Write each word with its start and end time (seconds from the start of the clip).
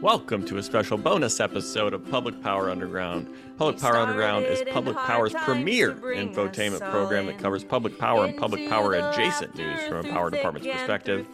Welcome 0.00 0.46
to 0.46 0.58
a 0.58 0.62
special 0.62 0.96
bonus 0.96 1.40
episode 1.40 1.92
of 1.92 2.08
Public 2.08 2.40
Power 2.40 2.70
Underground. 2.70 3.26
Public 3.58 3.80
Power 3.80 3.96
Underground 3.96 4.44
is 4.44 4.62
Public 4.72 4.96
Power's 4.96 5.34
premier 5.34 5.92
infotainment 5.94 6.88
program 6.92 7.26
that 7.26 7.38
covers 7.38 7.64
public 7.64 7.98
power 7.98 8.24
and 8.24 8.36
public 8.36 8.68
power 8.68 8.94
adjacent 8.94 9.56
news 9.56 9.80
from 9.88 10.06
a 10.06 10.08
power 10.08 10.30
department's 10.30 10.68
perspective. 10.68 11.26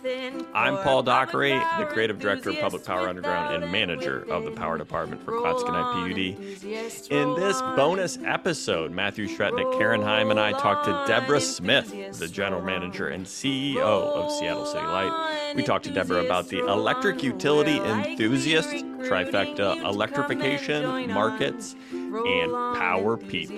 I'm 0.55 0.79
Paul 0.79 1.03
Dockery, 1.03 1.53
the 1.79 1.85
creative 1.85 2.19
director 2.19 2.49
of 2.51 2.59
Public 2.61 2.87
Power 2.87 3.11
Underground 3.11 3.63
and 3.63 3.71
manager 3.71 4.25
of 4.31 4.45
the 4.45 4.51
power 4.51 4.79
department 4.79 5.23
for 5.23 5.33
Clatskanie 5.33 6.41
PUD. 6.63 7.13
In 7.13 7.35
this 7.35 7.61
bonus 7.61 8.17
episode, 8.25 8.91
Matthew 8.93 9.29
Shretnick, 9.29 9.77
Karen 9.77 10.01
Heim, 10.01 10.31
and 10.31 10.41
I 10.41 10.53
talked 10.53 10.87
to 10.87 11.05
Deborah 11.07 11.43
Smith, 11.43 12.19
the 12.19 12.29
general 12.29 12.63
manager 12.63 13.09
and 13.09 13.27
CEO 13.27 13.77
of 13.77 14.33
Seattle 14.33 14.65
City 14.65 14.87
Light. 14.87 15.53
We 15.55 15.63
talked 15.63 15.85
to 15.85 15.93
Deborah 15.93 16.25
about 16.25 16.49
the 16.49 16.61
electric 16.61 17.23
utility 17.23 17.77
trifecta 18.63 19.83
electrification, 19.85 21.11
markets, 21.13 21.77
and 21.93 22.53
power 22.77 23.17
people. 23.17 23.57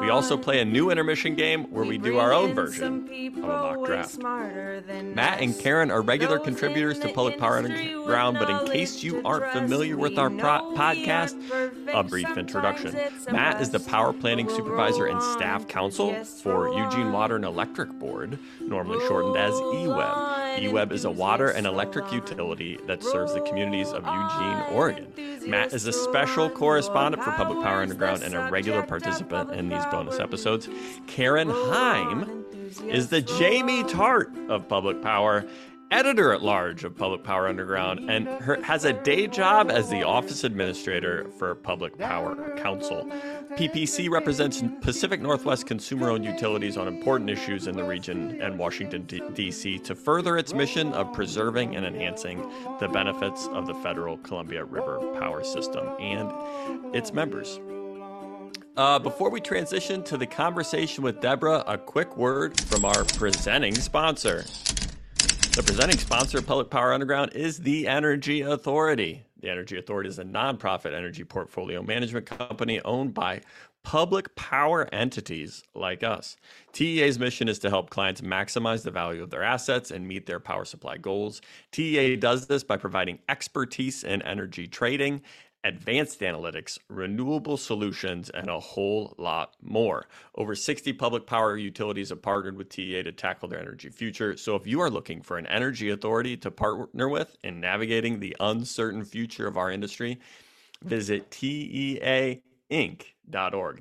We 0.00 0.10
also 0.10 0.36
play 0.36 0.60
a 0.60 0.64
new 0.64 0.90
intermission 0.90 1.34
game 1.34 1.64
where 1.70 1.84
we 1.84 1.98
do 1.98 2.18
our 2.18 2.32
own 2.32 2.54
version 2.54 3.08
of 3.38 3.44
a 3.44 3.46
mock 3.46 3.84
draft. 3.86 4.18
Matt 4.18 5.40
and 5.40 5.58
Karen 5.58 5.90
are 5.90 6.02
regular 6.02 6.38
contributors 6.38 6.98
to 7.00 7.12
Public 7.12 7.38
Power 7.38 7.58
Underground, 7.58 8.38
but 8.38 8.50
in 8.50 8.66
case 8.66 9.02
you 9.02 9.22
aren't 9.24 9.50
familiar 9.52 9.96
with 9.96 10.18
our 10.18 10.30
pro- 10.30 10.74
podcast, 10.74 11.36
a 11.92 12.02
brief 12.02 12.36
introduction. 12.36 12.96
Matt 13.30 13.60
is 13.60 13.70
the 13.70 13.80
power 13.80 14.12
planning 14.12 14.48
supervisor 14.48 15.06
and 15.06 15.22
staff 15.22 15.66
counsel 15.68 16.14
for 16.24 16.68
Eugene 16.68 17.12
Water 17.12 17.36
and 17.36 17.44
Electric 17.44 17.90
Board, 17.98 18.38
normally 18.60 19.04
shortened 19.06 19.36
as 19.36 19.52
EWEB. 19.54 20.49
EWEB 20.60 20.92
is 20.92 21.04
a 21.04 21.10
water 21.10 21.48
and 21.48 21.66
electric 21.66 22.12
utility 22.12 22.78
that 22.86 23.02
serves 23.02 23.32
the 23.32 23.40
communities 23.40 23.88
of 23.88 24.04
Eugene, 24.04 24.76
Oregon. 24.76 25.12
Matt 25.46 25.72
is 25.72 25.86
a 25.86 25.92
special 25.92 26.50
correspondent 26.50 27.22
for 27.22 27.32
Public 27.32 27.62
Power 27.62 27.82
Underground 27.82 28.22
and 28.22 28.34
a 28.34 28.50
regular 28.50 28.82
participant 28.82 29.52
in 29.52 29.68
these 29.68 29.84
bonus 29.86 30.18
episodes. 30.18 30.68
Karen 31.06 31.48
Heim 31.48 32.44
is 32.84 33.08
the 33.08 33.22
Jamie 33.22 33.84
Tart 33.84 34.32
of 34.48 34.68
Public 34.68 35.00
Power 35.02 35.46
editor 35.90 36.32
at 36.32 36.42
large 36.42 36.84
of 36.84 36.96
Public 36.96 37.24
Power 37.24 37.48
Underground 37.48 38.10
and 38.10 38.26
her, 38.26 38.62
has 38.62 38.84
a 38.84 38.92
day 38.92 39.26
job 39.26 39.70
as 39.70 39.90
the 39.90 40.02
office 40.02 40.44
administrator 40.44 41.28
for 41.38 41.54
Public 41.54 41.98
Power 41.98 42.56
Council. 42.56 43.04
PPC 43.56 44.08
represents 44.08 44.62
Pacific 44.80 45.20
Northwest 45.20 45.66
consumer 45.66 46.10
owned 46.10 46.24
utilities 46.24 46.76
on 46.76 46.86
important 46.86 47.28
issues 47.28 47.66
in 47.66 47.76
the 47.76 47.82
region 47.82 48.40
and 48.40 48.58
Washington, 48.58 49.02
D.C. 49.34 49.80
to 49.80 49.94
further 49.94 50.38
its 50.38 50.54
mission 50.54 50.92
of 50.92 51.12
preserving 51.12 51.74
and 51.74 51.84
enhancing 51.84 52.48
the 52.78 52.88
benefits 52.88 53.48
of 53.48 53.66
the 53.66 53.74
federal 53.74 54.16
Columbia 54.18 54.64
River 54.64 54.98
power 55.18 55.42
system 55.42 55.86
and 55.98 56.94
its 56.94 57.12
members. 57.12 57.58
Uh, 58.76 58.98
before 58.98 59.28
we 59.28 59.40
transition 59.40 60.02
to 60.04 60.16
the 60.16 60.26
conversation 60.26 61.02
with 61.02 61.20
Deborah, 61.20 61.64
a 61.66 61.76
quick 61.76 62.16
word 62.16 62.58
from 62.60 62.84
our 62.84 63.04
presenting 63.04 63.74
sponsor. 63.74 64.44
The 65.52 65.64
presenting 65.64 65.98
sponsor 65.98 66.38
of 66.38 66.46
Public 66.46 66.70
Power 66.70 66.92
Underground 66.92 67.32
is 67.34 67.58
the 67.58 67.88
Energy 67.88 68.42
Authority. 68.42 69.24
The 69.40 69.50
Energy 69.50 69.78
Authority 69.78 70.08
is 70.08 70.20
a 70.20 70.24
nonprofit 70.24 70.94
energy 70.94 71.24
portfolio 71.24 71.82
management 71.82 72.26
company 72.26 72.80
owned 72.82 73.14
by 73.14 73.40
public 73.82 74.34
power 74.36 74.88
entities 74.92 75.64
like 75.74 76.04
us. 76.04 76.36
TEA's 76.72 77.18
mission 77.18 77.48
is 77.48 77.58
to 77.58 77.68
help 77.68 77.90
clients 77.90 78.20
maximize 78.20 78.84
the 78.84 78.92
value 78.92 79.24
of 79.24 79.30
their 79.30 79.42
assets 79.42 79.90
and 79.90 80.06
meet 80.06 80.24
their 80.24 80.38
power 80.38 80.64
supply 80.64 80.96
goals. 80.96 81.42
TEA 81.72 82.14
does 82.16 82.46
this 82.46 82.62
by 82.62 82.76
providing 82.76 83.18
expertise 83.28 84.04
in 84.04 84.22
energy 84.22 84.68
trading 84.68 85.20
advanced 85.64 86.20
analytics, 86.20 86.78
renewable 86.88 87.56
solutions, 87.56 88.30
and 88.30 88.48
a 88.48 88.60
whole 88.60 89.14
lot 89.18 89.54
more. 89.62 90.06
Over 90.34 90.54
60 90.54 90.92
public 90.94 91.26
power 91.26 91.56
utilities 91.56 92.10
have 92.10 92.22
partnered 92.22 92.56
with 92.56 92.68
TEA 92.68 93.02
to 93.02 93.12
tackle 93.12 93.48
their 93.48 93.60
energy 93.60 93.88
future. 93.90 94.36
So 94.36 94.56
if 94.56 94.66
you 94.66 94.80
are 94.80 94.90
looking 94.90 95.22
for 95.22 95.38
an 95.38 95.46
energy 95.46 95.90
authority 95.90 96.36
to 96.38 96.50
partner 96.50 97.08
with 97.08 97.36
in 97.44 97.60
navigating 97.60 98.20
the 98.20 98.36
uncertain 98.40 99.04
future 99.04 99.46
of 99.46 99.56
our 99.56 99.70
industry, 99.70 100.18
visit 100.82 101.30
TEAinc.org. 101.30 102.40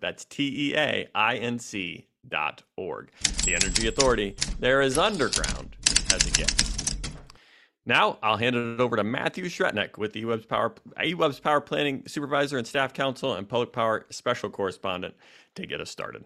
That's 0.01 0.25
T 0.25 0.69
E 0.69 0.75
A 0.75 1.07
I 1.15 1.35
N 1.37 1.59
C.org. 1.59 3.11
The 3.45 3.55
Energy 3.55 3.87
Authority, 3.87 4.35
there 4.59 4.81
is 4.81 4.97
underground 4.97 5.75
as 6.11 6.27
it 6.27 6.33
gets. 6.33 6.78
Now 7.89 8.19
I'll 8.21 8.37
hand 8.37 8.55
it 8.55 8.79
over 8.79 8.97
to 8.97 9.03
Matthew 9.03 9.45
Shretnick 9.45 9.97
with 9.97 10.13
the 10.13 10.23
EWEB's 10.23 10.45
Power, 10.45 10.75
EWEB's 10.99 11.39
Power 11.39 11.59
Planning 11.59 12.03
Supervisor 12.05 12.59
and 12.59 12.67
Staff 12.67 12.93
Counsel 12.93 13.33
and 13.33 13.49
Public 13.49 13.73
Power 13.73 14.05
Special 14.11 14.51
Correspondent 14.51 15.15
to 15.55 15.65
get 15.65 15.81
us 15.81 15.89
started. 15.89 16.23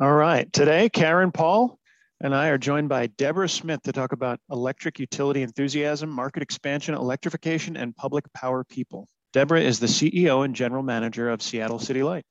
All 0.00 0.12
right. 0.12 0.52
Today, 0.52 0.88
Karen 0.88 1.30
Paul 1.30 1.78
and 2.20 2.34
I 2.34 2.48
are 2.48 2.58
joined 2.58 2.88
by 2.88 3.06
Deborah 3.06 3.48
Smith 3.48 3.80
to 3.82 3.92
talk 3.92 4.10
about 4.10 4.40
electric 4.50 4.98
utility 4.98 5.42
enthusiasm, 5.42 6.10
market 6.10 6.42
expansion, 6.42 6.96
electrification, 6.96 7.76
and 7.76 7.94
public 7.94 8.24
power 8.32 8.64
people. 8.64 9.06
Deborah 9.32 9.60
is 9.60 9.78
the 9.78 9.86
CEO 9.86 10.44
and 10.44 10.56
General 10.56 10.82
Manager 10.82 11.30
of 11.30 11.40
Seattle 11.40 11.78
City 11.78 12.02
Light. 12.02 12.24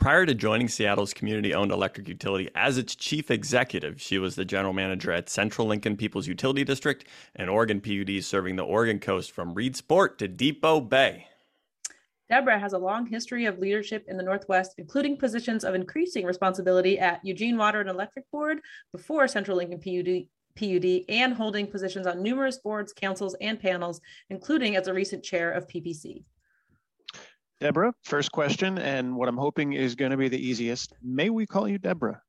Prior 0.00 0.24
to 0.24 0.34
joining 0.34 0.66
Seattle's 0.66 1.12
community 1.12 1.52
owned 1.52 1.70
electric 1.70 2.08
utility 2.08 2.48
as 2.54 2.78
its 2.78 2.94
chief 2.94 3.30
executive, 3.30 4.00
she 4.00 4.18
was 4.18 4.34
the 4.34 4.46
general 4.46 4.72
manager 4.72 5.12
at 5.12 5.28
Central 5.28 5.66
Lincoln 5.66 5.94
People's 5.94 6.26
Utility 6.26 6.64
District 6.64 7.04
and 7.36 7.50
Oregon 7.50 7.82
PUD, 7.82 8.24
serving 8.24 8.56
the 8.56 8.64
Oregon 8.64 8.98
coast 8.98 9.30
from 9.30 9.54
Reedsport 9.54 10.16
to 10.16 10.26
Depoe 10.26 10.80
Bay. 10.80 11.26
Deborah 12.30 12.58
has 12.58 12.72
a 12.72 12.78
long 12.78 13.04
history 13.04 13.44
of 13.44 13.58
leadership 13.58 14.06
in 14.08 14.16
the 14.16 14.22
Northwest, 14.22 14.72
including 14.78 15.18
positions 15.18 15.64
of 15.64 15.74
increasing 15.74 16.24
responsibility 16.24 16.98
at 16.98 17.22
Eugene 17.22 17.58
Water 17.58 17.80
and 17.80 17.90
Electric 17.90 18.24
Board 18.30 18.60
before 18.92 19.28
Central 19.28 19.58
Lincoln 19.58 19.80
PUD, 19.80 20.28
PUD 20.56 21.04
and 21.10 21.34
holding 21.34 21.66
positions 21.66 22.06
on 22.06 22.22
numerous 22.22 22.56
boards, 22.56 22.94
councils, 22.94 23.36
and 23.42 23.60
panels, 23.60 24.00
including 24.30 24.76
as 24.76 24.88
a 24.88 24.94
recent 24.94 25.22
chair 25.22 25.50
of 25.50 25.68
PPC. 25.68 26.22
Deborah, 27.60 27.92
first 28.04 28.32
question, 28.32 28.78
and 28.78 29.14
what 29.14 29.28
I'm 29.28 29.36
hoping 29.36 29.74
is 29.74 29.94
going 29.94 30.12
to 30.12 30.16
be 30.16 30.28
the 30.28 30.38
easiest. 30.38 30.94
May 31.02 31.28
we 31.28 31.44
call 31.44 31.68
you 31.68 31.76
Deborah? 31.76 32.22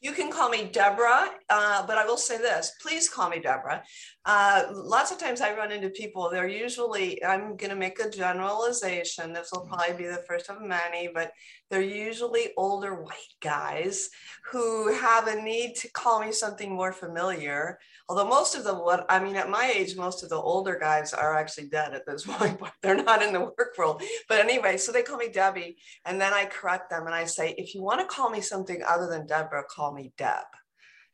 You 0.00 0.12
can 0.12 0.30
call 0.30 0.48
me 0.48 0.68
Deborah, 0.72 1.28
uh, 1.50 1.86
but 1.86 1.98
I 1.98 2.04
will 2.04 2.16
say 2.16 2.38
this 2.38 2.72
please 2.80 3.08
call 3.08 3.28
me 3.30 3.40
Deborah. 3.40 3.82
Uh, 4.24 4.66
lots 4.72 5.10
of 5.10 5.18
times 5.18 5.40
I 5.40 5.56
run 5.56 5.72
into 5.72 5.90
people, 5.90 6.30
they're 6.30 6.46
usually, 6.46 7.22
I'm 7.24 7.56
going 7.56 7.70
to 7.70 7.76
make 7.76 7.98
a 7.98 8.08
generalization. 8.08 9.32
This 9.32 9.50
will 9.52 9.66
probably 9.66 9.96
be 9.96 10.06
the 10.06 10.22
first 10.28 10.48
of 10.48 10.62
many, 10.62 11.10
but 11.12 11.32
they're 11.70 11.82
usually 11.82 12.50
older 12.56 13.02
white 13.02 13.34
guys 13.40 14.10
who 14.50 14.92
have 14.94 15.26
a 15.26 15.42
need 15.42 15.74
to 15.76 15.90
call 15.90 16.20
me 16.20 16.30
something 16.30 16.72
more 16.72 16.92
familiar. 16.92 17.80
Although 18.08 18.28
most 18.28 18.54
of 18.54 18.62
them, 18.62 18.76
what 18.76 19.06
I 19.08 19.18
mean, 19.18 19.34
at 19.34 19.50
my 19.50 19.72
age, 19.74 19.96
most 19.96 20.22
of 20.22 20.28
the 20.28 20.36
older 20.36 20.78
guys 20.78 21.12
are 21.12 21.36
actually 21.36 21.68
dead 21.68 21.92
at 21.92 22.06
this 22.06 22.22
point, 22.26 22.60
but 22.60 22.72
they're 22.80 23.02
not 23.02 23.22
in 23.22 23.32
the 23.32 23.40
work 23.40 23.74
world. 23.76 24.02
But 24.28 24.38
anyway, 24.38 24.76
so 24.76 24.92
they 24.92 25.02
call 25.02 25.16
me 25.16 25.30
Debbie. 25.30 25.78
And 26.04 26.20
then 26.20 26.32
I 26.32 26.44
correct 26.44 26.90
them 26.90 27.06
and 27.06 27.14
I 27.14 27.24
say, 27.24 27.56
if 27.58 27.74
you 27.74 27.82
want 27.82 28.00
to 28.00 28.06
call 28.06 28.30
me 28.30 28.40
something 28.40 28.82
other 28.86 29.08
than 29.08 29.26
Deborah, 29.26 29.64
call 29.68 29.92
me 29.92 30.12
Deb. 30.16 30.44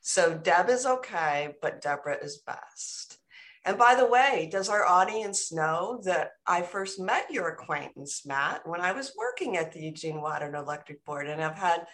So 0.00 0.34
Deb 0.34 0.68
is 0.68 0.86
okay, 0.86 1.54
but 1.60 1.80
Deborah 1.80 2.22
is 2.22 2.42
best. 2.46 3.18
And 3.64 3.76
by 3.76 3.94
the 3.94 4.06
way, 4.06 4.48
does 4.50 4.68
our 4.68 4.86
audience 4.86 5.52
know 5.52 6.00
that 6.04 6.30
I 6.46 6.62
first 6.62 6.98
met 6.98 7.30
your 7.30 7.48
acquaintance, 7.48 8.24
Matt, 8.24 8.66
when 8.66 8.80
I 8.80 8.92
was 8.92 9.12
working 9.16 9.56
at 9.56 9.72
the 9.72 9.80
Eugene 9.80 10.22
Water 10.22 10.46
and 10.46 10.54
Electric 10.54 11.04
Board 11.04 11.28
and 11.28 11.42
I've 11.42 11.58
had 11.58 11.86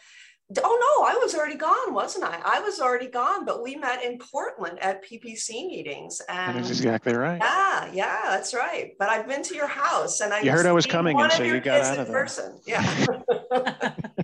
Oh 0.63 0.99
no, 1.01 1.07
I 1.07 1.17
was 1.17 1.35
already 1.35 1.57
gone, 1.57 1.95
wasn't 1.95 2.25
I? 2.25 2.39
I 2.45 2.61
was 2.61 2.79
already 2.79 3.07
gone, 3.07 3.47
but 3.47 3.63
we 3.63 3.77
met 3.77 4.05
in 4.05 4.19
Portland 4.19 4.79
at 4.83 5.03
PPC 5.03 5.67
meetings. 5.67 6.21
And 6.29 6.59
that's 6.59 6.69
exactly 6.69 7.15
right. 7.15 7.41
Yeah, 7.41 7.91
yeah, 7.95 8.21
that's 8.25 8.53
right. 8.53 8.93
But 8.99 9.09
I've 9.09 9.27
been 9.27 9.43
to 9.43 9.55
your 9.55 9.67
house 9.67 10.21
and 10.21 10.35
I 10.35 10.41
You 10.41 10.51
heard 10.51 10.67
I 10.67 10.73
was 10.73 10.85
coming 10.85 11.19
and 11.19 11.33
so 11.33 11.45
you 11.45 11.61
got 11.61 11.81
out 11.81 11.99
of 11.99 12.09
there. 12.09 12.15
Person. 12.15 12.61
Yeah. 12.67 13.07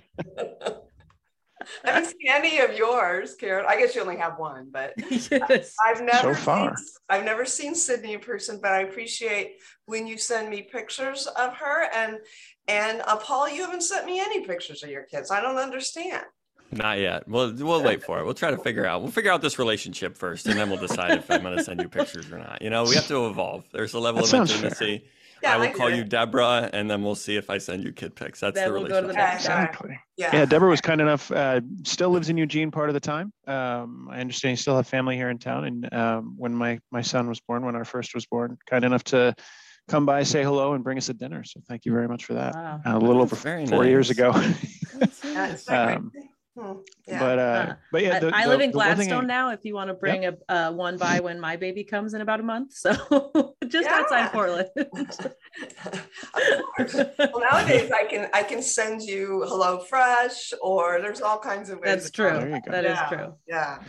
I 1.83 1.91
haven't 1.91 2.09
seen 2.09 2.29
any 2.29 2.59
of 2.59 2.75
yours, 2.75 3.35
Karen. 3.35 3.65
I 3.67 3.77
guess 3.77 3.95
you 3.95 4.01
only 4.01 4.17
have 4.17 4.37
one, 4.37 4.69
but 4.71 4.93
yes. 5.09 5.75
I've 5.85 6.01
never 6.01 6.35
so 6.35 6.41
far. 6.41 6.77
Seen, 6.77 6.85
I've 7.09 7.25
never 7.25 7.45
seen 7.45 7.75
Sydney 7.75 8.13
in 8.13 8.19
person, 8.19 8.59
but 8.61 8.71
I 8.71 8.81
appreciate 8.81 9.57
when 9.85 10.07
you 10.07 10.17
send 10.17 10.49
me 10.49 10.61
pictures 10.61 11.27
of 11.27 11.53
her. 11.55 11.89
And 11.93 12.17
and 12.67 13.01
uh, 13.07 13.17
Paul, 13.17 13.49
you 13.49 13.61
haven't 13.63 13.81
sent 13.81 14.05
me 14.05 14.19
any 14.19 14.45
pictures 14.45 14.83
of 14.83 14.89
your 14.89 15.03
kids. 15.03 15.31
I 15.31 15.41
don't 15.41 15.57
understand. 15.57 16.23
Not 16.71 16.99
yet. 16.99 17.27
We'll 17.27 17.53
we'll 17.53 17.83
wait 17.83 18.01
for 18.01 18.19
it. 18.19 18.25
We'll 18.25 18.33
try 18.33 18.51
to 18.51 18.57
figure 18.57 18.85
out. 18.85 19.01
We'll 19.01 19.11
figure 19.11 19.31
out 19.31 19.41
this 19.41 19.59
relationship 19.59 20.17
first, 20.17 20.45
and 20.45 20.57
then 20.57 20.69
we'll 20.69 20.79
decide 20.79 21.11
if 21.17 21.29
I'm 21.29 21.41
going 21.41 21.57
to 21.57 21.63
send 21.63 21.81
you 21.81 21.89
pictures 21.89 22.31
or 22.31 22.37
not. 22.37 22.61
You 22.61 22.69
know, 22.69 22.83
we 22.83 22.95
have 22.95 23.07
to 23.07 23.27
evolve. 23.27 23.65
There's 23.73 23.93
a 23.93 23.99
level 23.99 24.25
that 24.25 24.33
of 24.33 24.49
intimacy. 24.49 24.99
Fair. 24.99 25.07
Yeah, 25.43 25.55
I 25.55 25.57
will 25.57 25.63
I 25.65 25.71
call 25.71 25.89
you 25.89 26.03
Deborah, 26.03 26.69
and 26.71 26.89
then 26.89 27.03
we'll 27.03 27.15
see 27.15 27.35
if 27.35 27.49
I 27.49 27.57
send 27.57 27.83
you 27.83 27.91
kid 27.91 28.15
pics. 28.15 28.39
That's 28.39 28.55
then 28.55 28.67
the 28.67 28.73
we'll 28.73 28.83
relationship. 28.83 29.15
Go 29.15 29.21
to 29.21 29.29
the 29.29 29.35
exactly. 29.35 29.99
Yeah. 30.17 30.29
yeah. 30.35 30.45
Deborah 30.45 30.69
was 30.69 30.81
kind 30.81 31.01
enough. 31.01 31.31
Uh, 31.31 31.61
still 31.83 32.09
lives 32.09 32.29
in 32.29 32.37
Eugene 32.37 32.71
part 32.71 32.89
of 32.89 32.93
the 32.93 32.99
time. 32.99 33.33
Um, 33.47 34.07
I 34.11 34.19
understand 34.19 34.51
you 34.51 34.57
still 34.57 34.75
have 34.75 34.87
family 34.87 35.15
here 35.15 35.29
in 35.29 35.39
town. 35.39 35.65
And 35.65 35.93
um, 35.93 36.35
when 36.37 36.53
my 36.53 36.79
my 36.91 37.01
son 37.01 37.27
was 37.27 37.39
born, 37.39 37.65
when 37.65 37.75
our 37.75 37.85
first 37.85 38.13
was 38.13 38.25
born, 38.25 38.57
kind 38.69 38.85
enough 38.85 39.03
to 39.05 39.35
come 39.87 40.05
by, 40.05 40.23
say 40.23 40.43
hello, 40.43 40.73
and 40.73 40.83
bring 40.83 40.97
us 40.97 41.09
a 41.09 41.13
dinner. 41.13 41.43
So 41.43 41.61
thank 41.67 41.85
you 41.85 41.91
very 41.91 42.07
much 42.07 42.25
for 42.25 42.33
that. 42.35 42.53
Wow. 42.53 42.81
A 42.85 42.99
little 42.99 43.21
over 43.21 43.35
very 43.35 43.65
four 43.65 43.85
years 43.85 44.09
ago. 44.09 44.31
That's 45.23 45.67
Um, 45.69 46.11
Hmm, 46.59 46.73
yeah. 47.07 47.19
But 47.19 47.39
uh, 47.39 47.41
Uh, 47.41 47.75
but 47.93 48.01
yeah, 48.03 48.15
I, 48.15 48.19
the, 48.19 48.35
I 48.35 48.43
the- 48.43 48.49
live 48.49 48.59
in 48.61 48.71
the 48.71 48.77
one 48.77 48.87
thing 48.97 49.07
Gladstone 49.07 49.23
I- 49.23 49.27
now. 49.27 49.49
If 49.51 49.63
you 49.63 49.73
want 49.73 49.87
to 49.89 49.93
bring 49.93 50.25
a 50.25 50.33
uh, 50.49 50.71
one 50.73 50.97
by 50.97 51.21
when 51.21 51.39
my 51.39 51.55
baby 51.55 51.85
comes 51.85 52.13
in 52.13 52.19
about 52.19 52.41
a 52.41 52.43
month, 52.43 52.73
so 52.73 52.91
just 53.67 53.87
Yeah. 53.87 53.95
outside 53.99 54.31
Portland. 54.31 54.67
Of 56.33 56.61
course. 56.75 56.93
well, 56.95 57.39
nowadays 57.39 57.91
I 57.91 58.05
can 58.05 58.29
I 58.33 58.43
can 58.43 58.61
send 58.61 59.01
you 59.01 59.43
Hello 59.47 59.79
Fresh, 59.79 60.53
or 60.61 60.99
there's 61.01 61.21
all 61.21 61.39
kinds 61.39 61.69
of 61.69 61.79
ways. 61.79 61.85
That's 61.85 62.11
true. 62.11 62.31
There 62.31 62.49
you 62.49 62.61
go. 62.65 62.71
That 62.71 62.85
is 62.85 62.97
Yeah. 62.97 63.07
true. 63.09 63.33
Yeah. 63.47 63.79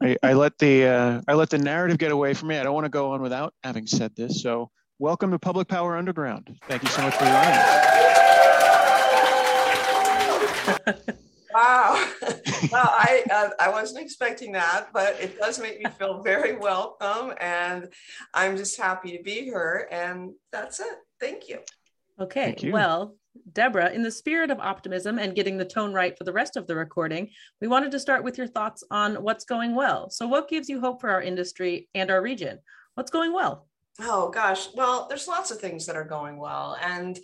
I, 0.00 0.16
I 0.22 0.32
let 0.34 0.58
the 0.58 0.86
uh, 0.86 1.20
I 1.28 1.34
let 1.34 1.50
the 1.50 1.58
narrative 1.58 1.98
get 1.98 2.10
away 2.12 2.34
from 2.34 2.48
me. 2.48 2.58
I 2.58 2.62
don't 2.64 2.74
want 2.74 2.84
to 2.84 2.88
go 2.90 3.10
on 3.12 3.20
without 3.22 3.54
having 3.64 3.86
said 3.86 4.14
this. 4.16 4.40
So 4.42 4.70
welcome 4.98 5.30
to 5.32 5.38
Public 5.38 5.68
Power 5.68 5.96
Underground. 5.96 6.56
Thank 6.68 6.82
you 6.84 6.88
so 6.88 7.02
much 7.02 7.14
for 7.14 7.24
joining 7.24 7.36
us. 10.88 11.16
Wow. 11.54 12.08
well, 12.72 12.90
I 12.90 13.24
uh, 13.30 13.50
I 13.60 13.70
wasn't 13.70 14.04
expecting 14.04 14.52
that, 14.52 14.88
but 14.92 15.20
it 15.20 15.38
does 15.38 15.58
make 15.58 15.78
me 15.78 15.84
feel 15.98 16.22
very 16.22 16.56
welcome, 16.56 17.34
and 17.40 17.88
I'm 18.34 18.56
just 18.56 18.80
happy 18.80 19.16
to 19.16 19.22
be 19.22 19.42
here. 19.42 19.88
And 19.90 20.32
that's 20.50 20.80
it. 20.80 20.94
Thank 21.20 21.48
you. 21.48 21.60
Okay. 22.20 22.44
Thank 22.44 22.62
you. 22.62 22.72
Well, 22.72 23.14
Deborah, 23.52 23.90
in 23.90 24.02
the 24.02 24.10
spirit 24.10 24.50
of 24.50 24.60
optimism 24.60 25.18
and 25.18 25.34
getting 25.34 25.56
the 25.56 25.64
tone 25.64 25.92
right 25.92 26.16
for 26.16 26.24
the 26.24 26.32
rest 26.32 26.56
of 26.56 26.66
the 26.66 26.76
recording, 26.76 27.30
we 27.60 27.68
wanted 27.68 27.90
to 27.92 28.00
start 28.00 28.24
with 28.24 28.38
your 28.38 28.46
thoughts 28.46 28.84
on 28.90 29.16
what's 29.16 29.44
going 29.44 29.74
well. 29.74 30.10
So, 30.10 30.26
what 30.26 30.48
gives 30.48 30.68
you 30.68 30.80
hope 30.80 31.00
for 31.00 31.10
our 31.10 31.22
industry 31.22 31.88
and 31.94 32.10
our 32.10 32.22
region? 32.22 32.58
What's 32.94 33.10
going 33.10 33.32
well? 33.32 33.66
Oh 34.00 34.30
gosh, 34.30 34.68
well, 34.74 35.06
there's 35.08 35.28
lots 35.28 35.50
of 35.50 35.58
things 35.58 35.86
that 35.86 35.96
are 35.96 36.04
going 36.04 36.38
well, 36.38 36.76
and 36.82 37.18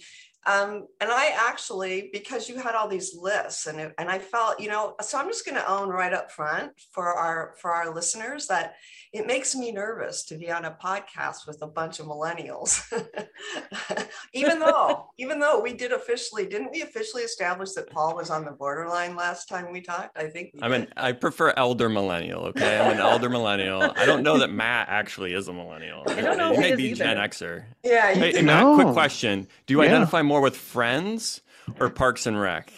um, 0.48 0.86
and 1.00 1.10
I 1.10 1.32
actually 1.48 2.08
because 2.12 2.48
you 2.48 2.56
had 2.56 2.74
all 2.74 2.88
these 2.88 3.14
lists, 3.14 3.66
and 3.66 3.78
it, 3.78 3.94
and 3.98 4.08
I 4.08 4.18
felt 4.18 4.58
you 4.60 4.68
know, 4.68 4.94
so 5.00 5.18
I'm 5.18 5.28
just 5.28 5.44
going 5.44 5.56
to 5.56 5.70
own 5.70 5.88
right 5.90 6.12
up 6.12 6.30
front 6.32 6.72
for 6.92 7.06
our 7.12 7.54
for 7.60 7.70
our 7.72 7.92
listeners 7.94 8.46
that 8.48 8.74
it 9.12 9.26
makes 9.26 9.54
me 9.54 9.72
nervous 9.72 10.24
to 10.24 10.36
be 10.36 10.50
on 10.50 10.64
a 10.64 10.76
podcast 10.82 11.46
with 11.46 11.58
a 11.62 11.66
bunch 11.66 11.98
of 12.00 12.06
millennials, 12.06 12.82
even 14.34 14.58
though 14.58 15.10
even 15.18 15.38
though 15.40 15.60
we 15.60 15.72
did 15.74 15.92
officially 15.92 16.46
didn't 16.46 16.70
we 16.72 16.82
officially 16.82 17.22
establish 17.22 17.72
that 17.72 17.90
Paul 17.90 18.16
was 18.16 18.30
on 18.30 18.44
the 18.44 18.52
borderline 18.52 19.16
last 19.16 19.48
time 19.48 19.72
we 19.72 19.80
talked? 19.80 20.16
I 20.16 20.26
think 20.28 20.50
I'm 20.62 20.72
an 20.72 20.80
did. 20.82 20.92
I 20.96 21.12
prefer 21.12 21.52
elder 21.56 21.88
millennial. 21.88 22.42
Okay, 22.46 22.78
I'm 22.78 22.90
an 22.92 22.98
elder 23.00 23.28
millennial. 23.28 23.92
I 23.96 24.06
don't 24.06 24.22
know 24.22 24.38
that 24.38 24.50
Matt 24.50 24.88
actually 24.88 25.34
is 25.34 25.48
a 25.48 25.52
millennial. 25.52 26.04
I 26.08 26.20
don't 26.22 26.38
know 26.38 26.48
He 26.50 26.54
if 26.54 26.60
may 26.60 26.70
he 26.70 26.76
be 26.76 26.90
is 26.92 26.98
Gen. 26.98 27.16
Xer. 27.16 27.64
yeah, 27.84 28.10
you 28.12 28.20
Hey, 28.20 28.32
hey. 28.32 28.42
Matt, 28.42 28.64
No. 28.64 28.74
quick 28.74 28.88
question: 28.88 29.46
Do 29.66 29.74
you 29.74 29.82
Yeah. 29.82 29.88
identify 29.88 30.22
more 30.22 30.37
with 30.40 30.56
Friends 30.56 31.42
or 31.80 31.90
Parks 31.90 32.26
and 32.26 32.40
Rec? 32.40 32.72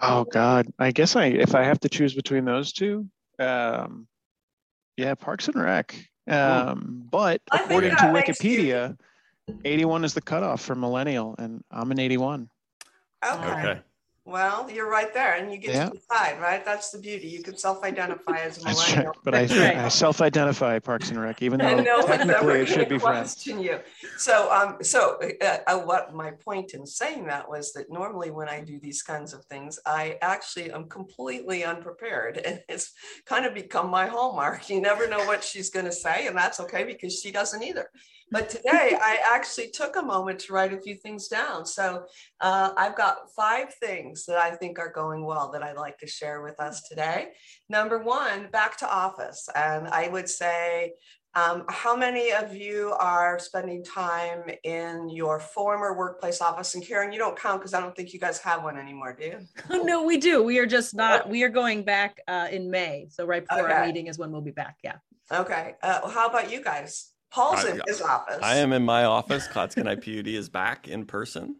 Oh 0.00 0.24
God, 0.24 0.66
I 0.78 0.90
guess 0.90 1.16
I 1.16 1.26
if 1.26 1.54
I 1.54 1.62
have 1.64 1.80
to 1.80 1.88
choose 1.88 2.14
between 2.14 2.44
those 2.44 2.72
two, 2.72 3.08
um, 3.38 4.06
yeah, 4.96 5.14
Parks 5.14 5.48
and 5.48 5.60
Rec. 5.62 5.94
Um, 6.28 7.06
but 7.10 7.40
I 7.50 7.62
according 7.62 7.90
to 7.90 7.96
that 7.96 8.12
makes 8.12 8.42
you- 8.42 8.58
Wikipedia, 8.58 8.98
81 9.64 10.04
is 10.04 10.14
the 10.14 10.22
cutoff 10.22 10.60
for 10.62 10.74
millennial, 10.74 11.34
and 11.38 11.62
I'm 11.70 11.90
an 11.90 11.98
81. 11.98 12.48
Okay. 13.24 13.50
Okay. 13.50 13.80
Well, 14.26 14.70
you're 14.70 14.88
right 14.88 15.12
there, 15.12 15.34
and 15.34 15.52
you 15.52 15.58
get 15.58 15.74
Yeah. 15.74 15.90
to 15.90 15.96
decide, 15.98 16.40
right? 16.40 16.64
That's 16.64 16.90
the 16.90 16.98
beauty. 16.98 17.28
You 17.28 17.42
can 17.42 17.58
self-identify 17.58 18.38
as 18.38 18.56
a 18.56 18.62
That's 18.62 18.78
right. 18.78 18.88
millennial. 18.96 19.16
But 19.22 19.34
I, 19.34 19.40
right. 19.40 19.76
I 19.76 19.88
self-identify 19.88 20.78
Parks 20.78 21.10
and 21.10 21.20
Rec, 21.20 21.42
even 21.42 21.58
though 21.60 21.66
And 21.66 21.84
no 21.84 22.00
technically 22.00 22.60
it 22.60 22.68
should 22.68 22.88
be 22.88 22.96
gonna 22.98 23.00
Friends. 23.00 23.46
you. 23.46 23.80
So, 24.16 24.50
um, 24.50 24.82
so 24.82 25.18
uh, 25.42 25.58
uh, 25.66 25.78
what 25.80 26.14
my 26.14 26.30
point 26.30 26.72
in 26.72 26.86
saying 26.86 27.26
that 27.26 27.46
was 27.50 27.74
that 27.74 27.90
normally 27.90 28.30
when 28.30 28.48
I 28.48 28.62
do 28.62 28.80
these 28.80 29.02
kinds 29.02 29.34
of 29.34 29.44
things, 29.44 29.78
I 29.84 30.16
actually 30.22 30.72
am 30.72 30.88
completely 30.88 31.62
unprepared, 31.64 32.38
and 32.38 32.62
it's 32.66 32.94
kind 33.26 33.44
of 33.44 33.52
become 33.52 33.90
my 33.90 34.06
hallmark. 34.06 34.70
You 34.70 34.80
never 34.80 35.06
know 35.06 35.26
what 35.26 35.44
she's 35.44 35.68
going 35.68 35.86
to 35.86 35.92
say, 35.92 36.28
and 36.28 36.36
that's 36.36 36.60
okay 36.60 36.84
because 36.84 37.20
she 37.20 37.30
doesn't 37.30 37.62
either. 37.62 37.90
But 38.30 38.50
today, 38.50 38.96
I 39.00 39.18
actually 39.24 39.70
took 39.70 39.96
a 39.96 40.02
moment 40.02 40.38
to 40.40 40.52
write 40.52 40.72
a 40.72 40.80
few 40.80 40.96
things 40.96 41.28
down. 41.28 41.66
So, 41.66 42.04
uh, 42.40 42.72
I've 42.76 42.96
got 42.96 43.32
five 43.36 43.74
things 43.74 44.24
that 44.26 44.38
I 44.38 44.56
think 44.56 44.78
are 44.78 44.90
going 44.90 45.24
well 45.24 45.50
that 45.52 45.62
I'd 45.62 45.76
like 45.76 45.98
to 45.98 46.06
share 46.06 46.42
with 46.42 46.58
us 46.58 46.82
today. 46.88 47.28
Number 47.68 47.98
one, 47.98 48.48
back 48.50 48.76
to 48.78 48.92
office, 48.92 49.48
and 49.54 49.88
I 49.88 50.08
would 50.08 50.28
say 50.28 50.94
um, 51.36 51.64
how 51.68 51.96
many 51.96 52.32
of 52.32 52.54
you 52.54 52.92
are 53.00 53.38
spending 53.40 53.82
time 53.82 54.44
in 54.62 55.08
your 55.08 55.40
former 55.40 55.96
workplace 55.96 56.40
office? 56.40 56.74
And 56.74 56.86
Karen, 56.86 57.12
you 57.12 57.18
don't 57.18 57.38
count 57.38 57.60
because 57.60 57.74
I 57.74 57.80
don't 57.80 57.94
think 57.94 58.12
you 58.12 58.20
guys 58.20 58.38
have 58.38 58.62
one 58.62 58.78
anymore, 58.78 59.16
do 59.18 59.24
you? 59.24 59.38
no, 59.84 60.04
we 60.04 60.16
do. 60.16 60.42
We 60.44 60.58
are 60.58 60.66
just 60.66 60.94
not, 60.94 61.28
we 61.28 61.42
are 61.42 61.48
going 61.48 61.82
back 61.82 62.20
uh, 62.28 62.48
in 62.50 62.70
May. 62.70 63.08
So, 63.10 63.26
right 63.26 63.46
before 63.46 63.68
our 63.68 63.86
meeting 63.86 64.06
is 64.06 64.18
when 64.18 64.30
we'll 64.30 64.42
be 64.42 64.52
back. 64.52 64.76
Yeah. 64.84 64.96
Okay. 65.32 65.74
Uh, 65.82 66.08
how 66.08 66.28
about 66.28 66.52
you 66.52 66.62
guys? 66.62 67.13
Paul's 67.34 67.64
I- 67.64 67.70
in 67.72 67.80
his 67.86 68.00
office. 68.00 68.38
I 68.42 68.56
am 68.58 68.72
in 68.72 68.84
my 68.84 69.04
office. 69.04 69.48
Clatskanie 69.48 69.96
PUD 69.96 70.28
is 70.28 70.48
back 70.48 70.86
in 70.86 71.04
person. 71.04 71.56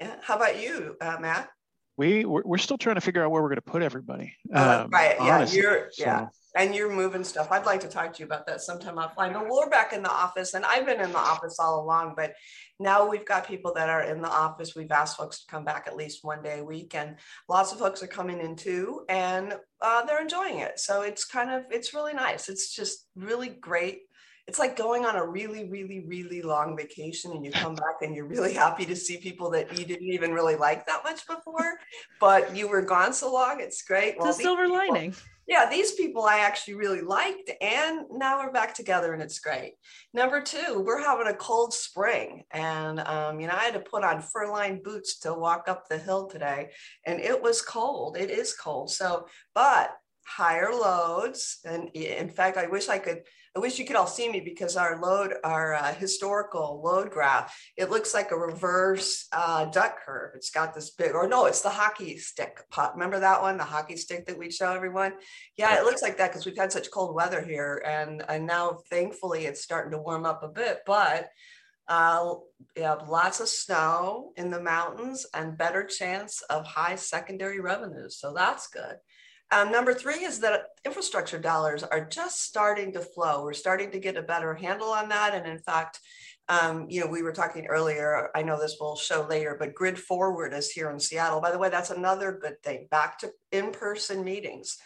Yeah. 0.00 0.14
How 0.22 0.36
about 0.36 0.62
you, 0.62 0.96
uh, 1.00 1.16
Matt? 1.20 1.50
We 1.96 2.24
we're, 2.24 2.42
we're 2.44 2.58
still 2.58 2.78
trying 2.78 2.94
to 2.94 3.00
figure 3.00 3.24
out 3.24 3.30
where 3.30 3.42
we're 3.42 3.48
going 3.48 3.56
to 3.56 3.62
put 3.62 3.82
everybody. 3.82 4.34
Uh, 4.54 4.84
um, 4.84 4.90
right. 4.90 5.16
Yeah. 5.18 5.34
honestly. 5.34 5.60
You're. 5.60 5.90
Yeah. 5.98 6.28
And 6.54 6.74
you're 6.74 6.92
moving 6.92 7.24
stuff. 7.24 7.50
I'd 7.50 7.64
like 7.64 7.80
to 7.80 7.88
talk 7.88 8.12
to 8.12 8.18
you 8.20 8.26
about 8.26 8.46
that 8.46 8.60
sometime 8.60 8.96
offline. 8.96 9.32
But 9.32 9.48
we're 9.48 9.70
back 9.70 9.94
in 9.94 10.02
the 10.02 10.10
office, 10.10 10.52
and 10.52 10.66
I've 10.66 10.84
been 10.84 11.00
in 11.00 11.10
the 11.10 11.18
office 11.18 11.56
all 11.58 11.82
along. 11.82 12.12
But 12.14 12.34
now 12.78 13.08
we've 13.08 13.24
got 13.24 13.48
people 13.48 13.72
that 13.74 13.88
are 13.88 14.02
in 14.02 14.20
the 14.20 14.28
office. 14.28 14.76
We've 14.76 14.90
asked 14.90 15.16
folks 15.16 15.40
to 15.40 15.46
come 15.46 15.64
back 15.64 15.86
at 15.86 15.96
least 15.96 16.22
one 16.22 16.42
day 16.42 16.58
a 16.58 16.64
week, 16.64 16.94
and 16.94 17.16
lots 17.48 17.72
of 17.72 17.78
folks 17.78 18.02
are 18.02 18.08
coming 18.08 18.38
in 18.38 18.54
too, 18.54 19.04
and 19.08 19.54
uh, 19.80 20.04
they're 20.04 20.20
enjoying 20.20 20.58
it. 20.58 20.78
So 20.78 21.02
it's 21.02 21.24
kind 21.24 21.50
of 21.50 21.64
it's 21.70 21.94
really 21.94 22.12
nice. 22.12 22.50
It's 22.50 22.74
just 22.74 23.06
really 23.16 23.48
great. 23.48 24.02
It's 24.48 24.58
like 24.58 24.76
going 24.76 25.04
on 25.04 25.14
a 25.14 25.24
really, 25.24 25.68
really, 25.70 26.00
really 26.00 26.42
long 26.42 26.76
vacation, 26.76 27.30
and 27.30 27.44
you 27.44 27.52
come 27.52 27.74
back 27.76 28.02
and 28.02 28.14
you're 28.14 28.26
really 28.26 28.52
happy 28.52 28.84
to 28.86 28.96
see 28.96 29.16
people 29.18 29.50
that 29.50 29.78
you 29.78 29.84
didn't 29.84 30.08
even 30.08 30.32
really 30.32 30.56
like 30.56 30.84
that 30.86 31.02
much 31.04 31.26
before, 31.26 31.78
but 32.20 32.54
you 32.54 32.68
were 32.68 32.82
gone 32.82 33.12
so 33.12 33.32
long. 33.32 33.60
It's 33.60 33.82
great. 33.82 34.16
It's 34.18 34.26
a 34.26 34.32
silver 34.32 34.64
people- 34.64 34.78
lining. 34.78 35.14
yeah, 35.46 35.68
these 35.70 35.92
people 35.92 36.24
I 36.24 36.38
actually 36.40 36.74
really 36.74 37.02
liked, 37.02 37.52
and 37.60 38.00
now 38.10 38.40
we're 38.40 38.52
back 38.52 38.74
together, 38.74 39.12
and 39.12 39.22
it's 39.22 39.38
great. 39.38 39.74
Number 40.12 40.40
two, 40.40 40.82
we're 40.84 41.02
having 41.02 41.28
a 41.28 41.34
cold 41.34 41.72
spring, 41.72 42.42
and 42.50 42.98
um, 43.00 43.38
you 43.40 43.46
know 43.46 43.54
I 43.54 43.64
had 43.64 43.74
to 43.74 43.80
put 43.80 44.02
on 44.02 44.20
fur-lined 44.20 44.82
boots 44.82 45.20
to 45.20 45.34
walk 45.34 45.68
up 45.68 45.88
the 45.88 45.98
hill 45.98 46.26
today, 46.26 46.70
and 47.06 47.20
it 47.20 47.40
was 47.40 47.62
cold. 47.62 48.16
It 48.16 48.30
is 48.30 48.54
cold. 48.54 48.90
So, 48.90 49.26
but 49.54 49.92
higher 50.26 50.72
loads, 50.72 51.58
and 51.64 51.88
in 51.90 52.28
fact, 52.28 52.56
I 52.56 52.66
wish 52.66 52.88
I 52.88 52.98
could. 52.98 53.22
I 53.54 53.58
wish 53.58 53.78
you 53.78 53.84
could 53.84 53.96
all 53.96 54.06
see 54.06 54.30
me 54.30 54.40
because 54.40 54.78
our 54.78 54.98
load, 54.98 55.34
our 55.44 55.74
uh, 55.74 55.92
historical 55.92 56.80
load 56.82 57.10
graph, 57.10 57.54
it 57.76 57.90
looks 57.90 58.14
like 58.14 58.30
a 58.30 58.36
reverse 58.36 59.26
uh, 59.30 59.66
duck 59.66 59.98
curve. 60.06 60.32
It's 60.34 60.50
got 60.50 60.74
this 60.74 60.90
big, 60.90 61.12
or 61.12 61.28
no, 61.28 61.44
it's 61.44 61.60
the 61.60 61.68
hockey 61.68 62.16
stick 62.16 62.60
pot. 62.70 62.94
Remember 62.94 63.20
that 63.20 63.42
one, 63.42 63.58
the 63.58 63.64
hockey 63.64 63.96
stick 63.96 64.24
that 64.26 64.38
we 64.38 64.50
show 64.50 64.72
everyone? 64.72 65.12
Yeah, 65.58 65.78
it 65.78 65.84
looks 65.84 66.00
like 66.00 66.16
that 66.16 66.30
because 66.30 66.46
we've 66.46 66.56
had 66.56 66.72
such 66.72 66.90
cold 66.90 67.14
weather 67.14 67.42
here, 67.42 67.82
and 67.86 68.24
and 68.26 68.46
now 68.46 68.78
thankfully 68.88 69.44
it's 69.44 69.62
starting 69.62 69.92
to 69.92 69.98
warm 69.98 70.24
up 70.24 70.42
a 70.42 70.48
bit. 70.48 70.78
But 70.86 71.28
uh, 71.88 72.34
you 72.74 72.84
have 72.84 73.10
lots 73.10 73.40
of 73.40 73.48
snow 73.48 74.32
in 74.36 74.50
the 74.50 74.62
mountains 74.62 75.26
and 75.34 75.58
better 75.58 75.84
chance 75.84 76.40
of 76.48 76.64
high 76.64 76.96
secondary 76.96 77.60
revenues, 77.60 78.16
so 78.18 78.32
that's 78.32 78.68
good. 78.68 78.96
Um, 79.52 79.70
number 79.70 79.94
three 79.94 80.24
is 80.24 80.40
that 80.40 80.62
infrastructure 80.84 81.38
dollars 81.38 81.82
are 81.82 82.06
just 82.06 82.42
starting 82.42 82.92
to 82.94 83.00
flow. 83.00 83.44
We're 83.44 83.52
starting 83.52 83.90
to 83.92 84.00
get 84.00 84.16
a 84.16 84.22
better 84.22 84.54
handle 84.54 84.88
on 84.88 85.08
that, 85.10 85.34
and 85.34 85.46
in 85.46 85.58
fact. 85.58 86.00
Um, 86.48 86.86
you 86.90 87.00
know, 87.00 87.06
we 87.06 87.22
were 87.22 87.32
talking 87.32 87.66
earlier. 87.66 88.28
I 88.34 88.42
know 88.42 88.60
this 88.60 88.76
will 88.80 88.96
show 88.96 89.24
later, 89.30 89.56
but 89.58 89.74
Grid 89.74 89.96
Forward 89.96 90.52
is 90.52 90.70
here 90.70 90.90
in 90.90 90.98
Seattle. 90.98 91.40
By 91.40 91.52
the 91.52 91.58
way, 91.58 91.70
that's 91.70 91.90
another 91.90 92.36
good 92.42 92.60
thing. 92.64 92.88
Back 92.90 93.20
to 93.20 93.30
in-person 93.52 94.24
meetings 94.24 94.76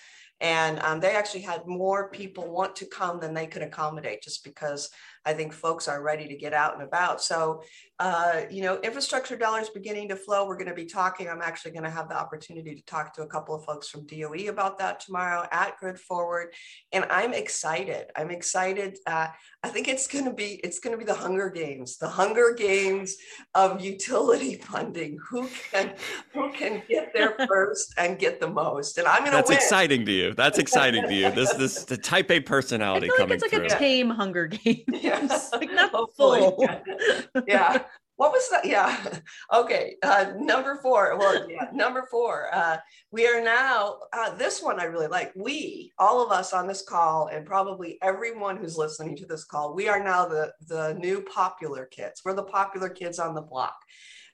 and 0.40 0.78
um, 0.80 1.00
they 1.00 1.14
actually 1.14 1.40
had 1.40 1.66
more 1.66 2.10
people 2.10 2.50
want 2.50 2.76
to 2.76 2.86
come 2.86 3.20
than 3.20 3.32
they 3.32 3.46
could 3.46 3.62
accommodate 3.62 4.22
just 4.22 4.44
because 4.44 4.90
i 5.26 5.32
think 5.32 5.52
folks 5.52 5.88
are 5.88 6.02
ready 6.02 6.26
to 6.26 6.36
get 6.36 6.52
out 6.52 6.74
and 6.74 6.82
about 6.82 7.22
so 7.22 7.62
uh, 7.98 8.42
you 8.50 8.62
know 8.62 8.78
infrastructure 8.82 9.36
dollars 9.38 9.70
beginning 9.70 10.06
to 10.06 10.16
flow 10.16 10.46
we're 10.46 10.56
going 10.56 10.68
to 10.68 10.74
be 10.74 10.84
talking 10.84 11.28
i'm 11.28 11.40
actually 11.40 11.70
going 11.70 11.82
to 11.82 11.90
have 11.90 12.10
the 12.10 12.16
opportunity 12.16 12.74
to 12.74 12.84
talk 12.84 13.14
to 13.14 13.22
a 13.22 13.26
couple 13.26 13.54
of 13.54 13.64
folks 13.64 13.88
from 13.88 14.06
DOE 14.06 14.50
about 14.50 14.78
that 14.78 15.00
tomorrow 15.00 15.46
at 15.50 15.78
grid 15.78 15.98
forward 15.98 16.48
and 16.92 17.06
i'm 17.08 17.32
excited 17.32 18.06
i'm 18.14 18.30
excited 18.30 18.98
uh, 19.06 19.28
i 19.62 19.68
think 19.68 19.88
it's 19.88 20.06
going 20.06 20.26
to 20.26 20.32
be 20.32 20.60
it's 20.62 20.78
going 20.78 20.92
to 20.92 20.98
be 20.98 21.06
the 21.06 21.14
hunger 21.14 21.48
games 21.48 21.96
the 21.96 22.08
hunger 22.08 22.54
games 22.56 23.16
of 23.54 23.80
utility 23.80 24.56
funding 24.62 25.18
who 25.30 25.48
can 25.72 25.94
who 26.34 26.52
can 26.52 26.82
get 26.88 27.12
there 27.14 27.34
first 27.48 27.94
and 27.96 28.18
get 28.18 28.40
the 28.40 28.48
most 28.48 28.98
and 28.98 29.06
i'm 29.06 29.20
going 29.20 29.30
to 29.30 29.36
That's 29.36 29.48
win 29.48 29.58
exciting 29.58 30.06
to 30.06 30.12
you. 30.12 30.34
That's 30.34 30.58
exciting 30.58 31.02
to 31.04 31.14
you. 31.14 31.30
This 31.30 31.52
this 31.54 31.84
the 31.92 31.96
type 31.96 32.30
A 32.30 32.40
personality 32.40 33.08
feel 33.08 33.16
like 33.16 33.18
coming 33.18 33.34
it's 33.34 33.42
like 33.42 33.52
through. 33.52 33.64
a 33.64 33.68
tame 33.68 34.10
Hunger 34.10 34.46
Games. 34.46 34.84
Yes. 35.22 35.50
like 35.52 35.70
not 35.72 35.90
Hopefully. 35.90 36.40
full. 36.40 36.66
yeah. 38.64 38.96
Okay. 39.52 39.96
Uh, 40.02 40.32
number 40.38 40.78
four. 40.82 41.16
Well, 41.18 41.48
yeah, 41.50 41.68
number 41.72 42.06
four. 42.10 42.48
Uh, 42.52 42.78
we 43.10 43.26
are 43.26 43.42
now, 43.42 43.98
uh, 44.12 44.34
this 44.34 44.62
one 44.62 44.80
I 44.80 44.84
really 44.84 45.06
like. 45.06 45.32
We, 45.36 45.92
all 45.98 46.24
of 46.24 46.32
us 46.32 46.52
on 46.52 46.66
this 46.66 46.82
call, 46.82 47.28
and 47.28 47.46
probably 47.46 47.98
everyone 48.02 48.56
who's 48.56 48.76
listening 48.76 49.16
to 49.16 49.26
this 49.26 49.44
call, 49.44 49.74
we 49.74 49.88
are 49.88 50.02
now 50.02 50.26
the, 50.26 50.52
the 50.66 50.94
new 50.94 51.22
popular 51.22 51.86
kids. 51.86 52.22
We're 52.24 52.34
the 52.34 52.42
popular 52.42 52.88
kids 52.88 53.18
on 53.18 53.34
the 53.34 53.42
block. 53.42 53.76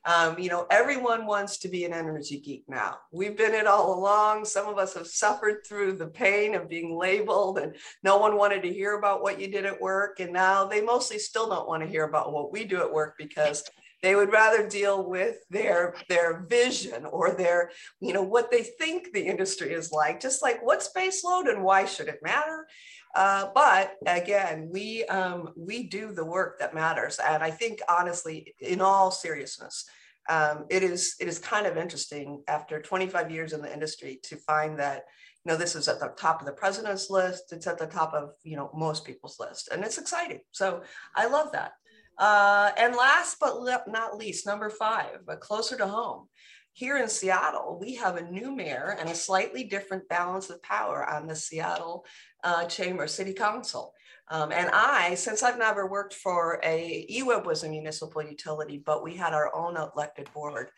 Um, 0.04 0.38
you 0.38 0.48
know, 0.48 0.66
everyone 0.70 1.26
wants 1.26 1.58
to 1.58 1.68
be 1.68 1.84
an 1.84 1.92
energy 1.92 2.40
geek 2.40 2.64
now. 2.68 2.98
We've 3.12 3.36
been 3.36 3.54
it 3.54 3.66
all 3.66 3.98
along. 3.98 4.44
Some 4.44 4.66
of 4.66 4.78
us 4.78 4.94
have 4.94 5.06
suffered 5.06 5.64
through 5.66 5.96
the 5.96 6.08
pain 6.08 6.54
of 6.54 6.68
being 6.68 6.96
labeled, 6.96 7.58
and 7.58 7.76
no 8.02 8.18
one 8.18 8.36
wanted 8.36 8.62
to 8.62 8.72
hear 8.72 8.98
about 8.98 9.22
what 9.22 9.40
you 9.40 9.48
did 9.48 9.64
at 9.64 9.80
work. 9.80 10.18
And 10.18 10.32
now 10.32 10.64
they 10.64 10.80
mostly 10.80 11.18
still 11.18 11.48
don't 11.48 11.68
want 11.68 11.82
to 11.82 11.88
hear 11.88 12.04
about 12.04 12.32
what 12.32 12.52
we 12.52 12.64
do 12.64 12.80
at 12.80 12.92
work 12.92 13.14
because 13.16 13.62
they 14.02 14.16
would 14.16 14.32
rather 14.32 14.68
deal 14.68 15.08
with 15.08 15.36
their 15.48 15.94
their 16.08 16.44
vision 16.48 17.06
or 17.06 17.30
their 17.30 17.70
you 18.00 18.12
know 18.12 18.22
what 18.22 18.50
they 18.50 18.62
think 18.62 19.12
the 19.12 19.22
industry 19.22 19.72
is 19.72 19.92
like 19.92 20.20
just 20.20 20.42
like 20.42 20.58
what's 20.64 20.88
base 20.88 21.22
load 21.24 21.46
and 21.46 21.62
why 21.62 21.84
should 21.84 22.08
it 22.08 22.18
matter 22.22 22.66
uh, 23.14 23.48
but 23.54 23.94
again, 24.06 24.68
we 24.72 25.04
um, 25.04 25.50
we 25.56 25.84
do 25.84 26.12
the 26.12 26.24
work 26.24 26.58
that 26.58 26.74
matters, 26.74 27.18
and 27.18 27.42
I 27.42 27.50
think 27.50 27.80
honestly, 27.88 28.54
in 28.58 28.80
all 28.80 29.10
seriousness, 29.10 29.84
um, 30.30 30.64
it 30.70 30.82
is 30.82 31.16
it 31.20 31.28
is 31.28 31.38
kind 31.38 31.66
of 31.66 31.76
interesting 31.76 32.42
after 32.48 32.80
25 32.80 33.30
years 33.30 33.52
in 33.52 33.60
the 33.60 33.72
industry 33.72 34.18
to 34.24 34.36
find 34.36 34.78
that 34.78 35.02
you 35.44 35.52
know 35.52 35.58
this 35.58 35.74
is 35.74 35.88
at 35.88 36.00
the 36.00 36.08
top 36.16 36.40
of 36.40 36.46
the 36.46 36.52
president's 36.52 37.10
list. 37.10 37.52
It's 37.52 37.66
at 37.66 37.78
the 37.78 37.86
top 37.86 38.14
of 38.14 38.30
you 38.44 38.56
know 38.56 38.70
most 38.74 39.04
people's 39.04 39.38
list, 39.38 39.68
and 39.70 39.84
it's 39.84 39.98
exciting. 39.98 40.40
So 40.52 40.82
I 41.14 41.26
love 41.26 41.52
that. 41.52 41.72
Uh, 42.18 42.70
and 42.78 42.94
last 42.94 43.38
but 43.40 43.56
not 43.88 44.16
least, 44.16 44.46
number 44.46 44.70
five, 44.70 45.18
but 45.26 45.40
closer 45.40 45.76
to 45.76 45.86
home. 45.86 46.28
Here 46.74 46.96
in 46.96 47.08
Seattle, 47.08 47.78
we 47.78 47.96
have 47.96 48.16
a 48.16 48.30
new 48.30 48.50
mayor 48.54 48.96
and 48.98 49.10
a 49.10 49.14
slightly 49.14 49.64
different 49.64 50.08
balance 50.08 50.48
of 50.48 50.62
power 50.62 51.08
on 51.08 51.26
the 51.26 51.36
Seattle 51.36 52.06
uh, 52.44 52.64
Chamber 52.64 53.06
City 53.06 53.34
Council. 53.34 53.92
Um, 54.30 54.52
and 54.52 54.70
I, 54.72 55.14
since 55.14 55.42
I've 55.42 55.58
never 55.58 55.86
worked 55.86 56.14
for 56.14 56.60
a, 56.64 57.06
EWEB 57.10 57.44
was 57.44 57.62
a 57.62 57.68
municipal 57.68 58.22
utility, 58.22 58.82
but 58.84 59.04
we 59.04 59.14
had 59.14 59.34
our 59.34 59.54
own 59.54 59.76
elected 59.76 60.32
board 60.32 60.70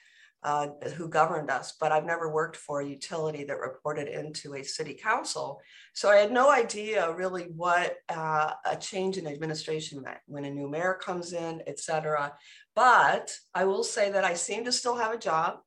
uh, 0.43 0.67
who 0.97 1.09
governed 1.09 1.49
us, 1.49 1.75
but 1.81 1.93
I've 1.93 2.05
never 2.05 2.29
worked 2.31 2.57
for 2.57 2.81
a 2.81 2.87
utility 2.87 3.45
that 3.45 3.59
reported 3.59 4.09
into 4.09 4.57
a 4.57 4.65
city 4.65 4.95
council. 4.95 5.61
So 5.95 6.11
I 6.11 6.17
had 6.17 6.33
no 6.33 6.51
idea 6.51 7.15
really 7.15 7.45
what 7.57 7.97
uh, 8.09 8.51
a 8.67 8.77
change 8.77 9.17
in 9.17 9.29
administration 9.29 10.03
meant 10.03 10.19
when 10.27 10.45
a 10.45 10.51
new 10.51 10.69
mayor 10.69 10.99
comes 11.01 11.33
in, 11.33 11.63
et 11.69 11.79
cetera. 11.79 12.35
But 12.75 13.31
I 13.55 13.65
will 13.65 13.85
say 13.85 14.11
that 14.11 14.25
I 14.25 14.35
seem 14.35 14.65
to 14.65 14.73
still 14.73 14.97
have 14.97 15.15
a 15.15 15.19
job. 15.19 15.61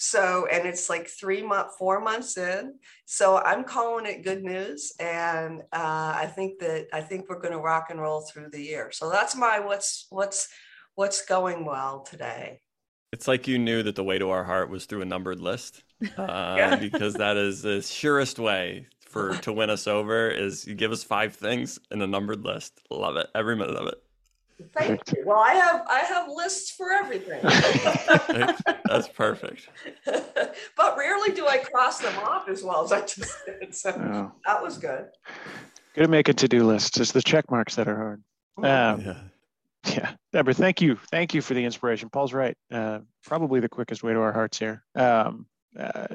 So, 0.00 0.46
and 0.46 0.66
it's 0.66 0.88
like 0.88 1.08
three 1.08 1.42
month, 1.42 1.72
four 1.76 2.00
months 2.00 2.38
in. 2.38 2.74
So 3.04 3.38
I'm 3.38 3.64
calling 3.64 4.06
it 4.06 4.22
good 4.22 4.44
news. 4.44 4.92
And 5.00 5.62
uh, 5.72 6.14
I 6.14 6.30
think 6.32 6.60
that, 6.60 6.86
I 6.92 7.00
think 7.00 7.28
we're 7.28 7.40
going 7.40 7.52
to 7.52 7.58
rock 7.58 7.88
and 7.90 8.00
roll 8.00 8.20
through 8.20 8.50
the 8.50 8.62
year. 8.62 8.92
So 8.92 9.10
that's 9.10 9.34
my, 9.34 9.58
what's, 9.58 10.06
what's, 10.10 10.48
what's 10.94 11.24
going 11.24 11.64
well 11.64 12.02
today. 12.02 12.60
It's 13.12 13.26
like 13.26 13.48
you 13.48 13.58
knew 13.58 13.82
that 13.82 13.96
the 13.96 14.04
way 14.04 14.18
to 14.18 14.30
our 14.30 14.44
heart 14.44 14.70
was 14.70 14.86
through 14.86 15.02
a 15.02 15.04
numbered 15.04 15.40
list, 15.40 15.82
uh, 16.16 16.54
yeah. 16.56 16.76
because 16.76 17.14
that 17.14 17.36
is 17.36 17.62
the 17.62 17.82
surest 17.82 18.38
way 18.38 18.86
for 19.00 19.34
to 19.38 19.52
win 19.52 19.70
us 19.70 19.88
over. 19.88 20.28
Is 20.28 20.66
you 20.66 20.74
give 20.74 20.92
us 20.92 21.02
five 21.02 21.34
things 21.34 21.80
in 21.90 22.02
a 22.02 22.06
numbered 22.06 22.44
list. 22.44 22.80
Love 22.90 23.16
it, 23.16 23.28
every 23.34 23.56
minute 23.56 23.76
of 23.76 23.88
it. 23.88 24.02
Thank 24.74 25.00
you. 25.12 25.22
Well, 25.24 25.38
I 25.38 25.54
have 25.54 25.86
I 25.88 26.00
have 26.00 26.28
lists 26.28 26.72
for 26.72 26.90
everything. 26.92 27.40
That's 28.84 29.08
perfect. 29.08 29.68
but 30.04 30.96
rarely 30.96 31.32
do 31.32 31.46
I 31.46 31.58
cross 31.58 32.00
them 32.00 32.16
off 32.18 32.48
as 32.48 32.64
well 32.64 32.82
as 32.82 32.92
I 32.92 33.00
just 33.02 33.36
did. 33.46 33.54
So 33.74 33.90
oh. 33.90 34.32
that 34.46 34.62
was 34.62 34.78
good. 34.78 35.06
Good 35.94 36.02
to 36.02 36.08
make 36.08 36.28
a 36.28 36.32
to-do 36.32 36.64
list. 36.66 36.98
It's 36.98 37.12
the 37.12 37.22
check 37.22 37.50
marks 37.50 37.76
that 37.76 37.86
are 37.86 37.96
hard. 37.96 38.22
Um, 38.58 39.00
yeah. 39.02 39.18
Yeah, 39.86 40.12
Deborah, 40.32 40.54
thank 40.54 40.80
you. 40.80 40.96
Thank 41.10 41.34
you 41.34 41.40
for 41.40 41.54
the 41.54 41.64
inspiration. 41.64 42.10
Paul's 42.10 42.32
right. 42.32 42.56
Uh, 42.70 43.00
probably 43.24 43.60
the 43.60 43.68
quickest 43.68 44.02
way 44.02 44.12
to 44.12 44.20
our 44.20 44.32
hearts 44.32 44.58
here. 44.58 44.82
Um, 44.94 45.46
uh, 45.78 46.06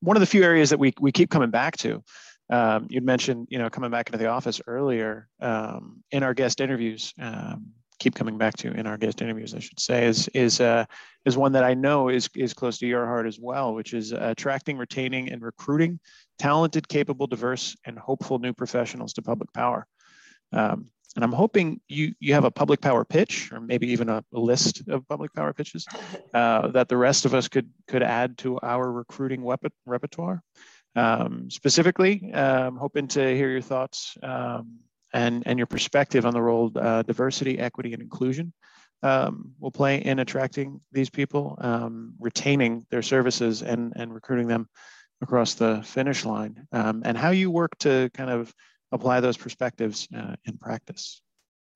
one 0.00 0.16
of 0.16 0.20
the 0.20 0.26
few 0.26 0.42
areas 0.42 0.70
that 0.70 0.78
we, 0.78 0.92
we 1.00 1.10
keep 1.10 1.30
coming 1.30 1.50
back 1.50 1.76
to 1.78 2.02
um, 2.50 2.86
you'd 2.90 3.04
mentioned, 3.04 3.48
you 3.50 3.58
know, 3.58 3.70
coming 3.70 3.90
back 3.90 4.08
into 4.08 4.18
the 4.18 4.26
office 4.26 4.60
earlier 4.66 5.28
um, 5.40 6.02
in 6.10 6.22
our 6.22 6.34
guest 6.34 6.60
interviews. 6.60 7.14
Um, 7.20 7.68
keep 7.98 8.14
coming 8.14 8.38
back 8.38 8.56
to 8.56 8.72
in 8.72 8.86
our 8.86 8.96
guest 8.96 9.20
interviews, 9.20 9.54
I 9.54 9.60
should 9.60 9.78
say, 9.78 10.06
is 10.06 10.26
is 10.28 10.60
uh, 10.60 10.84
is 11.24 11.36
one 11.36 11.52
that 11.52 11.64
I 11.64 11.74
know 11.74 12.08
is 12.08 12.28
is 12.34 12.52
close 12.52 12.78
to 12.78 12.86
your 12.86 13.06
heart 13.06 13.26
as 13.26 13.38
well, 13.40 13.74
which 13.74 13.94
is 13.94 14.12
attracting, 14.12 14.78
retaining, 14.78 15.30
and 15.30 15.42
recruiting 15.42 16.00
talented, 16.40 16.88
capable, 16.88 17.26
diverse, 17.26 17.76
and 17.84 17.98
hopeful 17.98 18.38
new 18.38 18.54
professionals 18.54 19.12
to 19.12 19.22
public 19.22 19.52
power. 19.52 19.86
Um, 20.52 20.86
and 21.14 21.24
I'm 21.24 21.32
hoping 21.32 21.80
you 21.88 22.14
you 22.20 22.34
have 22.34 22.44
a 22.44 22.50
public 22.50 22.80
power 22.80 23.04
pitch, 23.04 23.52
or 23.52 23.60
maybe 23.60 23.88
even 23.88 24.08
a, 24.08 24.24
a 24.32 24.38
list 24.38 24.88
of 24.88 25.06
public 25.08 25.32
power 25.34 25.52
pitches 25.52 25.86
uh, 26.34 26.68
that 26.68 26.88
the 26.88 26.96
rest 26.96 27.24
of 27.26 27.34
us 27.34 27.48
could 27.48 27.68
could 27.86 28.02
add 28.02 28.38
to 28.38 28.58
our 28.60 28.90
recruiting 28.90 29.42
weapon, 29.42 29.70
repertoire. 29.86 30.42
Um, 30.96 31.48
specifically, 31.50 32.32
um, 32.32 32.76
hoping 32.76 33.06
to 33.08 33.36
hear 33.36 33.48
your 33.48 33.60
thoughts 33.60 34.16
um, 34.22 34.78
and, 35.12 35.44
and 35.46 35.58
your 35.58 35.66
perspective 35.66 36.26
on 36.26 36.34
the 36.34 36.42
role 36.42 36.72
uh, 36.74 37.02
diversity, 37.02 37.58
equity, 37.58 37.92
and 37.92 38.02
inclusion 38.02 38.52
um, 39.02 39.52
will 39.58 39.70
play 39.70 39.98
in 39.98 40.18
attracting 40.18 40.80
these 40.92 41.10
people, 41.10 41.56
um, 41.60 42.14
retaining 42.18 42.86
their 42.90 43.02
services, 43.02 43.62
and, 43.62 43.92
and 43.96 44.12
recruiting 44.12 44.48
them 44.48 44.68
across 45.22 45.54
the 45.54 45.82
finish 45.84 46.24
line, 46.24 46.66
um, 46.72 47.02
and 47.04 47.16
how 47.16 47.30
you 47.30 47.50
work 47.50 47.76
to 47.78 48.10
kind 48.14 48.30
of 48.30 48.52
apply 48.92 49.20
those 49.20 49.36
perspectives 49.36 50.08
uh, 50.16 50.34
in 50.44 50.56
practice. 50.58 51.22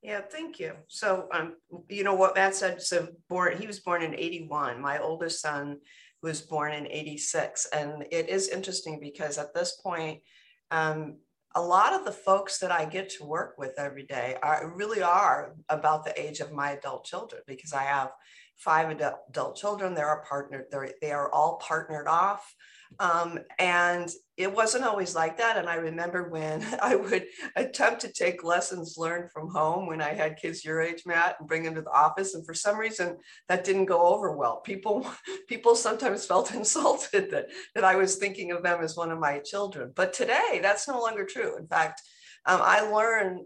Yeah, 0.02 0.20
thank 0.20 0.60
you. 0.60 0.72
So, 0.88 1.28
um, 1.32 1.56
you 1.88 2.04
know 2.04 2.14
what 2.14 2.34
Matt 2.34 2.54
said. 2.54 2.82
So, 2.82 3.08
born 3.28 3.56
he 3.56 3.66
was 3.66 3.80
born 3.80 4.02
in 4.02 4.14
'81. 4.14 4.78
My 4.80 4.98
oldest 4.98 5.40
son 5.40 5.78
was 6.24 6.40
born 6.40 6.72
in 6.72 6.88
86. 6.88 7.66
And 7.66 8.04
it 8.10 8.28
is 8.28 8.48
interesting 8.48 8.98
because 8.98 9.38
at 9.38 9.54
this 9.54 9.78
point, 9.80 10.22
um, 10.70 11.18
a 11.54 11.62
lot 11.62 11.92
of 11.92 12.04
the 12.04 12.10
folks 12.10 12.58
that 12.58 12.72
I 12.72 12.84
get 12.84 13.10
to 13.10 13.24
work 13.24 13.54
with 13.58 13.78
every 13.78 14.04
day 14.04 14.36
are 14.42 14.72
really 14.74 15.02
are 15.02 15.54
about 15.68 16.04
the 16.04 16.18
age 16.20 16.40
of 16.40 16.50
my 16.50 16.72
adult 16.72 17.04
children 17.04 17.42
because 17.46 17.72
I 17.72 17.84
have 17.84 18.10
five 18.56 18.90
adult 18.90 19.56
children. 19.56 19.94
They're 19.94 20.24
partnered. 20.28 20.64
They 21.00 21.12
are 21.12 21.30
all 21.32 21.58
partnered 21.58 22.08
off. 22.08 22.54
Um, 22.98 23.38
and 23.58 24.10
it 24.36 24.52
wasn't 24.52 24.84
always 24.84 25.14
like 25.14 25.38
that. 25.38 25.56
And 25.56 25.68
I 25.68 25.76
remember 25.76 26.28
when 26.28 26.64
I 26.82 26.96
would 26.96 27.26
attempt 27.56 28.00
to 28.02 28.12
take 28.12 28.44
lessons 28.44 28.96
learned 28.96 29.30
from 29.30 29.50
home 29.50 29.86
when 29.86 30.00
I 30.00 30.14
had 30.14 30.36
kids 30.36 30.64
your 30.64 30.80
age, 30.80 31.02
Matt, 31.06 31.36
and 31.38 31.48
bring 31.48 31.62
them 31.62 31.74
to 31.74 31.82
the 31.82 31.90
office. 31.90 32.34
And 32.34 32.44
for 32.44 32.54
some 32.54 32.78
reason, 32.78 33.16
that 33.48 33.64
didn't 33.64 33.86
go 33.86 34.06
over 34.06 34.36
well. 34.36 34.60
People, 34.60 35.06
people 35.48 35.76
sometimes 35.76 36.26
felt 36.26 36.54
insulted 36.54 37.30
that, 37.30 37.46
that 37.74 37.84
I 37.84 37.96
was 37.96 38.16
thinking 38.16 38.52
of 38.52 38.62
them 38.62 38.82
as 38.82 38.96
one 38.96 39.10
of 39.10 39.20
my 39.20 39.38
children. 39.38 39.92
But 39.94 40.12
today, 40.12 40.60
that's 40.62 40.88
no 40.88 41.00
longer 41.00 41.24
true. 41.24 41.56
In 41.56 41.66
fact, 41.66 42.02
um, 42.46 42.60
I 42.62 42.80
learned 42.80 43.40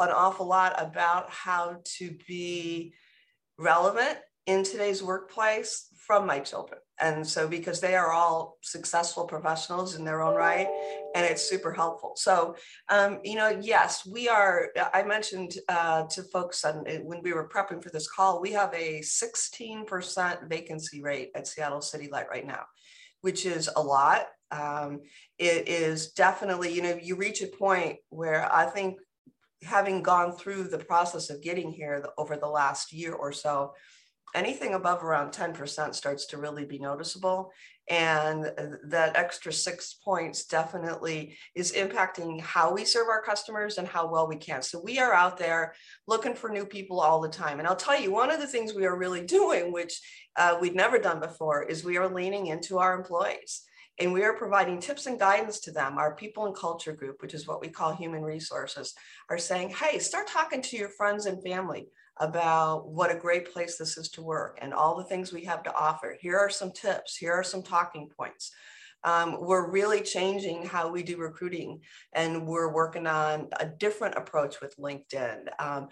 an 0.00 0.10
awful 0.10 0.46
lot 0.46 0.74
about 0.80 1.30
how 1.30 1.78
to 1.98 2.16
be 2.26 2.94
relevant 3.58 4.18
in 4.46 4.62
today's 4.62 5.02
workplace 5.02 5.88
from 6.06 6.26
my 6.26 6.38
children. 6.38 6.80
And 7.00 7.26
so, 7.26 7.48
because 7.48 7.80
they 7.80 7.94
are 7.94 8.12
all 8.12 8.58
successful 8.62 9.24
professionals 9.24 9.94
in 9.94 10.04
their 10.04 10.22
own 10.22 10.34
right, 10.34 10.66
and 11.14 11.24
it's 11.24 11.48
super 11.48 11.72
helpful. 11.72 12.12
So, 12.16 12.56
um, 12.88 13.20
you 13.24 13.36
know, 13.36 13.58
yes, 13.60 14.06
we 14.06 14.28
are. 14.28 14.68
I 14.92 15.02
mentioned 15.02 15.54
uh, 15.68 16.04
to 16.10 16.22
folks 16.24 16.64
on, 16.64 16.84
when 17.04 17.22
we 17.22 17.32
were 17.32 17.48
prepping 17.48 17.82
for 17.82 17.90
this 17.90 18.08
call, 18.08 18.40
we 18.40 18.52
have 18.52 18.72
a 18.74 19.00
16% 19.00 20.48
vacancy 20.48 21.02
rate 21.02 21.30
at 21.34 21.46
Seattle 21.46 21.80
City 21.80 22.08
Light 22.10 22.28
right 22.30 22.46
now, 22.46 22.64
which 23.20 23.46
is 23.46 23.70
a 23.76 23.82
lot. 23.82 24.26
Um, 24.50 25.00
it 25.38 25.68
is 25.68 26.12
definitely, 26.12 26.72
you 26.72 26.82
know, 26.82 26.98
you 27.00 27.16
reach 27.16 27.42
a 27.42 27.46
point 27.46 27.98
where 28.08 28.52
I 28.52 28.66
think 28.66 28.98
having 29.62 30.02
gone 30.02 30.32
through 30.32 30.64
the 30.64 30.78
process 30.78 31.30
of 31.30 31.42
getting 31.42 31.70
here 31.70 32.04
over 32.16 32.36
the 32.36 32.46
last 32.46 32.92
year 32.92 33.12
or 33.12 33.32
so, 33.32 33.72
anything 34.34 34.74
above 34.74 35.02
around 35.02 35.32
10% 35.32 35.94
starts 35.94 36.26
to 36.26 36.38
really 36.38 36.64
be 36.64 36.78
noticeable. 36.78 37.52
And 37.90 38.52
that 38.88 39.16
extra 39.16 39.50
six 39.50 39.94
points 39.94 40.44
definitely 40.44 41.38
is 41.54 41.72
impacting 41.72 42.38
how 42.40 42.74
we 42.74 42.84
serve 42.84 43.08
our 43.08 43.22
customers 43.22 43.78
and 43.78 43.88
how 43.88 44.06
well 44.06 44.28
we 44.28 44.36
can. 44.36 44.60
So 44.60 44.78
we 44.78 44.98
are 44.98 45.14
out 45.14 45.38
there 45.38 45.74
looking 46.06 46.34
for 46.34 46.50
new 46.50 46.66
people 46.66 47.00
all 47.00 47.20
the 47.20 47.30
time. 47.30 47.58
And 47.58 47.66
I'll 47.66 47.76
tell 47.76 47.98
you, 47.98 48.12
one 48.12 48.30
of 48.30 48.40
the 48.40 48.46
things 48.46 48.74
we 48.74 48.84
are 48.84 48.96
really 48.96 49.24
doing, 49.26 49.72
which 49.72 49.98
uh, 50.36 50.58
we've 50.60 50.74
never 50.74 50.98
done 50.98 51.20
before, 51.20 51.62
is 51.62 51.82
we 51.82 51.96
are 51.96 52.12
leaning 52.12 52.48
into 52.48 52.78
our 52.78 52.94
employees 52.94 53.62
and 53.98 54.12
we 54.12 54.22
are 54.22 54.34
providing 54.34 54.80
tips 54.80 55.06
and 55.06 55.18
guidance 55.18 55.60
to 55.60 55.72
them. 55.72 55.98
Our 55.98 56.14
people 56.14 56.46
and 56.46 56.54
culture 56.54 56.92
group, 56.92 57.20
which 57.20 57.34
is 57.34 57.46
what 57.48 57.60
we 57.60 57.68
call 57.68 57.94
human 57.94 58.22
resources, 58.22 58.94
are 59.28 59.38
saying, 59.38 59.70
hey, 59.70 59.98
start 59.98 60.28
talking 60.28 60.62
to 60.62 60.76
your 60.76 60.90
friends 60.90 61.26
and 61.26 61.42
family 61.42 61.88
about 62.20 62.88
what 62.88 63.10
a 63.10 63.18
great 63.18 63.52
place 63.52 63.76
this 63.76 63.96
is 63.96 64.08
to 64.10 64.22
work 64.22 64.58
and 64.60 64.74
all 64.74 64.96
the 64.96 65.04
things 65.04 65.32
we 65.32 65.44
have 65.44 65.62
to 65.62 65.74
offer. 65.74 66.16
Here 66.20 66.38
are 66.38 66.50
some 66.50 66.72
tips, 66.72 67.16
here 67.16 67.32
are 67.32 67.44
some 67.44 67.62
talking 67.62 68.08
points. 68.08 68.52
Um, 69.04 69.38
we're 69.40 69.70
really 69.70 70.00
changing 70.00 70.66
how 70.66 70.90
we 70.90 71.02
do 71.02 71.18
recruiting 71.18 71.80
and 72.14 72.46
we're 72.46 72.72
working 72.72 73.06
on 73.06 73.48
a 73.60 73.66
different 73.66 74.16
approach 74.16 74.60
with 74.60 74.76
LinkedIn. 74.76 75.44
Um, 75.60 75.88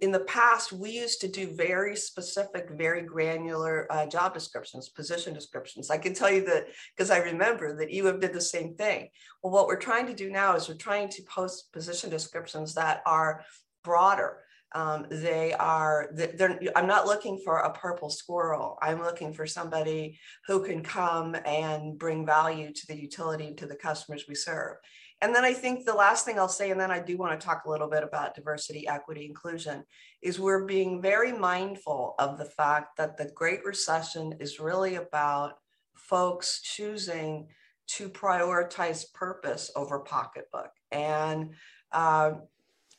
in 0.00 0.10
the 0.10 0.20
past, 0.20 0.72
we 0.72 0.90
used 0.90 1.20
to 1.20 1.28
do 1.28 1.54
very 1.54 1.94
specific, 1.96 2.70
very 2.70 3.02
granular 3.02 3.86
uh, 3.92 4.06
job 4.06 4.32
descriptions, 4.32 4.88
position 4.88 5.34
descriptions. 5.34 5.90
I 5.90 5.98
can 5.98 6.14
tell 6.14 6.30
you 6.30 6.46
that 6.46 6.68
because 6.96 7.10
I 7.10 7.18
remember 7.18 7.76
that 7.76 7.92
you 7.92 8.06
have 8.06 8.20
did 8.20 8.32
the 8.32 8.40
same 8.40 8.74
thing. 8.74 9.10
Well, 9.42 9.52
what 9.52 9.66
we're 9.66 9.76
trying 9.76 10.06
to 10.06 10.14
do 10.14 10.30
now 10.30 10.56
is 10.56 10.68
we're 10.68 10.76
trying 10.76 11.10
to 11.10 11.22
post 11.22 11.72
position 11.72 12.08
descriptions 12.08 12.74
that 12.74 13.02
are 13.04 13.44
broader 13.84 14.38
um, 14.76 15.06
they 15.10 15.54
are 15.54 16.10
they're 16.12 16.60
i'm 16.76 16.86
not 16.86 17.06
looking 17.06 17.40
for 17.42 17.60
a 17.60 17.72
purple 17.72 18.10
squirrel. 18.10 18.78
I'm 18.82 19.00
looking 19.00 19.32
for 19.32 19.46
somebody 19.46 20.18
who 20.46 20.62
can 20.62 20.82
come 20.82 21.34
and 21.46 21.98
bring 21.98 22.26
value 22.26 22.72
to 22.72 22.86
the 22.86 23.00
utility 23.00 23.54
to 23.54 23.66
the 23.66 23.74
customers 23.74 24.26
we 24.28 24.34
serve. 24.34 24.76
And 25.22 25.34
then 25.34 25.44
i 25.44 25.54
think 25.54 25.86
the 25.86 25.94
last 25.94 26.26
thing 26.26 26.38
i'll 26.38 26.58
say 26.60 26.70
and 26.70 26.80
then 26.80 26.90
i 26.90 27.00
do 27.00 27.16
want 27.16 27.40
to 27.40 27.44
talk 27.44 27.64
a 27.64 27.70
little 27.70 27.88
bit 27.88 28.04
about 28.04 28.34
diversity 28.34 28.86
equity 28.86 29.24
inclusion 29.24 29.82
is 30.20 30.38
we're 30.38 30.66
being 30.66 31.00
very 31.00 31.32
mindful 31.32 32.14
of 32.18 32.36
the 32.36 32.44
fact 32.44 32.98
that 32.98 33.16
the 33.16 33.30
great 33.34 33.64
recession 33.64 34.34
is 34.40 34.60
really 34.60 34.96
about 34.96 35.54
folks 35.94 36.60
choosing 36.60 37.48
to 37.86 38.08
prioritize 38.08 39.12
purpose 39.12 39.70
over 39.76 40.00
pocketbook. 40.00 40.70
And 40.90 41.54
uh, 41.92 42.32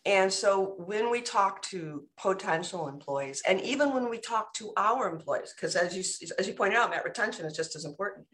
and 0.07 0.31
so 0.31 0.75
when 0.77 1.11
we 1.11 1.19
talk 1.19 1.61
to 1.63 2.05
potential 2.17 2.87
employees, 2.87 3.43
and 3.45 3.59
even 3.59 3.93
when 3.93 4.09
we 4.09 4.19
talk 4.19 4.53
to 4.53 4.71
our 4.77 5.09
employees, 5.09 5.53
because 5.53 5.75
as 5.75 5.93
you 5.93 6.31
as 6.39 6.47
you 6.47 6.53
pointed 6.53 6.77
out, 6.77 6.91
Matt, 6.91 7.03
retention 7.03 7.45
is 7.45 7.57
just 7.57 7.75
as 7.75 7.83
important. 7.83 8.25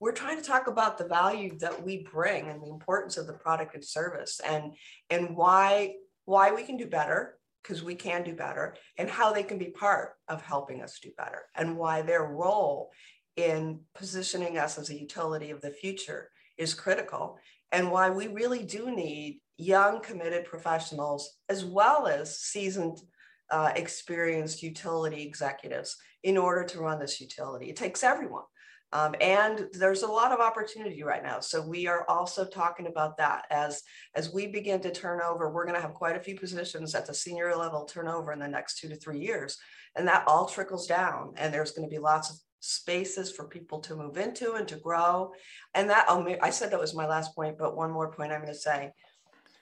We're 0.00 0.12
trying 0.12 0.38
to 0.38 0.42
talk 0.42 0.68
about 0.68 0.96
the 0.96 1.06
value 1.06 1.58
that 1.58 1.84
we 1.84 2.08
bring 2.10 2.48
and 2.48 2.62
the 2.62 2.70
importance 2.70 3.18
of 3.18 3.26
the 3.26 3.34
product 3.34 3.74
and 3.74 3.84
service, 3.84 4.40
and 4.40 4.72
and 5.10 5.36
why 5.36 5.96
why 6.24 6.50
we 6.50 6.62
can 6.62 6.78
do 6.78 6.86
better 6.86 7.38
because 7.62 7.82
we 7.82 7.94
can 7.94 8.22
do 8.22 8.34
better, 8.34 8.74
and 8.96 9.10
how 9.10 9.30
they 9.30 9.42
can 9.42 9.58
be 9.58 9.66
part 9.66 10.12
of 10.28 10.40
helping 10.40 10.82
us 10.82 10.98
do 10.98 11.10
better, 11.18 11.42
and 11.54 11.76
why 11.76 12.00
their 12.00 12.24
role 12.24 12.90
in 13.36 13.80
positioning 13.94 14.56
us 14.56 14.78
as 14.78 14.88
a 14.88 14.98
utility 14.98 15.50
of 15.50 15.60
the 15.60 15.72
future 15.72 16.30
is 16.56 16.72
critical, 16.72 17.38
and 17.72 17.90
why 17.90 18.10
we 18.10 18.28
really 18.28 18.62
do 18.62 18.90
need 18.90 19.40
young, 19.56 20.00
committed 20.00 20.44
professionals, 20.44 21.38
as 21.48 21.64
well 21.64 22.06
as 22.06 22.38
seasoned, 22.38 22.98
uh, 23.50 23.72
experienced 23.74 24.62
utility 24.62 25.22
executives 25.22 25.96
in 26.22 26.36
order 26.36 26.64
to 26.64 26.80
run 26.80 26.98
this 26.98 27.20
utility. 27.20 27.68
It 27.70 27.76
takes 27.76 28.02
everyone. 28.02 28.44
Um, 28.92 29.14
and 29.20 29.66
there's 29.72 30.02
a 30.02 30.06
lot 30.10 30.32
of 30.32 30.40
opportunity 30.40 31.02
right 31.02 31.22
now. 31.22 31.40
So 31.40 31.60
we 31.60 31.86
are 31.86 32.08
also 32.08 32.46
talking 32.46 32.86
about 32.86 33.18
that 33.18 33.44
as, 33.50 33.82
as 34.14 34.32
we 34.32 34.46
begin 34.46 34.80
to 34.80 34.90
turn 34.90 35.20
over, 35.20 35.50
we're 35.50 35.66
going 35.66 35.76
to 35.76 35.82
have 35.82 35.92
quite 35.92 36.16
a 36.16 36.20
few 36.20 36.36
positions 36.36 36.94
at 36.94 37.04
the 37.06 37.12
senior 37.12 37.54
level 37.54 37.84
turnover 37.84 38.32
in 38.32 38.38
the 38.38 38.48
next 38.48 38.78
two 38.78 38.88
to 38.88 38.96
three 38.96 39.20
years. 39.20 39.58
And 39.94 40.08
that 40.08 40.24
all 40.26 40.46
trickles 40.46 40.86
down. 40.86 41.34
And 41.36 41.52
there's 41.52 41.72
going 41.72 41.86
to 41.86 41.94
be 41.94 42.00
lots 42.00 42.30
of 42.30 42.36
spaces 42.60 43.30
for 43.30 43.46
people 43.46 43.80
to 43.80 43.96
move 43.96 44.16
into 44.16 44.54
and 44.54 44.66
to 44.68 44.76
grow. 44.76 45.32
And 45.74 45.88
that, 45.90 46.06
oh, 46.08 46.26
I 46.42 46.50
said 46.50 46.70
that 46.70 46.80
was 46.80 46.94
my 46.94 47.06
last 47.06 47.34
point, 47.34 47.58
but 47.58 47.76
one 47.76 47.90
more 47.90 48.10
point 48.10 48.32
I'm 48.32 48.40
going 48.40 48.52
to 48.52 48.58
say. 48.58 48.92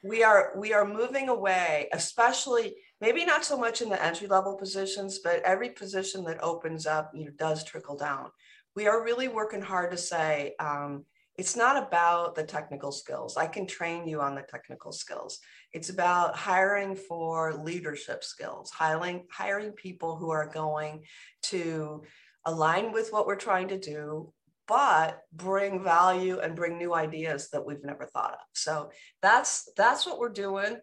We 0.02 0.22
are 0.22 0.52
we 0.56 0.72
are 0.72 0.86
moving 0.86 1.28
away 1.30 1.88
especially 1.92 2.76
maybe 3.00 3.24
not 3.24 3.44
so 3.44 3.58
much 3.58 3.82
in 3.82 3.88
the 3.88 4.00
entry 4.00 4.28
level 4.28 4.54
positions 4.54 5.18
but 5.18 5.42
every 5.42 5.70
position 5.70 6.22
that 6.24 6.42
opens 6.42 6.86
up 6.86 7.10
you 7.14 7.24
know 7.24 7.32
does 7.38 7.64
trickle 7.64 7.96
down. 7.96 8.30
We 8.76 8.86
are 8.86 9.02
really 9.02 9.26
working 9.26 9.62
hard 9.62 9.90
to 9.90 9.96
say 9.96 10.54
um, 10.60 11.06
it's 11.38 11.56
not 11.56 11.82
about 11.82 12.34
the 12.34 12.44
technical 12.44 12.92
skills. 12.92 13.36
I 13.36 13.46
can 13.46 13.66
train 13.66 14.06
you 14.06 14.20
on 14.20 14.34
the 14.34 14.42
technical 14.42 14.92
skills. 14.92 15.40
It's 15.72 15.90
about 15.90 16.36
hiring 16.36 16.94
for 16.94 17.54
leadership 17.54 18.22
skills 18.22 18.70
hiring 18.70 19.24
hiring 19.30 19.72
people 19.72 20.16
who 20.16 20.30
are 20.30 20.46
going 20.46 21.02
to 21.44 22.02
align 22.46 22.92
with 22.92 23.12
what 23.12 23.26
we're 23.26 23.36
trying 23.36 23.68
to 23.68 23.78
do 23.78 24.32
but 24.68 25.22
bring 25.32 25.82
value 25.82 26.40
and 26.40 26.56
bring 26.56 26.76
new 26.76 26.94
ideas 26.94 27.48
that 27.50 27.64
we've 27.64 27.84
never 27.84 28.04
thought 28.06 28.32
of. 28.32 28.46
So 28.54 28.90
that's 29.22 29.70
that's 29.76 30.06
what 30.06 30.18
we're 30.18 30.28
doing. 30.28 30.78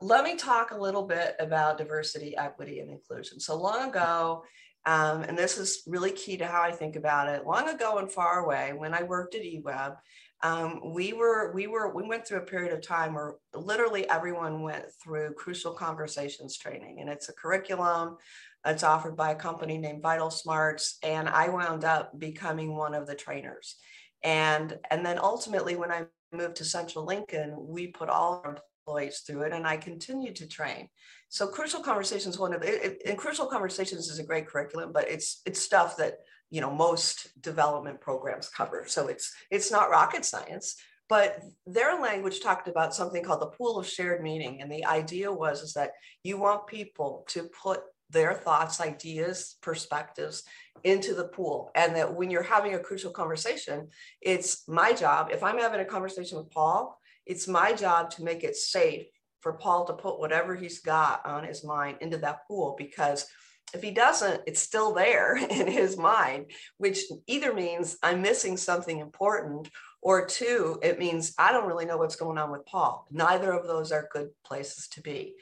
Let 0.00 0.24
me 0.24 0.36
talk 0.36 0.70
a 0.70 0.80
little 0.80 1.04
bit 1.04 1.34
about 1.40 1.78
diversity, 1.78 2.36
equity, 2.36 2.80
and 2.80 2.90
inclusion. 2.90 3.40
So 3.40 3.56
long 3.56 3.88
ago, 3.88 4.44
um, 4.86 5.22
and 5.22 5.36
this 5.36 5.58
is 5.58 5.82
really 5.86 6.12
key 6.12 6.36
to 6.36 6.46
how 6.46 6.62
I 6.62 6.70
think 6.70 6.96
about 6.96 7.28
it. 7.28 7.46
Long 7.46 7.68
ago 7.68 7.98
and 7.98 8.10
far 8.10 8.44
away, 8.44 8.72
when 8.76 8.94
I 8.94 9.02
worked 9.02 9.34
at 9.34 9.42
eWeb, 9.42 9.96
um, 10.42 10.80
we 10.94 11.12
were 11.12 11.52
we 11.52 11.66
were 11.66 11.92
we 11.92 12.04
went 12.04 12.26
through 12.26 12.38
a 12.38 12.46
period 12.46 12.72
of 12.72 12.80
time 12.80 13.14
where 13.14 13.34
literally 13.54 14.08
everyone 14.08 14.62
went 14.62 14.84
through 15.02 15.34
crucial 15.34 15.72
conversations 15.72 16.56
training, 16.56 17.00
and 17.00 17.08
it's 17.08 17.28
a 17.28 17.32
curriculum 17.32 18.16
it's 18.64 18.82
offered 18.82 19.16
by 19.16 19.30
a 19.30 19.36
company 19.36 19.78
named 19.78 20.02
Vital 20.02 20.30
Smarts, 20.30 20.98
and 21.02 21.28
I 21.28 21.48
wound 21.48 21.84
up 21.84 22.18
becoming 22.18 22.76
one 22.76 22.94
of 22.94 23.06
the 23.06 23.14
trainers. 23.14 23.76
And 24.22 24.78
and 24.90 25.04
then 25.06 25.18
ultimately, 25.18 25.76
when 25.76 25.92
I 25.92 26.06
moved 26.32 26.56
to 26.56 26.64
Central 26.64 27.04
Lincoln, 27.04 27.54
we 27.56 27.88
put 27.88 28.08
all 28.08 28.42
our 28.44 28.58
employees 28.86 29.20
through 29.20 29.42
it, 29.42 29.52
and 29.52 29.66
I 29.66 29.76
continued 29.76 30.36
to 30.36 30.48
train. 30.48 30.88
So 31.28 31.46
Crucial 31.46 31.82
Conversations, 31.82 32.38
one 32.38 32.52
of 32.52 32.62
it, 32.62 33.00
and 33.06 33.16
Crucial 33.16 33.46
Conversations 33.46 34.08
is 34.08 34.18
a 34.18 34.24
great 34.24 34.48
curriculum, 34.48 34.92
but 34.92 35.08
it's 35.08 35.40
it's 35.46 35.60
stuff 35.60 35.96
that 35.98 36.14
you 36.50 36.60
know 36.60 36.74
most 36.74 37.40
development 37.40 38.00
programs 38.00 38.48
cover. 38.48 38.84
So 38.88 39.06
it's 39.06 39.32
it's 39.50 39.70
not 39.70 39.90
rocket 39.90 40.24
science, 40.24 40.76
but 41.08 41.40
their 41.66 42.00
language 42.00 42.40
talked 42.40 42.68
about 42.68 42.94
something 42.94 43.22
called 43.22 43.40
the 43.40 43.46
pool 43.46 43.78
of 43.78 43.86
shared 43.86 44.22
meaning 44.22 44.60
and 44.60 44.70
the 44.70 44.84
idea 44.84 45.32
was 45.32 45.62
is 45.62 45.72
that 45.74 45.92
you 46.22 46.38
want 46.38 46.66
people 46.66 47.24
to 47.28 47.48
put 47.62 47.80
their 48.10 48.34
thoughts, 48.34 48.80
ideas, 48.80 49.56
perspectives 49.60 50.44
into 50.84 51.14
the 51.14 51.28
pool. 51.28 51.70
And 51.74 51.96
that 51.96 52.14
when 52.14 52.30
you're 52.30 52.42
having 52.42 52.74
a 52.74 52.78
crucial 52.78 53.10
conversation, 53.10 53.88
it's 54.20 54.66
my 54.68 54.92
job. 54.92 55.28
If 55.32 55.42
I'm 55.42 55.58
having 55.58 55.80
a 55.80 55.84
conversation 55.84 56.38
with 56.38 56.50
Paul, 56.50 57.00
it's 57.26 57.48
my 57.48 57.72
job 57.72 58.10
to 58.12 58.24
make 58.24 58.44
it 58.44 58.56
safe 58.56 59.06
for 59.40 59.52
Paul 59.54 59.86
to 59.86 59.92
put 59.92 60.18
whatever 60.18 60.54
he's 60.54 60.80
got 60.80 61.24
on 61.26 61.44
his 61.44 61.64
mind 61.64 61.98
into 62.00 62.18
that 62.18 62.46
pool 62.46 62.74
because 62.78 63.26
if 63.74 63.82
he 63.82 63.90
doesn't, 63.90 64.40
it's 64.46 64.60
still 64.60 64.94
there 64.94 65.36
in 65.50 65.66
his 65.66 65.96
mind, 65.96 66.46
which 66.78 67.00
either 67.26 67.52
means 67.52 67.98
I'm 68.02 68.22
missing 68.22 68.56
something 68.56 68.98
important, 68.98 69.68
or 70.00 70.26
two, 70.26 70.78
it 70.82 70.98
means 70.98 71.34
I 71.38 71.52
don't 71.52 71.66
really 71.66 71.84
know 71.84 71.96
what's 71.96 72.16
going 72.16 72.38
on 72.38 72.50
with 72.50 72.66
Paul. 72.66 73.06
Neither 73.10 73.52
of 73.52 73.66
those 73.66 73.92
are 73.92 74.08
good 74.12 74.30
places 74.44 74.88
to 74.88 75.00
be. 75.00 75.34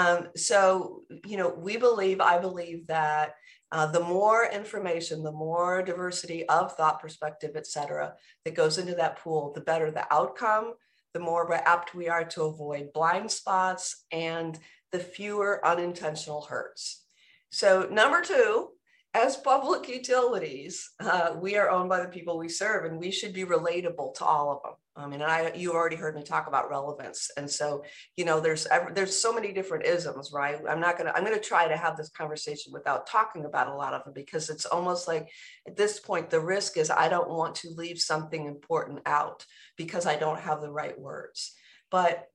Um, 0.00 0.28
so, 0.36 1.02
you 1.24 1.38
know, 1.38 1.48
we 1.66 1.78
believe, 1.78 2.20
I 2.20 2.38
believe 2.38 2.86
that 2.88 3.28
uh, 3.72 3.86
the 3.96 4.04
more 4.16 4.44
information, 4.60 5.22
the 5.22 5.32
more 5.46 5.82
diversity 5.82 6.46
of 6.48 6.76
thought 6.76 7.00
perspective, 7.00 7.52
et 7.56 7.66
cetera, 7.66 8.12
that 8.44 8.54
goes 8.54 8.76
into 8.76 8.94
that 8.96 9.18
pool, 9.20 9.52
the 9.54 9.62
better 9.70 9.90
the 9.90 10.06
outcome, 10.12 10.74
the 11.14 11.20
more 11.28 11.42
apt 11.54 11.94
we 11.94 12.08
are 12.14 12.24
to 12.24 12.42
avoid 12.42 12.92
blind 12.92 13.30
spots 13.30 14.04
and 14.12 14.58
the 14.92 14.98
fewer 14.98 15.66
unintentional 15.66 16.42
hurts. 16.42 17.04
So 17.50 17.88
number 17.90 18.20
two, 18.20 18.75
as 19.16 19.34
public 19.34 19.88
utilities, 19.88 20.90
uh, 21.00 21.30
we 21.40 21.56
are 21.56 21.70
owned 21.70 21.88
by 21.88 22.02
the 22.02 22.08
people 22.08 22.36
we 22.36 22.50
serve, 22.50 22.84
and 22.84 23.00
we 23.00 23.10
should 23.10 23.32
be 23.32 23.44
relatable 23.44 24.14
to 24.14 24.24
all 24.26 24.52
of 24.52 24.62
them. 24.62 24.74
I 24.94 25.06
mean, 25.08 25.22
I 25.22 25.54
you 25.54 25.72
already 25.72 25.96
heard 25.96 26.14
me 26.14 26.22
talk 26.22 26.48
about 26.48 26.68
relevance, 26.68 27.30
and 27.38 27.50
so 27.50 27.82
you 28.18 28.26
know, 28.26 28.40
there's 28.40 28.66
there's 28.92 29.16
so 29.18 29.32
many 29.32 29.52
different 29.52 29.86
isms, 29.86 30.32
right? 30.34 30.58
I'm 30.68 30.80
not 30.80 30.98
gonna 30.98 31.12
I'm 31.14 31.24
gonna 31.24 31.40
try 31.40 31.66
to 31.66 31.76
have 31.78 31.96
this 31.96 32.10
conversation 32.10 32.74
without 32.74 33.06
talking 33.06 33.46
about 33.46 33.68
a 33.68 33.74
lot 33.74 33.94
of 33.94 34.04
them 34.04 34.12
because 34.12 34.50
it's 34.50 34.66
almost 34.66 35.08
like 35.08 35.30
at 35.66 35.76
this 35.76 35.98
point 35.98 36.28
the 36.28 36.40
risk 36.40 36.76
is 36.76 36.90
I 36.90 37.08
don't 37.08 37.30
want 37.30 37.54
to 37.56 37.70
leave 37.70 37.98
something 37.98 38.44
important 38.46 39.00
out 39.06 39.46
because 39.78 40.04
I 40.04 40.16
don't 40.16 40.40
have 40.40 40.60
the 40.60 40.70
right 40.70 40.98
words. 40.98 41.54
But 41.90 42.26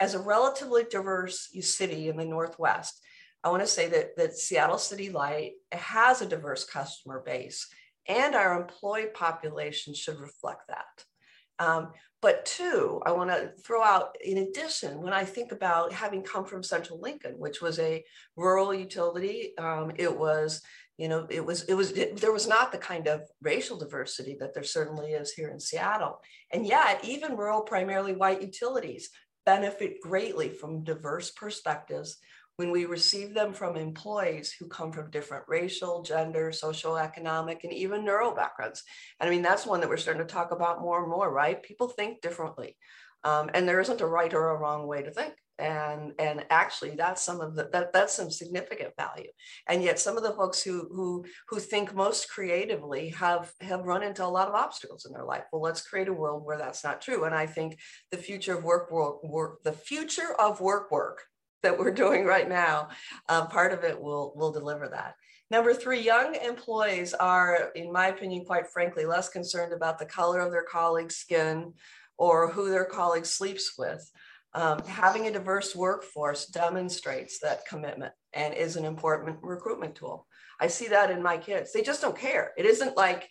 as 0.00 0.14
a 0.14 0.20
relatively 0.20 0.84
diverse 0.84 1.48
city 1.60 2.08
in 2.08 2.16
the 2.16 2.24
Northwest, 2.24 3.02
I 3.46 3.48
want 3.48 3.62
to 3.62 3.68
say 3.68 3.86
that, 3.90 4.16
that 4.16 4.36
Seattle 4.36 4.76
City 4.76 5.08
Light 5.08 5.52
has 5.70 6.20
a 6.20 6.26
diverse 6.26 6.64
customer 6.64 7.22
base 7.24 7.68
and 8.08 8.34
our 8.34 8.60
employee 8.60 9.06
population 9.14 9.94
should 9.94 10.18
reflect 10.18 10.62
that. 10.66 11.64
Um, 11.64 11.92
but 12.20 12.44
two, 12.44 13.00
I 13.06 13.12
want 13.12 13.30
to 13.30 13.52
throw 13.64 13.84
out 13.84 14.16
in 14.24 14.38
addition, 14.38 15.00
when 15.00 15.12
I 15.12 15.24
think 15.24 15.52
about 15.52 15.92
having 15.92 16.24
come 16.24 16.44
from 16.44 16.64
Central 16.64 17.00
Lincoln, 17.00 17.34
which 17.38 17.62
was 17.62 17.78
a 17.78 18.02
rural 18.36 18.74
utility, 18.74 19.52
um, 19.58 19.92
it 19.94 20.18
was, 20.18 20.60
you 20.98 21.06
know, 21.06 21.28
it 21.30 21.46
was, 21.46 21.62
it 21.66 21.74
was, 21.74 21.92
it, 21.92 22.16
there 22.16 22.32
was 22.32 22.48
not 22.48 22.72
the 22.72 22.78
kind 22.78 23.06
of 23.06 23.20
racial 23.40 23.78
diversity 23.78 24.36
that 24.40 24.54
there 24.54 24.64
certainly 24.64 25.12
is 25.12 25.32
here 25.32 25.50
in 25.50 25.60
Seattle. 25.60 26.18
And 26.52 26.66
yet, 26.66 27.04
even 27.04 27.36
rural, 27.36 27.60
primarily 27.60 28.12
white 28.12 28.42
utilities 28.42 29.08
benefit 29.44 30.00
greatly 30.02 30.48
from 30.48 30.82
diverse 30.82 31.30
perspectives 31.30 32.18
when 32.56 32.70
we 32.70 32.86
receive 32.86 33.34
them 33.34 33.52
from 33.52 33.76
employees 33.76 34.52
who 34.52 34.66
come 34.66 34.90
from 34.90 35.10
different 35.10 35.44
racial, 35.46 36.02
gender, 36.02 36.50
social, 36.52 36.96
economic, 36.96 37.64
and 37.64 37.72
even 37.72 38.04
neuro 38.04 38.34
backgrounds. 38.34 38.82
And 39.20 39.28
I 39.28 39.30
mean, 39.30 39.42
that's 39.42 39.66
one 39.66 39.80
that 39.80 39.88
we're 39.88 39.98
starting 39.98 40.26
to 40.26 40.32
talk 40.32 40.52
about 40.52 40.80
more 40.80 41.02
and 41.02 41.10
more, 41.10 41.30
right? 41.30 41.62
People 41.62 41.88
think 41.88 42.22
differently. 42.22 42.76
Um, 43.24 43.50
and 43.54 43.68
there 43.68 43.80
isn't 43.80 44.00
a 44.00 44.06
right 44.06 44.32
or 44.32 44.50
a 44.50 44.56
wrong 44.56 44.86
way 44.86 45.02
to 45.02 45.10
think 45.10 45.34
and 45.58 46.12
and 46.18 46.44
actually 46.50 46.90
that's 46.90 47.22
some 47.22 47.40
of 47.40 47.54
the 47.54 47.68
that, 47.72 47.92
that's 47.92 48.12
some 48.14 48.30
significant 48.30 48.92
value 48.98 49.30
and 49.68 49.82
yet 49.82 49.98
some 49.98 50.16
of 50.16 50.22
the 50.22 50.32
folks 50.32 50.62
who 50.62 50.86
who 50.92 51.24
who 51.48 51.58
think 51.58 51.94
most 51.94 52.28
creatively 52.28 53.08
have 53.08 53.50
have 53.62 53.86
run 53.86 54.02
into 54.02 54.24
a 54.24 54.28
lot 54.28 54.48
of 54.48 54.54
obstacles 54.54 55.06
in 55.06 55.12
their 55.12 55.24
life 55.24 55.44
well 55.50 55.62
let's 55.62 55.86
create 55.86 56.08
a 56.08 56.12
world 56.12 56.44
where 56.44 56.58
that's 56.58 56.84
not 56.84 57.00
true 57.00 57.24
and 57.24 57.34
i 57.34 57.46
think 57.46 57.78
the 58.10 58.18
future 58.18 58.56
of 58.56 58.64
work 58.64 58.90
work, 58.90 59.24
work 59.24 59.62
the 59.62 59.72
future 59.72 60.34
of 60.38 60.60
work 60.60 60.90
work 60.90 61.22
that 61.62 61.78
we're 61.78 61.92
doing 61.92 62.24
right 62.24 62.48
now 62.48 62.88
uh, 63.28 63.46
part 63.46 63.72
of 63.72 63.84
it 63.84 64.00
will 64.00 64.32
will 64.36 64.52
deliver 64.52 64.88
that 64.88 65.14
Number 65.50 65.72
three, 65.72 66.00
young 66.00 66.34
employees 66.34 67.14
are, 67.14 67.70
in 67.76 67.92
my 67.92 68.08
opinion, 68.08 68.44
quite 68.44 68.66
frankly, 68.66 69.06
less 69.06 69.28
concerned 69.28 69.72
about 69.72 69.98
the 69.98 70.06
color 70.06 70.40
of 70.40 70.50
their 70.50 70.64
colleagues' 70.64 71.16
skin 71.16 71.72
or 72.18 72.50
who 72.50 72.70
their 72.70 72.84
colleague 72.84 73.26
sleeps 73.26 73.74
with. 73.78 74.10
Um, 74.54 74.80
having 74.86 75.26
a 75.26 75.32
diverse 75.32 75.76
workforce 75.76 76.46
demonstrates 76.46 77.38
that 77.40 77.66
commitment 77.66 78.12
and 78.32 78.54
is 78.54 78.76
an 78.76 78.84
important 78.84 79.38
recruitment 79.42 79.94
tool. 79.94 80.26
I 80.58 80.66
see 80.66 80.88
that 80.88 81.10
in 81.10 81.22
my 81.22 81.36
kids. 81.36 81.72
They 81.72 81.82
just 81.82 82.00
don't 82.00 82.18
care. 82.18 82.52
It 82.56 82.64
isn't 82.64 82.96
like 82.96 83.28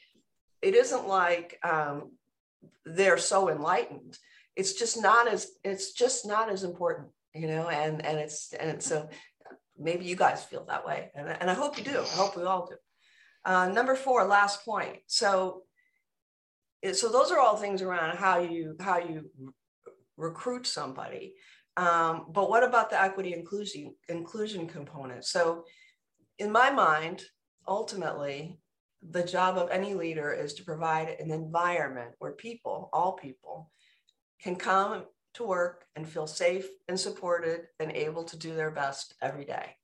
it 0.62 0.74
isn't 0.74 1.08
like 1.08 1.60
um, 1.64 2.12
they're 2.86 3.18
so 3.18 3.50
enlightened. 3.50 4.18
It's 4.56 4.74
just 4.74 5.02
not 5.02 5.28
as 5.28 5.48
it's 5.64 5.94
just 5.94 6.26
not 6.26 6.50
as 6.50 6.64
important, 6.64 7.08
you 7.36 7.48
know. 7.48 7.70
And 7.70 8.06
and 8.06 8.18
it's 8.18 8.54
and 8.54 8.82
so 8.82 9.10
maybe 9.78 10.06
you 10.06 10.16
guys 10.16 10.44
feel 10.44 10.66
that 10.66 10.86
way, 10.86 11.12
and, 11.16 11.28
and 11.30 11.50
I 11.50 11.54
hope 11.54 11.78
you 11.78 11.84
do. 11.84 12.00
I 12.00 12.16
hope 12.16 12.38
we 12.38 12.44
all 12.44 12.68
do. 12.68 12.76
Uh, 13.44 13.68
number 13.68 13.96
four, 13.96 14.26
last 14.26 14.66
point. 14.66 14.98
So 15.08 15.64
so 16.94 17.10
those 17.10 17.32
are 17.32 17.40
all 17.40 17.58
things 17.58 17.82
around 17.82 18.18
how 18.18 18.40
you 18.40 18.76
how 18.80 19.00
you 19.00 19.30
recruit 20.18 20.68
somebody. 20.68 21.36
Um, 21.78 22.28
but 22.30 22.50
what 22.50 22.64
about 22.64 22.90
the 22.90 23.02
equity 23.02 23.34
inclusion 23.34 23.96
inclusion 24.08 24.68
component? 24.68 25.26
So, 25.26 25.66
in 26.40 26.52
my 26.52 26.70
mind, 26.70 27.24
ultimately, 27.68 28.60
the 29.10 29.24
job 29.24 29.58
of 29.58 29.70
any 29.72 29.94
leader 29.94 30.32
is 30.32 30.54
to 30.56 30.64
provide 30.64 31.10
an 31.20 31.32
environment 31.32 32.12
where 32.20 32.34
people, 32.34 32.90
all 32.94 33.14
people, 33.14 33.72
can 34.42 34.56
come 34.56 35.04
to 35.36 35.44
work 35.44 35.86
and 35.96 36.08
feel 36.08 36.28
safe 36.28 36.68
and 36.88 37.00
supported 37.00 37.68
and 37.80 37.92
able 37.92 38.24
to 38.26 38.38
do 38.38 38.56
their 38.56 38.72
best 38.72 39.16
every 39.22 39.46
day. 39.46 39.76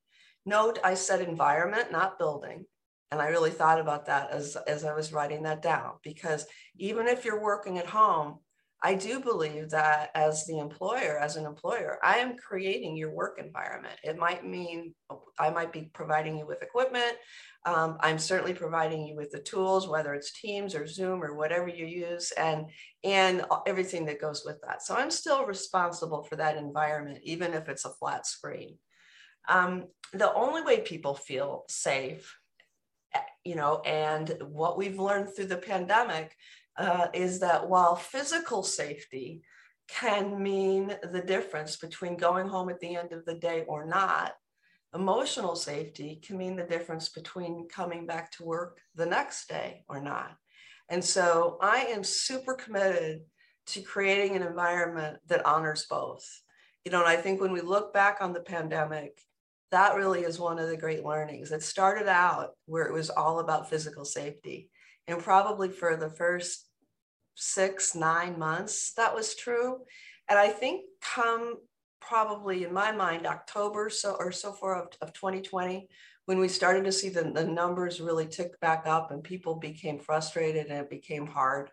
Note 0.45 0.79
I 0.83 0.95
said 0.95 1.21
environment, 1.21 1.91
not 1.91 2.17
building. 2.17 2.65
And 3.11 3.21
I 3.21 3.27
really 3.27 3.51
thought 3.51 3.79
about 3.79 4.05
that 4.05 4.31
as, 4.31 4.55
as 4.67 4.85
I 4.85 4.93
was 4.93 5.11
writing 5.11 5.43
that 5.43 5.61
down 5.61 5.95
because 6.01 6.45
even 6.77 7.07
if 7.07 7.25
you're 7.25 7.41
working 7.41 7.77
at 7.77 7.85
home, 7.85 8.39
I 8.83 8.95
do 8.95 9.19
believe 9.19 9.69
that 9.69 10.09
as 10.15 10.45
the 10.47 10.57
employer, 10.57 11.19
as 11.19 11.35
an 11.35 11.45
employer, 11.45 11.99
I 12.03 12.17
am 12.17 12.35
creating 12.35 12.97
your 12.97 13.11
work 13.11 13.39
environment. 13.39 13.93
It 14.03 14.17
might 14.17 14.43
mean 14.45 14.95
I 15.37 15.51
might 15.51 15.71
be 15.71 15.91
providing 15.93 16.37
you 16.37 16.47
with 16.47 16.63
equipment. 16.63 17.15
Um, 17.63 17.97
I'm 17.99 18.17
certainly 18.17 18.55
providing 18.55 19.05
you 19.05 19.15
with 19.15 19.29
the 19.29 19.39
tools, 19.39 19.87
whether 19.87 20.15
it's 20.15 20.31
Teams 20.31 20.73
or 20.73 20.87
Zoom 20.87 21.23
or 21.23 21.35
whatever 21.35 21.67
you 21.67 21.85
use, 21.85 22.31
and 22.31 22.65
and 23.03 23.45
everything 23.67 24.05
that 24.05 24.21
goes 24.21 24.43
with 24.43 24.59
that. 24.63 24.81
So 24.81 24.95
I'm 24.95 25.11
still 25.11 25.45
responsible 25.45 26.23
for 26.23 26.35
that 26.37 26.57
environment, 26.57 27.19
even 27.21 27.53
if 27.53 27.69
it's 27.69 27.85
a 27.85 27.93
flat 27.93 28.25
screen. 28.25 28.77
Um, 29.47 29.85
the 30.13 30.33
only 30.33 30.63
way 30.63 30.81
people 30.81 31.13
feel 31.13 31.65
safe, 31.69 32.35
eh, 33.13 33.19
you 33.43 33.55
know, 33.55 33.81
and 33.81 34.35
what 34.41 34.77
we've 34.77 34.99
learned 34.99 35.35
through 35.35 35.47
the 35.47 35.57
pandemic 35.57 36.35
uh, 36.77 37.07
is 37.13 37.39
that 37.39 37.69
while 37.69 37.95
physical 37.95 38.63
safety 38.63 39.41
can 39.87 40.41
mean 40.41 40.95
the 41.11 41.21
difference 41.21 41.75
between 41.75 42.15
going 42.15 42.47
home 42.47 42.69
at 42.69 42.79
the 42.79 42.95
end 42.95 43.11
of 43.11 43.25
the 43.25 43.35
day 43.35 43.65
or 43.67 43.85
not, 43.85 44.33
emotional 44.93 45.55
safety 45.55 46.19
can 46.23 46.37
mean 46.37 46.55
the 46.55 46.63
difference 46.63 47.09
between 47.09 47.67
coming 47.69 48.05
back 48.05 48.31
to 48.31 48.43
work 48.43 48.79
the 48.95 49.05
next 49.05 49.47
day 49.47 49.83
or 49.87 50.01
not. 50.01 50.35
And 50.89 51.03
so 51.03 51.57
I 51.61 51.85
am 51.85 52.03
super 52.03 52.53
committed 52.53 53.21
to 53.67 53.81
creating 53.81 54.35
an 54.35 54.43
environment 54.43 55.17
that 55.27 55.45
honors 55.45 55.85
both. 55.89 56.25
You 56.83 56.91
know, 56.91 56.99
and 56.99 57.07
I 57.07 57.15
think 57.15 57.39
when 57.39 57.51
we 57.51 57.61
look 57.61 57.93
back 57.93 58.17
on 58.21 58.33
the 58.33 58.41
pandemic, 58.41 59.21
that 59.71 59.95
really 59.95 60.21
is 60.21 60.39
one 60.39 60.59
of 60.59 60.67
the 60.67 60.75
great 60.75 61.05
learnings. 61.05 61.51
It 61.51 61.63
started 61.63 62.07
out 62.07 62.51
where 62.65 62.85
it 62.85 62.93
was 62.93 63.09
all 63.09 63.39
about 63.39 63.69
physical 63.69 64.03
safety. 64.03 64.69
And 65.07 65.19
probably 65.19 65.69
for 65.69 65.95
the 65.95 66.09
first 66.09 66.67
six, 67.35 67.95
nine 67.95 68.37
months, 68.37 68.93
that 68.93 69.13
was 69.13 69.35
true. 69.35 69.79
And 70.29 70.37
I 70.37 70.49
think 70.49 70.85
come 71.01 71.57
probably 71.99 72.63
in 72.63 72.73
my 72.73 72.91
mind, 72.91 73.25
October 73.25 73.89
so 73.89 74.15
or 74.19 74.31
so 74.31 74.53
far 74.53 74.83
of, 74.83 74.87
of 75.01 75.13
2020, 75.13 75.87
when 76.25 76.39
we 76.39 76.47
started 76.47 76.85
to 76.85 76.91
see 76.91 77.09
the, 77.09 77.23
the 77.23 77.45
numbers 77.45 78.01
really 78.01 78.27
tick 78.27 78.59
back 78.59 78.83
up 78.85 79.11
and 79.11 79.23
people 79.23 79.55
became 79.55 79.99
frustrated 79.99 80.67
and 80.67 80.79
it 80.79 80.89
became 80.89 81.27
hard. 81.27 81.71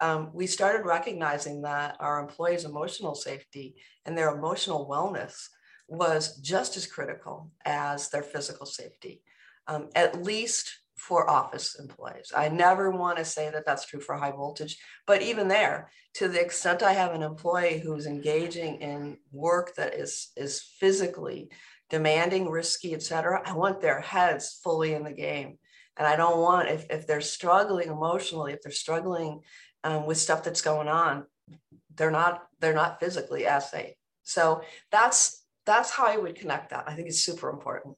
Um, 0.00 0.30
we 0.32 0.46
started 0.46 0.86
recognizing 0.86 1.62
that 1.62 1.96
our 2.00 2.20
employees' 2.20 2.64
emotional 2.64 3.14
safety 3.14 3.76
and 4.06 4.16
their 4.16 4.34
emotional 4.34 4.88
wellness 4.88 5.48
was 5.88 6.36
just 6.36 6.76
as 6.76 6.86
critical 6.86 7.50
as 7.64 8.08
their 8.08 8.22
physical 8.22 8.64
safety, 8.64 9.22
um, 9.66 9.88
at 9.94 10.22
least 10.22 10.72
for 11.06 11.28
office 11.30 11.76
employees. 11.78 12.30
I 12.36 12.46
never 12.48 12.90
want 12.90 13.16
to 13.18 13.24
say 13.24 13.50
that 13.50 13.64
that's 13.64 13.86
true 13.86 14.00
for 14.00 14.14
high 14.16 14.32
voltage, 14.32 14.76
but 15.06 15.22
even 15.22 15.48
there, 15.48 15.90
to 16.18 16.28
the 16.28 16.40
extent 16.40 16.82
I 16.82 16.92
have 16.92 17.14
an 17.14 17.22
employee 17.22 17.80
who's 17.80 18.06
engaging 18.06 18.82
in 18.82 19.16
work 19.32 19.74
that 19.76 19.94
is, 19.94 20.12
is 20.36 20.60
physically 20.78 21.50
demanding, 21.88 22.50
risky, 22.50 22.92
et 22.92 23.02
cetera, 23.02 23.42
I 23.44 23.54
want 23.54 23.80
their 23.80 24.00
heads 24.00 24.60
fully 24.62 24.92
in 24.92 25.04
the 25.04 25.12
game. 25.12 25.58
And 25.96 26.06
I 26.06 26.16
don't 26.16 26.38
want, 26.38 26.68
if, 26.68 26.86
if 26.90 27.06
they're 27.06 27.20
struggling 27.20 27.88
emotionally, 27.88 28.52
if 28.52 28.60
they're 28.62 28.72
struggling 28.72 29.40
um, 29.82 30.06
with 30.06 30.18
stuff 30.18 30.44
that's 30.44 30.62
going 30.62 30.88
on, 30.88 31.24
they're 31.96 32.10
not, 32.10 32.46
they're 32.60 32.74
not 32.74 33.00
physically 33.00 33.46
as 33.46 33.70
safe. 33.70 33.94
So 34.22 34.62
that's, 34.92 35.44
that's 35.64 35.90
how 35.90 36.06
I 36.06 36.18
would 36.18 36.36
connect 36.36 36.70
that. 36.70 36.84
I 36.86 36.94
think 36.94 37.08
it's 37.08 37.24
super 37.24 37.50
important. 37.50 37.96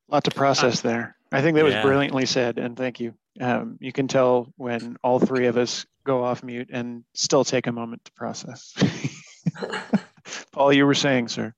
lot 0.13 0.23
to 0.25 0.31
process 0.31 0.81
there. 0.81 1.15
I 1.31 1.41
think 1.41 1.55
that 1.55 1.63
was 1.63 1.73
yeah. 1.73 1.81
brilliantly 1.81 2.25
said, 2.25 2.57
and 2.57 2.75
thank 2.75 2.99
you. 2.99 3.13
Um, 3.39 3.77
you 3.79 3.93
can 3.93 4.07
tell 4.07 4.51
when 4.57 4.97
all 5.03 5.19
three 5.19 5.47
of 5.47 5.57
us 5.57 5.85
go 6.03 6.23
off 6.23 6.43
mute 6.43 6.69
and 6.71 7.03
still 7.13 7.45
take 7.45 7.67
a 7.67 7.71
moment 7.71 8.03
to 8.05 8.11
process. 8.11 8.75
Paul, 10.51 10.73
you 10.73 10.85
were 10.85 10.93
saying, 10.93 11.29
sir. 11.29 11.53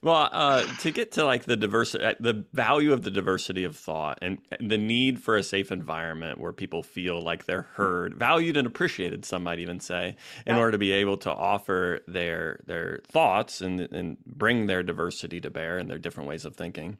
Well, 0.00 0.28
uh, 0.32 0.64
to 0.80 0.90
get 0.90 1.12
to 1.12 1.24
like 1.24 1.44
the 1.44 1.56
diversity, 1.56 2.04
uh, 2.04 2.14
the 2.20 2.44
value 2.52 2.92
of 2.92 3.02
the 3.02 3.10
diversity 3.10 3.64
of 3.64 3.76
thought, 3.76 4.18
and 4.22 4.38
the 4.60 4.78
need 4.78 5.20
for 5.20 5.36
a 5.36 5.42
safe 5.42 5.72
environment 5.72 6.38
where 6.38 6.52
people 6.52 6.82
feel 6.82 7.20
like 7.20 7.46
they're 7.46 7.68
heard, 7.74 8.14
valued, 8.14 8.56
and 8.56 8.66
appreciated. 8.66 9.24
Some 9.24 9.42
might 9.42 9.58
even 9.58 9.80
say, 9.80 10.16
in 10.46 10.54
yeah. 10.54 10.58
order 10.58 10.72
to 10.72 10.78
be 10.78 10.92
able 10.92 11.16
to 11.18 11.32
offer 11.32 12.00
their 12.06 12.60
their 12.66 13.00
thoughts 13.08 13.60
and 13.60 13.80
and 13.80 14.18
bring 14.24 14.66
their 14.66 14.82
diversity 14.82 15.40
to 15.40 15.50
bear 15.50 15.78
and 15.78 15.90
their 15.90 15.98
different 15.98 16.28
ways 16.28 16.44
of 16.44 16.54
thinking. 16.54 16.98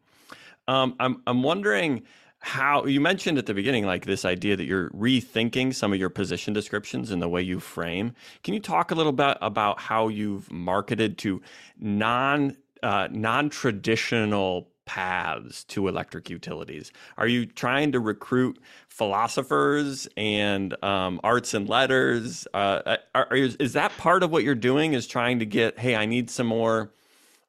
Um, 0.69 0.95
I'm 1.01 1.23
I'm 1.27 1.43
wondering 1.43 2.03
how 2.41 2.85
you 2.85 3.01
mentioned 3.01 3.37
at 3.37 3.47
the 3.47 3.55
beginning 3.55 3.85
like 3.85 4.05
this 4.05 4.25
idea 4.25 4.57
that 4.57 4.65
you're 4.65 4.91
rethinking 4.91 5.75
some 5.75 5.93
of 5.93 5.99
your 5.99 6.11
position 6.11 6.55
descriptions 6.55 7.11
and 7.11 7.21
the 7.21 7.29
way 7.29 7.43
you 7.43 7.59
frame. 7.59 8.15
Can 8.45 8.55
you 8.55 8.61
talk 8.61 8.93
a 8.93 8.95
little 8.95 9.13
bit 9.13 9.37
about 9.43 9.81
how 9.81 10.07
you've 10.07 10.51
marketed 10.53 11.19
to 11.19 11.43
non 11.79 12.57
uh, 12.83 13.09
non 13.11 13.51
traditional 13.51 14.69
paths 14.85 15.65
to 15.65 15.89
electric 15.89 16.31
utilities? 16.31 16.93
Are 17.17 17.27
you 17.27 17.45
trying 17.45 17.93
to 17.93 18.01
recruit 18.01 18.59
philosophers 18.89 20.07
and 20.17 20.83
um, 20.85 21.21
arts 21.25 21.55
and 21.55 21.69
letters? 21.69 22.47
Uh, 22.55 22.97
are, 23.15 23.27
are, 23.31 23.37
is 23.37 23.73
that 23.73 23.97
part 23.99 24.23
of 24.23 24.31
what 24.31 24.45
you're 24.45 24.55
doing? 24.55 24.93
Is 24.93 25.07
trying 25.07 25.41
to 25.41 25.47
get, 25.47 25.79
hey, 25.79 25.97
I 25.97 26.07
need 26.07 26.31
some 26.31 26.47
more 26.47 26.93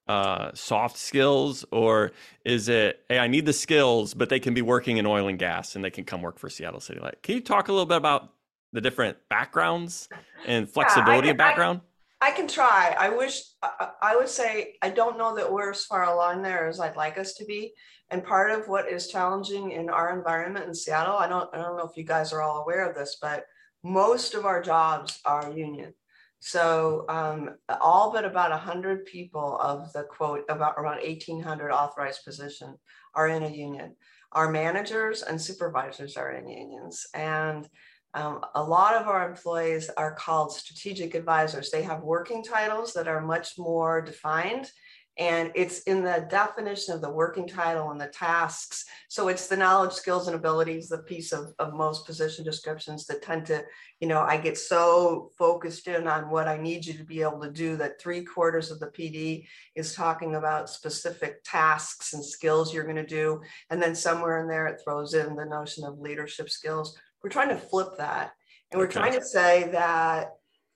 uh, 0.10 0.52
soft 0.56 0.98
skills, 0.98 1.64
or 1.72 2.12
is 2.44 2.68
it, 2.68 3.06
hey, 3.10 3.20
I 3.20 3.28
need 3.28 3.46
the 3.46 3.54
skills, 3.54 4.16
but 4.16 4.28
they 4.28 4.40
can 4.40 4.56
be 4.56 4.64
working 4.64 4.98
in 4.98 5.06
oil 5.06 5.28
and 5.28 5.38
gas 5.38 5.76
and 5.76 5.86
they 5.86 5.92
can 5.92 6.04
come 6.04 6.24
work 6.24 6.40
for 6.40 6.50
Seattle 6.50 6.80
City 6.80 7.00
Light? 7.00 7.22
Can 7.22 7.36
you 7.36 7.42
talk 7.42 7.68
a 7.68 7.72
little 7.72 7.86
bit 7.86 7.98
about 7.98 8.34
the 8.74 8.82
different 8.82 9.18
backgrounds 9.30 10.10
and 10.48 10.68
flexibility 10.68 11.28
yeah, 11.28 11.32
I, 11.32 11.34
of 11.34 11.38
background? 11.38 11.82
I, 12.22 12.30
I, 12.30 12.32
can 12.32 12.48
try. 12.48 12.96
I 13.00 13.10
wish 13.10 13.44
I, 13.62 13.90
I 14.02 14.16
would 14.16 14.30
say 14.30 14.78
I 14.82 14.90
don't 14.90 15.20
know 15.20 15.36
that 15.36 15.52
we're 15.52 15.72
as 15.72 15.86
far 15.86 16.04
along 16.06 16.42
there 16.42 16.68
as 16.68 16.80
I'd 16.80 16.96
like 16.96 17.20
us 17.20 17.34
to 17.36 17.46
be. 17.46 17.74
And 18.10 18.24
part 18.24 18.50
of 18.50 18.68
what 18.68 18.92
is 18.92 19.10
challenging 19.10 19.74
in 19.74 19.92
our 19.92 20.18
environment 20.18 20.66
in 20.66 20.74
Seattle, 20.74 21.18
I 21.18 21.28
don't, 21.28 21.54
I 21.54 21.60
don't 21.60 21.78
know 21.78 21.88
if 21.88 21.96
you 21.96 22.04
guys 22.04 22.34
are 22.34 22.42
all 22.42 22.64
aware 22.64 22.90
of 22.90 22.96
this, 22.96 23.18
but 23.22 23.46
most 23.84 24.34
of 24.34 24.46
our 24.46 24.60
jobs 24.60 25.20
are 25.24 25.52
union. 25.52 25.94
So 26.40 27.06
um, 27.10 27.52
all 27.82 28.12
but 28.12 28.26
about 28.26 28.52
100 28.52 29.06
people 29.06 29.58
of 29.60 29.92
the 29.94 30.04
quote, 30.04 30.46
about 30.50 30.76
around 30.78 31.02
1,800 31.04 31.72
authorized 31.72 32.24
position 32.24 32.78
are 33.14 33.28
in 33.28 33.44
a 33.44 33.50
union. 33.50 33.96
Our 34.32 34.50
managers 34.50 35.22
and 35.22 35.42
supervisors 35.42 36.16
are 36.16 36.32
in 36.32 36.48
unions. 36.48 37.06
And 37.14 37.68
um, 38.14 38.42
a 38.56 38.64
lot 38.64 38.96
of 38.96 39.08
our 39.08 39.30
employees 39.30 39.90
are 39.96 40.16
called 40.16 40.54
strategic 40.54 41.14
advisors. 41.14 41.70
They 41.70 41.84
have 41.84 42.02
working 42.02 42.44
titles 42.44 42.94
that 42.94 43.08
are 43.08 43.22
much 43.22 43.58
more 43.58 44.02
defined 44.02 44.72
and 45.18 45.52
it's 45.54 45.80
in 45.82 46.02
the 46.02 46.26
definition 46.30 46.94
of 46.94 47.02
the 47.02 47.10
working 47.10 47.46
title 47.48 47.92
and 47.92 48.00
the 48.00 48.08
tasks. 48.08 48.86
So 49.10 49.28
it's 49.28 49.48
the 49.48 49.58
knowledge, 49.58 49.92
skills, 49.92 50.28
and 50.28 50.36
abilities, 50.36 50.88
the 50.88 51.00
piece 51.00 51.34
of, 51.34 51.54
of 51.60 51.74
most 51.74 52.06
position 52.06 52.46
descriptions 52.46 53.06
that 53.08 53.22
tend 53.22 53.46
to, 53.48 53.64
you 54.00 54.08
know, 54.08 54.22
I 54.22 54.38
get 54.38 54.58
so 54.58 55.30
focused 55.38 55.88
in 55.88 56.08
on 56.08 56.30
what 56.30 56.48
I 56.48 56.58
need 56.58 56.86
you 56.86 56.94
to 56.94 57.04
be 57.04 57.22
able 57.22 57.42
to 57.42 57.52
do 57.52 57.76
that 57.78 58.00
three 58.00 58.24
quarters 58.24 58.72
of 58.72 58.80
the 58.80 58.88
PD 58.88 59.46
is 59.76 59.94
talking 59.94 60.36
about 60.36 60.70
specific 60.70 61.44
tasks 61.44 62.14
and 62.14 62.24
skills 62.24 62.74
you're 62.74 62.86
going 62.86 62.96
to 62.96 63.06
do. 63.06 63.42
And 63.70 63.82
then 63.82 63.96
somewhere 63.96 64.42
in 64.42 64.48
there, 64.48 64.68
it 64.68 64.80
throws 64.82 65.14
in 65.16 65.36
the 65.36 65.46
notion 65.46 65.84
of 65.84 66.00
leadership 66.00 66.50
skills. 66.50 66.98
We're 67.22 67.30
trying 67.30 67.50
to 67.50 67.58
flip 67.58 67.98
that. 67.98 68.32
And 68.72 68.80
we're 68.80 68.86
okay. 68.86 69.00
trying 69.00 69.20
to 69.20 69.26
say 69.26 69.70
that 69.72 70.30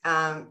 um, 0.04 0.50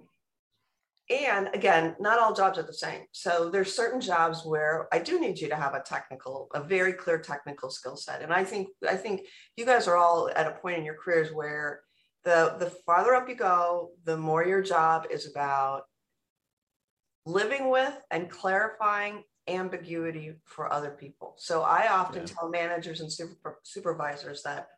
and 1.10 1.48
again 1.52 1.96
not 1.98 2.18
all 2.18 2.34
jobs 2.34 2.58
are 2.58 2.62
the 2.62 2.72
same. 2.72 3.02
So 3.12 3.50
there's 3.50 3.74
certain 3.74 4.00
jobs 4.00 4.44
where 4.44 4.88
i 4.92 4.98
do 4.98 5.20
need 5.20 5.38
you 5.38 5.48
to 5.48 5.56
have 5.56 5.74
a 5.74 5.82
technical 5.82 6.48
a 6.54 6.62
very 6.62 6.92
clear 6.92 7.18
technical 7.18 7.70
skill 7.70 7.96
set. 7.96 8.22
And 8.22 8.32
i 8.32 8.44
think 8.44 8.68
i 8.88 8.96
think 8.96 9.26
you 9.56 9.64
guys 9.64 9.88
are 9.88 9.96
all 9.96 10.30
at 10.34 10.46
a 10.46 10.52
point 10.52 10.78
in 10.78 10.84
your 10.84 10.96
careers 10.96 11.32
where 11.32 11.80
the 12.24 12.56
the 12.58 12.70
farther 12.86 13.14
up 13.14 13.28
you 13.28 13.34
go 13.34 13.90
the 14.04 14.16
more 14.16 14.44
your 14.44 14.62
job 14.62 15.06
is 15.10 15.30
about 15.30 15.82
living 17.26 17.70
with 17.70 17.94
and 18.10 18.30
clarifying 18.30 19.22
ambiguity 19.48 20.34
for 20.44 20.72
other 20.72 20.90
people. 20.90 21.34
So 21.38 21.62
i 21.62 21.88
often 21.90 22.22
yeah. 22.22 22.34
tell 22.34 22.48
managers 22.48 23.00
and 23.00 23.12
super, 23.12 23.58
supervisors 23.64 24.42
that 24.44 24.68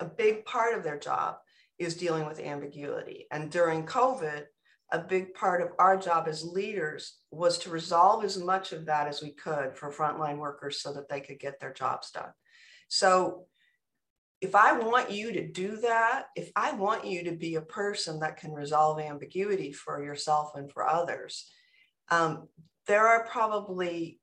a 0.00 0.06
big 0.06 0.44
part 0.44 0.76
of 0.76 0.82
their 0.82 0.98
job 0.98 1.36
is 1.78 1.94
dealing 1.94 2.26
with 2.26 2.40
ambiguity. 2.40 3.26
And 3.30 3.50
during 3.50 3.84
covid 3.84 4.46
a 4.92 4.98
big 4.98 5.34
part 5.34 5.60
of 5.60 5.70
our 5.78 5.96
job 5.96 6.28
as 6.28 6.44
leaders 6.44 7.18
was 7.30 7.58
to 7.58 7.70
resolve 7.70 8.24
as 8.24 8.38
much 8.38 8.72
of 8.72 8.86
that 8.86 9.08
as 9.08 9.22
we 9.22 9.30
could 9.30 9.76
for 9.76 9.92
frontline 9.92 10.38
workers 10.38 10.80
so 10.80 10.92
that 10.92 11.08
they 11.08 11.20
could 11.20 11.40
get 11.40 11.58
their 11.58 11.72
jobs 11.72 12.10
done. 12.10 12.30
So 12.88 13.46
if 14.40 14.54
I 14.54 14.78
want 14.78 15.10
you 15.10 15.32
to 15.32 15.48
do 15.48 15.78
that, 15.78 16.26
if 16.36 16.50
I 16.54 16.72
want 16.72 17.04
you 17.04 17.24
to 17.24 17.32
be 17.32 17.56
a 17.56 17.62
person 17.62 18.20
that 18.20 18.36
can 18.36 18.52
resolve 18.52 19.00
ambiguity 19.00 19.72
for 19.72 20.04
yourself 20.04 20.52
and 20.54 20.70
for 20.70 20.86
others, 20.86 21.50
um, 22.10 22.48
there 22.86 23.06
are 23.08 23.26
probably 23.26 24.20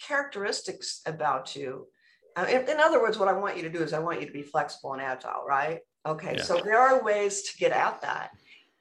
characteristics 0.00 1.02
about 1.06 1.54
you. 1.54 1.86
Uh, 2.34 2.46
in, 2.48 2.68
in, 2.68 2.80
other 2.80 3.00
words, 3.00 3.18
what 3.18 3.28
I 3.28 3.34
want 3.34 3.56
you 3.56 3.62
to 3.64 3.70
do 3.70 3.82
is 3.82 3.92
I 3.92 3.98
want 3.98 4.20
you 4.20 4.26
to 4.26 4.32
be 4.32 4.42
flexible 4.42 4.94
and 4.94 5.02
agile, 5.02 5.44
right? 5.46 5.80
Okay, 6.06 6.36
yeah. 6.36 6.42
so 6.42 6.60
there 6.64 6.78
are 6.78 7.04
ways 7.04 7.42
to 7.42 7.58
get 7.58 7.72
at 7.72 8.00
that. 8.00 8.30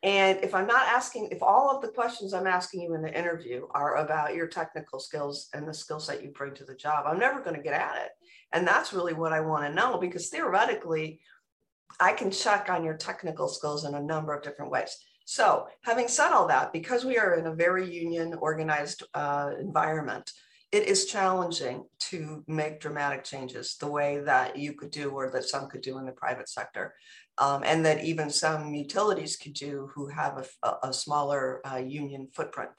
And 0.04 0.40
if 0.44 0.56
I'm 0.56 0.66
not 0.66 0.88
asking, 0.88 1.30
if 1.32 1.44
all 1.44 1.70
of 1.70 1.82
the 1.82 1.88
questions 1.88 2.34
I'm 2.34 2.48
asking 2.48 2.82
you 2.82 2.96
in 2.96 3.04
the 3.04 3.16
interview 3.16 3.68
are 3.72 3.98
about 3.98 4.34
your 4.34 4.48
technical 4.48 5.00
skills 5.00 5.48
and 5.54 5.68
the 5.68 5.74
skill 5.74 6.00
set 6.00 6.24
you 6.24 6.32
bring 6.32 6.56
to 6.56 6.66
the 6.66 6.74
job, 6.74 7.06
I'm 7.06 7.20
never 7.20 7.40
going 7.40 7.56
to 7.56 7.62
get 7.62 7.74
at 7.80 7.98
it. 7.98 8.12
And 8.52 8.68
that's 8.68 8.94
really 8.94 9.14
what 9.14 9.32
I 9.32 9.42
want 9.42 9.66
to 9.66 9.74
know 9.74 9.98
because 10.00 10.30
theoretically, 10.30 11.20
I 12.00 12.14
can 12.14 12.32
check 12.32 12.70
on 12.70 12.84
your 12.84 12.98
technical 12.98 13.48
skills 13.48 13.86
in 13.86 13.94
a 13.94 14.02
number 14.02 14.34
of 14.34 14.44
different 14.44 14.72
ways. 14.72 14.98
So, 15.26 15.68
having 15.84 16.08
said 16.08 16.32
all 16.32 16.48
that, 16.48 16.74
because 16.74 17.06
we 17.06 17.18
are 17.18 17.36
in 17.36 17.46
a 17.46 17.54
very 17.54 17.88
union 17.90 18.34
organized 18.42 19.04
uh, 19.14 19.52
environment, 19.60 20.32
it 20.72 20.88
is 20.88 21.06
challenging 21.06 21.84
to 22.00 22.44
make 22.48 22.80
dramatic 22.80 23.24
changes 23.24 23.76
the 23.76 23.88
way 23.88 24.20
that 24.20 24.58
you 24.58 24.74
could 24.74 24.92
do 24.92 25.10
or 25.10 25.30
that 25.30 25.44
some 25.44 25.68
could 25.68 25.82
do 25.82 25.98
in 25.98 26.06
the 26.06 26.12
private 26.12 26.48
sector 26.48 26.94
um, 27.38 27.64
and 27.66 27.86
that 27.86 28.04
even 28.04 28.30
some 28.30 28.74
utilities 28.74 29.36
could 29.36 29.54
do 29.54 29.90
who 29.94 30.08
have 30.08 30.48
a, 30.64 30.88
a 30.88 30.94
smaller 30.94 31.62
uh, 31.70 31.78
union 31.78 32.28
footprint. 32.34 32.72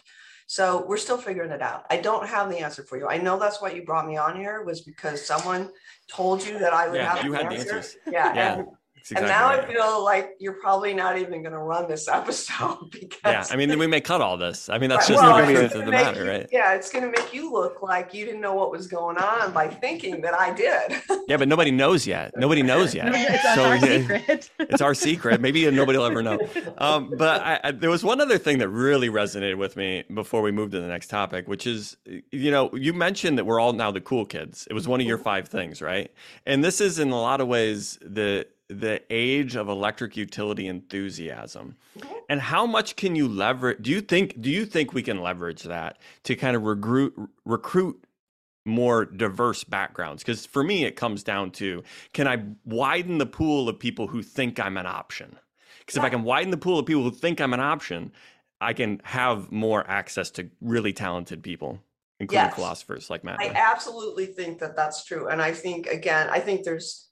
So 0.47 0.85
we're 0.87 0.99
still 0.99 1.19
figuring 1.19 1.51
it 1.51 1.63
out. 1.63 1.85
I 1.91 1.97
don't 1.97 2.27
have 2.27 2.51
the 2.51 2.59
answer 2.59 2.83
for 2.83 2.99
you. 2.99 3.09
I 3.09 3.19
know 3.19 3.39
that's 3.39 3.61
why 3.63 3.71
you 3.73 3.85
brought 3.85 4.07
me 4.07 4.17
on 4.17 4.37
here 4.37 4.65
was 4.65 4.83
because 4.83 5.25
someone 5.25 5.71
told 6.11 6.47
you 6.47 6.59
that 6.59 6.73
I 6.73 6.89
would 6.89 6.97
yeah, 6.97 7.15
have 7.15 7.25
you 7.25 7.33
the 7.33 7.37
had 7.39 7.53
answer. 7.53 7.65
the 7.65 7.75
answers. 7.77 7.97
Yeah. 8.07 8.35
yeah. 8.35 8.55
And, 8.59 8.67
Exactly 9.11 9.29
and 9.29 9.29
now 9.29 9.49
right. 9.49 9.65
I 9.65 9.73
feel 9.73 10.05
like 10.05 10.37
you're 10.39 10.53
probably 10.55 10.95
not 10.95 11.19
even 11.19 11.43
going 11.43 11.53
to 11.53 11.59
run 11.59 11.89
this 11.89 12.07
episode 12.13 12.91
because 12.91 13.19
yeah, 13.25 13.45
I 13.51 13.57
mean, 13.57 13.69
then 13.69 13.79
we 13.79 13.87
may 13.87 14.01
cut 14.01 14.21
all 14.21 14.37
this. 14.37 14.69
I 14.69 14.79
mean, 14.79 14.91
that's 14.91 15.11
right. 15.11 15.17
just 15.17 15.23
well, 15.23 15.47
the 15.47 15.53
truth 15.53 15.75
of 15.75 15.85
the 15.85 15.91
matter, 15.91 16.25
you, 16.25 16.31
right? 16.31 16.49
Yeah, 16.53 16.75
it's 16.75 16.91
going 16.91 17.05
to 17.05 17.11
make 17.11 17.35
you 17.35 17.53
look 17.53 17.83
like 17.83 18.15
you 18.15 18.25
didn't 18.25 18.41
know 18.41 18.55
what 18.55 18.71
was 18.71 18.87
going 18.87 19.17
on 19.17 19.53
by 19.53 19.69
thinking 19.69 20.21
that 20.21 20.35
I 20.35 20.53
did. 20.53 21.03
yeah, 21.29 21.37
but 21.37 21.49
nobody 21.49 21.71
knows 21.71 22.07
yet. 22.07 22.33
Nobody 22.37 22.63
knows 22.63 22.95
yet. 22.95 23.09
it's 23.13 23.55
so, 23.55 23.65
our 23.65 23.79
secret. 23.81 24.51
it's 24.59 24.81
our 24.81 24.95
secret. 24.95 25.41
Maybe 25.41 25.69
nobody 25.71 25.99
will 25.99 26.07
ever 26.07 26.23
know. 26.23 26.39
Um, 26.79 27.13
but 27.17 27.43
I, 27.43 27.61
I, 27.65 27.71
there 27.73 27.91
was 27.91 28.05
one 28.05 28.21
other 28.21 28.39
thing 28.39 28.59
that 28.59 28.69
really 28.69 29.09
resonated 29.09 29.57
with 29.57 29.77
me 29.77 30.05
before 30.15 30.43
we 30.43 30.53
moved 30.53 30.73
to 30.73 30.81
the 30.81 30.87
next 30.87 31.09
topic, 31.09 31.49
which 31.49 31.67
is, 31.67 31.97
you 32.31 32.51
know, 32.51 32.71
you 32.75 32.93
mentioned 32.93 33.39
that 33.39 33.45
we're 33.45 33.61
all 33.61 33.73
now 33.73 33.91
the 33.91 34.01
cool 34.01 34.25
kids. 34.25 34.67
It 34.71 34.75
was 34.75 34.87
one 34.87 35.01
of 35.01 35.07
your 35.07 35.19
five 35.19 35.49
things, 35.49 35.83
right? 35.83 36.11
And 36.47 36.63
this 36.63 36.81
is 36.81 36.99
in 36.99 37.11
a 37.11 37.21
lot 37.21 37.41
of 37.41 37.49
ways 37.49 37.99
the 38.01 38.47
the 38.73 39.03
age 39.11 39.57
of 39.57 39.69
electric 39.69 40.17
utility 40.17 40.67
enthusiasm. 40.67 41.77
And 42.29 42.41
how 42.41 42.67
much 42.67 42.97
can 42.97 43.15
you 43.15 43.29
leverage 43.29 43.79
do 43.83 43.91
you 43.91 44.01
think 44.01 44.41
do 44.41 44.51
you 44.51 44.65
think 44.65 44.93
we 44.93 45.03
can 45.03 45.21
leverage 45.21 45.63
that 45.65 45.99
to 46.25 46.35
kind 46.35 46.57
of 46.57 46.63
recruit 46.63 47.15
recruit 47.45 48.05
more 48.65 49.05
diverse 49.05 49.65
backgrounds? 49.65 50.23
Because 50.23 50.47
for 50.47 50.63
me 50.63 50.85
it 50.85 50.97
comes 50.97 51.23
down 51.23 51.51
to 51.53 51.83
can 52.13 52.27
i 52.27 52.43
widen 52.65 53.19
the 53.19 53.27
pool 53.27 53.69
of 53.69 53.79
people 53.79 54.07
who 54.07 54.23
think 54.23 54.59
i'm 54.59 54.77
an 54.77 54.87
option? 54.87 55.39
Because 55.81 55.97
yeah. 55.97 56.03
if 56.03 56.07
i 56.07 56.11
can 56.11 56.25
widen 56.25 56.51
the 56.51 56.57
pool 56.57 56.79
of 56.79 56.87
people 56.87 57.03
who 57.03 57.11
think 57.11 57.41
i'm 57.41 57.53
an 57.53 57.61
option 57.61 58.13
i 58.61 58.73
can 58.73 59.01
have 59.05 59.51
more 59.53 59.89
access 59.89 60.31
to 60.31 60.49
really 60.61 60.93
talented 60.93 61.43
people 61.43 61.81
including 62.21 62.47
yes. 62.47 62.55
philosophers 62.55 63.11
like 63.11 63.25
matt 63.25 63.41
i 63.41 63.49
absolutely 63.49 64.27
think 64.27 64.61
that 64.61 64.77
that's 64.77 65.05
true. 65.05 65.29
And 65.29 65.43
i 65.43 65.53
think 65.53 65.89
again 65.89 66.29
i 66.31 66.39
think 66.39 66.63
there's 66.63 67.09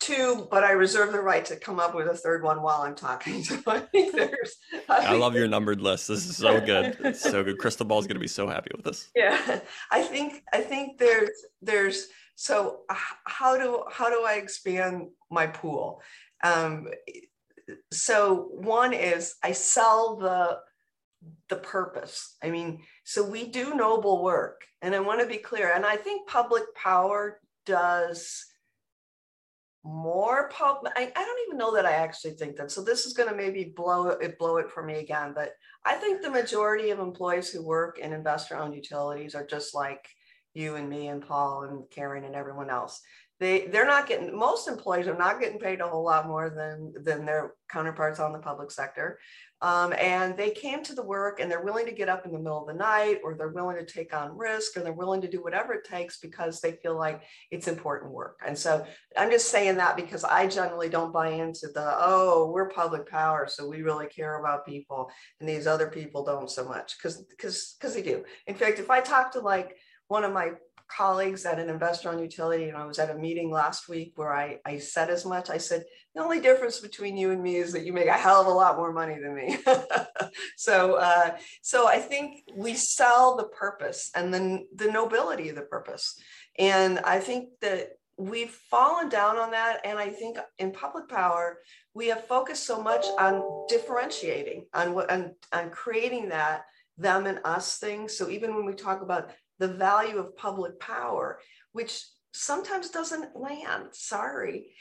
two, 0.00 0.46
but 0.50 0.64
I 0.64 0.72
reserve 0.72 1.12
the 1.12 1.20
right 1.20 1.44
to 1.46 1.56
come 1.56 1.80
up 1.80 1.94
with 1.94 2.06
a 2.06 2.14
third 2.14 2.42
one 2.42 2.62
while 2.62 2.82
I'm 2.82 2.94
talking. 2.94 3.42
So 3.42 3.58
I 3.66 3.80
think 3.80 4.14
there's. 4.14 4.56
I, 4.88 5.06
I 5.06 5.12
love 5.12 5.34
your 5.34 5.48
numbered 5.48 5.80
list. 5.80 6.08
This 6.08 6.26
is 6.26 6.36
so 6.36 6.60
good. 6.60 6.96
It's 7.00 7.20
so 7.20 7.42
good. 7.42 7.58
Crystal 7.58 7.86
Ball's 7.86 8.06
going 8.06 8.16
to 8.16 8.20
be 8.20 8.28
so 8.28 8.48
happy 8.48 8.70
with 8.74 8.84
this. 8.84 9.10
Yeah, 9.14 9.60
I 9.90 10.02
think 10.02 10.42
I 10.52 10.60
think 10.60 10.98
there's 10.98 11.30
there's 11.62 12.08
so 12.36 12.80
how 13.24 13.58
do 13.58 13.84
how 13.90 14.08
do 14.08 14.24
I 14.24 14.34
expand 14.34 15.08
my 15.30 15.46
pool? 15.46 16.02
Um, 16.44 16.88
so 17.92 18.48
one 18.52 18.92
is 18.92 19.34
I 19.42 19.52
sell 19.52 20.16
the 20.16 20.58
the 21.48 21.56
purpose. 21.56 22.36
I 22.42 22.50
mean, 22.50 22.82
so 23.04 23.24
we 23.24 23.48
do 23.48 23.74
noble 23.74 24.22
work, 24.22 24.62
and 24.82 24.94
I 24.94 25.00
want 25.00 25.20
to 25.20 25.26
be 25.26 25.38
clear. 25.38 25.72
And 25.74 25.84
I 25.84 25.96
think 25.96 26.28
public 26.28 26.62
power 26.74 27.40
does 27.66 28.46
more 29.88 30.50
pub 30.50 30.78
I, 30.96 31.10
I 31.16 31.24
don't 31.24 31.46
even 31.46 31.56
know 31.58 31.74
that 31.74 31.86
i 31.86 31.92
actually 31.92 32.32
think 32.32 32.56
that 32.56 32.70
so 32.70 32.84
this 32.84 33.06
is 33.06 33.14
going 33.14 33.28
to 33.28 33.34
maybe 33.34 33.72
blow 33.74 34.08
it 34.08 34.38
blow 34.38 34.58
it 34.58 34.70
for 34.70 34.82
me 34.82 34.98
again 34.98 35.32
but 35.34 35.52
i 35.86 35.94
think 35.94 36.20
the 36.20 36.30
majority 36.30 36.90
of 36.90 36.98
employees 36.98 37.48
who 37.48 37.64
work 37.64 37.98
in 37.98 38.12
investor 38.12 38.56
owned 38.56 38.74
utilities 38.74 39.34
are 39.34 39.46
just 39.46 39.74
like 39.74 40.06
you 40.54 40.74
and 40.74 40.88
me 40.88 41.08
and 41.08 41.26
paul 41.26 41.62
and 41.62 41.84
karen 41.90 42.24
and 42.24 42.34
everyone 42.34 42.70
else. 42.70 43.00
They 43.40 43.68
they're 43.68 43.86
not 43.86 44.08
getting 44.08 44.36
most 44.36 44.66
employees 44.66 45.06
are 45.06 45.16
not 45.16 45.40
getting 45.40 45.60
paid 45.60 45.80
a 45.80 45.86
whole 45.86 46.04
lot 46.04 46.26
more 46.26 46.50
than 46.50 46.92
than 47.04 47.24
their 47.24 47.52
counterparts 47.70 48.18
on 48.18 48.32
the 48.32 48.40
public 48.40 48.72
sector 48.72 49.20
um, 49.60 49.92
and 49.98 50.36
they 50.36 50.50
came 50.50 50.84
to 50.84 50.94
the 50.94 51.02
work 51.02 51.40
and 51.40 51.50
they're 51.50 51.64
willing 51.64 51.86
to 51.86 51.92
get 51.92 52.08
up 52.08 52.24
in 52.24 52.32
the 52.32 52.38
middle 52.38 52.60
of 52.60 52.68
the 52.68 52.74
night 52.74 53.18
or 53.24 53.34
they're 53.34 53.48
willing 53.48 53.76
to 53.76 53.84
take 53.84 54.14
on 54.14 54.36
risk 54.36 54.76
or 54.76 54.80
they're 54.80 54.92
willing 54.92 55.20
to 55.20 55.28
do 55.28 55.42
whatever 55.42 55.72
it 55.72 55.84
takes 55.84 56.18
because 56.18 56.60
they 56.60 56.72
feel 56.72 56.96
like 56.96 57.22
it's 57.50 57.66
important 57.66 58.12
work. 58.12 58.38
And 58.46 58.56
so 58.56 58.84
i'm 59.16 59.30
just 59.30 59.50
saying 59.50 59.76
that 59.76 59.96
because 59.96 60.22
i 60.24 60.46
generally 60.46 60.88
don't 60.88 61.12
buy 61.12 61.30
into 61.30 61.68
the 61.68 61.94
oh 61.98 62.50
we're 62.52 62.68
public 62.68 63.08
power 63.08 63.46
so 63.48 63.68
we 63.68 63.82
really 63.82 64.06
care 64.06 64.38
about 64.38 64.66
people 64.66 65.10
and 65.40 65.48
these 65.48 65.66
other 65.66 65.88
people 65.88 66.24
don't 66.24 66.50
so 66.50 66.64
much. 66.64 66.96
Because 66.96 67.22
because 67.22 67.76
because 67.78 67.94
they 67.94 68.02
do. 68.02 68.24
In 68.46 68.54
fact 68.54 68.78
if 68.78 68.90
i 68.90 69.00
talk 69.00 69.32
to 69.32 69.40
like 69.40 69.76
one 70.08 70.24
of 70.24 70.32
my 70.32 70.52
colleagues 70.88 71.44
at 71.44 71.58
an 71.58 71.68
investor 71.68 72.10
owned 72.10 72.20
utility, 72.20 72.68
and 72.68 72.76
I 72.76 72.84
was 72.84 72.98
at 72.98 73.10
a 73.10 73.14
meeting 73.14 73.50
last 73.50 73.88
week 73.88 74.12
where 74.16 74.32
I, 74.32 74.58
I 74.64 74.78
said 74.78 75.10
as 75.10 75.24
much. 75.24 75.50
I 75.50 75.58
said, 75.58 75.84
the 76.14 76.22
only 76.22 76.40
difference 76.40 76.80
between 76.80 77.16
you 77.16 77.30
and 77.30 77.42
me 77.42 77.56
is 77.56 77.72
that 77.72 77.84
you 77.84 77.92
make 77.92 78.08
a 78.08 78.12
hell 78.12 78.40
of 78.40 78.46
a 78.46 78.50
lot 78.50 78.76
more 78.76 78.92
money 78.92 79.16
than 79.20 79.34
me. 79.34 79.58
so, 80.56 80.94
uh, 80.94 81.36
so 81.62 81.86
I 81.86 81.98
think 81.98 82.42
we 82.54 82.74
sell 82.74 83.36
the 83.36 83.48
purpose 83.48 84.10
and 84.14 84.32
then 84.32 84.66
the 84.74 84.90
nobility 84.90 85.48
of 85.48 85.56
the 85.56 85.62
purpose. 85.62 86.20
And 86.58 86.98
I 87.00 87.20
think 87.20 87.50
that 87.60 87.90
we've 88.16 88.50
fallen 88.50 89.08
down 89.08 89.36
on 89.36 89.52
that. 89.52 89.80
And 89.84 89.98
I 89.98 90.08
think 90.08 90.38
in 90.58 90.72
public 90.72 91.08
power, 91.08 91.58
we 91.94 92.08
have 92.08 92.26
focused 92.26 92.66
so 92.66 92.82
much 92.82 93.06
on 93.18 93.66
differentiating, 93.68 94.66
on 94.74 94.94
what, 94.94 95.10
on, 95.10 95.34
on 95.52 95.70
creating 95.70 96.30
that 96.30 96.64
them 96.98 97.26
and 97.26 97.40
us 97.44 97.78
thing. 97.78 98.08
So 98.08 98.28
even 98.28 98.54
when 98.54 98.66
we 98.66 98.74
talk 98.74 99.02
about 99.02 99.30
the 99.58 99.68
value 99.68 100.18
of 100.18 100.36
public 100.36 100.78
power, 100.80 101.40
which 101.72 102.02
sometimes 102.32 102.90
doesn't 102.90 103.36
land, 103.36 103.86
sorry. 103.92 104.72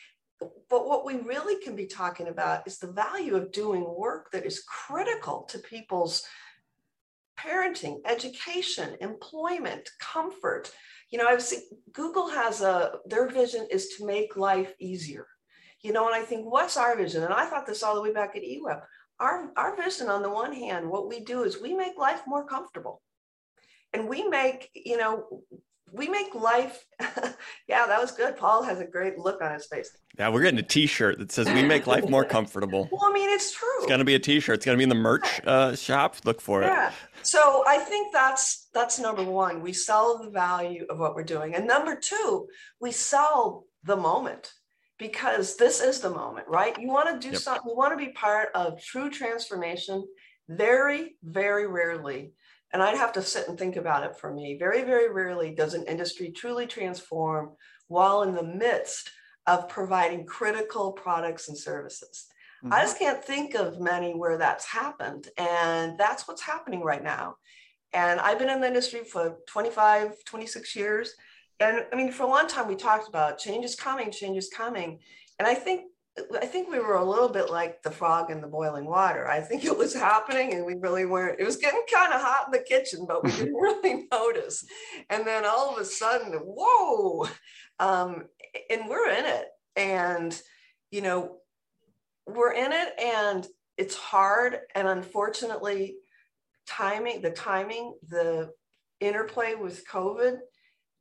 But 0.70 0.88
what 0.88 1.06
we 1.06 1.16
really 1.16 1.62
can 1.64 1.76
be 1.76 1.88
talking 1.88 2.28
about 2.28 2.68
is 2.68 2.78
the 2.78 2.92
value 2.92 3.36
of 3.36 3.52
doing 3.52 3.84
work 3.84 4.32
that 4.32 4.46
is 4.46 4.64
critical 4.64 5.48
to 5.50 5.60
people's 5.60 6.24
parenting, 7.40 7.98
education, 8.06 8.98
employment, 9.02 9.90
comfort. 10.00 10.72
You 11.10 11.20
know, 11.20 11.28
I've 11.28 11.42
seen 11.42 11.62
Google 11.94 12.30
has 12.30 12.62
a, 12.62 12.94
their 13.06 13.30
vision 13.30 13.68
is 13.72 13.90
to 13.98 14.06
make 14.06 14.36
life 14.36 14.74
easier. 14.80 15.28
You 15.82 15.94
know, 15.94 16.08
and 16.08 16.16
I 16.16 16.24
think, 16.24 16.52
what's 16.52 16.76
our 16.76 16.98
vision? 16.98 17.24
And 17.24 17.34
I 17.34 17.46
thought 17.46 17.68
this 17.68 17.84
all 17.84 17.96
the 17.96 18.02
way 18.02 18.12
back 18.12 18.36
at 18.36 18.42
eWeb. 18.42 18.82
Our, 19.20 19.52
our 19.56 19.76
vision, 19.76 20.10
on 20.10 20.22
the 20.22 20.30
one 20.30 20.54
hand, 20.54 20.90
what 20.90 21.08
we 21.08 21.22
do 21.22 21.44
is 21.44 21.62
we 21.62 21.74
make 21.74 21.98
life 21.98 22.22
more 22.28 22.46
comfortable. 22.46 23.02
And 23.94 24.08
we 24.08 24.28
make, 24.28 24.70
you 24.74 24.98
know, 24.98 25.44
we 25.92 26.08
make 26.08 26.34
life 26.36 26.86
yeah 27.68 27.88
that 27.88 28.00
was 28.00 28.12
good. 28.12 28.36
Paul 28.38 28.64
has 28.64 28.80
a 28.80 28.86
great 28.86 29.18
look 29.18 29.42
on 29.42 29.54
his 29.54 29.68
face. 29.68 29.90
Yeah 30.18 30.30
we're 30.30 30.42
getting 30.42 30.60
a 30.60 30.64
t-shirt 30.64 31.20
that 31.20 31.32
says 31.32 31.48
we 31.48 31.64
make 31.64 31.88
life 31.88 32.10
more 32.10 32.26
comfortable. 32.26 32.90
Well 32.98 33.06
i 33.06 33.14
mean 33.14 33.30
it's 33.30 33.52
true. 33.54 33.68
It's 33.78 33.86
going 33.86 34.00
to 34.00 34.06
be 34.06 34.16
a 34.16 34.20
t-shirt. 34.20 34.56
It's 34.56 34.66
going 34.66 34.76
to 34.76 34.78
be 34.78 34.84
in 34.84 34.90
the 34.90 34.96
merch 34.96 35.42
uh, 35.46 35.76
shop. 35.76 36.16
Look 36.26 36.42
for 36.42 36.62
yeah. 36.62 36.90
it 36.90 36.94
so 37.24 37.64
i 37.68 37.78
think 37.78 38.14
that's 38.14 38.68
that's 38.74 39.00
number 39.00 39.24
one. 39.24 39.62
We 39.62 39.74
sell 39.74 40.20
the 40.24 40.30
value 40.30 40.86
of 40.90 41.00
what 41.00 41.16
we're 41.16 41.24
doing. 41.24 41.56
And 41.56 41.68
number 41.68 41.96
two 41.96 42.48
we 42.80 42.92
sell 42.92 43.66
the 43.84 43.98
moment 43.98 44.52
because 45.00 45.56
this 45.58 45.82
is 45.82 46.00
the 46.00 46.10
moment 46.10 46.48
right? 46.48 46.78
You 46.80 46.90
want 46.90 47.10
to 47.22 47.28
do 47.28 47.34
yep. 47.34 47.42
something 47.42 47.70
you 47.70 47.76
want 47.76 47.98
to 47.98 48.06
be 48.06 48.12
part 48.12 48.50
of 48.56 48.82
true 48.82 49.10
transformation 49.10 50.06
very 50.50 51.16
very 51.24 51.68
rarely 51.68 52.34
and 52.74 52.84
I'd 52.84 52.98
have 52.98 53.14
to 53.14 53.22
sit 53.22 53.48
and 53.48 53.58
think 53.58 53.76
about 53.76 54.04
it 54.04 54.18
for 54.18 54.34
me. 54.34 54.58
Very, 54.58 54.84
very 54.84 55.12
rarely 55.12 55.56
does 55.56 55.74
an 55.74 55.86
industry 55.86 56.32
truly 56.32 56.68
transform 56.68 57.52
while 57.88 58.24
in 58.24 58.36
the 58.36 58.44
midst 58.44 59.10
of 59.46 59.70
providing 59.70 60.26
critical 60.26 60.92
products 60.92 61.48
and 61.48 61.58
services. 61.58 62.28
Mm-hmm. 62.64 62.74
I 62.74 62.82
just 62.82 63.00
can't 63.00 63.24
think 63.24 63.56
of 63.56 63.80
many 63.80 64.14
where 64.14 64.38
that's 64.38 64.66
happened. 64.66 65.30
And 65.38 65.98
that's 65.98 66.28
what's 66.28 66.42
happening 66.42 66.84
right 66.84 67.04
now. 67.04 67.36
And 67.94 68.20
I've 68.20 68.40
been 68.40 68.50
in 68.50 68.60
the 68.60 68.68
industry 68.68 69.04
for 69.04 69.38
25, 69.48 70.24
26 70.26 70.76
years. 70.76 71.14
And 71.60 71.86
I 71.92 71.96
mean, 71.96 72.12
for 72.12 72.24
a 72.24 72.28
long 72.28 72.48
time, 72.48 72.68
we 72.68 72.76
talked 72.76 73.08
about 73.08 73.38
change 73.38 73.64
is 73.64 73.76
coming, 73.76 74.12
change 74.12 74.38
is 74.38 74.50
coming. 74.50 75.00
And 75.40 75.48
I 75.48 75.54
think 75.54 75.86
I 76.42 76.46
think 76.46 76.70
we 76.70 76.80
were 76.80 76.96
a 76.96 77.10
little 77.10 77.30
bit 77.30 77.50
like 77.50 77.84
the 77.84 77.92
frog 77.92 78.32
in 78.32 78.42
the 78.42 78.48
boiling 78.48 78.86
water. 78.86 79.28
I 79.28 79.40
think 79.40 79.64
it 79.64 79.78
was 79.78 79.94
happening 79.94 80.54
and 80.54 80.66
we 80.66 80.76
really 80.76 81.06
weren't, 81.06 81.40
it 81.40 81.46
was 81.46 81.58
getting 81.58 81.84
kind 81.92 82.14
of 82.14 82.22
hot 82.22 82.48
in 82.48 82.52
the 82.52 82.66
kitchen, 82.66 83.06
but 83.08 83.24
we 83.24 83.32
didn't 83.32 83.54
really 83.62 84.08
notice. 84.12 84.66
And 85.10 85.26
then 85.28 85.46
all 85.46 85.74
of 85.74 85.82
a 85.82 85.86
sudden, 85.86 86.34
whoa, 86.34 87.28
um, 87.80 88.26
and 88.70 88.90
we're 88.90 89.10
in 89.10 89.26
it. 89.26 89.46
And, 89.76 90.40
you 90.90 91.02
know, 91.02 91.38
we're 92.26 92.54
in 92.54 92.72
it 92.72 93.00
and 93.00 93.46
it's 93.78 93.96
hard. 93.96 94.58
And 94.74 94.88
unfortunately, 94.88 95.98
timing, 96.68 97.22
the 97.22 97.32
timing, 97.32 97.96
the 98.08 98.52
interplay 99.00 99.54
with 99.54 99.88
COVID 99.88 100.38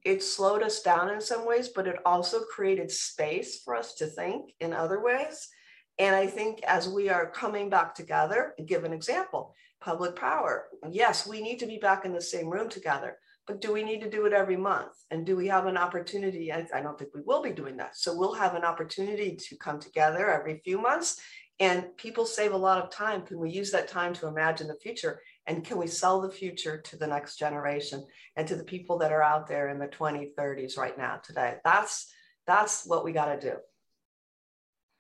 it 0.07 0.23
slowed 0.23 0.62
us 0.62 0.83
down 0.83 1.11
in 1.11 1.21
some 1.21 1.45
ways, 1.45 1.69
but 1.69 1.88
it 1.88 1.97
also 2.07 2.40
created 2.45 2.92
space 2.92 3.61
for 3.64 3.75
us 3.75 3.95
to 3.95 4.07
think 4.07 4.53
in 4.61 4.73
other 4.73 5.03
ways. 5.03 5.49
And 5.99 6.14
I 6.14 6.29
think 6.29 6.62
as 6.62 6.88
we 6.88 7.09
are 7.09 7.29
coming 7.29 7.69
back 7.69 7.92
together, 7.92 8.55
give 8.66 8.85
an 8.85 8.92
example 8.92 9.55
public 9.81 10.14
power. 10.14 10.69
Yes, 10.90 11.27
we 11.27 11.42
need 11.42 11.59
to 11.59 11.66
be 11.66 11.79
back 11.79 12.05
in 12.05 12.12
the 12.12 12.21
same 12.21 12.49
room 12.49 12.69
together, 12.69 13.19
but 13.49 13.61
do 13.61 13.73
we 13.73 13.83
need 13.83 14.01
to 14.01 14.11
do 14.11 14.27
it 14.27 14.33
every 14.33 14.57
month? 14.57 14.92
And 15.11 15.27
do 15.27 15.37
we 15.37 15.49
have 15.49 15.66
an 15.66 15.77
opportunity? 15.77 16.53
I, 16.53 16.66
I 16.73 16.81
don't 16.81 16.97
think 16.99 17.11
we 17.12 17.23
will 17.23 17.42
be 17.42 17.53
doing 17.53 17.77
that. 17.79 17.97
So 17.97 18.16
we'll 18.16 18.35
have 18.35 18.55
an 18.55 18.64
opportunity 18.64 19.37
to 19.37 19.57
come 19.57 19.81
together 19.81 20.31
every 20.31 20.61
few 20.64 20.81
months. 20.81 21.21
And 21.59 21.97
people 21.97 22.27
save 22.27 22.53
a 22.53 22.57
lot 22.57 22.83
of 22.83 22.90
time. 22.90 23.23
Can 23.23 23.38
we 23.38 23.51
use 23.51 23.71
that 23.73 23.88
time 23.88 24.14
to 24.14 24.29
imagine 24.29 24.69
the 24.69 24.75
future? 24.77 25.21
And 25.47 25.65
can 25.65 25.79
we 25.79 25.87
sell 25.87 26.21
the 26.21 26.31
future 26.31 26.79
to 26.79 26.97
the 26.97 27.07
next 27.07 27.37
generation 27.37 28.05
and 28.37 28.47
to 28.49 28.57
the 28.57 28.65
people 28.65 28.99
that 28.99 29.13
are 29.13 29.23
out 29.23 29.47
there 29.47 29.69
in 29.69 29.79
the 29.79 29.89
2030s 29.89 30.77
right 30.77 30.99
now 30.99 31.17
today 31.17 31.57
that's 31.65 32.13
that's 32.47 32.87
what 32.87 33.05
we 33.05 33.13
got 33.13 33.41
to 33.41 33.51
do 33.51 33.57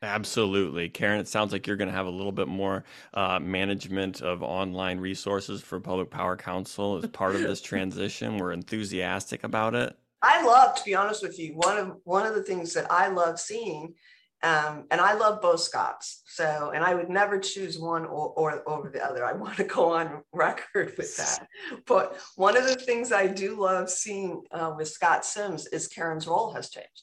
Absolutely. 0.02 0.90
Karen, 0.90 1.18
it 1.18 1.26
sounds 1.26 1.52
like 1.52 1.66
you're 1.66 1.76
going 1.76 1.88
to 1.88 1.94
have 1.94 2.06
a 2.06 2.10
little 2.10 2.32
bit 2.32 2.48
more 2.48 2.84
uh, 3.14 3.40
management 3.40 4.20
of 4.20 4.42
online 4.42 5.00
resources 5.00 5.62
for 5.62 5.80
Public 5.80 6.10
Power 6.10 6.36
Council 6.36 6.98
as 6.98 7.08
part 7.10 7.34
of 7.34 7.40
this 7.40 7.60
transition. 7.62 8.36
We're 8.36 8.52
enthusiastic 8.52 9.42
about 9.42 9.74
it. 9.74 9.96
I 10.22 10.44
love, 10.44 10.74
to 10.76 10.84
be 10.84 10.94
honest 10.94 11.22
with 11.22 11.38
you, 11.38 11.52
one 11.54 11.78
of 11.78 11.96
one 12.04 12.26
of 12.26 12.34
the 12.34 12.42
things 12.42 12.74
that 12.74 12.90
I 12.90 13.08
love 13.08 13.40
seeing 13.40 13.94
um, 14.42 14.84
and 14.90 15.00
I 15.00 15.14
love 15.14 15.40
both 15.40 15.60
Scotts. 15.60 16.22
So, 16.26 16.72
and 16.74 16.84
I 16.84 16.94
would 16.94 17.08
never 17.08 17.38
choose 17.38 17.78
one 17.78 18.04
or, 18.04 18.28
or, 18.28 18.68
over 18.68 18.90
the 18.90 19.04
other. 19.04 19.24
I 19.24 19.32
want 19.32 19.56
to 19.56 19.64
go 19.64 19.92
on 19.94 20.22
record 20.32 20.94
with 20.98 21.16
that. 21.16 21.46
But 21.86 22.20
one 22.36 22.56
of 22.56 22.64
the 22.64 22.74
things 22.74 23.12
I 23.12 23.26
do 23.26 23.58
love 23.58 23.88
seeing 23.88 24.42
uh, 24.52 24.74
with 24.76 24.88
Scott 24.88 25.24
Simms 25.24 25.66
is 25.66 25.88
Karen's 25.88 26.26
role 26.26 26.52
has 26.52 26.70
changed, 26.70 27.02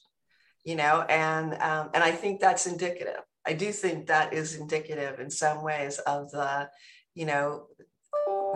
you 0.64 0.76
know, 0.76 1.04
and 1.08 1.54
um, 1.54 1.90
and 1.92 2.04
I 2.04 2.12
think 2.12 2.40
that's 2.40 2.66
indicative. 2.66 3.20
I 3.46 3.52
do 3.52 3.72
think 3.72 4.06
that 4.06 4.32
is 4.32 4.54
indicative 4.54 5.18
in 5.20 5.28
some 5.28 5.62
ways 5.62 5.98
of 5.98 6.30
the, 6.30 6.70
you 7.14 7.26
know, 7.26 7.66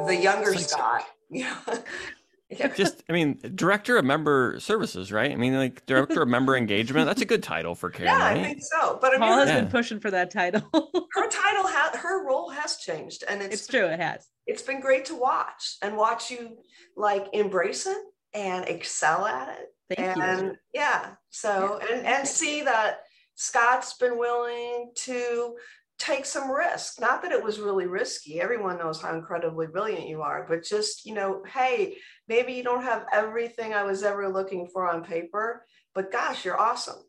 the 0.07 0.17
younger 0.17 0.55
Scott. 0.55 1.05
You 1.31 1.45
know. 1.45 1.79
Just, 2.77 3.03
I 3.09 3.13
mean, 3.13 3.39
director 3.55 3.99
of 3.99 4.07
member 4.07 4.59
services, 4.59 5.13
right? 5.13 5.31
I 5.31 5.37
mean, 5.37 5.55
like 5.55 5.85
director 5.85 6.23
of 6.23 6.29
member 6.29 6.57
engagement. 6.57 7.07
That's 7.07 7.21
a 7.21 7.27
good 7.27 7.43
title 7.43 7.75
for 7.75 7.91
Karen. 7.91 8.13
Yeah, 8.13 8.19
right? 8.19 8.39
I 8.39 8.43
think 8.43 8.63
so. 8.63 8.99
But 9.01 9.09
I 9.09 9.19
mean, 9.19 9.21
Paul 9.21 9.39
has 9.39 9.49
yeah. 9.49 9.61
been 9.61 9.71
pushing 9.71 10.01
for 10.01 10.11
that 10.11 10.31
title. 10.31 10.63
her 10.73 11.29
title 11.29 11.67
has, 11.67 11.97
her 11.97 12.27
role 12.27 12.49
has 12.49 12.79
changed, 12.79 13.25
and 13.29 13.43
it's, 13.43 13.55
it's 13.55 13.67
true. 13.67 13.85
It 13.85 14.01
has. 14.01 14.27
It's 14.47 14.63
been 14.63 14.81
great 14.81 15.05
to 15.07 15.15
watch 15.15 15.77
and 15.83 15.97
watch 15.97 16.31
you 16.31 16.57
like 16.97 17.27
embrace 17.35 17.87
it 17.87 17.99
and 18.33 18.67
excel 18.67 19.27
at 19.27 19.59
it. 19.59 19.97
Thank 19.97 20.17
and 20.19 20.47
you. 20.49 20.57
yeah, 20.73 21.15
so 21.29 21.81
and 21.91 22.07
and 22.07 22.27
see 22.27 22.63
that 22.63 23.01
Scott's 23.35 23.95
been 23.99 24.19
willing 24.19 24.91
to 24.95 25.55
take 25.99 26.25
some 26.25 26.51
risk. 26.51 27.01
Not 27.01 27.23
that 27.23 27.33
it 27.33 27.43
was 27.43 27.59
really 27.59 27.87
risky. 27.87 28.41
Everyone 28.41 28.79
knows 28.79 29.03
how 29.03 29.15
incredibly 29.15 29.67
brilliant 29.67 30.09
you 30.09 30.23
are, 30.23 30.47
but 30.49 30.63
just, 30.63 31.05
you 31.05 31.15
know, 31.15 31.43
hey, 31.53 31.97
maybe 32.29 32.53
you 32.53 32.63
don't 32.63 32.83
have 32.83 33.07
everything 33.13 33.75
I 33.75 33.83
was 33.83 34.03
ever 34.03 34.29
looking 34.29 34.69
for 34.73 34.89
on 34.89 35.05
paper, 35.05 35.65
but 35.95 36.13
gosh, 36.13 36.45
you're 36.45 36.61
awesome. 36.61 37.03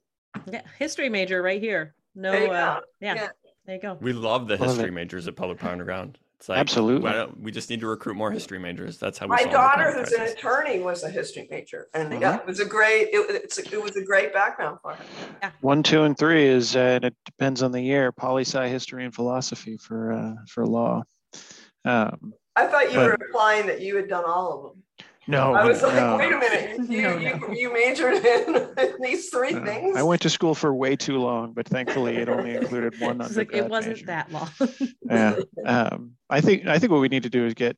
Yeah, 0.52 0.62
history 0.78 1.10
major 1.10 1.42
right 1.42 1.62
here. 1.62 1.96
No, 2.16 2.32
uh, 2.32 2.82
yeah, 3.00 3.14
yeah, 3.16 3.28
there 3.66 3.76
you 3.76 3.82
go. 3.82 3.98
We 4.02 4.14
love 4.14 4.48
the 4.48 4.58
history 4.58 4.86
love 4.86 4.94
majors 4.94 5.28
at 5.28 5.36
Public 5.36 5.60
Power 5.60 5.72
Underground. 5.72 6.18
It's 6.40 6.48
like, 6.48 6.60
Absolutely. 6.60 7.12
we 7.38 7.52
just 7.52 7.70
need 7.70 7.82
to 7.82 7.88
recruit 7.88 8.16
more 8.16 8.32
history 8.32 8.60
majors. 8.60 8.98
That's 8.98 9.18
how 9.18 9.26
we. 9.26 9.32
My 9.32 9.44
daughter, 9.44 9.92
who's 9.92 10.14
an 10.14 10.22
attorney, 10.22 10.80
was 10.80 11.04
a 11.04 11.10
history 11.10 11.50
major, 11.52 11.90
and 11.94 12.14
mm-hmm. 12.14 12.22
yeah, 12.22 12.38
it 12.38 12.46
was 12.46 12.62
a 12.62 12.66
great. 12.66 13.10
It, 13.12 13.30
a, 13.30 13.76
it 13.76 13.84
was 13.84 13.98
a 13.98 14.06
great 14.06 14.32
background 14.32 14.78
for 14.82 14.94
her. 14.94 15.04
Yeah. 15.42 15.52
One, 15.60 15.84
two, 15.84 16.04
and 16.04 16.18
three 16.18 16.48
is, 16.48 16.78
uh, 16.78 16.80
and 16.80 17.04
it 17.04 17.16
depends 17.26 17.62
on 17.62 17.74
the 17.74 17.82
year. 17.82 18.14
Poli 18.14 18.44
sci 18.44 18.70
history 18.70 19.04
and 19.04 19.14
philosophy 19.14 19.76
for 19.76 20.14
uh, 20.14 20.36
for 20.48 20.66
law. 20.66 21.04
Um, 21.84 22.34
I 22.56 22.68
thought 22.68 22.90
you 22.90 22.96
but, 22.96 23.06
were 23.08 23.18
implying 23.20 23.68
that 23.68 23.82
you 23.82 23.98
had 23.98 24.08
done 24.08 24.24
all 24.26 24.54
of 24.54 24.64
them. 24.64 24.84
No, 25.28 25.54
I 25.54 25.66
was 25.66 25.82
like, 25.84 25.96
no. 25.96 26.18
wait 26.18 26.32
a 26.32 26.38
minute, 26.38 26.80
you, 26.90 27.02
no, 27.02 27.18
no. 27.18 27.20
you, 27.20 27.56
you 27.56 27.74
majored 27.74 28.14
in 28.26 28.96
these 29.02 29.30
three 29.30 29.52
no. 29.52 29.64
things. 29.64 29.98
I 29.98 30.04
went 30.04 30.22
to 30.22 30.30
school 30.30 30.56
for 30.56 30.74
way 30.74 30.96
too 30.96 31.18
long, 31.18 31.54
but 31.54 31.68
thankfully 31.68 32.18
it 32.18 32.30
only 32.30 32.56
included 32.56 33.00
one 33.00 33.22
undergrad. 33.22 33.48
Like 33.50 33.56
it 33.56 33.70
wasn't 33.70 33.96
major. 33.98 34.06
that 34.08 34.32
long. 34.32 34.50
yeah, 35.02 35.36
um, 35.66 36.12
I 36.30 36.42
think 36.42 36.66
I 36.68 36.80
think 36.80 36.92
what 36.92 37.02
we 37.02 37.10
need 37.10 37.24
to 37.24 37.30
do 37.30 37.46
is 37.46 37.54
get. 37.54 37.78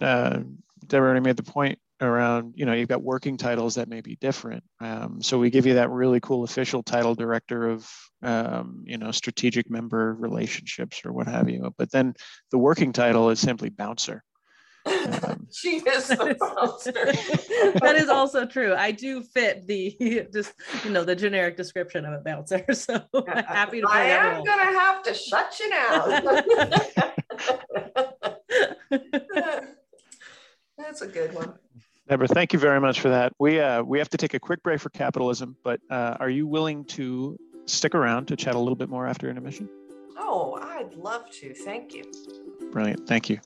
Uh, 0.00 0.40
Deborah 0.86 1.10
already 1.10 1.24
made 1.24 1.36
the 1.36 1.42
point 1.42 1.78
around 2.00 2.54
you 2.56 2.64
know 2.64 2.72
you've 2.72 2.88
got 2.88 3.02
working 3.02 3.36
titles 3.36 3.74
that 3.74 3.88
may 3.88 4.00
be 4.00 4.16
different 4.16 4.64
um, 4.80 5.20
so 5.20 5.38
we 5.38 5.50
give 5.50 5.66
you 5.66 5.74
that 5.74 5.90
really 5.90 6.20
cool 6.20 6.44
official 6.44 6.82
title 6.82 7.14
director 7.14 7.68
of 7.68 7.88
um, 8.22 8.82
you 8.86 8.96
know 8.96 9.10
strategic 9.10 9.68
member 9.70 10.14
relationships 10.14 11.02
or 11.04 11.12
what 11.12 11.28
have 11.28 11.48
you 11.50 11.72
but 11.76 11.90
then 11.92 12.14
the 12.50 12.58
working 12.58 12.92
title 12.92 13.28
is 13.30 13.38
simply 13.38 13.68
bouncer 13.68 14.22
she 15.50 15.76
is 15.76 16.08
the 16.08 16.36
bouncer. 16.38 16.92
that 17.80 17.96
is 17.96 18.08
also 18.08 18.46
true. 18.46 18.74
I 18.74 18.90
do 18.92 19.22
fit 19.22 19.66
the 19.66 20.26
just 20.32 20.54
you 20.84 20.90
know 20.90 21.04
the 21.04 21.14
generic 21.14 21.56
description 21.56 22.04
of 22.04 22.14
a 22.14 22.18
bouncer. 22.18 22.64
So 22.72 23.02
I'm 23.14 23.44
happy 23.44 23.80
to 23.82 23.86
play 23.86 24.12
I 24.12 24.16
am 24.16 24.36
role. 24.36 24.44
gonna 24.44 24.78
have 24.78 25.02
to 25.02 25.14
shut 25.14 25.58
you 25.60 25.70
down. 25.70 26.22
That's 30.78 31.02
a 31.02 31.06
good 31.06 31.34
one. 31.34 31.54
Deborah, 32.08 32.26
thank 32.26 32.52
you 32.52 32.58
very 32.58 32.80
much 32.80 33.00
for 33.00 33.10
that. 33.10 33.32
We 33.38 33.60
uh, 33.60 33.82
we 33.82 33.98
have 33.98 34.08
to 34.10 34.16
take 34.16 34.34
a 34.34 34.40
quick 34.40 34.62
break 34.62 34.80
for 34.80 34.90
capitalism, 34.90 35.56
but 35.62 35.80
uh, 35.90 36.16
are 36.18 36.30
you 36.30 36.46
willing 36.46 36.84
to 36.86 37.38
stick 37.66 37.94
around 37.94 38.26
to 38.26 38.36
chat 38.36 38.54
a 38.54 38.58
little 38.58 38.76
bit 38.76 38.88
more 38.88 39.06
after 39.06 39.28
intermission? 39.28 39.68
Oh, 40.18 40.58
I'd 40.60 40.94
love 40.94 41.30
to. 41.32 41.54
Thank 41.54 41.94
you. 41.94 42.04
Brilliant. 42.72 43.06
Thank 43.06 43.28
you. 43.28 43.40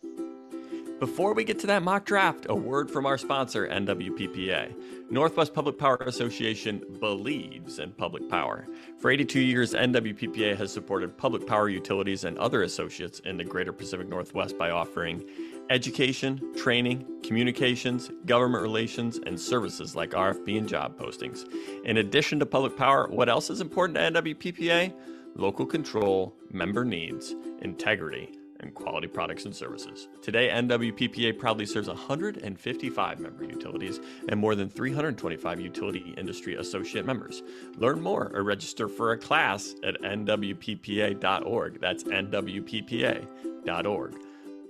Before 1.00 1.34
we 1.34 1.42
get 1.42 1.58
to 1.58 1.66
that 1.66 1.82
mock 1.82 2.04
draft, 2.04 2.46
a 2.48 2.54
word 2.54 2.88
from 2.88 3.04
our 3.04 3.18
sponsor, 3.18 3.66
NWPPA. 3.66 5.10
Northwest 5.10 5.52
Public 5.52 5.76
Power 5.76 5.96
Association 5.96 6.84
believes 7.00 7.80
in 7.80 7.90
public 7.90 8.30
power. 8.30 8.66
For 9.00 9.10
82 9.10 9.40
years, 9.40 9.74
NWPPA 9.74 10.56
has 10.56 10.72
supported 10.72 11.18
public 11.18 11.48
power 11.48 11.68
utilities 11.68 12.22
and 12.22 12.38
other 12.38 12.62
associates 12.62 13.18
in 13.20 13.36
the 13.36 13.44
greater 13.44 13.72
Pacific 13.72 14.08
Northwest 14.08 14.56
by 14.56 14.70
offering 14.70 15.28
education, 15.68 16.40
training, 16.54 17.04
communications, 17.24 18.10
government 18.24 18.62
relations, 18.62 19.18
and 19.26 19.38
services 19.38 19.96
like 19.96 20.10
RFP 20.10 20.56
and 20.56 20.68
job 20.68 20.96
postings. 20.96 21.44
In 21.84 21.96
addition 21.96 22.38
to 22.38 22.46
public 22.46 22.76
power, 22.76 23.08
what 23.08 23.28
else 23.28 23.50
is 23.50 23.60
important 23.60 23.96
to 23.96 24.22
NWPPA? 24.22 24.94
Local 25.34 25.66
control, 25.66 26.36
member 26.52 26.84
needs, 26.84 27.34
integrity, 27.62 28.30
quality 28.70 29.06
products 29.06 29.44
and 29.44 29.54
services. 29.54 30.08
Today, 30.22 30.48
NWPPA 30.48 31.38
proudly 31.38 31.66
serves 31.66 31.88
155 31.88 33.20
member 33.20 33.44
utilities 33.44 34.00
and 34.28 34.38
more 34.40 34.54
than 34.54 34.68
325 34.68 35.60
utility 35.60 36.14
industry 36.16 36.54
associate 36.56 37.04
members. 37.04 37.42
Learn 37.76 38.00
more 38.00 38.30
or 38.34 38.42
register 38.42 38.88
for 38.88 39.12
a 39.12 39.18
class 39.18 39.74
at 39.82 40.00
nwppa.org. 40.02 41.80
That's 41.80 42.04
nwppa.org 42.04 43.34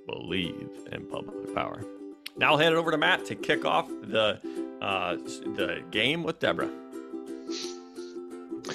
believe 0.06 0.70
in 0.92 1.06
public 1.06 1.54
power. 1.54 1.80
Now 2.36 2.52
I'll 2.52 2.58
hand 2.58 2.74
it 2.74 2.78
over 2.78 2.90
to 2.90 2.98
Matt 2.98 3.24
to 3.26 3.34
kick 3.34 3.64
off 3.64 3.88
the 3.88 4.40
uh, 4.80 5.16
the 5.16 5.82
game 5.90 6.22
with 6.22 6.40
Deborah. 6.40 6.70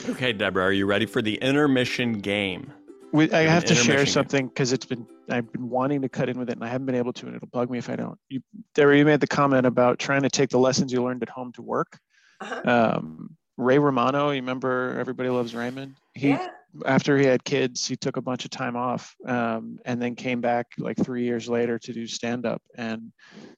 Okay, 0.09 0.33
Deborah, 0.33 0.65
are 0.65 0.71
you 0.71 0.85
ready 0.85 1.05
for 1.05 1.21
the 1.21 1.35
intermission 1.35 2.13
game? 2.13 2.73
We, 3.11 3.31
I 3.31 3.41
have 3.41 3.65
to 3.65 3.75
share 3.75 4.05
something 4.05 4.47
because 4.47 4.71
it's 4.71 4.85
been 4.85 5.07
I've 5.29 5.51
been 5.51 5.69
wanting 5.69 6.01
to 6.03 6.09
cut 6.09 6.29
in 6.29 6.37
with 6.37 6.49
it 6.49 6.55
and 6.55 6.63
I 6.63 6.67
haven't 6.67 6.85
been 6.85 6.95
able 6.95 7.13
to, 7.13 7.27
and 7.27 7.35
it'll 7.35 7.47
bug 7.47 7.69
me 7.69 7.77
if 7.77 7.89
I 7.89 7.95
don't. 7.95 8.19
You, 8.29 8.41
Deborah, 8.75 8.97
you 8.97 9.05
made 9.05 9.19
the 9.19 9.27
comment 9.27 9.65
about 9.65 9.99
trying 9.99 10.21
to 10.23 10.29
take 10.29 10.49
the 10.49 10.59
lessons 10.59 10.91
you 10.91 11.03
learned 11.03 11.23
at 11.23 11.29
home 11.29 11.51
to 11.53 11.61
work. 11.61 11.99
Uh-huh. 12.41 12.61
Um, 12.65 13.35
Ray 13.57 13.79
Romano, 13.79 14.29
you 14.29 14.41
remember 14.41 14.95
Everybody 14.99 15.29
Loves 15.29 15.55
Raymond? 15.55 15.95
He 16.13 16.29
yeah 16.29 16.49
after 16.85 17.17
he 17.17 17.25
had 17.25 17.43
kids, 17.43 17.87
he 17.87 17.95
took 17.95 18.17
a 18.17 18.21
bunch 18.21 18.45
of 18.45 18.51
time 18.51 18.75
off 18.75 19.15
um, 19.25 19.79
and 19.85 20.01
then 20.01 20.15
came 20.15 20.39
back 20.41 20.67
like 20.77 20.97
three 20.97 21.23
years 21.23 21.49
later 21.49 21.79
to 21.79 21.93
do 21.93 22.05
stand 22.05 22.45
up 22.45 22.61
and 22.75 23.11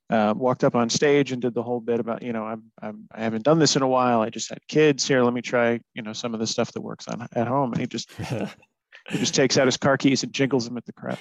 uh, 0.10 0.34
walked 0.36 0.64
up 0.64 0.76
on 0.76 0.89
stage 0.89 1.32
and 1.32 1.41
did 1.41 1.54
the 1.54 1.64
whole 1.64 1.80
bit 1.80 1.99
about, 1.99 2.24
you 2.24 2.34
know, 2.34 2.45
I'm, 2.45 2.64
I'm, 2.82 3.08
I 3.12 3.24
haven't 3.24 3.43
done 3.43 3.60
this 3.60 3.76
in 3.76 3.82
a 3.82 3.88
while. 3.88 4.22
I 4.22 4.30
just 4.30 4.49
had 4.49 4.66
kids 4.68 5.08
here. 5.08 5.24
Let 5.24 5.34
me 5.34 5.41
try, 5.41 5.80
you 5.93 6.02
know, 6.02 6.14
some 6.14 6.34
of 6.34 6.39
the 6.39 6.47
stuff 6.47 6.72
that 6.72 6.82
works 6.82 7.08
on 7.08 7.28
at 7.34 7.47
home. 7.47 7.74
And 7.74 7.82
he 7.82 7.88
just 7.88 8.12
He 9.12 9.18
just 9.18 9.36
takes 9.36 9.57
out 9.57 9.68
his 9.68 9.76
car 9.76 9.97
keys 9.97 10.24
and 10.24 10.32
jingles 10.32 10.66
them 10.66 10.78
at 10.78 10.86
the 10.86 10.93
crowd. 10.93 11.20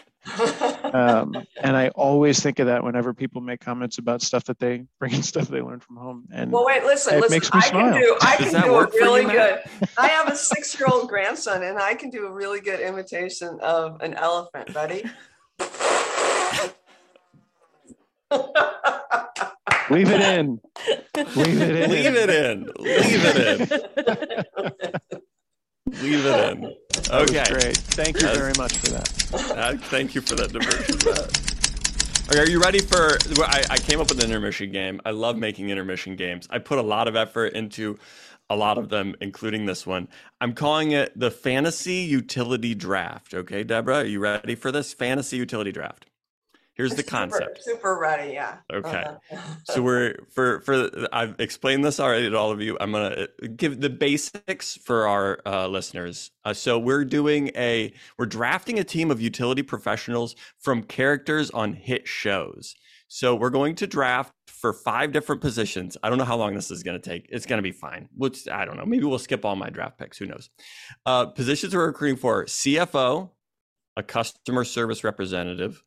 Um, 0.94 1.34
and 1.60 1.76
I 1.76 1.88
always 1.88 2.40
think 2.40 2.60
of 2.60 2.66
that 2.66 2.84
whenever 2.84 3.12
people 3.12 3.40
make 3.40 3.60
comments 3.60 3.98
about 3.98 4.22
stuff 4.22 4.44
that 4.44 4.60
they 4.60 4.84
bring 5.00 5.12
in 5.12 5.22
stuff 5.24 5.48
they 5.48 5.60
learned 5.60 5.82
from 5.82 5.96
home. 5.96 6.28
And 6.32 6.52
well, 6.52 6.64
wait, 6.64 6.84
listen, 6.84 7.14
it 7.14 7.20
listen. 7.20 7.34
Makes 7.34 7.52
me 7.52 7.60
I 7.60 7.68
smile. 7.68 7.92
can 7.92 8.00
do, 8.00 8.16
I 8.22 8.36
can 8.36 8.62
do 8.62 8.74
a 8.76 8.86
really 8.86 9.22
you, 9.22 9.30
good. 9.32 9.60
I 9.98 10.08
have 10.08 10.28
a 10.28 10.36
six-year-old 10.36 11.08
grandson, 11.08 11.64
and 11.64 11.78
I 11.78 11.94
can 11.94 12.10
do 12.10 12.26
a 12.26 12.32
really 12.32 12.60
good 12.60 12.78
imitation 12.78 13.58
of 13.60 14.00
an 14.02 14.14
elephant. 14.14 14.72
Ready? 14.74 15.04
Leave 19.90 20.08
it 20.08 20.20
in. 20.20 20.60
Leave 21.16 21.60
it 21.60 21.70
in. 21.70 21.90
Leave 21.90 22.14
it 22.14 22.30
in. 22.30 22.64
Leave 22.78 23.24
it 23.24 25.00
in. 25.12 25.20
Leave 26.02 26.26
it 26.26 26.52
in. 26.52 26.74
Okay. 27.10 27.44
Great. 27.48 27.76
Thank 27.76 28.20
you 28.20 28.28
very 28.28 28.52
much 28.56 28.76
for 28.76 28.88
that. 28.88 29.56
Uh, 29.56 29.76
thank 29.76 30.14
you 30.14 30.20
for 30.20 30.34
that 30.36 30.52
diversion. 30.52 30.96
okay, 32.30 32.40
are 32.40 32.48
you 32.48 32.60
ready 32.60 32.80
for? 32.80 33.18
I, 33.42 33.64
I 33.70 33.76
came 33.76 34.00
up 34.00 34.08
with 34.08 34.22
an 34.22 34.26
intermission 34.26 34.72
game. 34.72 35.00
I 35.04 35.10
love 35.10 35.36
making 35.36 35.70
intermission 35.70 36.16
games. 36.16 36.46
I 36.50 36.58
put 36.58 36.78
a 36.78 36.82
lot 36.82 37.08
of 37.08 37.16
effort 37.16 37.54
into 37.54 37.98
a 38.48 38.56
lot 38.56 38.78
of 38.78 38.88
them, 38.88 39.14
including 39.20 39.66
this 39.66 39.86
one. 39.86 40.08
I'm 40.40 40.54
calling 40.54 40.90
it 40.90 41.18
the 41.18 41.30
Fantasy 41.30 42.02
Utility 42.02 42.74
Draft. 42.74 43.32
Okay, 43.32 43.62
Deborah, 43.62 43.98
are 43.98 44.04
you 44.04 44.18
ready 44.18 44.56
for 44.56 44.72
this 44.72 44.92
Fantasy 44.92 45.36
Utility 45.36 45.72
Draft? 45.72 46.06
Here's 46.80 46.94
the 46.94 47.02
concept. 47.02 47.62
Super, 47.62 47.98
ready, 47.98 48.32
yeah. 48.32 48.56
Okay. 48.72 49.04
so 49.64 49.82
we're 49.82 50.16
for 50.30 50.60
for 50.60 50.88
I've 51.12 51.38
explained 51.38 51.84
this 51.84 52.00
already 52.00 52.30
to 52.30 52.38
all 52.38 52.50
of 52.50 52.62
you. 52.62 52.78
I'm 52.80 52.92
gonna 52.92 53.26
uh, 53.42 53.46
give 53.54 53.82
the 53.82 53.90
basics 53.90 54.78
for 54.78 55.06
our 55.06 55.40
uh, 55.44 55.66
listeners. 55.66 56.30
Uh, 56.42 56.54
so 56.54 56.78
we're 56.78 57.04
doing 57.04 57.50
a 57.54 57.92
we're 58.16 58.24
drafting 58.24 58.78
a 58.78 58.84
team 58.84 59.10
of 59.10 59.20
utility 59.20 59.62
professionals 59.62 60.34
from 60.58 60.82
characters 60.82 61.50
on 61.50 61.74
hit 61.74 62.08
shows. 62.08 62.74
So 63.08 63.34
we're 63.34 63.50
going 63.50 63.74
to 63.74 63.86
draft 63.86 64.32
for 64.46 64.72
five 64.72 65.12
different 65.12 65.42
positions. 65.42 65.98
I 66.02 66.08
don't 66.08 66.16
know 66.16 66.24
how 66.24 66.38
long 66.38 66.54
this 66.54 66.70
is 66.70 66.82
going 66.82 66.98
to 66.98 67.10
take. 67.10 67.26
It's 67.28 67.44
going 67.44 67.58
to 67.58 67.62
be 67.62 67.72
fine. 67.72 68.08
Which 68.16 68.48
I 68.48 68.64
don't 68.64 68.78
know. 68.78 68.86
Maybe 68.86 69.04
we'll 69.04 69.18
skip 69.18 69.44
all 69.44 69.54
my 69.54 69.68
draft 69.68 69.98
picks. 69.98 70.16
Who 70.16 70.24
knows? 70.24 70.48
Uh, 71.04 71.26
positions 71.26 71.74
we're 71.74 71.88
recruiting 71.88 72.16
for: 72.16 72.46
CFO, 72.46 73.28
a 73.98 74.02
customer 74.02 74.64
service 74.64 75.04
representative, 75.04 75.84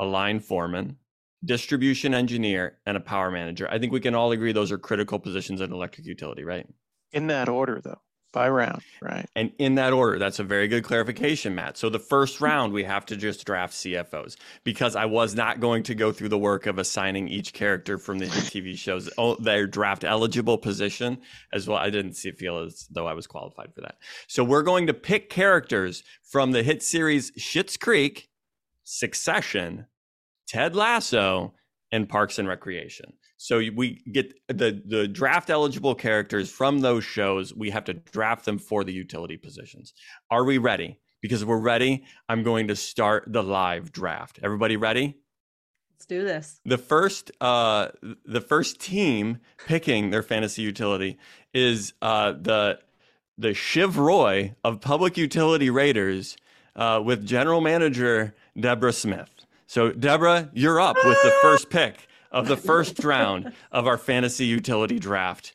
a 0.00 0.04
line 0.04 0.40
foreman, 0.40 0.96
distribution 1.44 2.14
engineer, 2.14 2.78
and 2.86 2.96
a 2.96 3.00
power 3.00 3.30
manager. 3.30 3.68
I 3.70 3.78
think 3.78 3.92
we 3.92 4.00
can 4.00 4.14
all 4.14 4.32
agree 4.32 4.52
those 4.52 4.72
are 4.72 4.78
critical 4.78 5.18
positions 5.18 5.60
in 5.60 5.72
electric 5.72 6.06
utility, 6.06 6.42
right? 6.42 6.66
In 7.12 7.26
that 7.26 7.50
order, 7.50 7.82
though, 7.82 8.00
by 8.32 8.48
round, 8.48 8.80
right? 9.02 9.26
And 9.36 9.52
in 9.58 9.74
that 9.74 9.92
order, 9.92 10.18
that's 10.18 10.38
a 10.38 10.44
very 10.44 10.68
good 10.68 10.84
clarification, 10.84 11.54
Matt. 11.54 11.76
So 11.76 11.90
the 11.90 11.98
first 11.98 12.38
hmm. 12.38 12.44
round, 12.44 12.72
we 12.72 12.84
have 12.84 13.04
to 13.06 13.16
just 13.16 13.44
draft 13.44 13.74
CFOs 13.74 14.36
because 14.64 14.96
I 14.96 15.04
was 15.04 15.34
not 15.34 15.60
going 15.60 15.82
to 15.84 15.94
go 15.94 16.12
through 16.12 16.30
the 16.30 16.38
work 16.38 16.64
of 16.64 16.78
assigning 16.78 17.28
each 17.28 17.52
character 17.52 17.98
from 17.98 18.18
the 18.18 18.26
TV 18.26 18.74
shows 18.74 19.10
oh, 19.18 19.34
their 19.36 19.66
draft 19.66 20.04
eligible 20.04 20.56
position 20.56 21.18
as 21.52 21.68
well. 21.68 21.78
I 21.78 21.90
didn't 21.90 22.14
see, 22.14 22.30
feel 22.30 22.58
as 22.58 22.86
though 22.90 23.06
I 23.06 23.12
was 23.12 23.26
qualified 23.26 23.74
for 23.74 23.82
that. 23.82 23.96
So 24.28 24.44
we're 24.44 24.62
going 24.62 24.86
to 24.86 24.94
pick 24.94 25.28
characters 25.28 26.04
from 26.22 26.52
the 26.52 26.62
hit 26.62 26.82
series 26.82 27.32
Schitt's 27.32 27.76
Creek, 27.76 28.28
Succession, 28.82 29.86
Ted 30.50 30.74
Lasso, 30.74 31.54
and 31.92 32.08
Parks 32.08 32.38
and 32.38 32.48
Recreation. 32.48 33.12
So 33.36 33.58
we 33.58 34.02
get 34.12 34.34
the 34.48 34.82
the 34.84 35.06
draft 35.06 35.48
eligible 35.48 35.94
characters 35.94 36.50
from 36.50 36.80
those 36.80 37.04
shows. 37.04 37.54
We 37.54 37.70
have 37.70 37.84
to 37.84 37.94
draft 37.94 38.44
them 38.44 38.58
for 38.58 38.82
the 38.82 38.92
utility 38.92 39.36
positions. 39.36 39.94
Are 40.30 40.44
we 40.44 40.58
ready? 40.58 40.98
Because 41.22 41.42
if 41.42 41.48
we're 41.48 41.58
ready, 41.58 42.04
I'm 42.28 42.42
going 42.42 42.68
to 42.68 42.76
start 42.76 43.24
the 43.28 43.42
live 43.42 43.92
draft. 43.92 44.40
Everybody 44.42 44.76
ready? 44.76 45.16
Let's 45.94 46.06
do 46.06 46.24
this. 46.24 46.60
The 46.64 46.78
first 46.78 47.30
uh 47.40 47.88
the 48.24 48.40
first 48.40 48.80
team 48.80 49.38
picking 49.66 50.10
their 50.10 50.22
fantasy 50.22 50.62
utility 50.62 51.18
is 51.54 51.92
uh 52.02 52.32
the 52.32 52.80
the 53.38 53.54
Shiv 53.54 53.98
Roy 53.98 54.54
of 54.64 54.80
Public 54.80 55.16
Utility 55.16 55.70
Raiders 55.70 56.36
uh, 56.76 57.00
with 57.02 57.24
general 57.24 57.62
manager 57.62 58.34
Deborah 58.58 58.92
Smith. 58.92 59.39
So, 59.70 59.92
Deborah, 59.92 60.50
you're 60.52 60.80
up 60.80 60.96
with 60.96 61.22
the 61.22 61.32
ah! 61.32 61.38
first 61.42 61.70
pick 61.70 62.08
of 62.32 62.48
the 62.48 62.56
first 62.56 63.04
round 63.04 63.52
of 63.70 63.86
our 63.86 63.98
fantasy 63.98 64.44
utility 64.44 64.98
draft. 64.98 65.54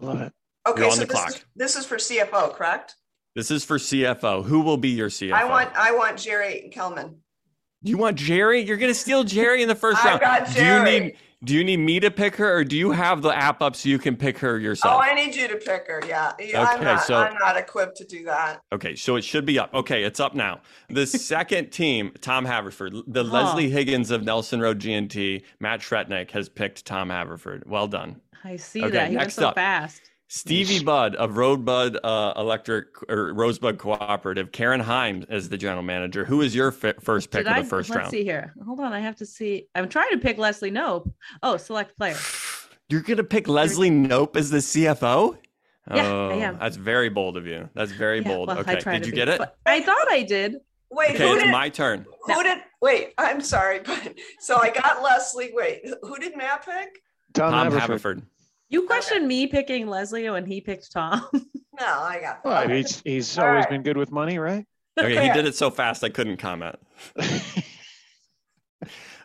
Love 0.00 0.22
it. 0.22 0.32
Okay, 0.66 0.80
you're 0.80 0.90
on 0.90 0.96
so 0.96 1.02
the 1.02 1.06
this 1.06 1.14
clock. 1.14 1.28
Is, 1.28 1.44
this 1.54 1.76
is 1.76 1.86
for 1.86 1.94
CFO, 1.98 2.52
correct? 2.52 2.96
This 3.36 3.52
is 3.52 3.64
for 3.64 3.78
CFO. 3.78 4.44
Who 4.44 4.62
will 4.62 4.76
be 4.76 4.88
your 4.88 5.08
CFO? 5.08 5.34
I 5.34 5.44
want 5.44 5.70
I 5.76 5.92
want 5.92 6.16
Gerri 6.16 6.72
Kellman. 6.72 7.18
You 7.82 7.96
want 7.96 8.18
Gerri? 8.18 8.66
You're 8.66 8.76
going 8.76 8.90
to 8.90 8.98
steal 8.98 9.22
Jerry 9.22 9.62
in 9.62 9.68
the 9.68 9.76
first 9.76 10.04
I 10.04 10.08
round. 10.08 10.20
Got 10.20 10.48
Jerry. 10.48 10.84
Do 10.84 10.90
you 10.90 11.00
need 11.00 11.16
do 11.44 11.54
you 11.54 11.64
need 11.64 11.78
me 11.78 12.00
to 12.00 12.10
pick 12.10 12.36
her, 12.36 12.56
or 12.56 12.64
do 12.64 12.76
you 12.76 12.90
have 12.92 13.22
the 13.22 13.36
app 13.36 13.62
up 13.62 13.76
so 13.76 13.88
you 13.88 13.98
can 13.98 14.16
pick 14.16 14.38
her 14.38 14.58
yourself? 14.58 14.94
Oh, 14.96 15.00
I 15.00 15.14
need 15.14 15.34
you 15.34 15.46
to 15.48 15.56
pick 15.56 15.86
her. 15.86 16.02
Yeah, 16.06 16.32
okay, 16.34 16.54
I'm 16.54 16.82
not, 16.82 17.02
so 17.04 17.16
I'm 17.16 17.34
not 17.34 17.56
equipped 17.56 17.96
to 17.98 18.04
do 18.04 18.24
that. 18.24 18.60
Okay, 18.72 18.96
so 18.96 19.16
it 19.16 19.22
should 19.22 19.44
be 19.44 19.58
up. 19.58 19.72
Okay, 19.74 20.02
it's 20.04 20.20
up 20.20 20.34
now. 20.34 20.60
The 20.88 21.06
second 21.06 21.70
team, 21.70 22.12
Tom 22.20 22.44
Haverford, 22.44 22.94
the 23.06 23.22
Leslie 23.22 23.70
Higgins 23.70 24.10
of 24.10 24.24
Nelson 24.24 24.60
Road 24.60 24.78
GNT, 24.78 25.42
Matt 25.60 25.80
Shretnick 25.80 26.30
has 26.30 26.48
picked 26.48 26.84
Tom 26.84 27.10
Haverford. 27.10 27.64
Well 27.66 27.88
done. 27.88 28.20
I 28.42 28.56
see 28.56 28.82
okay, 28.82 28.90
that. 28.90 29.10
He 29.10 29.16
went 29.16 29.32
so 29.32 29.48
up. 29.48 29.54
fast. 29.54 30.10
Stevie 30.34 30.82
Budd 30.82 31.14
of 31.14 31.34
Roadbud 31.34 31.96
uh, 32.02 32.32
Electric 32.36 33.08
or 33.08 33.32
Rosebud 33.32 33.78
Cooperative, 33.78 34.50
Karen 34.50 34.80
Himes 34.80 35.30
as 35.30 35.48
the 35.48 35.56
general 35.56 35.84
manager. 35.84 36.24
Who 36.24 36.42
is 36.42 36.56
your 36.56 36.74
f- 36.82 36.96
first 37.00 37.30
pick 37.30 37.44
Did 37.44 37.46
of 37.46 37.54
the 37.54 37.60
I, 37.60 37.62
first 37.62 37.88
let's 37.88 37.96
round? 37.96 38.06
Let's 38.06 38.10
see 38.10 38.24
here. 38.24 38.52
Hold 38.66 38.80
on, 38.80 38.92
I 38.92 38.98
have 38.98 39.14
to 39.16 39.26
see. 39.26 39.68
I'm 39.76 39.88
trying 39.88 40.10
to 40.10 40.18
pick 40.18 40.36
Leslie 40.36 40.72
Knope. 40.72 41.08
Oh, 41.44 41.56
select 41.56 41.96
player. 41.96 42.16
You're 42.88 43.02
gonna 43.02 43.22
pick 43.22 43.46
Leslie 43.46 43.90
Knope 43.90 44.34
as 44.34 44.50
the 44.50 44.58
CFO? 44.58 45.38
Yeah, 45.94 46.06
oh, 46.08 46.30
I 46.30 46.34
am. 46.34 46.58
That's 46.58 46.76
very 46.76 47.10
bold 47.10 47.36
of 47.36 47.46
you. 47.46 47.68
That's 47.74 47.92
very 47.92 48.18
yeah, 48.18 48.28
bold. 48.28 48.48
Well, 48.48 48.58
okay, 48.58 48.80
did 48.80 49.06
you 49.06 49.12
be, 49.12 49.16
get 49.16 49.28
it? 49.28 49.40
I 49.64 49.82
thought 49.82 50.10
I 50.10 50.22
did. 50.22 50.56
Wait, 50.90 51.14
okay, 51.14 51.30
it's 51.30 51.44
did, 51.44 51.52
my 51.52 51.68
turn. 51.68 52.06
Who 52.22 52.42
did? 52.42 52.58
Wait, 52.82 53.14
I'm 53.18 53.40
sorry, 53.40 53.80
but 53.84 54.14
so 54.40 54.56
I 54.60 54.70
got 54.70 55.00
Leslie. 55.00 55.52
Wait, 55.54 55.82
who 56.02 56.18
did 56.18 56.36
Matt 56.36 56.64
pick? 56.66 57.02
Tom, 57.34 57.52
Tom 57.52 57.64
Haverford. 57.64 57.80
Haverford. 57.80 58.22
You 58.68 58.86
questioned 58.86 59.28
me 59.28 59.46
picking 59.46 59.86
Leslie 59.86 60.28
when 60.30 60.46
he 60.46 60.60
picked 60.60 60.92
Tom. 60.92 61.26
No, 61.80 61.86
I 61.86 62.20
got 62.20 62.44
Well, 62.44 62.68
he's 62.68 63.02
he's 63.04 63.36
All 63.36 63.46
always 63.46 63.62
right. 63.64 63.70
been 63.70 63.82
good 63.82 63.96
with 63.96 64.12
money, 64.12 64.38
right? 64.38 64.64
Okay, 64.96 65.26
he 65.26 65.32
did 65.32 65.44
it 65.44 65.56
so 65.56 65.70
fast 65.70 66.04
I 66.04 66.08
couldn't 66.08 66.36
comment. 66.36 66.76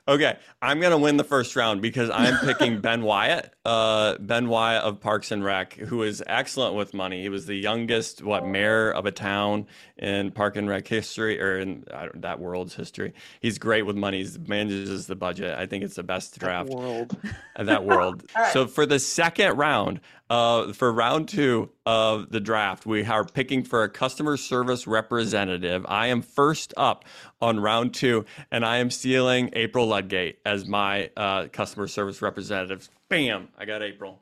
Okay, 0.09 0.37
I'm 0.59 0.79
gonna 0.79 0.97
win 0.97 1.17
the 1.17 1.23
first 1.23 1.55
round 1.55 1.83
because 1.83 2.09
I'm 2.09 2.35
picking 2.39 2.81
Ben 2.81 3.03
Wyatt. 3.03 3.53
Uh, 3.63 4.17
Ben 4.17 4.49
Wyatt 4.49 4.83
of 4.83 4.99
Parks 4.99 5.31
and 5.31 5.43
Rec, 5.43 5.73
who 5.73 6.01
is 6.01 6.23
excellent 6.25 6.73
with 6.73 6.95
money. 6.95 7.21
He 7.21 7.29
was 7.29 7.45
the 7.45 7.53
youngest, 7.53 8.23
what, 8.23 8.43
mayor 8.43 8.89
of 8.89 9.05
a 9.05 9.11
town 9.11 9.67
in 9.97 10.31
Park 10.31 10.55
and 10.55 10.67
Rec 10.67 10.87
history, 10.87 11.39
or 11.39 11.59
in 11.59 11.83
I 11.93 12.05
don't, 12.05 12.21
that 12.23 12.39
world's 12.39 12.73
history. 12.73 13.13
He's 13.39 13.59
great 13.59 13.83
with 13.85 13.95
money. 13.95 14.23
He 14.23 14.35
manages 14.47 15.05
the 15.05 15.15
budget. 15.15 15.55
I 15.55 15.67
think 15.67 15.83
it's 15.83 15.95
the 15.95 16.01
best 16.01 16.39
draft 16.39 16.69
World. 16.69 17.15
of 17.55 17.67
that 17.67 17.85
world. 17.85 18.23
Right. 18.35 18.53
So 18.53 18.67
for 18.67 18.85
the 18.85 18.99
second 18.99 19.57
round, 19.57 19.99
uh, 20.29 20.73
for 20.73 20.91
round 20.91 21.27
two 21.27 21.69
of 21.85 22.29
the 22.31 22.39
draft, 22.39 22.85
we 22.85 23.03
are 23.03 23.25
picking 23.25 23.63
for 23.63 23.83
a 23.83 23.89
customer 23.89 24.37
service 24.37 24.85
representative. 24.85 25.85
I 25.87 26.07
am 26.07 26.21
first 26.21 26.73
up 26.77 27.05
on 27.41 27.59
round 27.59 27.93
two, 27.93 28.25
and 28.51 28.63
I 28.63 28.77
am 28.77 28.91
stealing 28.91 29.49
April 29.53 29.87
Ludgate 29.87 30.39
as 30.45 30.67
my 30.67 31.09
uh, 31.17 31.47
customer 31.51 31.87
service 31.87 32.21
representative. 32.21 32.87
Bam! 33.09 33.47
I 33.57 33.65
got 33.65 33.81
April. 33.81 34.21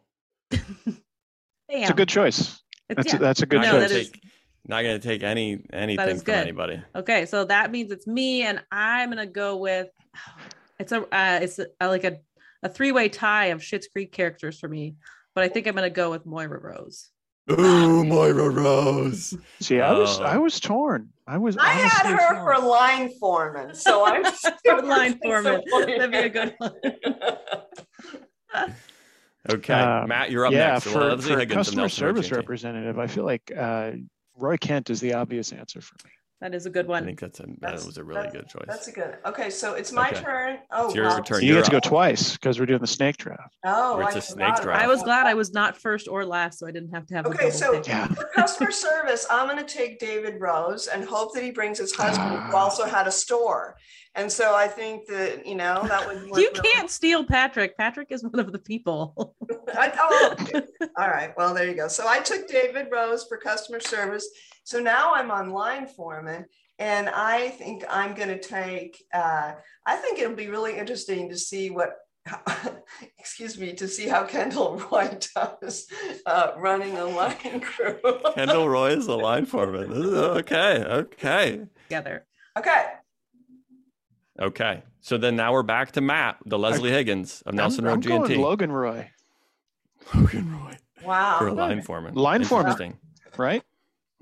Bam. 0.49 0.61
It's 1.69 1.89
a 1.89 1.93
good 1.93 2.09
choice. 2.09 2.61
That's 2.89 3.13
a, 3.13 3.17
that's 3.17 3.41
a 3.41 3.45
good 3.45 3.57
Not 3.57 3.65
No, 3.65 3.71
gonna 3.73 3.87
choice. 3.89 3.97
is- 3.97 4.09
take, 4.11 4.23
not 4.69 4.81
gonna 4.81 4.99
take 4.99 5.23
any 5.23 5.65
anything 5.73 6.19
from 6.19 6.33
anybody. 6.33 6.81
Okay, 6.95 7.25
so 7.25 7.43
that 7.45 7.71
means 7.71 7.91
it's 7.91 8.07
me, 8.07 8.43
and 8.43 8.61
I'm 8.71 9.09
gonna 9.09 9.25
go 9.25 9.57
with. 9.57 9.87
It's 10.79 10.91
a 10.91 11.01
uh, 11.01 11.39
it's 11.41 11.57
a, 11.57 11.87
like 11.87 12.03
a 12.03 12.19
a 12.61 12.69
three 12.69 12.91
way 12.91 13.09
tie 13.09 13.45
of 13.47 13.61
Schitt's 13.61 13.87
Creek 13.87 14.11
characters 14.11 14.59
for 14.59 14.67
me, 14.69 14.93
but 15.37 15.43
I 15.43 15.49
think 15.49 15.67
I'm 15.67 15.75
gonna 15.75 15.91
go 15.91 16.09
with 16.09 16.25
Moira 16.25 16.59
Rose. 16.59 17.11
Ooh, 17.51 18.03
Moira 18.03 18.49
Rose. 18.49 19.37
See, 19.59 19.79
I 19.79 19.91
was 19.93 20.19
Oh. 20.19 20.23
I 20.23 20.37
was 20.37 20.59
torn. 20.59 21.09
I 21.27 21.37
was. 21.37 21.55
I 21.57 21.69
had 21.69 22.07
her 22.07 22.33
torn. 22.33 22.43
for 22.43 22.67
line 22.67 23.11
foreman, 23.19 23.75
so 23.75 24.03
I'm 24.07 24.23
For 24.65 24.81
line 24.81 25.19
foreman. 25.21 25.61
That'd 25.71 26.11
be 26.11 26.17
a 26.17 26.29
good 26.29 26.55
one. 26.57 26.73
Okay, 29.47 29.73
Um, 29.75 30.09
Matt, 30.09 30.31
you're 30.31 30.47
up 30.47 30.53
yeah, 30.53 30.71
next. 30.73 30.85
So 30.85 30.91
for, 30.93 31.03
Leslie 31.03 31.45
for 31.45 31.53
customer 31.53 31.87
service 31.87 32.31
representative, 32.31 32.97
I 32.97 33.05
feel 33.05 33.23
like 33.23 33.51
uh, 33.55 33.91
Roy 34.35 34.57
Kent 34.57 34.89
is 34.89 35.01
the 35.01 35.13
obvious 35.13 35.51
answer 35.53 35.81
for 35.81 35.95
me. 36.03 36.11
That 36.39 36.53
is 36.53 36.67
a 36.67 36.69
good 36.69 36.87
one. 36.87 37.01
I 37.01 37.05
think 37.05 37.19
that's 37.19 37.39
a 37.39 37.47
that 37.61 37.73
was 37.83 37.97
a 37.97 38.03
really 38.03 38.29
good 38.29 38.47
choice. 38.47 38.65
That's 38.67 38.87
a 38.87 38.91
good. 38.91 39.17
Okay, 39.25 39.49
so 39.49 39.73
it's 39.73 39.91
my 39.91 40.09
Okay. 40.11 40.21
turn. 40.21 40.59
Oh, 40.69 40.85
It's 40.85 40.95
your 40.95 41.05
wow. 41.07 41.19
turn. 41.21 41.41
you 41.41 41.47
you're 41.47 41.57
get 41.57 41.65
to 41.65 41.71
go 41.71 41.77
up. 41.77 41.83
twice 41.83 42.33
because 42.33 42.59
we're 42.59 42.67
doing 42.67 42.79
the 42.79 42.85
snake 42.85 43.17
draft. 43.17 43.55
Oh, 43.65 43.99
it's 44.01 44.15
I 44.15 44.19
a 44.19 44.21
snake 44.21 44.55
draft. 44.61 44.83
I 44.83 44.85
was 44.87 45.01
glad 45.01 45.25
I 45.25 45.33
was 45.33 45.51
not 45.51 45.77
first 45.81 46.07
or 46.07 46.25
last, 46.25 46.59
so 46.59 46.67
I 46.67 46.71
didn't 46.71 46.91
have 46.93 47.07
to 47.07 47.15
have. 47.15 47.25
a 47.25 47.29
Okay, 47.29 47.37
double 47.49 47.51
so. 47.51 47.81
Yeah. 47.87 48.07
for 48.09 48.25
customer 48.35 48.69
service, 48.71 49.25
I'm 49.31 49.47
going 49.47 49.57
to 49.57 49.73
take 49.73 49.97
David 49.97 50.39
Rose 50.39 50.85
and 50.85 51.03
hope 51.03 51.33
that 51.33 51.43
he 51.43 51.49
brings 51.49 51.79
his 51.79 51.95
husband, 51.95 52.29
who 52.29 52.55
ah. 52.55 52.57
also 52.57 52.85
had 52.85 53.07
a 53.07 53.11
store. 53.11 53.75
And 54.17 54.31
so 54.31 54.55
I 54.55 54.67
think 54.67 55.05
that 55.07 55.45
you 55.45 55.53
know 55.53 55.87
that 55.87 56.07
would. 56.07 56.23
work 56.31 56.39
you 56.39 56.49
can't 56.51 56.89
steal 56.89 57.23
Patrick. 57.23 57.77
Patrick 57.77 58.07
is 58.11 58.23
one 58.23 58.39
of 58.39 58.51
the 58.51 58.59
people. 58.59 59.35
I, 59.75 59.93
oh, 59.95 60.35
okay. 60.41 60.61
all 60.97 61.07
right. 61.07 61.33
Well, 61.37 61.53
there 61.53 61.69
you 61.69 61.75
go. 61.75 61.87
So 61.87 62.07
I 62.07 62.19
took 62.19 62.47
David 62.47 62.87
Rose 62.91 63.25
for 63.25 63.37
customer 63.37 63.79
service. 63.79 64.27
So 64.63 64.79
now 64.79 65.13
I'm 65.13 65.29
on 65.29 65.51
line 65.51 65.85
foreman, 65.85 66.45
and 66.79 67.09
I 67.09 67.49
think 67.49 67.85
I'm 67.87 68.15
going 68.15 68.29
to 68.29 68.39
take. 68.39 69.01
Uh, 69.13 69.53
I 69.85 69.95
think 69.97 70.17
it'll 70.17 70.35
be 70.35 70.49
really 70.49 70.77
interesting 70.77 71.29
to 71.29 71.37
see 71.37 71.69
what. 71.69 71.91
excuse 73.17 73.57
me, 73.57 73.71
to 73.71 73.87
see 73.87 74.05
how 74.05 74.25
Kendall 74.25 74.75
Roy 74.91 75.17
does 75.33 75.87
uh, 76.25 76.51
running 76.57 76.97
a 76.97 77.05
line 77.05 77.61
crew. 77.61 77.99
Kendall 78.35 78.67
Roy 78.67 78.89
is 78.97 79.07
a 79.07 79.15
line 79.15 79.45
foreman. 79.45 79.93
Okay, 79.93 80.83
okay, 80.83 81.61
Together. 81.87 82.25
okay. 82.57 82.83
Okay. 84.39 84.83
So 85.01 85.17
then 85.17 85.35
now 85.35 85.53
we're 85.53 85.63
back 85.63 85.91
to 85.93 86.01
Matt, 86.01 86.37
the 86.45 86.59
Leslie 86.59 86.91
Higgins 86.91 87.41
of 87.45 87.53
Nelson 87.53 87.85
I'm, 87.85 87.91
I'm 87.91 87.95
Road 88.01 88.05
going 88.07 88.27
G&T. 88.27 88.41
Logan 88.41 88.71
Roy, 88.71 89.09
Logan 90.13 90.51
Roy 90.51 90.77
Wow. 91.03 91.37
for 91.39 91.47
a 91.47 91.53
line 91.53 91.81
foreman. 91.81 92.13
Line 92.15 92.43
foreman. 92.43 92.95
Right? 93.37 93.63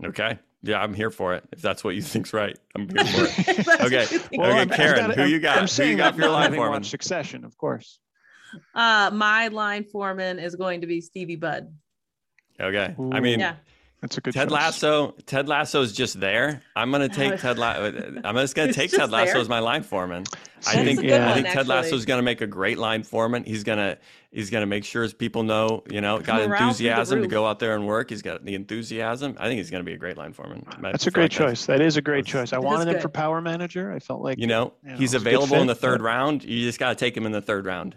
Okay. 0.04 0.38
Yeah, 0.62 0.82
I'm 0.82 0.94
here 0.94 1.10
for 1.12 1.36
it. 1.36 1.44
If 1.52 1.62
that's 1.62 1.84
what 1.84 1.96
you 1.96 2.02
think's 2.02 2.34
right, 2.34 2.58
I'm 2.76 2.90
here 2.90 3.06
for 3.06 3.26
it. 3.52 3.60
Okay. 3.82 3.98
what 4.00 4.12
you 4.12 4.20
think. 4.20 4.42
Okay, 4.42 4.52
I'm- 4.52 4.58
I'm 4.58 4.70
Karen, 4.70 5.12
who 5.12 5.24
you 5.26 5.36
I'm- 5.36 5.42
got? 5.42 5.58
I'm 5.60 5.68
Who 5.68 5.84
you 5.92 5.98
got 5.98 6.16
for 6.16 6.22
your 6.22 6.32
line 6.32 6.54
foreman? 6.54 6.84
Succession, 6.84 7.46
of 7.46 7.58
course. 7.58 8.00
Uh, 8.74 9.10
my 9.14 9.48
line 9.50 9.84
foreman 9.84 10.40
is 10.40 10.56
going 10.56 10.82
to 10.82 10.88
be 10.88 11.02
Stevie 11.02 11.36
Budd. 11.36 11.74
Okay. 12.60 12.96
I 13.12 13.20
mean, 13.20 13.40
Yeah. 13.40 13.56
That's 14.02 14.18
a 14.18 14.22
good 14.22 14.34
Ted 14.34 14.50
choice. 14.50 14.54
Lasso. 14.54 15.12
Ted 15.26 15.48
Lasso's 15.48 15.92
just 15.92 16.20
there. 16.20 16.62
I'm 16.76 16.92
gonna 16.92 17.10
take 17.10 17.40
Ted. 17.40 17.58
La- 17.58 17.72
uh, 17.72 17.92
I'm 18.24 18.36
just 18.36 18.54
gonna 18.56 18.74
take 18.74 18.92
just 18.92 19.00
Ted 19.00 19.10
Lasso 19.10 19.34
there. 19.34 19.42
as 19.42 19.50
my 19.50 19.60
line 19.60 19.82
foreman. 19.84 20.26
I 20.68 20.84
think. 20.84 21.00
a 21.00 21.02
good 21.02 21.10
yeah. 21.10 21.24
I 21.24 21.26
one, 21.28 21.34
think 21.36 21.48
Ted 21.48 21.58
actually. 21.60 21.76
Lasso's 21.76 22.06
gonna 22.06 22.22
make 22.22 22.42
a 22.42 22.48
great 22.48 22.78
line 22.78 23.04
foreman. 23.04 23.44
He's 23.46 23.64
gonna. 23.64 23.98
He's 24.32 24.50
gonna 24.50 24.66
make 24.66 24.84
sure 24.84 25.02
his 25.02 25.14
people 25.14 25.44
know. 25.44 25.84
You 25.90 26.02
know, 26.02 26.20
got 26.20 26.48
Morale 26.48 26.64
enthusiasm 26.64 27.22
to 27.22 27.28
go 27.28 27.48
out 27.48 27.60
there 27.60 27.74
and 27.74 27.88
work. 27.88 28.10
He's 28.10 28.22
got 28.22 28.44
the 28.46 28.54
enthusiasm. 28.54 29.38
I 29.40 29.48
think 29.48 29.58
he's 29.60 29.72
gonna 29.72 29.86
be 29.86 29.94
a 29.94 29.98
great 29.98 30.18
line 30.18 30.34
foreman. 30.34 30.66
I 30.70 30.92
That's 30.92 31.08
a 31.08 31.12
great 31.12 31.24
like 31.24 31.32
that's- 31.32 31.60
choice. 31.62 31.66
That 31.68 31.82
is 31.82 31.98
a 31.98 32.02
great 32.02 32.26
choice. 32.26 32.52
I 32.54 32.60
wanted 32.60 32.94
him 32.94 33.02
for 33.02 33.10
power 33.10 33.40
manager. 33.42 33.92
I 33.94 34.00
felt 34.00 34.22
like 34.22 34.38
You 34.38 34.48
know, 34.48 34.74
you 34.84 34.92
know, 34.92 34.98
he's 34.98 35.14
it's 35.14 35.22
a 35.24 35.24
good 35.26 35.34
available 35.36 35.62
in 35.62 35.68
the 35.68 35.74
third 35.76 36.02
round. 36.02 36.44
You 36.44 36.62
just 36.64 36.80
got 36.80 36.90
to 36.90 36.96
take 36.96 37.16
him 37.16 37.26
in 37.26 37.32
the 37.32 37.42
third 37.42 37.66
round. 37.66 37.96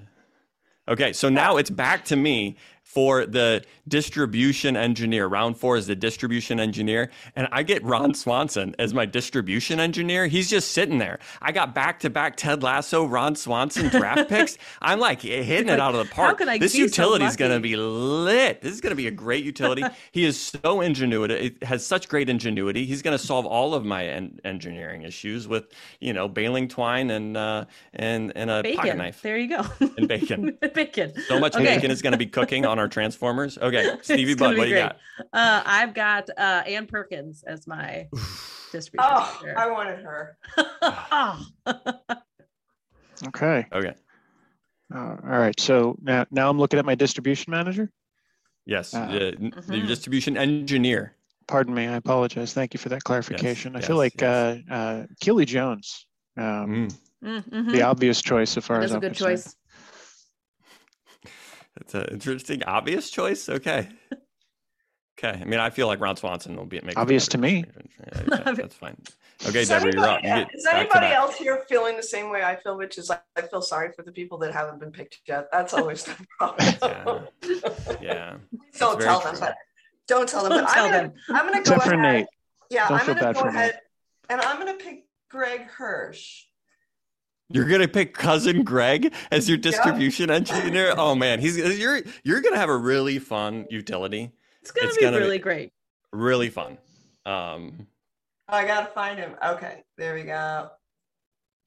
Okay, 0.86 1.12
so 1.12 1.28
now 1.28 1.58
it's 1.58 1.68
back 1.68 2.06
to 2.06 2.16
me 2.16 2.56
for 2.88 3.26
the 3.26 3.62
distribution 3.86 4.74
engineer. 4.74 5.26
Round 5.26 5.54
four 5.58 5.76
is 5.76 5.86
the 5.86 5.94
distribution 5.94 6.58
engineer, 6.58 7.10
and 7.36 7.46
I 7.52 7.62
get 7.62 7.84
Ron 7.84 8.14
Swanson 8.14 8.74
as 8.78 8.94
my 8.94 9.04
distribution 9.04 9.78
engineer. 9.78 10.26
He's 10.26 10.48
just 10.48 10.70
sitting 10.72 10.96
there. 10.96 11.18
I 11.42 11.52
got 11.52 11.74
back 11.74 12.00
to 12.00 12.10
back 12.10 12.36
Ted 12.38 12.62
Lasso, 12.62 13.04
Ron 13.04 13.36
Swanson 13.36 13.88
draft 13.88 14.28
picks. 14.30 14.56
I'm 14.80 15.00
like 15.00 15.20
hitting 15.20 15.68
it 15.68 15.78
out 15.78 15.94
of 15.94 16.08
the 16.08 16.14
how 16.14 16.22
park. 16.28 16.38
can 16.38 16.48
I 16.48 16.56
this 16.56 16.74
utility 16.74 17.26
is 17.26 17.36
going 17.36 17.52
to 17.52 17.60
be 17.60 17.76
lit. 17.76 18.62
This 18.62 18.72
is 18.72 18.80
going 18.80 18.92
to 18.92 18.96
be 18.96 19.06
a 19.06 19.10
great 19.12 19.44
utility. 19.44 19.82
he 20.12 20.24
is 20.24 20.40
so 20.40 20.80
ingenuity. 20.80 21.56
Has 21.62 21.84
such 21.84 22.08
great 22.08 22.30
ingenuity. 22.30 22.86
He's 22.86 23.02
going 23.02 23.16
to 23.16 23.22
solve 23.22 23.44
all 23.44 23.74
of 23.74 23.84
my 23.84 24.06
en- 24.06 24.40
engineering 24.44 25.02
issues 25.02 25.46
with, 25.46 25.66
you 26.00 26.14
know, 26.14 26.26
baling 26.26 26.68
twine 26.68 27.10
and 27.10 27.36
uh, 27.36 27.66
and 27.92 28.32
and 28.34 28.48
a 28.50 28.62
pocket 28.74 28.96
knife 28.96 29.20
There 29.20 29.36
you 29.36 29.48
go. 29.48 29.66
and 29.98 30.08
bacon. 30.08 30.56
bacon. 30.74 31.12
So 31.26 31.38
much 31.38 31.54
Okay. 31.54 31.64
bacon 31.76 31.90
is 31.90 32.00
going 32.00 32.12
to 32.12 32.18
be 32.18 32.26
cooking 32.26 32.64
on 32.64 32.77
our 32.78 32.88
transformers. 32.88 33.58
Okay, 33.58 33.96
Stevie 34.02 34.32
It's 34.32 34.40
Bud, 34.40 34.56
what 34.56 34.64
do 34.64 34.70
you 34.70 34.76
got? 34.76 34.96
Uh, 35.32 35.62
I've 35.64 35.94
got 35.94 36.28
uh, 36.36 36.62
Ann 36.66 36.86
Perkins 36.86 37.42
as 37.46 37.66
my 37.66 38.08
distribution. 38.72 39.10
Oh, 39.12 39.38
manager. 39.42 39.58
I 39.58 39.70
wanted 39.70 39.98
her. 40.04 40.38
oh. 41.12 41.46
Okay. 43.26 43.66
Okay, 43.72 43.94
Uh, 44.94 45.16
all 45.24 45.38
right. 45.40 45.58
So 45.58 45.96
now, 46.00 46.24
now 46.30 46.48
I'm 46.48 46.56
looking 46.56 46.78
at 46.78 46.84
my 46.86 46.94
distribution 46.94 47.50
manager. 47.50 47.90
yes, 48.64 48.94
Uh, 48.94 49.32
n- 49.40 49.50
the 49.50 49.60
Mhm. 49.80 49.86
distribution 49.88 50.36
engineer. 50.36 51.16
Pardon 51.48 51.74
me. 51.74 51.88
I 51.88 51.94
apologize. 51.96 52.52
Thank 52.54 52.74
you 52.74 52.78
for 52.78 52.90
that 52.90 53.02
clarification. 53.02 53.74
I 53.74 53.80
feel 53.80 53.96
yes, 53.96 54.14
like 54.14 54.20
yes. 54.22 54.62
uh, 54.70 54.72
uh, 54.72 55.06
Keeley 55.20 55.46
Jones, 55.46 56.06
um, 56.36 56.44
Mm, 56.44 56.94
Mm, 57.24 57.50
mhm. 57.50 57.72
the 57.72 57.82
obvious 57.82 58.22
choice 58.22 58.56
as 58.56 58.64
far 58.64 58.78
That 58.78 58.84
as 58.84 58.90
is 58.90 58.92
a 58.92 58.94
I'm 58.94 59.00
good 59.00 59.16
concerned. 59.16 59.38
choice. 59.44 59.56
It's 61.80 61.94
an 61.94 62.06
interesting, 62.10 62.62
obvious 62.64 63.10
choice. 63.10 63.48
Okay. 63.48 63.88
Okay. 65.18 65.38
I 65.40 65.44
mean, 65.44 65.58
I 65.58 65.70
feel 65.70 65.86
like 65.88 66.00
Ron 66.00 66.16
Swanson 66.16 66.54
will 66.56 66.64
be 66.66 66.80
make 66.80 66.94
the 66.94 67.00
Obvious 67.00 67.26
to 67.28 67.38
me. 67.38 67.62
decision. 67.62 67.88
Yeah, 68.30 68.52
that's 68.52 68.74
fine. 68.76 68.96
Okay, 69.48 69.62
Is 69.62 69.68
Deborah, 69.68 69.92
you're 69.92 70.04
up. 70.04 70.22
You 70.22 70.28
anybody, 70.30 70.56
is 70.56 70.66
anybody 70.66 71.06
else 71.06 71.36
here 71.36 71.64
feeling 71.68 71.96
the 71.96 72.02
same 72.02 72.30
way 72.30 72.42
I 72.42 72.56
feel, 72.56 72.76
which 72.76 72.98
is 72.98 73.08
like, 73.08 73.22
I 73.36 73.42
feel 73.42 73.62
sorry 73.62 73.90
for 73.96 74.02
the 74.02 74.12
people 74.12 74.38
that 74.38 74.52
haven't 74.52 74.78
been 74.80 74.92
picked 74.92 75.20
yet. 75.26 75.48
That's 75.52 75.74
always 75.74 76.04
the 76.04 76.14
problem. 76.38 77.26
Yeah. 78.00 78.36
don't 78.78 78.98
very 78.98 79.08
tell 79.08 79.20
them, 79.20 79.36
but 79.40 79.54
don't 80.06 80.28
tell 80.28 80.42
them. 80.44 80.52
Don't 80.52 80.64
But 80.64 80.72
tell 80.72 80.84
I'm 80.86 80.90
gonna, 80.92 81.02
them. 81.08 81.12
I'm 81.30 81.46
gonna 81.46 81.52
go 81.52 81.60
Except 81.60 81.82
for 81.82 81.92
ahead. 81.94 82.00
Nate. 82.14 82.26
Yeah, 82.70 82.88
Don't 82.88 83.00
I'm 83.00 83.06
gonna 83.06 83.20
go 83.32 83.40
for 83.40 83.46
Nate. 83.46 83.54
ahead 83.56 83.80
and 84.30 84.40
I'm 84.40 84.58
gonna 84.58 84.74
pick 84.74 85.06
Greg 85.30 85.62
Hirsch. 85.62 86.44
You're 87.50 87.64
gonna 87.68 87.88
pick 87.88 88.12
cousin 88.14 88.62
Greg 88.64 89.12
as 89.30 89.48
your 89.48 89.58
distribution 89.58 90.30
engineer. 90.30 90.94
Oh 90.96 91.14
man, 91.14 91.40
he's 91.40 91.56
you're 91.56 92.00
you're 92.24 92.40
gonna 92.40 92.58
have 92.58 92.68
a 92.68 92.76
really 92.76 93.18
fun 93.18 93.66
utility. 93.70 94.32
It's 94.60 94.70
gonna 94.70 94.88
It's 94.88 94.96
be 94.96 95.02
gonna 95.02 95.16
be- 95.18 95.22
really 95.22 95.38
great. 95.38 95.72
Really 96.12 96.50
fun. 96.50 96.78
Um, 97.26 97.86
I 98.48 98.66
gotta 98.66 98.86
find 98.92 99.18
him. 99.18 99.32
Okay, 99.44 99.82
there 99.96 100.14
we 100.14 100.22
go. 100.24 100.70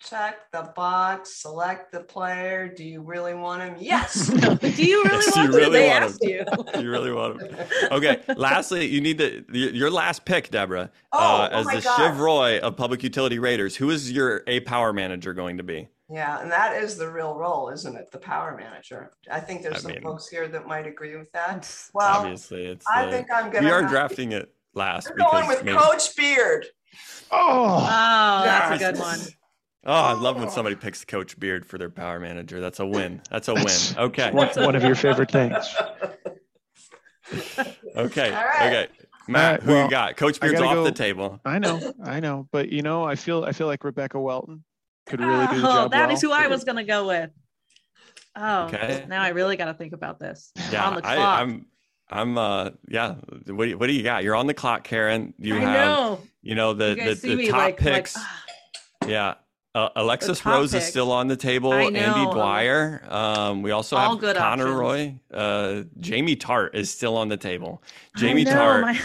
Check 0.10 0.52
the 0.52 0.72
box, 0.76 1.36
select 1.42 1.92
the 1.92 2.00
player. 2.02 2.68
Do 2.68 2.84
you 2.84 3.02
really 3.02 3.34
want 3.36 3.62
him? 3.62 3.76
Yes. 3.80 4.28
Do 4.30 4.84
you 4.84 5.04
really 5.04 5.26
Yes, 5.26 5.36
you 5.36 5.42
want 5.42 5.52
to? 5.52 5.58
really 5.58 5.80
They 5.80 5.90
want 5.90 6.04
asked 6.04 6.24
you. 6.24 6.46
you 6.82 6.90
really 6.92 7.12
want 7.12 7.42
him. 7.42 7.56
Okay. 7.92 8.22
Lastly, 8.36 8.86
you 8.88 9.00
need 9.02 9.18
to 9.20 9.46
your 9.52 9.70
your 9.72 9.92
last 9.92 10.26
pick, 10.26 10.50
Deborah, 10.50 10.90
Oh, 11.12 11.18
uh, 11.20 11.50
oh 11.52 11.60
as 11.60 11.66
my 11.66 11.76
the 11.76 11.82
God. 11.82 11.98
Shiv 11.98 12.20
Roy 12.20 12.60
of 12.60 12.76
Public 12.78 13.04
Utility 13.04 13.38
Raiders. 13.40 13.76
Who 13.76 13.90
is 13.92 14.12
your 14.12 14.44
A 14.48 14.62
Power 14.62 14.92
manager 14.94 15.34
going 15.34 15.58
to 15.58 15.64
be? 15.64 15.88
Yeah, 16.10 16.42
and 16.42 16.52
that 16.52 16.82
is 16.82 16.98
the 16.98 17.10
real 17.10 17.36
role, 17.36 17.70
isn't 17.70 17.96
it? 17.96 18.12
The 18.12 18.18
power 18.18 18.58
manager. 18.58 19.12
I 19.32 19.40
think 19.40 19.62
there's 19.62 19.76
I 19.78 19.80
some 19.80 19.92
mean- 19.92 20.02
folks 20.02 20.28
here 20.28 20.48
that 20.50 20.68
might 20.68 20.86
agree 20.86 21.16
with 21.16 21.32
that. 21.32 21.74
Well, 21.94 22.18
Obviously, 22.20 22.66
it's. 22.66 22.86
I 22.92 23.06
the- 23.06 23.12
think 23.12 23.28
I'm 23.34 23.50
gonna. 23.50 23.66
we 23.66 23.72
are 23.72 23.84
drafting 23.84 24.32
it 24.34 24.54
last 24.74 25.10
I'm 25.10 25.16
going 25.16 25.48
with 25.48 25.64
maybe- 25.64 25.78
Coach 25.78 26.16
Beard. 26.18 26.66
Oh, 27.32 27.78
Oh, 27.90 28.44
that's 28.44 28.76
a 28.82 28.92
good 28.92 29.00
one. 29.00 29.20
Oh, 29.84 29.94
I 29.94 30.14
love 30.14 30.38
when 30.40 30.50
somebody 30.50 30.76
picks 30.76 31.04
Coach 31.06 31.40
Beard 31.40 31.66
for 31.66 31.78
their 31.80 31.90
power 31.90 32.20
manager. 32.20 32.62
That's 32.62 32.80
a 32.80 32.86
win. 32.86 33.22
That's 33.32 33.48
a 33.48 33.56
win. 33.56 33.68
Okay. 33.98 34.30
one, 34.32 34.48
one 34.58 34.76
of 34.76 34.84
your 34.84 34.94
favorite 34.96 35.32
things. 35.32 35.56
Okay. 37.96 38.30
All 38.32 38.44
right. 38.46 38.68
Okay. 38.68 38.88
Matt, 39.28 39.52
right, 39.60 39.64
who 39.64 39.72
well, 39.72 39.84
you 39.86 39.90
got? 39.90 40.18
Coach 40.18 40.40
Beard's 40.40 40.54
Beard's 40.60 40.62
gotta 40.62 40.80
off 40.80 40.86
the 40.86 40.92
table. 40.92 41.40
I 41.46 41.60
know, 41.60 41.94
I 42.04 42.20
know, 42.20 42.48
but 42.52 42.70
you 42.70 42.82
know, 42.82 43.04
I 43.04 43.16
feel, 43.16 43.44
I 43.44 43.52
feel 43.54 43.68
like 43.68 43.84
Rebecca 43.84 44.20
Welton 44.20 44.64
could 45.06 45.20
really 45.22 45.48
do 45.48 45.62
the 45.62 45.68
Oh, 45.68 45.72
job. 45.84 45.92
that 45.92 46.08
well. 46.08 46.16
is 46.16 46.22
who 46.22 46.32
I 46.32 46.48
was 46.48 46.64
gonna 46.64 46.84
go 46.84 47.08
with. 47.08 47.30
Oh, 48.36 48.64
Okay. 48.66 49.06
now 49.08 49.22
I 49.22 49.30
really 49.30 49.58
got 49.58 49.66
to 49.66 49.74
think 49.74 49.94
about 49.94 50.20
this. 50.20 50.52
Yeah, 50.72 50.88
on 50.88 50.96
the 50.96 51.02
clock. 51.02 51.18
I, 51.18 51.42
I'm. 51.42 51.66
I'm. 52.10 52.38
Uh. 52.38 52.70
Yeah. 52.88 53.16
What 53.48 53.66
do 53.66 53.70
you, 53.70 53.78
What 53.78 53.88
do 53.88 53.94
you 53.94 54.04
got? 54.04 54.24
You're 54.24 54.36
on 54.36 54.48
the 54.48 54.54
clock, 54.54 54.84
Karen. 54.86 55.34
You 55.38 55.58
I 55.58 55.60
have. 55.60 55.74
know. 55.86 56.20
You 56.42 56.56
know 56.56 56.74
the 56.74 56.90
You 56.90 56.96
the, 56.96 57.02
guys 57.02 57.22
the 57.22 57.48
top 57.48 57.58
like, 57.58 57.82
like, 57.82 57.94
picks. 57.94 58.16
ah, 58.18 58.44
yeah. 59.08 59.34
Uh, 59.74 59.88
Alexis 59.96 60.46
Rose 60.46 60.74
is 60.74 60.86
still 60.86 61.14
on 61.14 61.28
the 61.28 61.38
table. 61.38 61.72
I 61.72 61.84
Andy 61.84 62.02
know. 62.02 62.32
Dwyer. 62.34 63.02
Um, 63.08 63.62
we 63.62 63.72
also 63.72 63.96
All 63.96 64.12
have 64.12 64.20
good 64.20 64.36
Connor 64.36 64.66
options. 64.82 65.20
Roy. 65.32 65.38
Uh, 65.38 65.84
Jamie 66.02 66.36
Tartt 66.36 66.76
is 66.76 66.92
still 66.92 67.16
on 67.16 67.30
the 67.30 67.38
table. 67.38 67.82
I 68.16 68.20
Jamie 68.20 68.44
know, 68.44 68.52
Tartt. 68.52 68.82
my, 68.82 69.00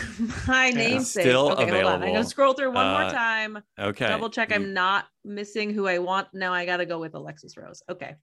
my 0.49 0.71
namesake. 0.71 1.23
Still 1.23 1.53
okay, 1.53 1.71
hold 1.71 1.85
on. 1.85 2.03
I'm 2.03 2.13
gonna 2.13 2.25
scroll 2.25 2.53
through 2.53 2.73
one 2.73 2.85
Uh, 2.85 3.01
more 3.03 3.11
time. 3.13 3.63
Okay. 3.79 4.09
Double 4.09 4.29
check. 4.29 4.53
I'm 4.53 4.75
not 4.75 5.05
missing 5.25 5.71
who 5.73 5.87
I 5.87 5.99
want. 5.99 6.29
Now 6.35 6.53
I 6.53 6.67
got 6.67 6.79
to 6.79 6.87
go 6.87 6.99
with 6.99 7.15
Alexis 7.15 7.57
Rose. 7.57 7.81
Okay. 7.89 8.17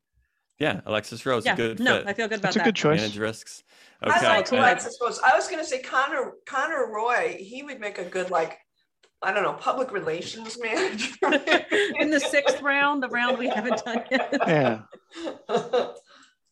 Yeah, 0.60 0.82
Alexis 0.86 1.26
Rose. 1.26 1.46
yeah. 1.46 1.56
Good 1.56 1.80
no, 1.80 2.00
fit. 2.00 2.08
I 2.08 2.14
feel 2.14 2.28
good 2.28 2.40
about 2.40 2.54
That's 2.54 2.58
a 2.58 2.60
good 2.68 2.76
choice. 2.76 3.00
Manage 3.00 3.18
risks. 3.18 3.64
I 4.02 4.18
Okay. 4.18 4.28
like 4.28 4.52
uh, 4.54 4.56
Alexis 4.58 4.98
Rose. 5.02 5.20
I 5.26 5.34
was 5.36 5.48
going 5.48 5.60
to 5.64 5.66
say 5.66 5.82
Connor 5.82 6.34
Connor 6.46 6.92
Roy. 6.94 7.38
He 7.40 7.64
would 7.64 7.80
make 7.80 8.00
a 8.00 8.04
good 8.04 8.30
like 8.32 8.60
I 9.24 9.32
don't 9.34 9.44
know 9.44 9.54
public 9.54 9.92
relations 9.92 10.58
manager. 10.62 11.16
In 12.00 12.12
the 12.12 12.20
sixth 12.20 12.62
round, 12.62 13.02
the 13.02 13.10
round 13.10 13.38
we 13.38 13.48
haven't 13.48 13.84
done 13.86 14.04
yet. 14.12 14.36
Yeah, 14.48 14.82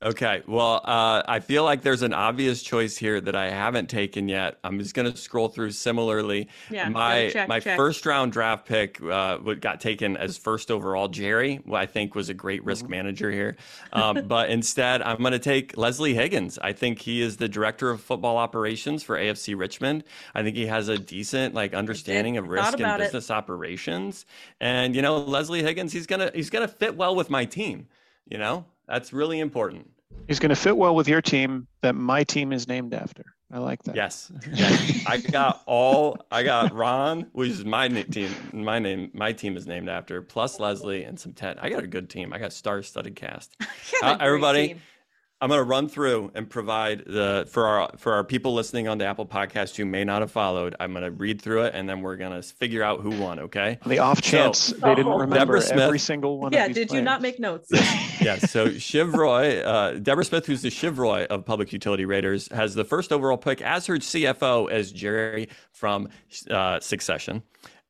Okay. 0.03 0.41
Well, 0.47 0.81
uh, 0.83 1.21
I 1.27 1.39
feel 1.41 1.63
like 1.63 1.83
there's 1.83 2.01
an 2.01 2.11
obvious 2.13 2.63
choice 2.63 2.97
here 2.97 3.21
that 3.21 3.35
I 3.35 3.51
haven't 3.51 3.87
taken 3.87 4.27
yet. 4.27 4.57
I'm 4.63 4.79
just 4.79 4.95
going 4.95 5.11
to 5.11 5.15
scroll 5.15 5.47
through 5.47 5.71
similarly. 5.71 6.47
Yeah. 6.71 6.89
my 6.89 7.29
check, 7.29 7.47
my 7.47 7.59
check. 7.59 7.77
first 7.77 8.03
round 8.07 8.31
draft 8.31 8.65
pick 8.67 8.99
uh, 9.03 9.37
got 9.37 9.79
taken 9.79 10.17
as 10.17 10.37
first 10.37 10.71
overall. 10.71 11.07
Gerri, 11.07 11.63
who 11.65 11.75
I 11.75 11.85
think 11.85 12.15
was 12.15 12.29
a 12.29 12.33
great 12.33 12.63
risk 12.65 12.81
Mm-hmm. 12.81 12.91
manager 12.91 13.29
here, 13.31 13.57
um, 13.93 14.27
but 14.27 14.49
instead 14.49 15.03
I'm 15.03 15.17
going 15.19 15.33
to 15.33 15.39
take 15.39 15.77
Leslie 15.77 16.15
Higgins. 16.15 16.57
I 16.57 16.73
think 16.73 16.97
he 16.99 17.21
is 17.21 17.37
the 17.37 17.47
director 17.47 17.91
of 17.91 18.01
football 18.01 18.37
operations 18.37 19.03
for 19.03 19.17
AFC 19.17 19.55
Richmond. 19.55 20.03
I 20.33 20.41
think 20.41 20.55
he 20.55 20.65
has 20.65 20.87
a 20.87 20.97
decent 20.97 21.53
like 21.53 21.75
understanding 21.75 22.37
of 22.37 22.47
risk 22.47 22.73
and 22.73 22.81
about 22.81 23.01
it. 23.01 23.03
business 23.03 23.29
operations, 23.29 24.25
and 24.59 24.95
you 24.95 25.03
know 25.03 25.17
Leslie 25.19 25.61
Higgins, 25.61 25.93
he's 25.93 26.07
gonna 26.07 26.31
he's 26.33 26.49
gonna 26.49 26.67
fit 26.67 26.95
well 26.95 27.15
with 27.15 27.29
my 27.29 27.45
team. 27.45 27.87
You 28.27 28.37
know 28.39 28.65
that's 28.91 29.13
really 29.13 29.39
important. 29.39 29.89
he's 30.27 30.39
going 30.39 30.49
to 30.49 30.55
fit 30.55 30.75
well 30.77 30.93
with 30.93 31.07
your 31.07 31.21
team 31.21 31.67
that 31.81 31.95
my 31.95 32.23
team 32.23 32.51
is 32.51 32.67
named 32.67 32.93
after. 32.93 33.23
I 33.53 33.57
like 33.59 33.83
that. 33.83 33.95
Yes. 33.95 34.31
yes. 34.53 35.03
I 35.05 35.17
got 35.17 35.61
all 35.65 36.17
I 36.31 36.43
got 36.43 36.73
Ron, 36.73 37.27
which 37.33 37.49
is 37.49 37.65
my 37.65 37.87
team 37.89 38.29
my 38.53 38.79
name 38.79 39.11
my 39.13 39.33
team 39.33 39.57
is 39.57 39.67
named 39.67 39.89
after, 39.89 40.21
plus 40.21 40.59
Leslie 40.59 41.03
and 41.03 41.19
some 41.19 41.33
Ted. 41.33 41.57
I 41.61 41.69
got 41.69 41.83
a 41.83 41.87
good 41.87 42.09
team. 42.09 42.31
I 42.31 42.37
got 42.37 42.53
star 42.53 42.81
studded 42.81 43.15
cast. 43.15 43.55
You 43.59 43.99
have 44.03 44.19
a 44.19 44.23
Uh, 44.23 44.25
everybody, 44.25 44.67
team. 44.69 44.81
I'm 45.41 45.49
gonna 45.49 45.63
run 45.63 45.89
through 45.89 46.31
and 46.35 46.47
provide 46.47 47.03
the 47.07 47.47
for 47.49 47.65
our 47.65 47.91
for 47.97 48.13
our 48.13 48.23
people 48.23 48.53
listening 48.53 48.87
on 48.87 48.99
the 48.99 49.05
Apple 49.05 49.25
podcast 49.25 49.75
who 49.75 49.85
may 49.85 50.03
not 50.03 50.21
have 50.21 50.29
followed. 50.29 50.75
I'm 50.79 50.93
gonna 50.93 51.09
read 51.09 51.41
through 51.41 51.63
it 51.63 51.73
and 51.73 51.89
then 51.89 52.01
we're 52.01 52.15
gonna 52.15 52.43
figure 52.43 52.83
out 52.83 53.01
who 53.01 53.09
won, 53.09 53.39
okay? 53.39 53.79
The 53.83 53.97
off 53.97 54.21
chance 54.21 54.67
they 54.67 54.93
didn't 54.93 55.11
remember 55.11 55.35
Deborah 55.35 55.61
Smith. 55.61 55.79
every 55.79 55.97
single 55.97 56.37
one. 56.37 56.53
Yeah. 56.53 56.65
of 56.65 56.75
these 56.75 56.75
Did 56.75 56.91
you 56.91 57.01
not 57.01 57.23
make 57.23 57.39
notes? 57.39 57.69
yeah, 58.21 58.37
so 58.37 58.69
Shiv 58.69 59.15
Roy, 59.15 59.61
uh, 59.61 59.93
Deborah 59.93 60.25
Smith, 60.25 60.45
who's 60.45 60.61
the 60.61 60.69
Shiv 60.69 60.99
Roy 60.99 61.25
of 61.25 61.43
Public 61.43 61.73
Utility 61.73 62.05
Raiders, 62.05 62.47
has 62.51 62.75
the 62.75 62.85
first 62.85 63.11
overall 63.11 63.37
pick 63.37 63.63
as 63.63 63.87
her 63.87 63.95
CFO 63.95 64.69
as 64.69 64.93
Gerri 64.93 65.49
from 65.71 66.07
uh, 66.51 66.79
Succession. 66.79 67.41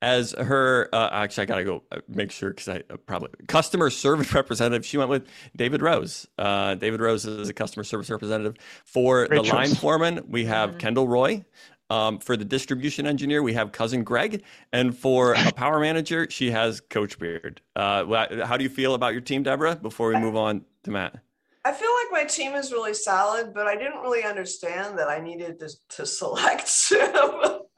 As 0.01 0.31
her, 0.31 0.89
uh, 0.93 1.09
actually, 1.11 1.43
I 1.43 1.45
gotta 1.45 1.63
go 1.63 1.83
uh, 1.91 1.97
make 2.07 2.31
sure 2.31 2.49
because 2.49 2.67
I 2.67 2.77
uh, 2.89 2.97
probably 3.05 3.29
customer 3.47 3.89
service 3.91 4.33
representative. 4.33 4.83
She 4.85 4.97
went 4.97 5.09
with 5.11 5.27
David 5.55 5.81
Rose. 5.83 6.27
Uh, 6.39 6.73
David 6.75 7.01
Rose 7.01 7.25
is 7.25 7.49
a 7.49 7.53
customer 7.53 7.83
service 7.83 8.09
representative 8.09 8.55
for 8.83 9.27
Great 9.27 9.43
the 9.43 9.53
line 9.53 9.75
foreman. 9.75 10.21
We 10.27 10.45
have 10.45 10.71
Mhm. 10.71 10.79
Kendall 10.79 11.07
Roy. 11.07 11.45
Um, 11.91 12.19
for 12.19 12.37
the 12.37 12.45
distribution 12.45 13.05
engineer, 13.05 13.43
we 13.43 13.51
have 13.53 13.73
cousin 13.73 14.05
Greg, 14.05 14.43
and 14.71 14.97
for 14.97 15.33
a 15.33 15.51
power 15.55 15.77
manager, 15.77 16.25
she 16.29 16.49
has 16.49 16.79
Coach 16.79 17.19
Beard. 17.19 17.61
Uh, 17.75 18.05
how 18.45 18.55
do 18.55 18.63
you 18.63 18.69
feel 18.69 18.93
about 18.93 19.11
your 19.11 19.19
team, 19.21 19.43
Deborah? 19.43 19.75
Before 19.75 20.07
we 20.07 20.15
move 20.15 20.37
on 20.37 20.63
to 20.85 20.91
Matt. 20.91 21.19
I 21.65 21.73
feel 21.73 21.89
like 21.91 22.23
my 22.23 22.23
team 22.23 22.53
is 22.53 22.71
really 22.71 22.93
solid, 22.93 23.53
but 23.53 23.67
I 23.67 23.75
didn't 23.75 23.99
really 23.99 24.23
understand 24.23 24.97
that 24.97 25.09
I 25.09 25.19
needed 25.19 25.59
to, 25.59 25.69
to 25.97 26.05
select 26.05 26.67
Shiv 26.71 27.13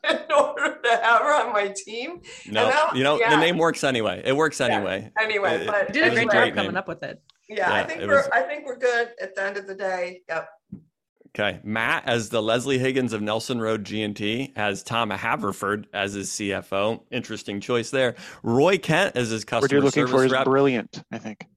in 0.09 0.19
order 0.37 0.77
to 0.83 0.89
have 0.89 1.21
her 1.21 1.45
on 1.47 1.53
my 1.53 1.73
team. 1.75 2.21
No, 2.49 2.69
now- 2.69 2.91
you 2.93 3.03
know 3.03 3.19
yeah. 3.19 3.29
the 3.29 3.37
name 3.37 3.57
works 3.57 3.83
anyway. 3.83 4.21
It 4.25 4.35
works 4.35 4.59
Yeah. 4.59 4.67
anyway. 4.67 5.11
Anyway, 5.19 5.65
but 5.65 5.87
You 5.89 5.93
did 5.93 6.03
a 6.03 6.05
It 6.05 6.09
was 6.09 6.15
great 6.15 6.23
job 6.25 6.31
great 6.41 6.55
coming 6.55 6.77
up 6.77 6.87
with 6.87 7.03
it. 7.03 7.21
yeah, 7.49 7.71
I 7.73 7.83
think 7.83 8.01
we're 8.01 8.17
was- 8.17 8.29
I 8.33 8.41
think 8.41 8.65
we're 8.65 8.77
good 8.77 9.09
at 9.21 9.35
the 9.35 9.43
end 9.43 9.57
of 9.57 9.67
the 9.67 9.75
day. 9.75 10.21
Yep. 10.29 10.49
Okay, 11.35 11.59
Matt 11.63 12.03
as 12.07 12.29
the 12.29 12.43
Leslie 12.43 12.77
Higgins 12.77 13.11
of 13.11 13.19
Nelson 13.23 13.59
Road 13.59 13.83
G&T 13.85 14.53
has 14.55 14.83
Tom 14.83 15.09
Haverford 15.09 15.87
as 15.91 16.13
his 16.13 16.29
CFO. 16.29 17.01
Interesting 17.09 17.59
choice 17.59 17.89
there. 17.89 18.13
Roy 18.43 18.77
Kent 18.77 19.15
as 19.15 19.31
his 19.31 19.41
What 19.41 19.47
customer 19.47 19.67
you're 19.77 19.81
looking 19.83 20.03
service 20.05 20.11
for 20.13 20.25
is 20.25 20.31
rep. 20.31 20.45
brilliant. 20.45 21.01
I 21.11 21.17
think. 21.17 21.47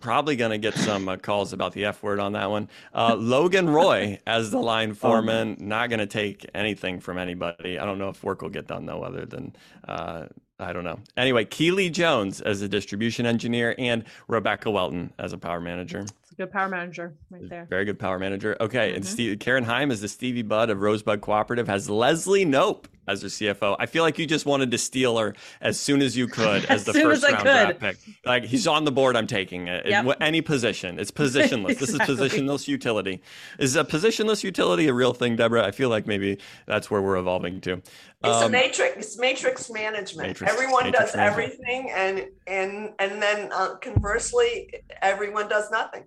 Probably 0.00 0.34
going 0.36 0.50
to 0.52 0.58
get 0.58 0.74
some 0.74 1.08
uh, 1.08 1.16
calls 1.16 1.52
about 1.52 1.72
the 1.72 1.84
F 1.84 2.02
word 2.02 2.20
on 2.20 2.32
that 2.32 2.50
one. 2.50 2.68
Uh, 2.94 3.14
Logan 3.16 3.68
Roy 3.68 4.18
as 4.26 4.50
the 4.50 4.58
line 4.58 4.94
foreman. 4.94 5.56
Not 5.60 5.90
going 5.90 6.00
to 6.00 6.06
take 6.06 6.46
anything 6.54 7.00
from 7.00 7.18
anybody. 7.18 7.78
I 7.78 7.84
don't 7.84 7.98
know 7.98 8.08
if 8.08 8.22
work 8.24 8.42
will 8.42 8.48
get 8.48 8.66
done 8.66 8.86
though, 8.86 9.02
other 9.02 9.26
than 9.26 9.54
uh, 9.86 10.26
I 10.58 10.72
don't 10.72 10.84
know. 10.84 10.98
Anyway, 11.16 11.44
Keeley 11.46 11.90
Jones 11.90 12.40
as 12.40 12.60
a 12.62 12.68
distribution 12.68 13.24
engineer 13.26 13.74
and 13.78 14.04
Rebecca 14.28 14.70
Welton 14.70 15.12
as 15.18 15.32
a 15.32 15.38
power 15.38 15.60
manager. 15.60 16.00
It's 16.00 16.32
a 16.32 16.34
good 16.34 16.50
power 16.52 16.68
manager 16.68 17.14
right 17.30 17.48
there. 17.48 17.66
Very 17.68 17.84
good 17.86 17.98
power 17.98 18.18
manager. 18.18 18.56
Okay, 18.60 18.94
and 18.94 19.02
Mhm. 19.04 19.08
Steve, 19.08 19.38
Karen 19.38 19.64
Heim 19.64 19.90
is 19.90 20.00
the 20.02 20.08
Stevie 20.08 20.42
Budd 20.42 20.68
of 20.70 20.80
Rosebud 20.82 21.20
Cooperative. 21.22 21.66
Has 21.66 21.88
Leslie 21.88 22.44
Knope 22.44 22.84
as 23.10 23.22
her 23.22 23.28
CFO. 23.28 23.76
I 23.78 23.86
feel 23.86 24.02
like 24.02 24.18
you 24.18 24.26
just 24.26 24.46
wanted 24.46 24.70
to 24.70 24.78
steal 24.78 25.18
her 25.18 25.34
as 25.60 25.78
soon 25.80 26.00
as 26.02 26.16
you 26.16 26.26
could 26.38 26.64
as 26.66 26.70
As 26.80 26.84
the 26.84 26.92
first 26.94 27.24
as 27.24 27.32
round 27.32 27.44
could. 27.44 27.78
draft 27.78 27.80
pick. 27.80 27.96
Like 28.24 28.44
he's 28.44 28.66
on 28.66 28.84
the 28.84 28.92
board, 28.92 29.16
I'm 29.16 29.26
taking 29.26 29.68
it. 29.68 29.86
Yep. 29.86 30.04
wh- 30.04 30.22
any 30.22 30.40
position, 30.40 30.98
it's 30.98 31.10
positionless. 31.10 31.78
This 31.78 31.90
is 31.90 31.98
positionless 32.00 32.68
utility. 32.68 33.22
Is 33.58 33.76
a 33.76 33.84
positionless 33.84 34.44
utility 34.44 34.86
a 34.88 34.94
real 34.94 35.12
thing, 35.12 35.36
Deborah? 35.36 35.64
I 35.66 35.70
feel 35.72 35.88
like 35.88 36.06
maybe 36.06 36.38
that's 36.66 36.90
where 36.90 37.02
we're 37.02 37.16
evolving 37.16 37.60
to. 37.62 37.72
It's 37.74 38.42
a 38.42 38.44
Um, 38.46 38.52
matrix. 38.52 38.96
It's 38.96 39.18
matrix 39.18 39.70
management. 39.70 40.28
Matrix- 40.28 40.52
everyone 40.52 40.84
matrix 40.84 41.12
does 41.12 41.16
management. 41.16 41.52
everything, 41.58 41.90
and 41.94 42.26
and 42.46 42.90
and 42.98 43.22
then 43.22 43.50
uh, 43.52 43.76
conversely, 43.76 44.72
everyone 45.02 45.48
does 45.48 45.70
nothing. 45.70 46.04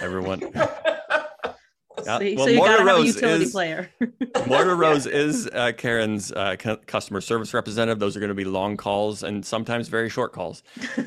everyone. 0.00 0.40
So, 2.04 2.20
you- 2.20 2.36
well, 2.36 2.46
so 2.46 2.50
you 2.50 2.58
Moira 2.58 2.70
gotta 2.70 2.78
have 2.78 2.88
a 2.88 2.98
Rose 3.00 3.14
utility 3.14 3.44
is- 3.44 3.50
player. 3.52 3.90
Moira 4.46 4.74
Rose 4.74 5.06
is 5.06 5.46
uh, 5.52 5.72
Karen's 5.76 6.32
uh, 6.32 6.56
cu- 6.58 6.76
customer 6.86 7.20
service 7.20 7.52
representative. 7.54 7.98
Those 7.98 8.16
are 8.16 8.20
going 8.20 8.28
to 8.28 8.34
be 8.34 8.44
long 8.44 8.76
calls 8.76 9.22
and 9.22 9.44
sometimes 9.44 9.88
very 9.88 10.08
short 10.08 10.32
calls. 10.32 10.62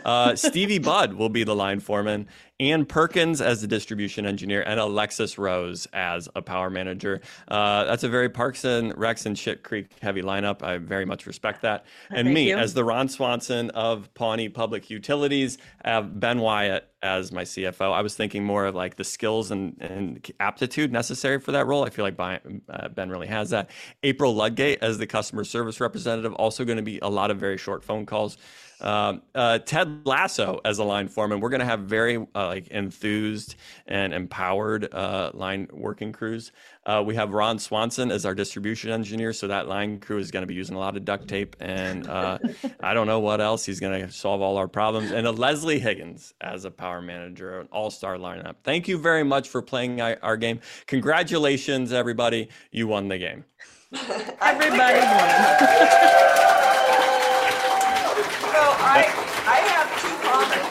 Uh, 0.06 0.36
Stevie 0.36 0.80
Budd 0.80 1.14
will 1.14 1.30
be 1.30 1.44
the 1.44 1.56
line 1.56 1.80
foreman. 1.80 2.28
Ann 2.62 2.86
Perkins 2.86 3.42
as 3.42 3.62
the 3.62 3.68
distribution 3.68 4.28
engineer, 4.28 4.62
and 4.62 4.80
Alexis 4.80 5.40
Rose 5.40 5.88
as 5.94 6.30
a 6.36 6.44
power 6.44 6.70
manager. 6.70 7.20
Uh, 7.48 7.86
that's 7.86 8.04
a 8.04 8.10
very 8.10 8.30
Parks 8.30 8.64
and 8.64 8.94
Recs 8.96 9.26
and 9.26 9.38
Shit 9.38 9.64
Creek 9.64 9.88
heavy 10.00 10.22
lineup. 10.22 10.62
I 10.62 10.78
very 10.78 11.06
much 11.06 11.26
respect 11.26 11.64
that. 11.64 11.86
And 12.12 12.28
Thank 12.28 12.36
me 12.36 12.50
you. 12.50 12.58
as 12.58 12.74
the 12.74 12.84
Ron 12.84 13.08
Swanson 13.08 13.70
of 13.72 14.14
Pawnee 14.14 14.50
Public 14.50 14.90
Utilities, 14.90 15.58
have 15.84 16.20
Ben 16.20 16.40
Wyatt 16.40 16.88
as 17.02 17.32
my 17.32 17.44
CFO. 17.44 17.94
I 17.94 18.02
was 18.02 18.16
thinking 18.16 18.44
more 18.44 18.66
of 18.66 18.76
like 18.76 18.96
the 18.96 19.04
skills 19.04 19.50
and, 19.50 19.76
and 19.80 20.32
aptitude 20.40 20.92
necessary 20.92 21.40
for 21.40 21.52
that 21.54 21.66
role. 21.66 21.84
I 21.84 21.90
feel 21.90 22.06
like 22.06 22.20
uh, 22.20 22.90
Ben 22.90 23.10
really 23.10 23.28
has 23.28 23.50
that. 23.50 23.72
April 24.04 24.36
Ludgate 24.36 24.80
as 24.84 24.98
the 24.98 25.08
customer 25.08 25.44
service 25.44 25.80
representative, 25.80 26.34
also 26.34 26.64
going 26.64 26.78
to 26.78 26.84
be 26.84 27.00
a 27.00 27.10
lot 27.10 27.32
of 27.32 27.40
very 27.40 27.58
short 27.58 27.84
phone 27.84 28.06
calls. 28.06 28.38
Um, 28.82 29.22
uh, 29.36 29.60
Ted 29.60 30.06
Lasso 30.06 30.60
as 30.66 30.80
a 30.80 30.84
line 30.84 31.08
foreman. 31.08 31.40
We're 31.40 31.50
going 31.50 31.60
to 31.60 31.66
have 31.66 31.82
very 31.82 32.18
uh, 32.18 32.48
like 32.48 32.68
enthused 32.70 33.56
and 33.88 34.14
empowered 34.14 34.94
uh, 34.94 35.32
line 35.34 35.68
working 35.72 36.12
crews. 36.12 36.52
Uh, 36.86 37.04
we 37.06 37.14
have 37.16 37.34
Ron 37.34 37.60
Swanson 37.60 38.12
as 38.12 38.26
our 38.26 38.34
distribution 38.34 38.90
engineer, 38.90 39.34
so 39.34 39.48
that 39.48 39.68
line 39.68 40.00
crew 40.00 40.18
is 40.18 40.32
going 40.32 40.42
to 40.42 40.48
be 40.48 40.56
using 40.56 40.76
a 40.76 40.80
lot 40.80 40.98
of 40.98 41.06
duct 41.06 41.28
tape, 41.28 41.56
and 41.60 42.08
uh, 42.08 42.40
I 42.80 42.94
don't 42.94 43.06
know 43.06 43.20
what 43.20 43.40
else. 43.40 43.66
He's 43.66 43.80
going 43.80 44.02
to 44.02 44.12
solve 44.12 44.42
all 44.42 44.58
our 44.58 44.68
problems. 44.68 45.12
And 45.12 45.28
a 45.28 45.32
Leslie 45.32 45.80
Higgins 45.80 46.34
as 46.42 46.66
a 46.66 46.72
power 46.72 47.02
manager, 47.02 47.60
an 47.60 47.68
all-star 47.72 48.18
lineup. 48.18 48.56
Thank 48.64 48.88
you 48.88 48.98
very 48.98 49.24
much 49.24 49.48
for 49.48 49.62
playing 49.62 50.02
our 50.02 50.38
game. 50.38 50.60
Congratulations, 50.88 51.94
everybody! 51.94 52.50
You 52.72 52.88
won 52.88 53.08
the 53.10 53.20
game. 53.20 53.46
Everybody 54.42 55.00
won. 55.00 56.48
so 58.62 58.68
I, 58.78 59.10
I 59.48 59.60
have 59.74 59.88
two 60.04 60.16
comments. 60.30 60.70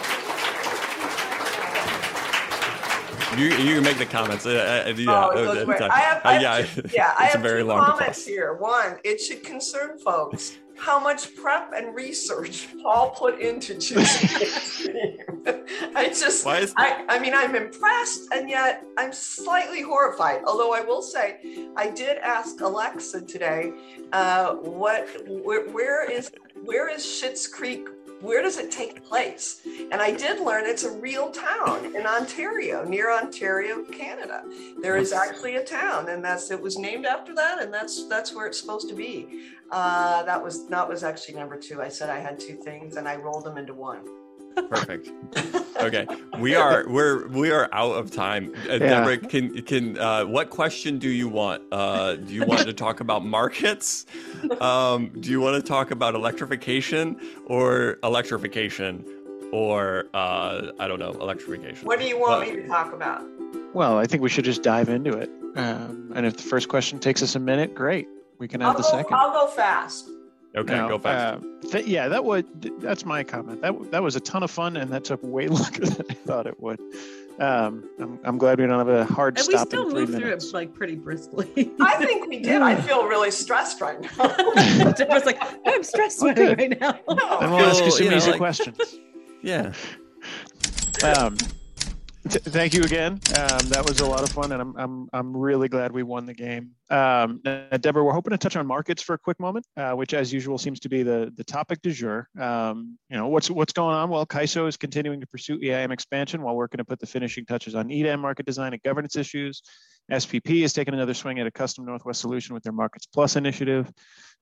You, 3.36 3.47
you 3.64 3.74
can 3.74 3.84
make 3.84 3.99
the 3.99 4.07
comments. 4.07 4.47
Uh, 4.47 4.84
uh, 4.86 4.93
yeah, 4.97 5.11
oh, 5.11 5.66
uh, 5.66 5.88
I 5.91 6.01
have, 6.01 6.20
I 6.24 6.32
have 6.34 6.43
yeah, 6.43 6.62
two, 6.62 6.82
yeah, 6.95 7.14
I 7.18 7.24
have 7.26 7.41
very 7.41 7.62
two 7.62 7.68
long 7.68 7.84
comments 7.84 8.24
here. 8.24 8.55
One, 8.55 8.99
it 9.03 9.20
should 9.20 9.43
concern 9.43 9.99
folks 9.99 10.59
how 10.80 10.99
much 10.99 11.34
prep 11.36 11.72
and 11.76 11.95
research 11.95 12.68
Paul 12.82 13.11
put 13.11 13.38
into 13.38 13.74
choosing 13.78 14.38
this 14.38 14.76
team. 14.86 15.18
I 15.95 16.09
just, 16.09 16.47
is- 16.47 16.74
I, 16.76 17.05
I 17.09 17.18
mean, 17.18 17.34
I'm 17.34 17.55
impressed 17.55 18.28
and 18.32 18.49
yet 18.49 18.84
I'm 18.97 19.12
slightly 19.12 19.82
horrified. 19.82 20.43
Although 20.47 20.72
I 20.72 20.80
will 20.80 21.03
say, 21.03 21.66
I 21.76 21.91
did 21.91 22.18
ask 22.18 22.61
Alexa 22.61 23.22
today, 23.22 23.72
uh, 24.12 24.55
what, 24.55 25.07
where, 25.28 25.68
where 25.68 26.11
is, 26.11 26.30
where 26.65 26.89
is 26.89 27.03
Schitt's 27.03 27.47
Creek 27.47 27.87
where 28.21 28.43
does 28.43 28.59
it 28.59 28.71
take 28.71 29.03
place? 29.05 29.63
And 29.65 29.95
I 29.95 30.13
did 30.15 30.41
learn 30.41 30.67
it's 30.67 30.85
a 30.85 30.91
real 30.91 31.31
town 31.31 31.97
in 31.97 32.07
Ontario, 32.07 32.85
near 32.85 33.11
Ontario, 33.11 33.83
Canada. 33.85 34.45
There 34.83 34.97
is 34.97 35.13
actually 35.13 35.57
a 35.57 35.65
town, 35.65 36.09
and 36.11 36.23
that's 36.23 36.51
it 36.51 36.61
was 36.61 36.79
named 36.79 37.07
after 37.07 37.35
that, 37.35 37.63
and 37.63 37.73
that's 37.73 38.07
that's 38.09 38.35
where 38.35 38.47
it's 38.47 38.61
supposed 38.61 38.89
to 38.91 38.95
be. 38.95 39.47
Uh, 39.71 40.23
that 40.25 40.43
was 40.43 40.69
that 40.69 40.87
was 40.87 41.03
actually 41.03 41.35
number 41.35 41.57
two. 41.57 41.81
I 41.81 41.89
said 41.89 42.11
I 42.11 42.19
had 42.19 42.39
two 42.39 42.57
things, 42.57 42.97
and 42.97 43.09
I 43.09 43.17
rolled 43.17 43.45
them 43.45 43.57
into 43.57 43.75
one. 43.75 44.20
Perfect. 44.69 45.11
Okay, 45.81 46.07
we 46.39 46.55
are 46.55 46.85
we're 46.89 47.27
we 47.29 47.51
are 47.51 47.67
out 47.73 47.93
of 47.93 48.11
time. 48.11 48.53
Uh, 48.69 48.73
yeah. 48.73 48.79
Deborah, 48.79 49.17
can 49.17 49.63
can 49.63 49.97
uh, 49.99 50.27
what 50.27 50.51
question 50.51 50.99
do 50.99 51.09
you 51.09 51.27
want? 51.27 51.63
Uh, 51.73 52.17
do 52.17 52.35
you 52.35 52.45
want 52.45 52.67
to 52.67 52.75
talk 52.75 53.01
about 53.01 53.25
markets? 53.25 54.05
Um, 54.61 55.09
do 55.21 55.31
you 55.31 55.41
want 55.41 55.57
to 55.57 55.67
talk 55.67 55.91
about 55.91 56.15
electrification 56.15 57.19
or 57.47 57.97
electrification, 58.05 59.07
or 59.53 60.05
uh, 60.13 60.73
I 60.79 60.87
don't 60.87 60.99
know, 60.99 61.13
electrification? 61.13 61.87
What 61.87 61.99
do 61.99 62.07
you 62.07 62.21
want 62.21 62.47
me 62.47 62.57
to 62.57 62.67
talk 62.69 62.93
about? 62.93 63.25
Well, 63.73 63.97
I 63.97 64.05
think 64.05 64.23
we 64.23 64.29
should 64.29 64.45
just 64.45 64.63
dive 64.63 64.91
into 64.91 65.17
it. 65.17 65.31
Um, 65.57 66.13
and 66.15 66.27
if 66.27 66.37
the 66.37 66.43
first 66.43 66.69
question 66.69 66.99
takes 66.99 67.23
us 67.23 67.35
a 67.35 67.41
minute, 67.41 67.75
great. 67.75 68.07
We 68.39 68.49
can 68.49 68.61
have 68.61 68.71
I'll 68.71 68.77
the 68.77 68.83
go, 68.83 68.91
second. 68.91 69.15
I'll 69.15 69.33
go 69.33 69.47
fast. 69.47 70.11
Okay, 70.57 70.75
now, 70.75 70.89
go 70.89 70.99
fast. 70.99 71.45
Uh, 71.45 71.69
th- 71.71 71.87
yeah, 71.87 72.09
that 72.09 72.25
would 72.25 72.81
that's 72.81 73.05
my 73.05 73.23
comment. 73.23 73.63
That 73.63 73.91
that 73.93 74.03
was 74.03 74.17
a 74.17 74.21
ton 74.21 74.43
of 74.43 74.51
fun, 74.51 74.77
and 74.77 74.93
that 74.93 75.05
took 75.05 75.23
way 75.23 75.47
longer 75.49 75.87
than 75.87 76.07
I 76.11 76.15
thought 76.15 76.47
it 76.47 76.61
would. 76.61 76.81
Um, 77.39 77.89
I'm, 77.99 78.19
I'm 78.25 78.39
glad 78.39 78.59
we 78.59 78.67
don't 78.67 78.79
have 78.79 78.89
a 78.89 79.05
hard 79.05 79.39
and 79.39 79.45
stop. 79.45 79.69
we 79.69 79.71
still 79.71 79.91
moved 79.91 80.15
through 80.15 80.33
it 80.33 80.45
like 80.53 80.75
pretty 80.75 80.97
briskly. 80.97 81.73
I 81.81 82.05
think 82.05 82.29
we 82.29 82.41
did. 82.41 82.61
I 82.61 82.79
feel 82.81 83.07
really 83.07 83.31
stressed 83.31 83.81
right 83.81 83.99
now. 84.01 84.93
Deborah's 84.93 85.25
like, 85.25 85.41
I'm 85.67 85.83
stressed 85.83 86.23
okay. 86.23 86.55
right 86.55 86.81
now. 86.81 86.99
No. 87.09 87.41
Then 87.41 87.51
we'll 87.51 87.61
ask 87.61 87.83
you 87.83 87.91
some 87.93 88.05
you 88.05 88.11
know, 88.11 88.17
easy 88.19 88.31
like, 88.33 88.39
questions. 88.39 88.99
Yeah. 89.43 89.73
Um, 91.03 91.37
Th- 91.37 91.51
thank 92.29 92.75
you 92.75 92.83
again. 92.83 93.12
Um, 93.12 93.68
that 93.68 93.83
was 93.89 94.01
a 94.01 94.07
lot 94.07 94.23
of 94.23 94.31
fun, 94.31 94.53
and 94.53 94.61
I'm 94.61 94.77
I'm 94.77 95.09
I'm 95.12 95.37
really 95.37 95.68
glad 95.68 95.91
we 95.91 96.03
won 96.03 96.27
the 96.27 96.35
game. 96.35 96.73
Um, 96.91 97.41
uh, 97.47 97.77
Deborah, 97.79 98.05
we're 98.05 98.12
hoping 98.12 98.33
to 98.33 98.39
touch 98.39 98.57
on 98.57 98.66
markets 98.66 99.03
for 99.03 99.14
a 99.14 99.18
quick 99.18 99.41
moment, 99.41 99.64
uh, 99.77 99.93
which, 99.93 100.12
as 100.12 100.31
usual, 100.31 100.59
seems 100.59 100.81
to 100.81 100.91
be 100.91 101.03
the 101.03 101.33
the 101.37 101.45
topic 101.45 101.81
du 101.81 101.93
jour. 101.93 102.29
Um, 102.39 102.99
you 103.09 103.16
know 103.16 103.29
what's 103.29 103.51
what's 103.51 103.73
going 103.73 103.95
on? 103.95 104.11
Well, 104.11 104.27
CAISO 104.27 104.68
is 104.68 104.77
continuing 104.77 105.21
to 105.21 105.27
pursue 105.27 105.59
EIM 105.62 105.93
expansion 105.93 106.43
while 106.43 106.55
working 106.55 106.79
to 106.79 106.85
put 106.85 107.01
the 107.01 107.07
finishing 107.07 107.47
touches 107.47 107.75
on 107.75 107.91
EDAM 107.91 108.21
market 108.21 108.45
design 108.45 108.75
and 108.75 108.83
governance 108.83 109.16
issues. 109.16 109.62
SPP 110.11 110.62
is 110.62 110.73
taking 110.75 110.93
another 110.93 111.14
swing 111.14 111.39
at 111.39 111.47
a 111.47 111.51
custom 111.51 111.87
Northwest 111.87 112.21
solution 112.21 112.53
with 112.53 112.64
their 112.64 112.73
Markets 112.73 113.07
Plus 113.07 113.37
initiative. 113.37 113.91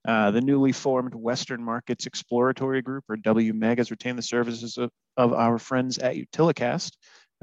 Uh, 0.07 0.31
the 0.31 0.41
newly 0.41 0.73
formed 0.73 1.15
Western 1.15 1.63
Markets 1.63 2.07
Exploratory 2.07 2.83
Group, 2.83 3.05
or 3.09 3.17
WMEG, 3.17 3.79
has 3.79 3.91
retained 3.91 4.17
the 4.17 4.23
services 4.23 4.79
of, 4.79 4.91
of 5.17 5.33
our 5.33 5.59
friends 5.59 5.99
at 5.99 6.17
Utilicast 6.17 6.93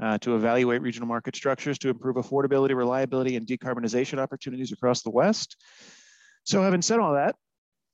uh, 0.00 0.18
to 0.18 0.36
evaluate 0.36 0.82
regional 0.82 1.08
market 1.08 1.36
structures 1.36 1.78
to 1.78 1.88
improve 1.88 2.16
affordability, 2.16 2.74
reliability, 2.74 3.36
and 3.36 3.46
decarbonization 3.46 4.18
opportunities 4.18 4.72
across 4.72 5.02
the 5.02 5.10
West. 5.10 5.56
So 6.44 6.62
having 6.62 6.82
said 6.82 7.00
all 7.00 7.14
that, 7.14 7.34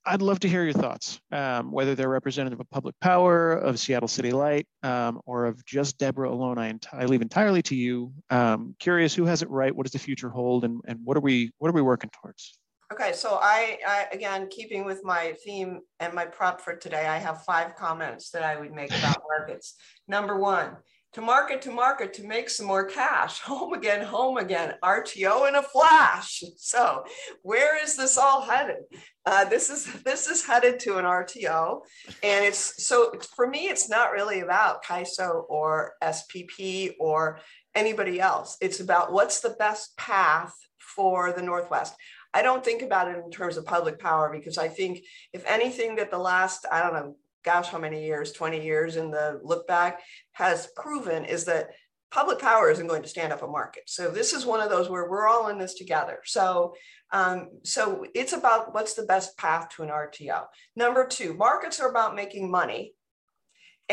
I'd 0.05 0.21
love 0.21 0.41
to 0.41 0.49
hear 0.49 0.65
your 0.65 0.73
thoughts, 0.73 1.21
um, 1.31 1.71
whether 1.71 1.95
they're 1.95 2.09
representative 2.09 2.59
of 2.59 2.69
Public 2.69 2.93
Power, 2.99 3.53
of 3.53 3.79
Seattle 3.79 4.09
City 4.09 4.31
Light, 4.31 4.67
um, 4.83 5.21
or 5.25 5.45
of 5.45 5.63
just 5.65 5.97
Deborah 5.97 6.29
alone. 6.29 6.57
I, 6.57 6.67
ent- 6.69 6.87
I 6.91 7.05
leave 7.05 7.21
entirely 7.21 7.61
to 7.63 7.75
you. 7.75 8.11
Um, 8.29 8.75
curious, 8.79 9.15
who 9.15 9.25
has 9.25 9.41
it 9.41 9.49
right? 9.49 9.73
What 9.73 9.85
does 9.85 9.93
the 9.93 9.99
future 9.99 10.29
hold, 10.29 10.65
and, 10.65 10.81
and 10.87 10.99
what 11.05 11.15
are 11.15 11.21
we 11.21 11.51
what 11.59 11.69
are 11.69 11.73
we 11.73 11.81
working 11.81 12.09
towards? 12.21 12.59
Okay, 12.91 13.13
so 13.13 13.39
I, 13.41 13.79
I 13.87 14.07
again 14.11 14.49
keeping 14.49 14.83
with 14.83 15.05
my 15.05 15.35
theme 15.43 15.79
and 16.01 16.13
my 16.13 16.25
prop 16.25 16.59
for 16.59 16.75
today, 16.75 17.07
I 17.07 17.17
have 17.17 17.43
five 17.43 17.75
comments 17.77 18.29
that 18.31 18.43
I 18.43 18.59
would 18.59 18.73
make 18.73 18.91
about 18.91 19.21
markets. 19.39 19.75
Number 20.09 20.37
one, 20.37 20.75
to 21.13 21.21
market 21.21 21.61
to 21.61 21.71
market 21.71 22.13
to 22.13 22.23
make 22.23 22.49
some 22.49 22.65
more 22.65 22.85
cash. 22.85 23.39
Home 23.43 23.73
again, 23.73 24.03
home 24.03 24.37
again, 24.37 24.75
RTO 24.83 25.47
in 25.47 25.55
a 25.55 25.61
flash. 25.61 26.43
So 26.57 27.03
where 27.43 27.81
is 27.81 27.95
this 27.95 28.17
all 28.17 28.41
headed? 28.41 28.83
Uh, 29.25 29.45
this 29.45 29.69
is 29.69 29.85
this 30.03 30.27
is 30.27 30.45
headed 30.45 30.79
to 30.81 30.97
an 30.97 31.05
RTO, 31.05 31.81
and 32.23 32.43
it's 32.43 32.85
so 32.85 33.13
for 33.35 33.47
me, 33.47 33.69
it's 33.69 33.89
not 33.89 34.11
really 34.11 34.41
about 34.41 34.83
CAISO 34.83 35.45
or 35.47 35.93
SPP 36.03 36.95
or 36.99 37.39
anybody 37.73 38.19
else. 38.19 38.57
It's 38.59 38.81
about 38.81 39.13
what's 39.13 39.39
the 39.39 39.55
best 39.59 39.95
path 39.97 40.53
for 40.77 41.31
the 41.31 41.41
Northwest. 41.41 41.95
I 42.33 42.41
don't 42.41 42.65
think 42.65 42.81
about 42.81 43.09
it 43.09 43.17
in 43.23 43.29
terms 43.29 43.57
of 43.57 43.65
public 43.65 43.99
power 43.99 44.29
because 44.31 44.57
I 44.57 44.67
think 44.67 45.03
if 45.33 45.45
anything 45.45 45.95
that 45.97 46.11
the 46.11 46.17
last 46.17 46.65
I 46.71 46.81
don't 46.81 46.93
know 46.93 47.15
gosh, 47.43 47.67
how 47.67 47.77
many 47.77 48.03
years, 48.03 48.31
20 48.31 48.63
years 48.63 48.95
in 48.95 49.11
the 49.11 49.39
look 49.43 49.67
back 49.67 50.01
has 50.33 50.67
proven 50.75 51.25
is 51.25 51.45
that 51.45 51.69
public 52.11 52.39
power 52.39 52.69
isn't 52.69 52.87
going 52.87 53.01
to 53.01 53.09
stand 53.09 53.33
up 53.33 53.41
a 53.41 53.47
market. 53.47 53.83
So 53.87 54.11
this 54.11 54.33
is 54.33 54.45
one 54.45 54.61
of 54.61 54.69
those 54.69 54.89
where 54.89 55.09
we're 55.09 55.27
all 55.27 55.47
in 55.47 55.57
this 55.57 55.73
together. 55.73 56.19
So, 56.25 56.75
um, 57.11 57.49
so 57.63 58.05
it's 58.13 58.33
about 58.33 58.73
what's 58.73 58.93
the 58.93 59.03
best 59.03 59.35
path 59.37 59.69
to 59.69 59.83
an 59.83 59.89
RTO. 59.89 60.45
Number 60.75 61.07
two, 61.07 61.33
markets 61.33 61.79
are 61.79 61.89
about 61.89 62.15
making 62.15 62.51
money. 62.51 62.93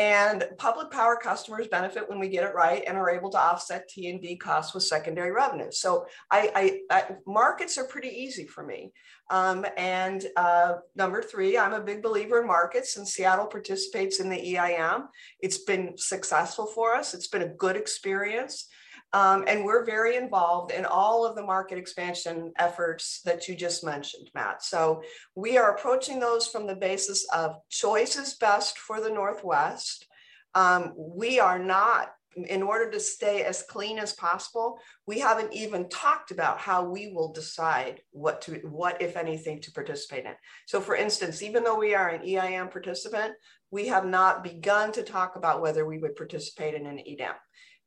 And 0.01 0.45
public 0.57 0.89
power 0.89 1.15
customers 1.15 1.67
benefit 1.67 2.09
when 2.09 2.17
we 2.17 2.27
get 2.27 2.43
it 2.43 2.55
right 2.55 2.83
and 2.87 2.97
are 2.97 3.11
able 3.11 3.29
to 3.29 3.37
offset 3.37 3.87
T&D 3.87 4.37
costs 4.37 4.73
with 4.73 4.81
secondary 4.81 5.31
revenue. 5.31 5.69
So 5.69 6.07
I, 6.31 6.81
I, 6.89 6.95
I 7.03 7.15
markets 7.27 7.77
are 7.77 7.85
pretty 7.85 8.07
easy 8.07 8.47
for 8.47 8.65
me. 8.65 8.93
Um, 9.29 9.63
and 9.77 10.25
uh, 10.35 10.77
number 10.95 11.21
three, 11.21 11.55
I'm 11.55 11.73
a 11.73 11.79
big 11.79 12.01
believer 12.01 12.41
in 12.41 12.47
markets 12.47 12.97
and 12.97 13.07
Seattle 13.07 13.45
participates 13.45 14.19
in 14.19 14.27
the 14.27 14.57
EIM. 14.57 15.03
It's 15.39 15.59
been 15.59 15.93
successful 15.97 16.65
for 16.65 16.95
us. 16.95 17.13
It's 17.13 17.27
been 17.27 17.43
a 17.43 17.53
good 17.53 17.75
experience. 17.75 18.69
Um, 19.13 19.43
and 19.47 19.65
we're 19.65 19.85
very 19.85 20.15
involved 20.15 20.71
in 20.71 20.85
all 20.85 21.25
of 21.25 21.35
the 21.35 21.43
market 21.43 21.77
expansion 21.77 22.53
efforts 22.57 23.21
that 23.25 23.47
you 23.47 23.55
just 23.55 23.83
mentioned, 23.83 24.29
Matt. 24.33 24.63
So 24.63 25.01
we 25.35 25.57
are 25.57 25.75
approaching 25.75 26.19
those 26.19 26.47
from 26.47 26.65
the 26.65 26.75
basis 26.75 27.27
of 27.33 27.55
choice 27.69 28.15
is 28.15 28.35
best 28.35 28.79
for 28.79 29.01
the 29.01 29.09
Northwest. 29.09 30.07
Um, 30.55 30.93
we 30.95 31.39
are 31.39 31.59
not, 31.59 32.13
in 32.35 32.63
order 32.63 32.89
to 32.89 32.99
stay 33.01 33.43
as 33.43 33.63
clean 33.63 33.99
as 33.99 34.13
possible, 34.13 34.79
we 35.05 35.19
haven't 35.19 35.53
even 35.53 35.89
talked 35.89 36.31
about 36.31 36.59
how 36.59 36.85
we 36.85 37.11
will 37.13 37.33
decide 37.33 38.01
what 38.11 38.39
to, 38.43 38.61
what, 38.63 39.01
if 39.01 39.17
anything, 39.17 39.59
to 39.61 39.71
participate 39.73 40.23
in. 40.23 40.33
So 40.67 40.79
for 40.79 40.95
instance, 40.95 41.41
even 41.41 41.65
though 41.65 41.77
we 41.77 41.95
are 41.95 42.07
an 42.07 42.25
EIM 42.25 42.69
participant, 42.69 43.33
we 43.71 43.87
have 43.87 44.05
not 44.05 44.43
begun 44.43 44.93
to 44.93 45.03
talk 45.03 45.35
about 45.35 45.61
whether 45.61 45.85
we 45.85 45.97
would 45.97 46.15
participate 46.15 46.75
in 46.75 46.85
an 46.85 46.99
EDAM. 46.99 47.35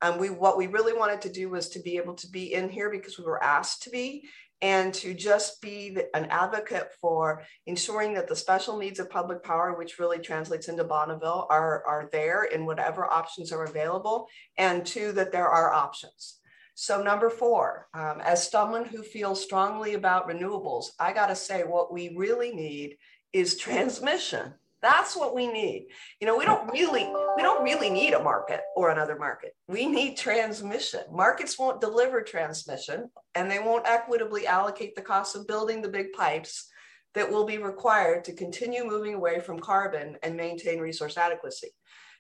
And 0.05 0.21
we 0.21 0.29
what 0.29 0.59
we 0.59 0.67
really 0.67 0.93
wanted 0.93 1.23
to 1.23 1.33
do 1.33 1.49
was 1.49 1.71
to 1.71 1.79
be 1.79 1.97
able 1.97 2.13
to 2.17 2.29
be 2.29 2.53
in 2.53 2.69
here 2.69 2.91
because 2.91 3.19
we 3.19 3.25
were 3.25 3.43
asked 3.43 3.83
to 3.85 3.91
be 3.91 4.29
and 4.61 4.93
to 4.95 5.15
just 5.15 5.63
be 5.63 5.97
an 6.13 6.27
advocate 6.27 6.91
for 7.01 7.43
ensuring 7.67 8.13
that 8.15 8.29
the 8.29 8.37
special 8.37 8.77
needs 8.79 8.99
of 8.99 9.09
public 9.09 9.43
power, 9.43 9.75
which 9.77 9.99
really 9.99 10.19
translates 10.19 10.69
into 10.69 10.85
Bonneville, 10.85 11.47
are, 11.49 11.83
are 11.87 12.09
there 12.13 12.45
in 12.45 12.67
whatever 12.67 13.11
options 13.11 13.51
are 13.51 13.65
available, 13.65 14.27
and 14.59 14.87
two, 14.87 15.13
that 15.13 15.33
there 15.33 15.49
are 15.49 15.73
options. 15.73 16.39
So 16.75 17.03
number 17.03 17.31
four, 17.31 17.89
um, 17.95 18.21
as 18.21 18.51
someone 18.51 18.85
who 18.85 19.03
feels 19.03 19.43
strongly 19.43 19.95
about 19.95 20.29
renewables, 20.29 20.87
I 21.01 21.15
gotta 21.15 21.37
say 21.37 21.63
what 21.63 21.93
we 21.93 22.15
really 22.15 22.53
need 22.53 22.99
is 23.33 23.57
transmission 23.57 24.55
That's 24.85 25.17
what 25.17 25.35
we 25.35 25.47
need. 25.47 25.87
You 26.21 26.27
know, 26.27 26.37
we 26.37 26.45
don't 26.45 26.71
really 26.71 27.11
we 27.37 27.43
don't 27.43 27.65
really 27.65 27.89
need 27.89 28.13
a 28.13 28.23
market 28.23 28.61
or 28.77 28.91
another 28.91 29.19
market. 29.19 29.53
We 29.67 29.87
need 29.87 30.19
transmission. 30.19 31.01
Markets 31.11 31.59
won't 31.59 31.81
deliver 31.81 32.21
transmission 32.21 33.09
and 33.35 33.51
they 33.51 33.61
won't 33.61 33.87
equitably 33.87 34.47
allocate 34.47 34.95
the 34.95 35.01
cost 35.01 35.37
of 35.37 35.47
building 35.47 35.81
the 35.81 35.89
big 35.89 36.13
pipes 36.13 36.69
that 37.15 37.31
will 37.31 37.47
be 37.47 37.57
required 37.57 38.25
to 38.25 38.35
continue 38.35 38.85
moving 38.85 39.15
away 39.15 39.41
from 39.41 39.59
carbon 39.59 40.19
and 40.23 40.37
maintain 40.37 40.81
resource 40.81 41.17
adequacy. 41.17 41.71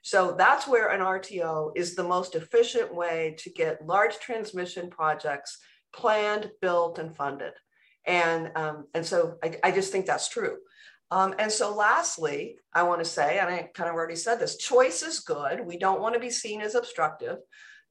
So 0.00 0.34
that's 0.38 0.66
where 0.66 0.88
an 0.88 1.00
RTO 1.00 1.72
is 1.76 1.94
the 1.94 2.02
most 2.02 2.34
efficient 2.34 2.94
way 2.94 3.34
to 3.40 3.50
get 3.50 3.86
large 3.86 4.18
transmission 4.20 4.88
projects 4.88 5.58
planned, 5.94 6.50
built, 6.62 6.98
and 6.98 7.14
funded. 7.14 7.52
And, 8.06 8.52
um, 8.56 8.86
and 8.94 9.04
so 9.04 9.36
I, 9.44 9.58
I 9.62 9.70
just 9.70 9.92
think 9.92 10.06
that's 10.06 10.30
true. 10.30 10.56
Um, 11.10 11.34
and 11.38 11.50
so, 11.50 11.74
lastly, 11.74 12.56
I 12.72 12.82
want 12.82 13.00
to 13.00 13.04
say, 13.04 13.38
and 13.38 13.48
I 13.48 13.70
kind 13.74 13.88
of 13.88 13.94
already 13.94 14.16
said 14.16 14.38
this 14.38 14.56
choice 14.56 15.02
is 15.02 15.20
good. 15.20 15.60
We 15.64 15.78
don't 15.78 16.00
want 16.00 16.14
to 16.14 16.20
be 16.20 16.30
seen 16.30 16.60
as 16.60 16.74
obstructive. 16.74 17.38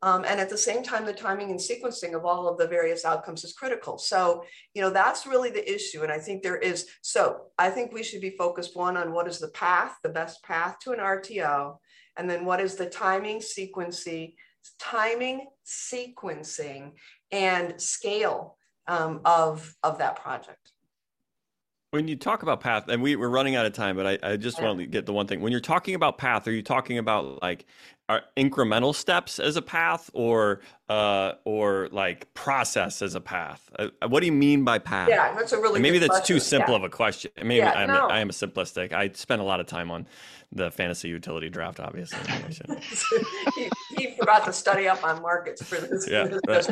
Um, 0.03 0.25
and 0.27 0.41
at 0.41 0.49
the 0.49 0.57
same 0.57 0.83
time, 0.83 1.05
the 1.05 1.13
timing 1.13 1.49
and 1.49 1.59
sequencing 1.59 2.13
of 2.13 2.25
all 2.25 2.49
of 2.49 2.57
the 2.57 2.67
various 2.67 3.05
outcomes 3.05 3.45
is 3.45 3.53
critical. 3.53 3.97
So, 3.97 4.43
you 4.73 4.81
know, 4.81 4.89
that's 4.89 5.25
really 5.25 5.49
the 5.49 5.73
issue. 5.73 6.03
And 6.03 6.11
I 6.11 6.17
think 6.17 6.43
there 6.43 6.57
is, 6.57 6.89
so 7.01 7.43
I 7.57 7.69
think 7.69 7.93
we 7.93 8.03
should 8.03 8.19
be 8.19 8.35
focused 8.37 8.75
one 8.75 8.97
on 8.97 9.13
what 9.13 9.29
is 9.29 9.39
the 9.39 9.47
path, 9.51 9.95
the 10.03 10.09
best 10.09 10.43
path 10.43 10.77
to 10.79 10.91
an 10.91 10.99
RTO, 10.99 11.77
and 12.17 12.29
then 12.29 12.43
what 12.43 12.59
is 12.59 12.75
the 12.75 12.89
timing, 12.89 13.39
sequencing, 13.39 14.33
timing, 14.77 15.47
sequencing, 15.65 16.91
and 17.31 17.81
scale 17.81 18.57
um, 18.89 19.21
of, 19.23 19.73
of 19.83 19.99
that 19.99 20.17
project. 20.17 20.72
When 21.93 22.07
you 22.07 22.15
talk 22.15 22.41
about 22.41 22.59
path, 22.59 22.87
and 22.87 23.03
we, 23.03 23.15
we're 23.15 23.29
running 23.29 23.55
out 23.55 23.67
of 23.67 23.73
time, 23.73 23.95
but 23.95 24.07
I, 24.07 24.31
I 24.31 24.35
just 24.35 24.59
want 24.59 24.79
to 24.79 24.87
get 24.87 25.05
the 25.05 25.13
one 25.13 25.27
thing. 25.27 25.41
When 25.41 25.51
you're 25.51 25.61
talking 25.61 25.93
about 25.93 26.17
path, 26.17 26.47
are 26.47 26.51
you 26.51 26.63
talking 26.63 26.97
about 26.97 27.39
like 27.43 27.67
incremental 28.35 28.95
steps 28.95 29.37
as 29.37 29.57
a 29.57 29.61
path, 29.61 30.09
or 30.15 30.61
uh, 30.89 31.33
or 31.45 31.89
like 31.91 32.33
process 32.33 33.01
as 33.01 33.15
a 33.15 33.21
path? 33.21 33.69
Uh, 33.77 33.89
what 34.07 34.19
do 34.19 34.25
you 34.25 34.31
mean 34.31 34.63
by 34.63 34.79
path? 34.79 35.09
Yeah, 35.09 35.33
that's 35.35 35.51
a 35.51 35.57
really 35.59 35.79
maybe 35.79 35.99
that's 35.99 36.09
question. 36.09 36.35
too 36.35 36.39
simple 36.39 36.73
yeah. 36.73 36.79
of 36.79 36.83
a 36.83 36.89
question. 36.89 37.31
Maybe 37.37 37.55
yeah, 37.55 37.71
I'm, 37.71 37.87
no. 37.87 38.07
I 38.07 38.19
am 38.19 38.29
a 38.29 38.33
simplistic. 38.33 38.93
I 38.93 39.09
spent 39.13 39.41
a 39.41 39.45
lot 39.45 39.59
of 39.59 39.67
time 39.67 39.91
on 39.91 40.07
the 40.55 40.69
fantasy 40.69 41.07
utility 41.07 41.49
draft, 41.49 41.79
obviously. 41.79 42.19
he, 43.55 43.69
he, 43.97 44.15
forgot 44.15 44.45
to 44.45 44.53
study 44.53 44.87
up 44.87 45.03
on 45.03 45.21
markets 45.21 45.63
for 45.63 45.77
this. 45.77 46.07
Yeah, 46.07 46.37
right. 46.47 46.69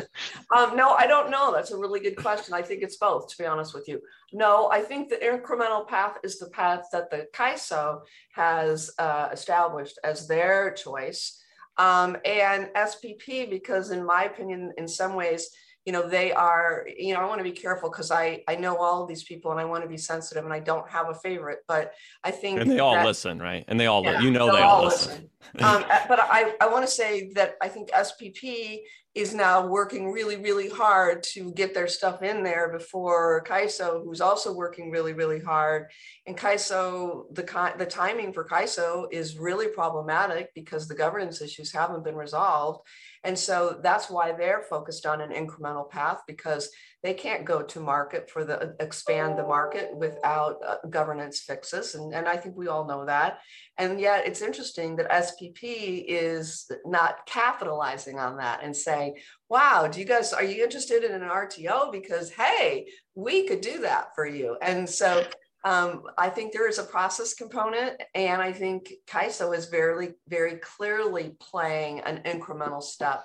um, 0.56 0.76
no, 0.76 0.92
I 0.92 1.06
don't 1.06 1.30
know. 1.30 1.52
That's 1.52 1.72
a 1.72 1.76
really 1.76 1.98
good 1.98 2.16
question. 2.16 2.54
I 2.54 2.62
think 2.62 2.82
it's 2.82 2.96
both, 2.96 3.28
to 3.28 3.38
be 3.38 3.44
honest 3.44 3.74
with 3.74 3.88
you. 3.88 4.00
No, 4.32 4.70
I 4.70 4.80
think 4.80 5.08
the 5.08 5.16
incremental 5.16 5.86
path 5.86 6.18
is 6.22 6.38
the 6.38 6.48
path 6.50 6.86
that 6.92 7.10
the 7.10 7.26
CAISO 7.34 8.02
has 8.34 8.92
uh, 8.98 9.28
established 9.32 9.98
as 10.04 10.28
their 10.28 10.72
choice. 10.72 11.41
Um, 11.78 12.16
and 12.24 12.68
SPP, 12.76 13.48
because 13.48 13.90
in 13.90 14.04
my 14.04 14.24
opinion, 14.24 14.72
in 14.76 14.86
some 14.86 15.14
ways, 15.14 15.48
you 15.84 15.92
know 15.92 16.08
they 16.08 16.32
are 16.32 16.86
you 16.96 17.12
know 17.12 17.20
i 17.20 17.24
want 17.24 17.38
to 17.38 17.44
be 17.44 17.52
careful 17.52 17.90
because 17.90 18.10
i 18.10 18.42
i 18.48 18.54
know 18.54 18.76
all 18.76 19.02
of 19.02 19.08
these 19.08 19.24
people 19.24 19.50
and 19.50 19.60
i 19.60 19.64
want 19.64 19.82
to 19.82 19.88
be 19.88 19.96
sensitive 19.96 20.44
and 20.44 20.52
i 20.52 20.60
don't 20.60 20.88
have 20.88 21.08
a 21.08 21.14
favorite 21.14 21.58
but 21.66 21.92
i 22.24 22.30
think 22.30 22.60
and 22.60 22.70
they 22.70 22.78
all 22.78 22.94
that, 22.94 23.04
listen 23.04 23.38
right? 23.38 23.64
And 23.68 23.78
they 23.78 23.86
all 23.86 24.04
yeah, 24.04 24.20
you 24.20 24.30
know 24.30 24.54
they 24.54 24.62
all 24.62 24.84
listen, 24.84 25.28
listen. 25.54 25.68
um, 25.68 25.84
but 26.08 26.20
i 26.20 26.54
i 26.60 26.68
want 26.68 26.84
to 26.84 26.90
say 26.90 27.32
that 27.34 27.54
i 27.60 27.68
think 27.68 27.90
spp 27.90 28.80
is 29.14 29.34
now 29.34 29.66
working 29.66 30.10
really 30.10 30.36
really 30.36 30.70
hard 30.70 31.22
to 31.22 31.52
get 31.52 31.74
their 31.74 31.88
stuff 31.88 32.22
in 32.22 32.42
there 32.42 32.72
before 32.72 33.44
CAISO 33.46 34.02
who's 34.04 34.22
also 34.22 34.54
working 34.54 34.90
really 34.90 35.12
really 35.12 35.38
hard. 35.38 35.88
And 36.26 36.36
CAISO 36.36 37.26
the 37.34 37.74
the 37.76 37.84
timing 37.84 38.32
for 38.32 38.48
CAISO 38.48 39.08
is 39.12 39.36
really 39.36 39.68
problematic 39.68 40.48
because 40.54 40.88
the 40.88 40.94
governance 40.94 41.42
issues 41.42 41.70
haven't 41.72 42.04
been 42.04 42.16
resolved 42.16 42.86
and 43.24 43.38
so 43.38 43.78
that's 43.82 44.10
why 44.10 44.32
they're 44.32 44.62
focused 44.62 45.06
on 45.06 45.20
an 45.20 45.30
incremental 45.30 45.88
path 45.88 46.22
because 46.26 46.70
they 47.02 47.14
can't 47.14 47.44
go 47.44 47.62
to 47.62 47.80
market 47.80 48.28
for 48.30 48.44
the 48.44 48.74
expand 48.80 49.38
the 49.38 49.42
market 49.42 49.96
without 49.96 50.58
uh, 50.66 50.76
governance 50.88 51.40
fixes. 51.40 51.94
And, 51.94 52.12
and 52.14 52.28
I 52.28 52.36
think 52.36 52.56
we 52.56 52.68
all 52.68 52.86
know 52.86 53.06
that. 53.06 53.38
And 53.78 54.00
yet 54.00 54.26
it's 54.26 54.42
interesting 54.42 54.96
that 54.96 55.10
SPP 55.10 56.04
is 56.06 56.70
not 56.84 57.26
capitalizing 57.26 58.18
on 58.18 58.36
that 58.38 58.62
and 58.62 58.76
saying, 58.76 59.16
wow, 59.48 59.86
do 59.86 60.00
you 60.00 60.06
guys, 60.06 60.32
are 60.32 60.44
you 60.44 60.62
interested 60.62 61.04
in 61.04 61.12
an 61.12 61.28
RTO? 61.28 61.90
Because, 61.90 62.30
hey, 62.30 62.86
we 63.14 63.46
could 63.46 63.60
do 63.60 63.80
that 63.80 64.14
for 64.14 64.26
you. 64.26 64.56
And 64.62 64.88
so 64.88 65.24
um, 65.64 66.02
I 66.18 66.28
think 66.28 66.52
there 66.52 66.68
is 66.68 66.78
a 66.78 66.84
process 66.84 67.34
component, 67.34 68.00
and 68.14 68.42
I 68.42 68.52
think 68.52 68.92
CAISO 69.08 69.56
is 69.56 69.66
very, 69.66 70.14
very 70.28 70.56
clearly 70.56 71.36
playing 71.38 72.00
an 72.00 72.22
incremental 72.24 72.82
step 72.82 73.24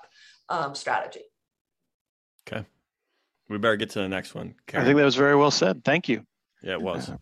um, 0.49 0.75
strategy. 0.75 1.23
Okay. 2.47 2.65
We 3.49 3.57
better 3.57 3.75
get 3.75 3.89
to 3.91 3.99
the 3.99 4.09
next 4.09 4.35
one. 4.35 4.55
Karen. 4.67 4.83
I 4.83 4.87
think 4.87 4.97
that 4.97 5.05
was 5.05 5.15
very 5.15 5.35
well 5.35 5.51
said. 5.51 5.83
Thank 5.83 6.09
you. 6.09 6.23
Yeah, 6.61 6.73
it 6.73 6.81
was. 6.81 7.11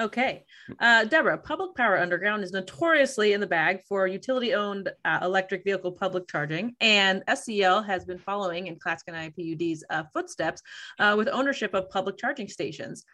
Okay. 0.00 0.44
Uh, 0.80 1.04
Deborah, 1.04 1.38
Public 1.38 1.76
Power 1.76 2.00
Underground 2.00 2.42
is 2.42 2.50
notoriously 2.50 3.32
in 3.32 3.40
the 3.40 3.46
bag 3.46 3.80
for 3.88 4.08
utility 4.08 4.52
owned 4.52 4.90
uh, 5.04 5.20
electric 5.22 5.62
vehicle 5.62 5.92
public 5.92 6.26
charging, 6.26 6.74
and 6.80 7.22
SCL 7.28 7.86
has 7.86 8.04
been 8.04 8.18
following 8.18 8.66
in 8.66 8.76
Clatskanie 8.76 9.32
IPUD's 9.32 9.84
uh, 9.90 10.02
footsteps 10.12 10.62
uh, 10.98 11.14
with 11.16 11.28
ownership 11.28 11.74
of 11.74 11.88
public 11.90 12.18
charging 12.18 12.48
stations. 12.48 13.04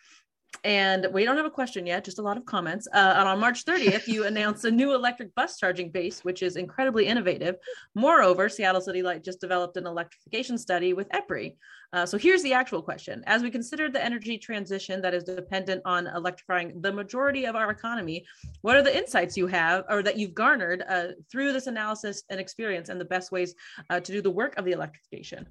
And 0.65 1.07
we 1.13 1.25
don't 1.25 1.37
have 1.37 1.47
a 1.47 1.51
question 1.51 1.87
yet, 1.87 2.05
just 2.05 2.19
a 2.19 2.23
lot 2.23 2.37
of 2.37 2.45
comments. 2.45 2.87
Uh, 2.93 3.15
and 3.17 3.29
on 3.29 3.41
March 3.41 3.65
30th, 3.65 4.07
you 4.07 4.25
announced 4.27 4.65
a 4.65 4.71
new 4.71 4.95
electric 4.95 5.35
bus 5.35 5.59
charging 5.59 5.91
base, 5.91 6.23
which 6.25 6.43
is 6.43 6.57
incredibly 6.57 7.07
innovative. 7.07 7.57
Moreover, 7.95 8.49
Seattle 8.49 8.81
City 8.81 9.03
Light 9.03 9.25
just 9.25 9.41
developed 9.41 9.77
an 9.77 9.87
electrification 9.87 10.59
study 10.59 10.93
with 10.93 11.09
EPRI. 11.11 11.55
Uh, 11.93 12.07
so 12.07 12.17
here's 12.17 12.43
the 12.43 12.53
actual 12.53 12.83
question. 12.83 13.25
As 13.27 13.43
we 13.43 13.51
consider 13.51 13.89
the 13.89 14.05
energy 14.05 14.39
transition 14.39 15.01
that 15.01 15.15
is 15.15 15.25
dependent 15.25 15.83
on 15.85 16.07
electrifying 16.07 16.81
the 16.83 16.93
majority 16.93 17.47
of 17.47 17.57
our 17.57 17.71
economy, 17.71 18.25
what 18.61 18.77
are 18.77 18.83
the 18.83 18.97
insights 18.97 19.37
you 19.37 19.47
have 19.49 19.85
or 19.89 20.03
that 20.03 20.17
you've 20.17 20.35
garnered 20.35 20.85
uh, 20.89 21.09
through 21.31 21.53
this 21.53 21.67
analysis 21.67 22.23
and 22.29 22.39
experience 22.39 22.91
and 22.91 23.01
the 23.01 23.05
best 23.05 23.33
ways 23.33 23.55
uh, 23.89 23.99
to 23.99 24.13
do 24.13 24.23
the 24.23 24.31
work 24.31 24.57
of 24.57 24.65
the 24.65 24.73
electrification? 24.73 25.47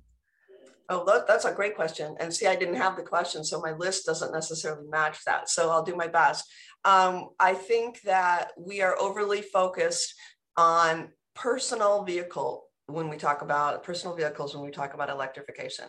Oh, 0.92 1.06
that, 1.06 1.28
that's 1.28 1.46
a 1.46 1.54
great 1.54 1.76
question. 1.76 2.16
And 2.20 2.34
see, 2.34 2.48
I 2.48 2.56
didn't 2.56 2.76
have 2.76 2.96
the 2.96 3.04
question, 3.04 3.44
so 3.44 3.62
my 3.62 3.74
list 3.74 4.08
doesn't 4.08 4.34
necessarily 4.34 4.88
match 4.90 5.24
that. 5.26 5.48
So 5.48 5.70
I'll 5.70 5.84
do 5.84 5.96
my 5.96 6.08
best. 6.08 6.52
Um, 6.84 7.30
I 7.40 7.54
think 7.54 8.02
that 8.02 8.52
we 8.58 8.82
are 8.82 9.00
overly 9.00 9.42
focused 9.44 10.16
on 10.58 11.10
personal 11.36 12.04
vehicle 12.04 12.66
when 12.88 13.08
we 13.08 13.18
talk 13.18 13.44
about 13.44 13.84
personal 13.84 14.16
vehicles, 14.16 14.56
when 14.56 14.66
we 14.66 14.72
talk 14.72 14.96
about 14.96 15.10
electrification. 15.10 15.86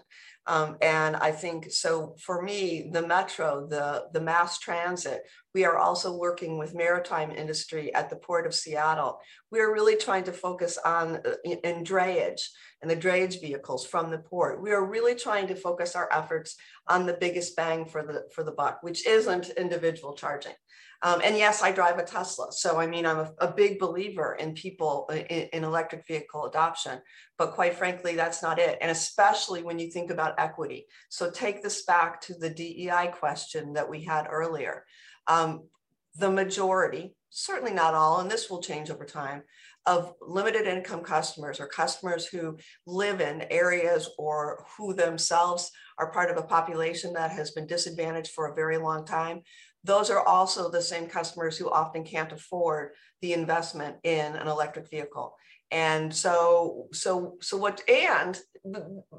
Um, 0.46 0.76
and 0.80 1.16
I 1.16 1.32
think 1.32 1.70
so 1.70 2.16
for 2.18 2.42
me, 2.42 2.90
the 2.92 3.06
metro, 3.06 3.66
the, 3.68 4.06
the 4.12 4.20
mass 4.20 4.58
transit, 4.58 5.22
we 5.54 5.64
are 5.64 5.78
also 5.78 6.16
working 6.16 6.58
with 6.58 6.74
maritime 6.74 7.30
industry 7.30 7.94
at 7.94 8.08
the 8.08 8.16
Port 8.16 8.46
of 8.46 8.54
Seattle. 8.54 9.20
We 9.50 9.60
are 9.60 9.72
really 9.72 9.96
trying 9.96 10.24
to 10.24 10.32
focus 10.32 10.78
on 10.84 11.16
uh, 11.16 11.34
in 11.44 11.84
drayage 11.84 12.42
and 12.82 12.90
the 12.90 12.96
drayage 12.96 13.40
vehicles 13.40 13.86
from 13.86 14.10
the 14.10 14.18
port. 14.18 14.62
We 14.62 14.72
are 14.72 14.84
really 14.84 15.14
trying 15.14 15.46
to 15.48 15.54
focus 15.54 15.94
our 15.94 16.08
efforts 16.10 16.56
on 16.88 17.04
the 17.04 17.18
biggest 17.20 17.54
bang 17.54 17.84
for 17.84 18.02
the, 18.02 18.24
for 18.34 18.42
the 18.42 18.52
buck, 18.52 18.78
which 18.82 19.06
isn't 19.06 19.50
individual 19.50 20.14
charging. 20.14 20.54
Um, 21.02 21.20
and 21.24 21.36
yes, 21.36 21.62
I 21.62 21.72
drive 21.72 21.98
a 21.98 22.04
Tesla. 22.04 22.52
So, 22.52 22.78
I 22.78 22.86
mean, 22.86 23.06
I'm 23.06 23.20
a, 23.20 23.32
a 23.38 23.52
big 23.52 23.78
believer 23.78 24.34
in 24.38 24.52
people 24.52 25.06
uh, 25.10 25.14
in, 25.14 25.48
in, 25.52 25.64
electric 25.64 26.06
vehicle 26.06 26.44
adoption. 26.44 27.00
But 27.40 27.52
quite 27.52 27.72
frankly, 27.72 28.16
that's 28.16 28.42
not 28.42 28.58
it. 28.58 28.76
And 28.82 28.90
especially 28.90 29.62
when 29.62 29.78
you 29.78 29.90
think 29.90 30.10
about 30.10 30.38
equity. 30.38 30.84
So, 31.08 31.30
take 31.30 31.62
this 31.62 31.86
back 31.86 32.20
to 32.22 32.34
the 32.34 32.50
DEI 32.50 33.12
question 33.14 33.72
that 33.72 33.88
we 33.88 34.04
had 34.04 34.26
earlier. 34.30 34.84
Um, 35.26 35.62
the 36.16 36.30
majority, 36.30 37.14
certainly 37.30 37.72
not 37.72 37.94
all, 37.94 38.20
and 38.20 38.30
this 38.30 38.50
will 38.50 38.60
change 38.60 38.90
over 38.90 39.06
time, 39.06 39.44
of 39.86 40.12
limited 40.20 40.66
income 40.66 41.02
customers 41.02 41.60
or 41.60 41.66
customers 41.66 42.26
who 42.26 42.58
live 42.86 43.22
in 43.22 43.46
areas 43.50 44.10
or 44.18 44.66
who 44.76 44.92
themselves 44.92 45.70
are 45.96 46.12
part 46.12 46.30
of 46.30 46.36
a 46.36 46.46
population 46.46 47.14
that 47.14 47.30
has 47.30 47.52
been 47.52 47.66
disadvantaged 47.66 48.32
for 48.32 48.48
a 48.48 48.54
very 48.54 48.76
long 48.76 49.06
time 49.06 49.40
those 49.82 50.10
are 50.10 50.26
also 50.26 50.70
the 50.70 50.82
same 50.82 51.06
customers 51.06 51.56
who 51.56 51.70
often 51.70 52.04
can't 52.04 52.32
afford 52.32 52.90
the 53.22 53.32
investment 53.32 53.96
in 54.02 54.36
an 54.36 54.46
electric 54.46 54.90
vehicle 54.90 55.34
and 55.70 56.14
so 56.14 56.88
so 56.92 57.36
so 57.40 57.56
what 57.56 57.80
and 57.88 58.38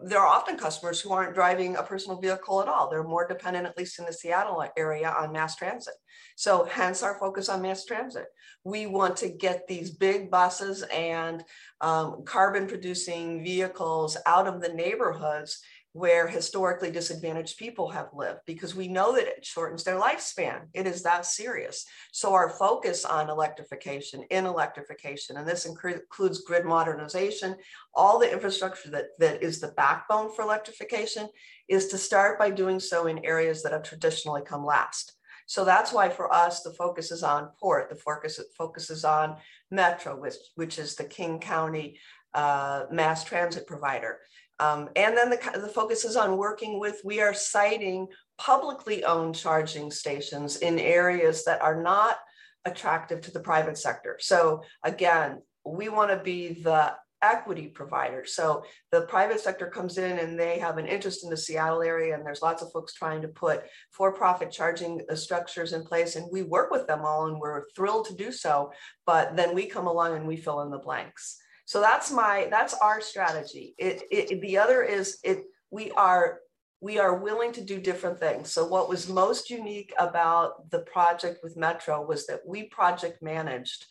there 0.04 0.20
are 0.20 0.28
often 0.28 0.58
customers 0.58 1.02
who 1.02 1.12
aren't 1.12 1.34
driving 1.34 1.76
a 1.76 1.84
personal 1.84 2.20
vehicle 2.20 2.62
at 2.62 2.68
all. 2.68 2.90
They're 2.90 3.04
more 3.04 3.28
dependent 3.28 3.66
at 3.66 3.78
least 3.78 3.98
in 3.98 4.06
the 4.06 4.14
seattle 4.14 4.64
area 4.78 5.10
on 5.10 5.32
mass 5.32 5.56
transit. 5.56 5.96
So 6.36 6.66
hence 6.66 7.02
our 7.02 7.18
focus 7.20 7.50
on 7.50 7.62
mass 7.64 7.86
transit. 7.86 8.28
We 8.64 8.86
want 8.86 9.18
to 9.18 9.30
get 9.30 9.68
these 9.68 9.92
big 9.92 10.30
buses 10.30 10.84
and 10.94 11.44
um, 11.82 12.24
carbon 12.24 12.68
producing 12.68 13.44
vehicles 13.44 14.16
out 14.28 14.48
of 14.48 14.62
the 14.62 14.74
neighborhoods 14.74 15.60
where 15.94 16.28
historically 16.28 16.90
disadvantaged 16.90 17.58
people 17.58 17.90
have 17.90 18.08
lived 18.14 18.40
because 18.46 18.74
we 18.74 18.88
know 18.88 19.14
that 19.14 19.28
it 19.28 19.46
shortens 19.46 19.84
their 19.84 20.00
lifespan. 20.00 20.62
It 20.74 20.88
is 20.88 21.04
that 21.04 21.26
serious. 21.26 21.86
So 22.14 22.34
our 22.34 22.50
focus 22.50 23.04
on 23.04 23.30
electrification, 23.30 24.24
in 24.30 24.46
electrification, 24.46 25.36
and 25.36 25.48
this 25.48 25.66
includes 25.66 26.42
grid 26.42 26.66
modernization, 26.66 27.56
all 27.94 28.20
the 28.20 28.32
infrastructure 28.32 28.90
that, 28.92 29.08
that 29.20 29.44
is 29.44 29.60
the 29.60 29.74
backbone 29.76 30.34
for 30.34 30.44
electrification, 30.44 31.28
is 31.68 31.88
to 31.88 31.98
start 31.98 32.40
by 32.40 32.52
doing 32.52 32.80
so 32.80 33.08
in 33.08 33.26
areas 33.26 33.62
that 33.64 33.74
have 33.74 33.84
traditionally 33.84 34.42
come 34.42 34.66
last. 34.66 35.14
So 35.46 35.66
that's 35.66 35.92
why 35.92 36.08
for 36.08 36.34
us, 36.34 36.64
the 36.64 36.72
focus 36.72 37.12
is 37.12 37.24
on 37.24 37.50
port, 37.60 37.90
the 37.90 37.96
focus 37.98 38.40
focuses 38.58 39.04
on 39.04 39.36
Metro, 39.70 40.18
which, 40.18 40.36
which 40.56 40.80
is 40.80 40.96
the 40.96 41.04
King 41.04 41.40
County 41.40 42.00
uh, 42.34 42.86
mass 42.90 43.26
transit 43.26 43.68
provider. 43.68 44.20
Um, 44.62 44.90
and 44.96 45.18
then 45.18 45.30
the, 45.32 45.40
the 45.60 45.68
focus 45.68 46.06
is 46.06 46.16
on 46.16 46.38
working 46.38 46.80
with, 46.80 47.02
we 47.04 47.20
are 47.20 47.34
siting 47.34 48.08
publicly 48.38 49.04
owned 49.04 49.36
charging 49.36 49.90
stations 49.90 50.58
in 50.58 50.78
areas 50.78 51.44
that 51.46 51.62
are 51.62 51.82
not 51.82 52.18
attractive 52.66 53.22
to 53.22 53.32
the 53.32 53.40
private 53.40 53.78
sector. 53.78 54.18
So 54.20 54.62
again, 54.84 55.42
we 55.66 55.90
want 55.90 56.12
to 56.12 56.18
be 56.18 56.62
the 56.62 56.94
equity 57.24 57.68
provider. 57.68 58.24
So 58.26 58.64
the 58.92 59.02
private 59.02 59.40
sector 59.40 59.68
comes 59.68 59.98
in 59.98 60.20
and 60.20 60.40
they 60.40 60.60
have 60.60 60.78
an 60.78 60.88
interest 60.88 61.24
in 61.24 61.30
the 61.30 61.38
Seattle 61.38 61.82
area, 61.82 62.16
and 62.16 62.26
there's 62.26 62.42
lots 62.42 62.62
of 62.62 62.72
folks 62.72 62.94
trying 62.94 63.22
to 63.22 63.28
put 63.28 63.64
for 63.92 64.14
profit 64.14 64.52
charging 64.52 65.02
uh, 65.10 65.16
structures 65.16 65.74
in 65.74 65.84
place. 65.84 66.16
And 66.16 66.28
we 66.32 66.44
work 66.44 66.72
with 66.72 66.88
them 66.88 67.02
all, 67.04 67.28
and 67.28 67.40
we're 67.40 67.66
thrilled 67.76 68.08
to 68.08 68.16
do 68.16 68.32
so. 68.32 68.72
But 69.06 69.36
then 69.36 69.56
we 69.56 69.66
come 69.66 69.88
along 69.88 70.16
and 70.16 70.28
we 70.28 70.38
fill 70.38 70.62
in 70.62 70.72
the 70.72 70.80
blanks. 70.80 71.41
So 71.72 71.80
that's 71.80 72.12
my 72.12 72.50
that's 72.52 72.74
our 72.74 73.00
strategy. 73.00 73.76
It, 73.78 74.04
it 74.12 74.42
the 74.42 74.58
other 74.58 74.84
is 74.84 75.20
it 75.24 75.46
we 75.70 75.90
are 75.92 76.42
we 76.82 77.00
are 77.00 77.16
willing 77.16 77.54
to 77.54 77.64
do 77.64 77.80
different 77.80 78.20
things. 78.20 78.52
So 78.52 78.66
what 78.66 78.90
was 78.90 79.08
most 79.08 79.50
unique 79.50 79.94
about 79.98 80.70
the 80.70 80.80
project 80.80 81.40
with 81.42 81.56
Metro 81.56 82.06
was 82.06 82.28
that 82.28 82.42
we 82.46 82.64
project 82.64 83.22
managed 83.22 83.86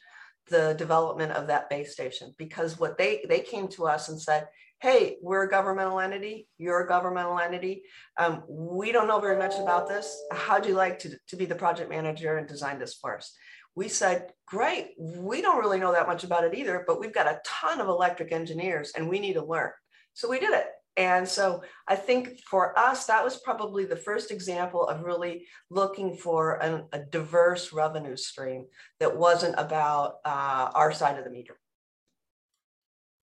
the 0.51 0.75
development 0.77 1.33
of 1.33 1.47
that 1.47 1.71
base 1.71 1.95
station 1.95 2.35
because 2.37 2.79
what 2.79 2.99
they 2.99 3.25
they 3.27 3.41
came 3.41 3.67
to 3.69 3.87
us 3.87 4.11
and 4.11 4.21
said, 4.21 4.49
"Hey, 4.81 5.17
we're 5.23 5.45
a 5.45 5.51
governmental 5.51 6.01
entity. 6.01 6.49
You're 6.59 6.85
a 6.85 6.89
governmental 6.89 7.39
entity. 7.39 7.85
Um, 8.19 8.43
we 8.47 8.93
don't 8.93 9.09
know 9.09 9.21
very 9.21 9.39
much 9.39 9.59
about 9.59 9.89
this. 9.89 10.23
How'd 10.33 10.67
you 10.67 10.75
like 10.75 10.99
to, 10.99 11.17
to 11.29 11.37
be 11.37 11.47
the 11.47 11.55
project 11.55 11.89
manager 11.89 12.37
and 12.37 12.47
design 12.47 12.79
this 12.79 13.01
us?" 13.03 13.35
We 13.81 13.89
said, 13.89 14.35
great, 14.45 14.89
we 14.99 15.41
don't 15.41 15.59
really 15.59 15.79
know 15.79 15.93
that 15.93 16.07
much 16.07 16.23
about 16.23 16.45
it 16.45 16.55
either, 16.55 16.85
but 16.87 17.01
we've 17.01 17.15
got 17.15 17.27
a 17.27 17.41
ton 17.47 17.81
of 17.81 17.89
electric 17.89 18.31
engineers 18.31 18.93
and 18.95 19.09
we 19.09 19.19
need 19.19 19.33
to 19.33 19.43
learn. 19.43 19.71
So 20.13 20.29
we 20.29 20.39
did 20.39 20.53
it. 20.53 20.67
And 20.99 21.27
so 21.27 21.63
I 21.89 21.97
think 21.97 22.41
for 22.41 22.79
us, 22.79 23.07
that 23.07 23.25
was 23.25 23.39
probably 23.39 23.87
the 23.87 23.97
first 23.97 24.31
example 24.31 24.87
of 24.87 25.01
really 25.01 25.47
looking 25.71 26.15
for 26.15 26.63
an, 26.63 26.85
a 26.93 26.99
diverse 26.99 27.73
revenue 27.73 28.19
stream 28.19 28.67
that 28.99 29.17
wasn't 29.17 29.55
about 29.57 30.17
uh, 30.27 30.71
our 30.75 30.93
side 30.93 31.17
of 31.17 31.25
the 31.25 31.31
meter. 31.31 31.59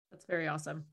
That's 0.09 0.25
very 0.25 0.47
awesome. 0.47 0.85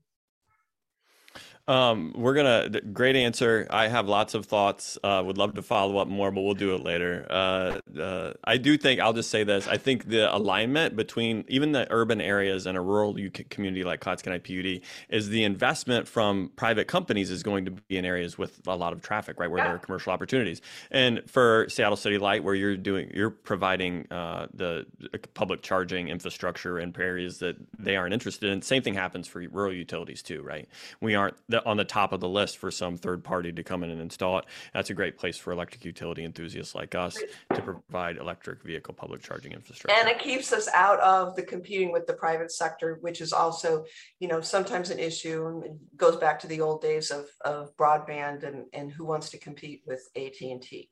Um, 1.69 2.13
we're 2.15 2.33
gonna 2.33 2.81
great 2.93 3.15
answer. 3.15 3.67
I 3.69 3.89
have 3.89 4.07
lots 4.07 4.33
of 4.33 4.47
thoughts. 4.47 4.97
Uh, 5.03 5.21
would 5.23 5.37
love 5.37 5.53
to 5.53 5.61
follow 5.61 5.99
up 5.99 6.07
more, 6.07 6.31
but 6.31 6.41
we'll 6.41 6.55
do 6.55 6.73
it 6.73 6.81
later. 6.81 7.27
Uh, 7.29 7.79
uh, 7.99 8.33
I 8.43 8.57
do 8.57 8.75
think 8.75 8.99
I'll 8.99 9.13
just 9.13 9.29
say 9.29 9.43
this. 9.43 9.67
I 9.67 9.77
think 9.77 10.09
the 10.09 10.35
alignment 10.35 10.95
between 10.95 11.45
even 11.47 11.71
the 11.71 11.85
urban 11.91 12.21
areas 12.21 12.65
and 12.65 12.75
a 12.75 12.81
rural 12.81 13.15
community 13.51 13.83
like 13.83 14.01
Clatskanie 14.01 14.41
PUD 14.43 14.81
is 15.09 15.29
the 15.29 15.43
investment 15.43 16.07
from 16.07 16.51
private 16.55 16.87
companies 16.87 17.29
is 17.29 17.43
going 17.43 17.65
to 17.65 17.71
be 17.71 17.97
in 17.97 18.03
areas 18.03 18.35
with 18.35 18.59
a 18.65 18.75
lot 18.75 18.91
of 18.91 19.03
traffic, 19.03 19.39
right, 19.39 19.51
where 19.51 19.59
yeah. 19.59 19.65
there 19.65 19.75
are 19.75 19.79
commercial 19.79 20.11
opportunities. 20.11 20.63
And 20.89 21.21
for 21.27 21.67
Seattle 21.69 21.97
City 21.97 22.17
Light, 22.17 22.43
where 22.43 22.55
you're 22.55 22.77
doing, 22.77 23.11
you're 23.13 23.29
providing 23.29 24.11
uh, 24.11 24.47
the 24.55 24.87
public 25.35 25.61
charging 25.61 26.07
infrastructure 26.07 26.79
in 26.79 26.95
areas 26.99 27.37
that 27.39 27.57
they 27.77 27.95
aren't 27.95 28.15
interested 28.15 28.49
in. 28.49 28.63
Same 28.63 28.81
thing 28.81 28.95
happens 28.95 29.27
for 29.27 29.39
rural 29.51 29.71
utilities 29.71 30.23
too, 30.23 30.41
right? 30.41 30.67
We 30.99 31.13
aren't 31.13 31.35
the 31.47 31.58
on 31.65 31.77
the 31.77 31.85
top 31.85 32.13
of 32.13 32.19
the 32.19 32.29
list 32.29 32.57
for 32.57 32.71
some 32.71 32.97
third 32.97 33.23
party 33.23 33.51
to 33.51 33.63
come 33.63 33.83
in 33.83 33.89
and 33.89 34.01
install 34.01 34.39
it. 34.39 34.45
That's 34.73 34.89
a 34.89 34.93
great 34.93 35.17
place 35.17 35.37
for 35.37 35.51
electric 35.51 35.85
utility 35.85 36.23
enthusiasts 36.23 36.75
like 36.75 36.95
us 36.95 37.17
to 37.53 37.61
provide 37.61 38.17
electric 38.17 38.63
vehicle 38.63 38.93
public 38.93 39.21
charging 39.21 39.51
infrastructure. 39.51 39.99
And 39.99 40.09
it 40.09 40.19
keeps 40.19 40.53
us 40.53 40.67
out 40.73 40.99
of 40.99 41.35
the 41.35 41.43
competing 41.43 41.91
with 41.91 42.07
the 42.07 42.13
private 42.13 42.51
sector, 42.51 42.97
which 43.01 43.21
is 43.21 43.33
also, 43.33 43.85
you 44.19 44.27
know, 44.27 44.41
sometimes 44.41 44.89
an 44.89 44.99
issue. 44.99 45.61
It 45.65 45.97
goes 45.97 46.17
back 46.17 46.39
to 46.39 46.47
the 46.47 46.61
old 46.61 46.81
days 46.81 47.11
of, 47.11 47.27
of 47.45 47.75
broadband 47.77 48.43
and, 48.43 48.65
and 48.73 48.91
who 48.91 49.05
wants 49.05 49.29
to 49.29 49.37
compete 49.37 49.83
with 49.85 50.07
AT&T. 50.15 50.89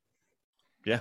Yeah, 0.85 0.99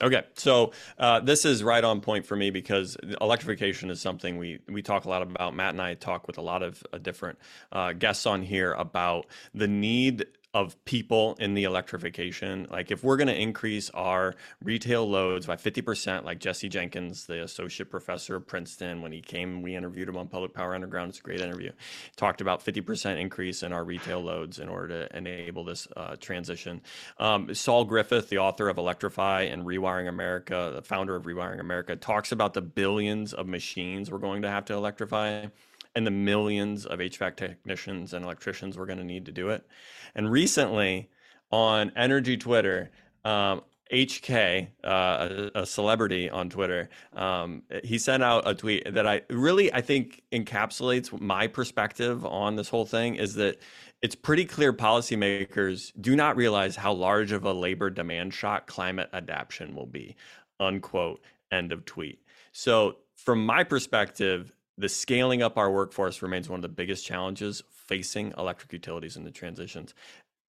Okay, 0.00 0.24
so 0.34 0.72
uh, 0.98 1.20
this 1.20 1.44
is 1.44 1.62
right 1.62 1.84
on 1.84 2.00
point 2.00 2.24
for 2.24 2.34
me 2.34 2.50
because 2.50 2.96
electrification 3.20 3.90
is 3.90 4.00
something 4.00 4.38
we 4.38 4.58
we 4.68 4.82
talk 4.82 5.04
a 5.04 5.08
lot 5.08 5.22
about. 5.22 5.54
Matt 5.54 5.74
and 5.74 5.82
I 5.82 5.94
talk 5.94 6.26
with 6.26 6.38
a 6.38 6.42
lot 6.42 6.62
of 6.62 6.82
uh, 6.92 6.98
different 6.98 7.38
uh, 7.70 7.92
guests 7.92 8.26
on 8.26 8.42
here 8.42 8.72
about 8.72 9.26
the 9.54 9.68
need 9.68 10.26
of 10.54 10.82
people 10.84 11.34
in 11.40 11.54
the 11.54 11.64
electrification. 11.64 12.66
Like 12.70 12.90
if 12.90 13.02
we're 13.02 13.16
going 13.16 13.28
to 13.28 13.40
increase 13.40 13.88
our 13.90 14.34
retail 14.62 15.08
loads 15.08 15.46
by 15.46 15.56
50%, 15.56 16.24
like 16.24 16.40
Jesse 16.40 16.68
Jenkins, 16.68 17.24
the 17.24 17.42
associate 17.42 17.90
professor 17.90 18.36
of 18.36 18.46
Princeton, 18.46 19.00
when 19.00 19.12
he 19.12 19.22
came, 19.22 19.62
we 19.62 19.74
interviewed 19.74 20.10
him 20.10 20.16
on 20.18 20.28
Public 20.28 20.52
Power 20.52 20.74
Underground. 20.74 21.08
It's 21.08 21.20
a 21.20 21.22
great 21.22 21.40
interview. 21.40 21.72
Talked 22.16 22.42
about 22.42 22.62
50% 22.62 23.18
increase 23.18 23.62
in 23.62 23.72
our 23.72 23.82
retail 23.82 24.20
loads 24.20 24.58
in 24.58 24.68
order 24.68 25.06
to 25.06 25.16
enable 25.16 25.64
this 25.64 25.88
uh, 25.96 26.16
transition. 26.16 26.82
Um, 27.18 27.54
Saul 27.54 27.84
Griffith, 27.84 28.28
the 28.28 28.38
author 28.38 28.68
of 28.68 28.76
Electrify 28.76 29.42
and 29.42 29.64
Rewiring 29.64 30.08
America, 30.08 30.72
the 30.74 30.82
founder 30.82 31.16
of 31.16 31.24
Rewiring 31.24 31.60
America, 31.60 31.96
talks 31.96 32.30
about 32.30 32.52
the 32.52 32.62
billions 32.62 33.32
of 33.32 33.46
machines 33.46 34.10
we're 34.10 34.18
going 34.18 34.42
to 34.42 34.50
have 34.50 34.66
to 34.66 34.74
electrify 34.74 35.46
and 35.94 36.06
the 36.06 36.10
millions 36.10 36.86
of 36.86 36.98
HVAC 36.98 37.36
technicians 37.36 38.14
and 38.14 38.24
electricians 38.24 38.78
we're 38.78 38.86
going 38.86 38.98
to 38.98 39.04
need 39.04 39.26
to 39.26 39.32
do 39.32 39.50
it. 39.50 39.66
And 40.14 40.30
recently 40.30 41.10
on 41.50 41.92
Energy 41.96 42.36
Twitter, 42.36 42.90
um, 43.24 43.62
HK, 43.92 44.68
uh, 44.84 45.50
a, 45.54 45.66
celebrity 45.66 46.30
on 46.30 46.48
Twitter, 46.48 46.88
um, 47.14 47.62
he 47.84 47.98
sent 47.98 48.22
out 48.22 48.48
a 48.48 48.54
tweet 48.54 48.92
that 48.94 49.06
I 49.06 49.20
really 49.28 49.72
I 49.72 49.82
think 49.82 50.22
encapsulates 50.32 51.18
my 51.20 51.46
perspective 51.46 52.24
on 52.24 52.56
this 52.56 52.70
whole 52.70 52.86
thing. 52.86 53.16
Is 53.16 53.34
that 53.34 53.60
it's 54.00 54.14
pretty 54.14 54.46
clear 54.46 54.72
policymakers 54.72 55.92
do 56.00 56.16
not 56.16 56.36
realize 56.36 56.74
how 56.74 56.92
large 56.94 57.32
of 57.32 57.44
a 57.44 57.52
labor 57.52 57.90
demand 57.90 58.32
shock 58.32 58.66
climate 58.66 59.10
adaptation 59.12 59.74
will 59.74 59.86
be. 59.86 60.16
Unquote. 60.58 61.20
End 61.50 61.70
of 61.70 61.84
tweet. 61.84 62.18
So 62.52 62.96
from 63.14 63.44
my 63.44 63.62
perspective, 63.62 64.52
the 64.78 64.88
scaling 64.88 65.42
up 65.42 65.58
our 65.58 65.70
workforce 65.70 66.22
remains 66.22 66.48
one 66.48 66.58
of 66.58 66.62
the 66.62 66.68
biggest 66.68 67.04
challenges 67.04 67.62
facing 67.70 68.32
electric 68.38 68.72
utilities 68.72 69.16
in 69.16 69.24
the 69.24 69.30
transitions. 69.30 69.94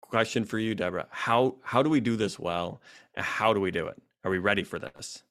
Question 0.02 0.46
for 0.46 0.60
you, 0.60 0.76
Deborah: 0.76 1.08
How 1.10 1.56
how 1.64 1.84
do 1.84 1.90
we 1.90 2.00
do 2.00 2.16
this 2.16 2.40
well? 2.40 2.82
How 3.18 3.54
do 3.54 3.60
we 3.60 3.72
do 3.72 3.88
it? 3.88 4.02
Are 4.24 4.32
we 4.32 4.38
ready 4.38 4.64
for 4.64 4.80
this? 4.80 5.24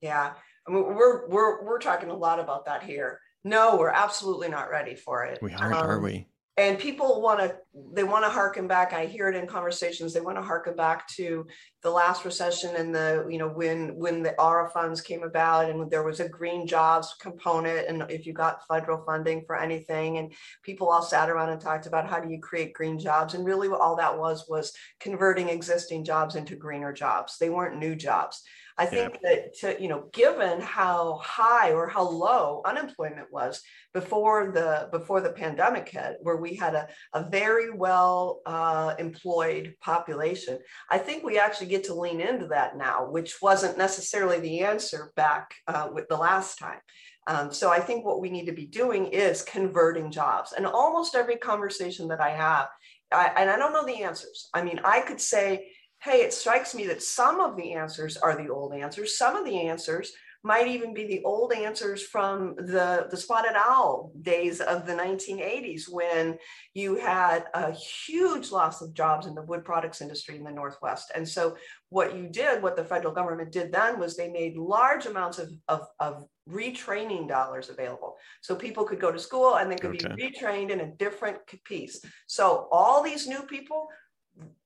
Yeah, 0.00 0.32
I 0.66 0.70
mean, 0.70 0.84
we're 0.94 1.26
we're 1.28 1.62
we're 1.64 1.78
talking 1.78 2.10
a 2.10 2.16
lot 2.16 2.38
about 2.38 2.64
that 2.66 2.82
here. 2.82 3.20
No, 3.44 3.76
we're 3.76 3.90
absolutely 3.90 4.48
not 4.48 4.70
ready 4.70 4.94
for 4.94 5.24
it. 5.24 5.40
We 5.42 5.52
aren't, 5.52 5.74
um, 5.74 5.90
are 5.90 6.00
we? 6.00 6.26
And 6.58 6.78
people 6.78 7.22
want 7.22 7.40
to 7.40 7.56
they 7.94 8.04
want 8.04 8.24
to 8.24 8.30
harken 8.30 8.68
back 8.68 8.92
i 8.92 9.06
hear 9.06 9.28
it 9.28 9.36
in 9.36 9.46
conversations 9.46 10.12
they 10.12 10.20
want 10.20 10.36
to 10.36 10.42
harken 10.42 10.76
back 10.76 11.08
to 11.08 11.46
the 11.82 11.90
last 11.90 12.24
recession 12.24 12.76
and 12.76 12.94
the 12.94 13.26
you 13.30 13.38
know 13.38 13.48
when 13.48 13.96
when 13.96 14.22
the 14.22 14.34
ARRA 14.38 14.70
funds 14.70 15.00
came 15.00 15.22
about 15.22 15.70
and 15.70 15.90
there 15.90 16.02
was 16.02 16.20
a 16.20 16.28
green 16.28 16.66
jobs 16.66 17.14
component 17.20 17.88
and 17.88 18.04
if 18.10 18.26
you 18.26 18.32
got 18.32 18.66
federal 18.68 19.04
funding 19.04 19.44
for 19.46 19.58
anything. 19.58 20.18
And 20.18 20.32
people 20.62 20.88
all 20.88 21.02
sat 21.02 21.30
around 21.30 21.50
and 21.50 21.60
talked 21.60 21.86
about 21.86 22.08
how 22.08 22.20
do 22.20 22.30
you 22.30 22.40
create 22.40 22.72
green 22.72 22.98
jobs? 22.98 23.34
And 23.34 23.44
really 23.44 23.68
all 23.68 23.96
that 23.96 24.18
was 24.18 24.46
was 24.48 24.72
converting 25.00 25.48
existing 25.48 26.04
jobs 26.04 26.36
into 26.36 26.56
greener 26.56 26.92
jobs. 26.92 27.38
They 27.38 27.50
weren't 27.50 27.78
new 27.78 27.94
jobs 27.94 28.42
I 28.78 28.86
think 28.86 29.18
yeah. 29.22 29.30
that 29.30 29.58
to, 29.58 29.82
you 29.82 29.88
know, 29.88 30.08
given 30.12 30.60
how 30.60 31.20
high 31.22 31.72
or 31.72 31.88
how 31.88 32.08
low 32.08 32.62
unemployment 32.64 33.32
was 33.32 33.62
before 33.92 34.50
the 34.52 34.88
before 34.90 35.20
the 35.20 35.32
pandemic 35.32 35.88
hit, 35.88 36.16
where 36.22 36.36
we 36.36 36.54
had 36.54 36.74
a, 36.74 36.88
a 37.12 37.28
very 37.28 37.70
well 37.70 38.40
uh, 38.46 38.94
employed 38.98 39.74
population, 39.80 40.58
I 40.90 40.98
think 40.98 41.22
we 41.22 41.38
actually 41.38 41.68
get 41.68 41.84
to 41.84 41.94
lean 41.94 42.20
into 42.20 42.46
that 42.48 42.76
now, 42.76 43.08
which 43.10 43.42
wasn't 43.42 43.78
necessarily 43.78 44.40
the 44.40 44.60
answer 44.60 45.12
back 45.16 45.54
uh, 45.68 45.88
with 45.92 46.08
the 46.08 46.16
last 46.16 46.58
time. 46.58 46.80
Um, 47.26 47.52
so 47.52 47.70
I 47.70 47.78
think 47.78 48.04
what 48.04 48.20
we 48.20 48.30
need 48.30 48.46
to 48.46 48.52
be 48.52 48.66
doing 48.66 49.06
is 49.06 49.42
converting 49.42 50.10
jobs. 50.10 50.52
And 50.52 50.66
almost 50.66 51.14
every 51.14 51.36
conversation 51.36 52.08
that 52.08 52.20
I 52.20 52.30
have, 52.30 52.68
I, 53.12 53.30
and 53.36 53.48
I 53.48 53.56
don't 53.56 53.72
know 53.72 53.86
the 53.86 54.02
answers. 54.02 54.48
I 54.52 54.62
mean, 54.62 54.80
I 54.82 55.02
could 55.02 55.20
say 55.20 55.68
hey, 56.02 56.22
it 56.22 56.32
strikes 56.32 56.74
me 56.74 56.84
that 56.88 57.02
some 57.02 57.40
of 57.40 57.56
the 57.56 57.72
answers 57.74 58.16
are 58.16 58.36
the 58.36 58.48
old 58.48 58.74
answers. 58.74 59.16
Some 59.16 59.36
of 59.36 59.44
the 59.44 59.68
answers 59.68 60.12
might 60.44 60.66
even 60.66 60.92
be 60.92 61.06
the 61.06 61.22
old 61.22 61.52
answers 61.52 62.02
from 62.02 62.56
the, 62.56 63.06
the 63.08 63.16
spotted 63.16 63.52
owl 63.54 64.10
days 64.22 64.60
of 64.60 64.84
the 64.84 64.92
1980s 64.92 65.82
when 65.88 66.36
you 66.74 66.96
had 66.96 67.44
a 67.54 67.70
huge 67.70 68.50
loss 68.50 68.82
of 68.82 68.92
jobs 68.92 69.28
in 69.28 69.36
the 69.36 69.42
wood 69.42 69.64
products 69.64 70.00
industry 70.00 70.34
in 70.34 70.42
the 70.42 70.50
Northwest. 70.50 71.12
And 71.14 71.28
so 71.28 71.56
what 71.90 72.16
you 72.16 72.26
did, 72.26 72.60
what 72.60 72.74
the 72.74 72.84
federal 72.84 73.14
government 73.14 73.52
did 73.52 73.70
then 73.70 74.00
was 74.00 74.16
they 74.16 74.28
made 74.28 74.56
large 74.56 75.06
amounts 75.06 75.38
of, 75.38 75.52
of, 75.68 75.86
of 76.00 76.24
retraining 76.50 77.28
dollars 77.28 77.68
available. 77.68 78.16
So 78.40 78.56
people 78.56 78.82
could 78.82 78.98
go 78.98 79.12
to 79.12 79.20
school 79.20 79.58
and 79.58 79.70
they 79.70 79.76
could 79.76 79.90
okay. 79.90 80.12
be 80.16 80.32
retrained 80.32 80.70
in 80.70 80.80
a 80.80 80.90
different 80.96 81.38
piece. 81.64 82.04
So 82.26 82.66
all 82.72 83.04
these 83.04 83.28
new 83.28 83.42
people, 83.42 83.86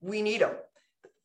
we 0.01 0.23
need 0.23 0.41
them 0.41 0.57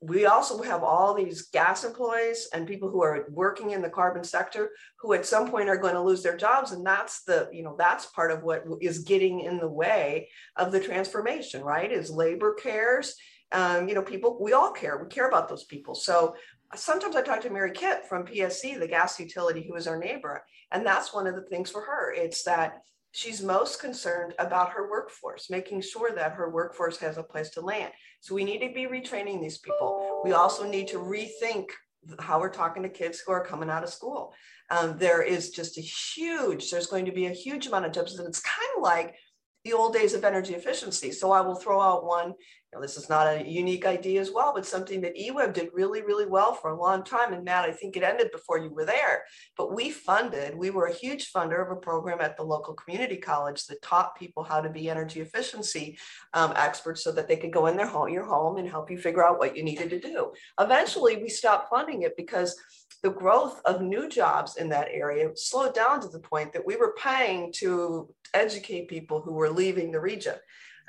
we 0.02 0.26
also 0.26 0.62
have 0.64 0.84
all 0.84 1.14
these 1.14 1.43
gas 1.43 1.84
employees 1.84 2.49
and 2.54 2.68
people 2.68 2.89
who 2.89 3.04
are 3.04 3.28
working 3.30 3.70
in 3.70 3.84
the 3.84 3.89
carbon 3.89 4.24
sector 4.24 4.72
who 4.99 5.14
at 5.14 5.28
some 5.28 5.49
point 5.49 5.70
are 5.70 5.78
going 5.78 5.93
to 5.93 6.02
lose 6.02 6.24
their 6.24 6.36
jobs 6.36 6.72
and 6.72 6.84
that's 6.84 7.24
the 7.24 7.47
you 7.54 7.62
know 7.62 7.76
that's 7.78 8.08
part 8.08 8.32
of 8.32 8.41
what 8.41 8.64
is 8.82 8.99
getting 8.99 9.41
in 9.41 9.60
the 9.60 9.70
way 9.70 10.28
of 10.56 10.72
the 10.72 10.80
transformation 10.80 11.62
right 11.62 11.91
is 11.91 12.10
labor 12.10 12.56
cares. 12.56 13.16
Um, 13.54 13.88
you 13.88 13.93
know 13.93 14.02
people 14.02 14.38
we 14.41 14.54
all 14.54 14.72
care 14.72 14.97
we 15.02 15.08
care 15.08 15.28
about 15.28 15.47
those 15.47 15.66
people. 15.66 15.93
So 15.93 16.36
sometimes 16.74 17.16
i 17.16 17.22
talk 17.22 17.41
to 17.41 17.49
Mary 17.49 17.72
Kipp 17.72 18.06
from 18.06 18.26
PSE 18.26 18.80
the 18.80 18.88
gas 18.88 19.20
utility 19.20 19.66
who 19.68 19.76
is 19.76 19.88
our 19.88 19.99
neighbor 19.99 20.43
and 20.72 20.86
that's 20.86 21.14
one 21.14 21.28
of 21.28 21.36
the 21.36 21.43
things 21.43 21.70
for 21.70 21.82
her. 21.82 22.12
It's 22.14 22.43
that 22.43 22.82
she's 23.12 23.43
most 23.43 23.80
concerned 23.80 24.34
about 24.39 24.72
her 24.72 24.89
workforce, 24.89 25.49
making 25.49 25.82
sure 25.82 26.12
that 26.16 26.34
her 26.34 26.49
workforce 26.49 26.97
has 26.97 27.18
a 27.18 27.24
place 27.24 27.49
to 27.52 27.62
land. 27.62 27.91
So 28.22 28.36
we 28.36 28.44
need 28.44 28.60
to 28.60 28.74
be 28.74 28.86
retraining 28.86 29.42
these 29.42 29.58
people. 29.58 30.22
We 30.24 30.34
also 30.34 30.64
need 30.70 30.88
to 30.90 30.98
rethink 30.98 31.70
how 32.20 32.40
we're 32.40 32.50
talking 32.50 32.84
to 32.84 32.90
kids 32.90 33.20
who 33.20 33.32
are 33.32 33.44
coming 33.44 33.70
out 33.70 33.84
of 33.84 33.90
school. 33.90 34.34
Um, 34.70 34.98
there 34.98 35.22
is 35.22 35.50
just 35.50 35.78
a 35.78 35.82
huge, 35.82 36.72
there's 36.72 36.88
going 36.88 37.06
to 37.06 37.12
be 37.12 37.26
a 37.26 37.32
huge 37.32 37.68
amount 37.68 37.86
of 37.86 37.92
jobs. 37.92 38.18
And 38.18 38.28
it's 38.28 38.42
kind 38.42 38.70
of 38.78 38.84
like 38.84 39.16
the 39.64 39.74
old 39.74 39.93
days 39.93 40.14
of 40.14 40.24
energy 40.24 40.55
efficiency. 40.55 41.12
So 41.12 41.32
I 41.32 41.41
will 41.41 41.55
throw 41.55 41.82
out 41.82 42.05
one 42.05 42.34
know, 42.74 42.82
this 42.82 42.97
is 42.97 43.09
not 43.09 43.28
a 43.28 43.47
unique 43.47 43.86
idea 43.86 44.22
as 44.22 44.32
well, 44.32 44.53
but 44.53 44.66
something 44.66 45.01
that 45.01 45.18
EWEB 45.18 45.53
did 45.53 45.70
really, 45.74 46.01
really 46.01 46.26
well 46.26 46.53
for 46.53 46.72
a 46.72 46.80
long 46.80 47.03
time. 47.03 47.34
And 47.34 47.43
Matt, 47.43 47.66
I 47.66 47.72
think 47.72 47.97
it 47.97 48.03
ended 48.03 48.32
before 48.32 48.59
you 48.59 48.70
were 48.70 48.86
there, 48.86 49.24
but 49.57 49.76
we 49.76 49.91
funded, 49.91 50.55
we 50.55 50.70
were 50.70 50.86
a 50.86 50.93
huge 50.93 51.32
funder 51.32 51.62
of 51.62 51.72
a 51.72 51.80
program 51.80 52.22
at 52.22 52.38
the 52.38 52.43
local 52.43 52.74
community 52.74 53.18
college 53.18 53.66
that 53.66 53.82
taught 53.82 54.18
people 54.18 54.43
how 54.43 54.62
to 54.62 54.70
be 54.70 54.89
energy 54.89 55.20
efficiency 55.20 55.97
um, 56.34 56.53
experts 56.55 57.03
so 57.03 57.12
that 57.12 57.28
they 57.28 57.36
could 57.36 57.51
go 57.51 57.68
in 57.68 57.76
their 57.76 57.88
home, 57.88 58.09
your 58.09 58.26
home 58.26 58.57
and 58.57 58.70
help 58.70 58.89
you 58.89 58.97
figure 58.97 59.26
out 59.26 59.39
what 59.39 59.55
you 59.57 59.64
needed 59.64 59.89
to 59.89 59.99
do. 59.99 60.32
Eventually 60.59 61.18
we 61.18 61.30
stopped 61.30 61.70
funding 61.70 62.03
it 62.03 62.16
because 62.16 62.55
the 63.04 63.12
growth 63.12 63.62
of 63.66 63.82
new 63.82 64.08
jobs 64.08 64.58
in 64.58 64.70
that 64.70 64.89
area 64.91 65.30
slowed 65.36 65.74
down 65.74 66.02
to 66.02 66.08
the 66.08 66.20
point 66.20 66.54
that 66.54 66.66
we 66.66 66.76
were 66.76 66.95
paying 66.97 67.52
to 67.54 68.14
educate 68.34 68.88
people 68.88 69.22
who 69.22 69.34
were 69.34 69.49
leaving 69.49 69.91
the 69.91 69.99
region. 69.99 70.36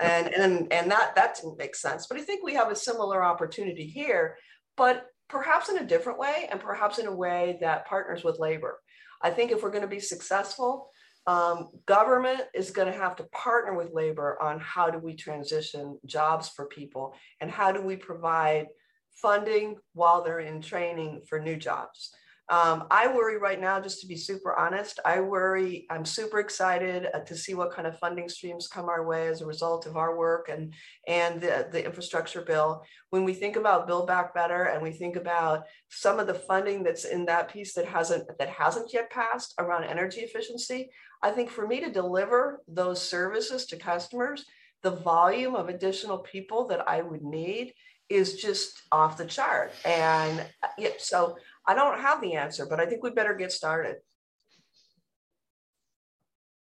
And 0.01 0.35
and 0.35 0.73
and 0.73 0.91
that 0.91 1.15
that 1.15 1.37
didn't 1.37 1.59
make 1.59 1.77
sense. 1.77 2.07
But 2.07 2.19
i 2.19 2.23
think 2.23 2.43
we 2.43 2.55
have 2.55 2.71
a 2.71 2.77
similar 2.77 3.23
opportunity 3.23 3.87
here 3.87 4.37
but 4.77 5.07
perhaps 5.29 5.69
in 5.69 5.79
a 5.79 5.87
different 5.87 6.19
way 6.19 6.49
and 6.51 6.61
perhaps 6.61 6.99
in 6.99 7.07
a 7.07 7.15
way 7.15 7.59
that 7.61 7.87
partners 7.87 8.25
with 8.25 8.39
labor. 8.39 8.79
I 9.21 9.31
think 9.31 9.51
if 9.51 9.63
we're 9.63 9.71
going 9.71 9.83
to 9.83 9.89
be 9.89 10.01
successful 10.01 10.91
um, 11.27 11.69
government 11.87 12.43
is 12.53 12.71
going 12.71 12.93
to 12.93 12.99
have 12.99 13.15
to 13.17 13.25
partner 13.25 13.75
with 13.75 13.93
labor 13.93 14.41
on 14.43 14.59
how 14.59 14.91
do 14.91 14.99
we 14.99 15.15
transition 15.15 15.99
jobs 16.05 16.49
for 16.49 16.67
people 16.67 17.15
and 17.41 17.51
how 17.51 17.71
do 17.71 17.81
we 17.81 17.97
provide 17.97 18.67
funding 19.15 19.77
while 19.93 20.23
they're 20.23 20.41
in 20.41 20.61
training 20.61 21.23
for 21.29 21.39
new 21.39 21.57
jobs 21.57 22.13
um, 22.53 22.85
I 22.91 23.07
worry 23.07 23.39
right 23.39 23.59
now, 23.59 23.81
just 23.81 24.01
to 24.01 24.07
be 24.07 24.17
super 24.17 24.55
honest, 24.59 24.99
I 25.07 25.21
worry, 25.21 25.87
I'm 25.89 26.05
super 26.05 26.39
excited 26.39 27.09
uh, 27.15 27.21
to 27.21 27.35
see 27.37 27.55
what 27.55 27.73
kind 27.73 27.87
of 27.87 27.99
funding 27.99 28.29
streams 28.29 28.69
come 28.69 28.91
our 28.91 29.07
way 29.07 29.29
as 29.29 29.41
a 29.41 29.47
result 29.47 29.87
of 29.87 29.97
our 29.97 30.19
work 30.19 30.51
and, 30.51 30.75
and 31.07 31.41
the, 31.41 31.69
the 31.73 31.83
infrastructure 31.83 32.43
bill. 32.43 32.83
When 33.11 33.25
we 33.25 33.33
think 33.33 33.57
about 33.57 33.87
Build 33.87 34.07
Back 34.07 34.35
Better 34.35 34.65
and 34.65 34.83
we 34.83 34.91
think 34.91 35.17
about 35.17 35.65
some 35.89 36.19
of 36.19 36.27
the 36.27 36.35
funding 36.35 36.83
that's 36.83 37.07
in 37.07 37.25
that 37.27 37.51
piece 37.51 37.75
that 37.75 37.87
hasn't, 37.87 38.27
that 38.39 38.51
hasn't 38.51 38.93
yet 38.93 39.11
passed 39.11 39.55
around 39.59 39.85
energy 39.85 40.21
efficiency, 40.21 40.91
I 41.23 41.31
think 41.31 41.49
for 41.49 41.67
me 41.67 41.81
to 41.81 41.91
deliver 41.91 42.61
those 42.69 43.01
services 43.01 43.67
to 43.67 43.77
customers, 43.77 44.45
the 44.83 44.91
volume 44.91 45.55
of 45.55 45.69
additional 45.69 46.19
people 46.19 46.67
that 46.69 46.87
I 46.89 47.01
would 47.01 47.23
need 47.23 47.73
is 48.13 48.41
just 48.41 48.83
off 48.93 49.17
the 49.17 49.25
chart. 49.25 49.73
And 49.85 50.45
yeah, 50.79 50.91
so 50.99 51.37
I 51.67 51.75
don't 51.75 51.99
have 51.99 52.21
the 52.21 52.35
answer, 52.35 52.67
but 52.67 52.81
I 52.81 52.87
think 52.87 53.03
we 53.03 53.11
better 53.11 53.35
get 53.35 53.53
started. 53.53 53.97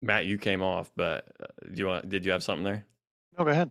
Matt, 0.02 0.26
you 0.26 0.38
came 0.38 0.62
off, 0.62 0.90
but 0.96 1.24
uh, 1.42 1.46
do 1.72 1.78
you 1.80 1.86
want? 1.86 2.08
Did 2.08 2.24
you 2.24 2.32
have 2.32 2.42
something 2.42 2.64
there? 2.64 2.86
No, 3.38 3.44
go 3.44 3.50
ahead. 3.50 3.70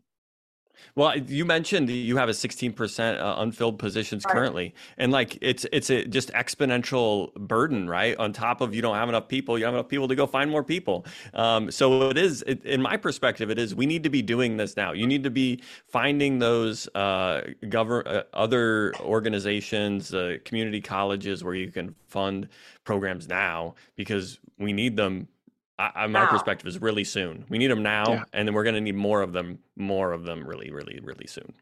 Well, 0.96 1.18
you 1.18 1.46
mentioned 1.46 1.90
you 1.90 2.18
have 2.18 2.30
a 2.30 2.34
16% 2.34 3.20
uh, 3.20 3.36
unfilled 3.38 3.80
positions 3.80 4.26
right. 4.26 4.34
currently, 4.34 4.74
and 4.98 5.12
like 5.12 5.38
it's 5.42 5.66
it's 5.72 5.90
a 5.90 6.06
just 6.06 6.32
exponential 6.34 7.34
burden, 7.36 7.90
right? 7.90 8.18
On 8.18 8.34
top 8.34 8.62
of 8.62 8.76
you 8.76 8.82
don't 8.82 8.96
have 8.96 9.10
enough 9.10 9.28
people, 9.28 9.58
you 9.58 9.66
have 9.66 9.74
enough 9.74 9.88
people 9.88 10.08
to 10.08 10.16
go 10.16 10.28
find 10.28 10.50
more 10.50 10.64
people. 10.64 11.06
Um, 11.34 11.72
so 11.72 12.10
it 12.10 12.18
is, 12.18 12.44
it, 12.48 12.66
in 12.66 12.82
my 12.82 12.98
perspective, 12.98 13.50
it 13.50 13.60
is 13.60 13.76
we 13.76 13.86
need 13.86 14.04
to 14.04 14.10
be 14.10 14.22
doing 14.22 14.58
this 14.58 14.76
now. 14.76 14.92
You 14.92 15.08
need 15.08 15.24
to 15.24 15.30
be 15.30 15.62
finding 15.88 16.40
those 16.40 16.88
uh, 16.96 17.42
govern 17.70 18.08
uh, 18.08 18.24
other 18.34 18.94
organizations, 19.00 20.14
uh, 20.14 20.38
community 20.46 20.82
colleges 20.82 21.44
where 21.44 21.56
you 21.56 21.72
can 21.72 21.96
fund 22.08 22.50
programs 22.84 23.28
now 23.28 23.76
because 23.96 24.40
we 24.58 24.74
need 24.74 24.98
them 24.98 25.28
I, 25.80 26.08
my 26.08 26.26
now. 26.26 26.30
perspective 26.30 26.68
is 26.68 26.82
really 26.82 27.06
soon. 27.06 27.46
We 27.48 27.58
need 27.58 27.72
them 27.72 27.82
now, 27.82 28.04
yeah. 28.10 28.24
and 28.34 28.48
then 28.48 28.54
we're 28.54 28.64
going 28.64 28.76
to 28.76 28.82
need 28.82 28.96
more 28.96 29.22
of 29.22 29.32
them, 29.32 29.60
more 29.78 30.12
of 30.12 30.26
them, 30.26 30.46
really, 30.46 30.72
really, 30.72 31.00
really 31.02 31.26
soon. 31.26 31.54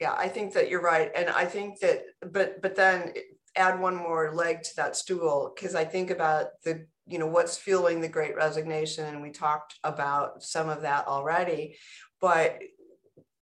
Yeah, 0.00 0.14
I 0.16 0.28
think 0.28 0.54
that 0.54 0.70
you're 0.70 0.82
right, 0.82 1.10
and 1.14 1.28
I 1.28 1.44
think 1.44 1.80
that, 1.80 2.04
but 2.32 2.62
but 2.62 2.74
then 2.74 3.12
eh, 3.14 3.20
add 3.54 3.78
one 3.78 3.94
more 3.94 4.34
leg 4.34 4.62
to 4.62 4.76
that 4.76 4.96
stool 4.96 5.52
because 5.54 5.74
I 5.74 5.84
think 5.84 6.10
about 6.10 6.46
the 6.64 6.86
you 7.06 7.18
know 7.18 7.26
what's 7.26 7.58
fueling 7.58 8.00
the 8.00 8.08
Great 8.08 8.34
Resignation, 8.34 9.04
and 9.04 9.20
we 9.20 9.30
talked 9.30 9.74
about 9.84 10.42
some 10.42 10.70
of 10.70 10.82
that 10.82 11.06
already, 11.06 11.76
but 12.20 12.58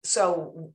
so 0.03 0.73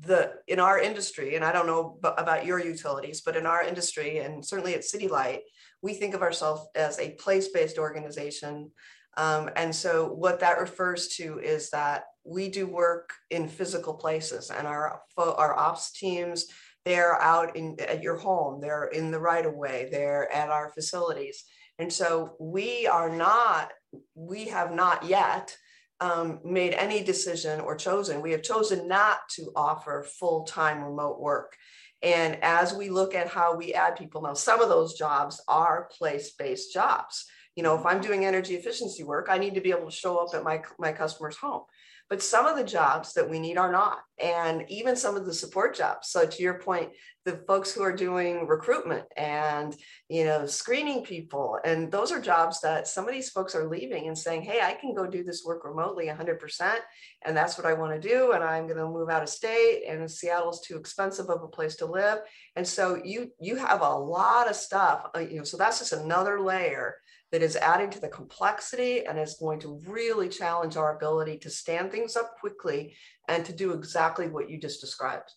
the 0.00 0.34
in 0.46 0.60
our 0.60 0.78
industry 0.78 1.36
and 1.36 1.44
i 1.44 1.50
don't 1.50 1.66
know 1.66 1.98
about 2.02 2.44
your 2.44 2.62
utilities 2.62 3.22
but 3.22 3.34
in 3.34 3.46
our 3.46 3.62
industry 3.62 4.18
and 4.18 4.44
certainly 4.44 4.74
at 4.74 4.84
city 4.84 5.08
light 5.08 5.40
we 5.86 5.94
think 5.94 6.14
of 6.14 6.22
ourselves 6.22 6.62
as 6.74 6.98
a 6.98 7.14
place-based 7.22 7.78
organization 7.78 8.70
um, 9.16 9.50
and 9.56 9.74
so 9.74 10.08
what 10.08 10.40
that 10.40 10.60
refers 10.60 11.08
to 11.16 11.38
is 11.38 11.70
that 11.70 12.04
we 12.24 12.48
do 12.48 12.66
work 12.66 13.12
in 13.30 13.48
physical 13.48 13.94
places 13.94 14.50
and 14.50 14.66
our, 14.66 15.00
our 15.16 15.58
ops 15.58 15.92
teams, 15.92 16.46
they're 16.84 17.20
out 17.20 17.56
in, 17.56 17.76
at 17.80 18.02
your 18.02 18.16
home, 18.16 18.60
they're 18.60 18.88
in 18.88 19.10
the 19.10 19.18
right 19.18 19.46
of 19.46 19.54
way, 19.54 19.88
they're 19.90 20.30
at 20.32 20.50
our 20.50 20.70
facilities. 20.70 21.44
And 21.78 21.92
so 21.92 22.36
we 22.38 22.86
are 22.86 23.10
not, 23.10 23.72
we 24.14 24.46
have 24.46 24.72
not 24.72 25.04
yet 25.04 25.56
um, 26.00 26.40
made 26.44 26.74
any 26.74 27.02
decision 27.02 27.60
or 27.60 27.74
chosen. 27.74 28.20
We 28.20 28.32
have 28.32 28.42
chosen 28.42 28.86
not 28.86 29.20
to 29.36 29.50
offer 29.56 30.06
full 30.18 30.44
time 30.44 30.82
remote 30.82 31.20
work. 31.20 31.56
And 32.02 32.38
as 32.42 32.74
we 32.74 32.90
look 32.90 33.14
at 33.14 33.28
how 33.28 33.56
we 33.56 33.74
add 33.74 33.96
people 33.96 34.22
now, 34.22 34.34
some 34.34 34.60
of 34.60 34.68
those 34.68 34.94
jobs 34.94 35.42
are 35.48 35.88
place 35.98 36.32
based 36.32 36.72
jobs 36.72 37.26
you 37.56 37.62
know, 37.62 37.74
if 37.74 37.86
I'm 37.86 38.02
doing 38.02 38.26
energy 38.26 38.54
efficiency 38.54 39.02
work, 39.02 39.28
I 39.30 39.38
need 39.38 39.54
to 39.54 39.62
be 39.62 39.70
able 39.70 39.86
to 39.86 39.90
show 39.90 40.18
up 40.18 40.34
at 40.34 40.44
my, 40.44 40.62
my 40.78 40.92
customer's 40.92 41.38
home. 41.38 41.62
But 42.08 42.22
some 42.22 42.46
of 42.46 42.56
the 42.56 42.64
jobs 42.64 43.14
that 43.14 43.28
we 43.28 43.40
need 43.40 43.58
are 43.58 43.72
not. 43.72 43.98
And 44.18 44.64
even 44.68 44.96
some 44.96 45.16
of 45.16 45.26
the 45.26 45.34
support 45.34 45.74
jobs. 45.74 46.08
So 46.10 46.24
to 46.24 46.42
your 46.42 46.60
point, 46.60 46.90
the 47.24 47.42
folks 47.48 47.72
who 47.72 47.82
are 47.82 47.92
doing 47.92 48.46
recruitment 48.46 49.04
and, 49.16 49.76
you 50.08 50.24
know, 50.24 50.46
screening 50.46 51.02
people, 51.02 51.58
and 51.64 51.90
those 51.90 52.12
are 52.12 52.20
jobs 52.20 52.60
that 52.60 52.86
some 52.86 53.08
of 53.08 53.12
these 53.12 53.30
folks 53.30 53.56
are 53.56 53.68
leaving 53.68 54.06
and 54.06 54.16
saying, 54.16 54.42
hey, 54.42 54.60
I 54.62 54.74
can 54.74 54.94
go 54.94 55.06
do 55.06 55.24
this 55.24 55.44
work 55.44 55.64
remotely 55.64 56.06
100%. 56.06 56.76
And 57.24 57.36
that's 57.36 57.58
what 57.58 57.66
I 57.66 57.72
want 57.72 58.00
to 58.00 58.08
do. 58.08 58.32
And 58.32 58.44
I'm 58.44 58.66
going 58.66 58.78
to 58.78 58.86
move 58.86 59.10
out 59.10 59.24
of 59.24 59.28
state 59.28 59.82
and 59.88 60.08
Seattle's 60.08 60.60
too 60.60 60.76
expensive 60.76 61.28
of 61.28 61.42
a 61.42 61.48
place 61.48 61.74
to 61.76 61.86
live. 61.86 62.18
And 62.54 62.66
so 62.66 63.00
you, 63.04 63.32
you 63.40 63.56
have 63.56 63.80
a 63.80 63.98
lot 63.98 64.48
of 64.48 64.54
stuff, 64.54 65.10
uh, 65.16 65.18
you 65.18 65.38
know, 65.38 65.44
so 65.44 65.56
that's 65.56 65.80
just 65.80 65.92
another 65.92 66.40
layer 66.40 66.94
that 67.36 67.44
is 67.44 67.56
adding 67.56 67.90
to 67.90 68.00
the 68.00 68.08
complexity 68.08 69.04
and 69.04 69.18
is 69.18 69.34
going 69.34 69.60
to 69.60 69.78
really 69.86 70.26
challenge 70.26 70.78
our 70.78 70.96
ability 70.96 71.36
to 71.36 71.50
stand 71.50 71.92
things 71.92 72.16
up 72.16 72.38
quickly 72.40 72.94
and 73.28 73.44
to 73.44 73.52
do 73.52 73.74
exactly 73.74 74.26
what 74.26 74.48
you 74.48 74.58
just 74.58 74.80
described. 74.80 75.30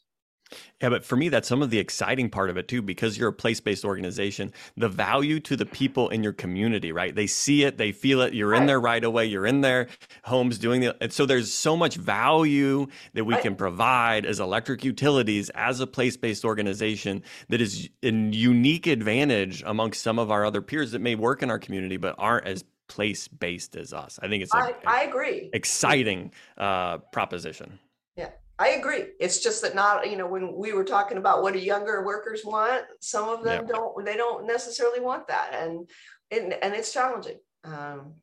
Yeah, 0.82 0.90
but 0.90 1.04
for 1.04 1.16
me, 1.16 1.30
that's 1.30 1.48
some 1.48 1.62
of 1.62 1.70
the 1.70 1.80
exciting 1.80 2.30
part 2.30 2.50
of 2.50 2.58
it 2.58 2.68
too, 2.68 2.82
because 2.82 3.18
you're 3.18 3.30
a 3.30 3.34
place 3.34 3.60
based 3.60 3.86
organization. 3.86 4.54
The 4.78 4.90
value 4.90 5.40
to 5.42 5.56
the 5.56 5.66
people 5.66 6.10
in 6.10 6.24
your 6.24 6.34
community, 6.34 6.92
right? 6.92 7.14
They 7.14 7.28
see 7.28 7.64
it, 7.64 7.78
they 7.78 7.92
feel 7.92 8.22
it. 8.22 8.34
You're 8.34 8.54
in 8.54 8.66
there 8.66 8.80
right 8.80 9.04
away, 9.04 9.26
you're 9.26 9.46
in 9.46 9.62
their 9.62 9.88
homes 10.24 10.58
doing 10.58 10.84
it. 10.84 10.98
And 11.02 11.12
so 11.12 11.26
there's 11.26 11.52
so 11.52 11.76
much 11.76 11.96
value 11.96 12.88
that 13.14 13.26
we 13.26 13.36
can 13.38 13.56
provide 13.56 14.26
as 14.26 14.40
electric 14.40 14.84
utilities, 14.84 15.50
as 15.52 15.80
a 15.80 15.88
place 15.88 16.18
based 16.18 16.46
organization 16.46 17.24
that 17.50 17.62
is 17.62 17.90
a 18.04 18.12
unique 18.12 18.88
advantage 18.88 19.64
amongst 19.66 20.02
some 20.02 20.20
of 20.20 20.32
our 20.32 20.46
other 20.46 20.62
peers 20.62 20.92
that 20.92 21.00
may 21.00 21.16
work 21.16 21.44
in 21.44 21.50
our 21.50 21.60
community 21.60 21.98
but 21.98 22.16
aren't 22.18 22.48
as 22.48 22.64
place 22.88 23.28
based 23.28 23.76
as 23.76 23.94
us. 23.94 24.20
I 24.22 24.28
think 24.28 24.44
it's 24.44 24.54
a, 24.54 24.76
I 24.86 25.04
agree. 25.04 25.50
exciting 25.54 26.32
uh, 26.58 26.98
proposition. 26.98 27.80
Yeah, 28.18 28.30
I 28.62 28.72
agree. 28.72 29.06
It's 29.22 29.40
just 29.40 29.62
that 29.62 29.74
not, 29.74 30.10
you 30.12 30.18
know, 30.18 30.28
when 30.28 30.54
we 30.54 30.74
were 30.74 30.84
talking 30.84 31.18
about 31.18 31.42
what 31.42 31.54
do 31.54 31.60
younger 31.60 32.06
workers 32.06 32.42
want, 32.44 32.84
some 33.00 33.30
of 33.30 33.44
them 33.44 33.66
Yeah. 33.66 33.74
don't, 33.74 34.06
they 34.06 34.18
don't 34.18 34.46
necessarily 34.46 35.00
want 35.00 35.30
that. 35.30 35.54
And, 35.54 35.90
and, 36.30 36.54
and 36.54 36.74
it's 36.74 36.92
challenging. 36.92 37.38
Um, 37.64 38.16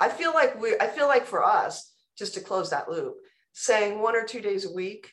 I 0.00 0.08
feel 0.08 0.32
like 0.32 0.58
we, 0.60 0.74
I 0.80 0.86
feel 0.88 1.06
like 1.06 1.26
for 1.26 1.44
us, 1.44 1.92
just 2.16 2.34
to 2.34 2.40
close 2.40 2.70
that 2.70 2.88
loop, 2.88 3.16
saying 3.52 4.00
one 4.00 4.16
or 4.16 4.24
two 4.24 4.40
days 4.40 4.64
a 4.64 4.72
week, 4.72 5.12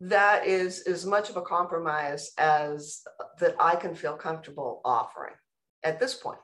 that 0.00 0.46
is 0.46 0.82
as 0.82 1.04
much 1.04 1.28
of 1.28 1.36
a 1.36 1.42
compromise 1.42 2.30
as 2.38 3.02
that 3.40 3.56
I 3.58 3.74
can 3.76 3.94
feel 3.94 4.16
comfortable 4.16 4.80
offering 4.84 5.34
at 5.82 5.98
this 5.98 6.14
point. 6.14 6.38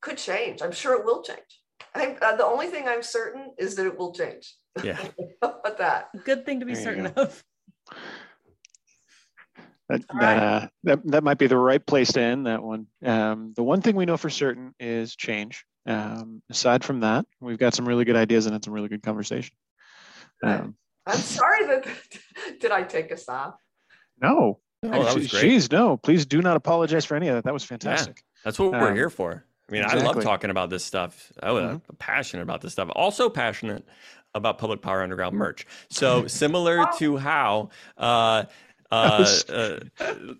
Could 0.00 0.16
change. 0.16 0.62
I'm 0.62 0.72
sure 0.72 0.98
it 0.98 1.04
will 1.04 1.22
change. 1.22 1.59
I, 1.94 2.16
uh, 2.22 2.36
the 2.36 2.44
only 2.44 2.68
thing 2.68 2.86
I'm 2.86 3.02
certain 3.02 3.52
is 3.58 3.74
that 3.76 3.86
it 3.86 3.98
will 3.98 4.12
change. 4.12 4.54
Yeah. 4.82 4.96
How 5.42 5.50
about 5.60 5.78
that? 5.78 6.08
Good 6.24 6.44
thing 6.46 6.60
to 6.60 6.66
be 6.66 6.74
There 6.74 6.82
certain 6.82 7.06
of. 7.06 7.42
That, 9.88 10.02
that, 10.08 10.14
right. 10.14 10.38
uh, 10.38 10.68
that, 10.84 11.00
that 11.06 11.24
might 11.24 11.38
be 11.38 11.48
the 11.48 11.56
right 11.56 11.84
place 11.84 12.12
to 12.12 12.20
end 12.20 12.46
that 12.46 12.62
one. 12.62 12.86
Um, 13.04 13.52
the 13.56 13.64
one 13.64 13.82
thing 13.82 13.96
we 13.96 14.06
know 14.06 14.16
for 14.16 14.30
certain 14.30 14.72
is 14.78 15.16
change. 15.16 15.64
Um, 15.86 16.42
aside 16.48 16.84
from 16.84 17.00
that, 17.00 17.26
we've 17.40 17.58
got 17.58 17.74
some 17.74 17.88
really 17.88 18.04
good 18.04 18.14
ideas 18.14 18.46
and 18.46 18.52
had 18.52 18.64
some 18.64 18.72
really 18.72 18.88
good 18.88 19.02
conversation. 19.02 19.56
Um, 20.44 20.76
I'm 21.06 21.18
sorry 21.18 21.66
that 21.66 21.86
did 22.60 22.70
I 22.70 22.84
take 22.84 23.10
us 23.10 23.28
off? 23.28 23.56
no, 24.22 24.60
Oh, 24.82 24.88
that 25.04 25.14
was 25.14 25.28
great. 25.30 25.44
Jeez, 25.44 25.70
no, 25.70 25.96
please 25.98 26.24
do 26.24 26.40
not 26.40 26.56
apologize 26.56 27.04
for 27.04 27.14
any 27.14 27.28
of 27.28 27.34
that. 27.34 27.44
That 27.44 27.52
was 27.52 27.64
fantastic. 27.64 28.22
That's 28.44 28.58
what 28.58 28.70
we're 28.72 28.88
Um, 28.88 28.94
here 28.94 29.10
for. 29.10 29.44
I 29.70 29.72
mean, 29.72 29.84
I 29.84 29.94
love 29.94 30.22
talking 30.22 30.50
about 30.50 30.68
this 30.70 30.84
stuff. 30.84 31.32
I 31.42 31.52
was 31.52 31.64
Mhm. 31.64 31.80
passionate 31.98 32.42
about 32.42 32.60
this 32.60 32.72
stuff. 32.72 32.88
Also 32.94 33.28
passionate 33.30 33.86
about 34.34 34.58
Public 34.58 34.82
Power 34.82 35.02
Underground 35.02 35.36
merch. 35.36 35.66
So 35.88 36.26
similar 36.26 36.84
to 36.98 37.16
how 37.16 37.70
uh, 37.96 38.44
uh, 38.90 39.26
uh, 39.48 39.78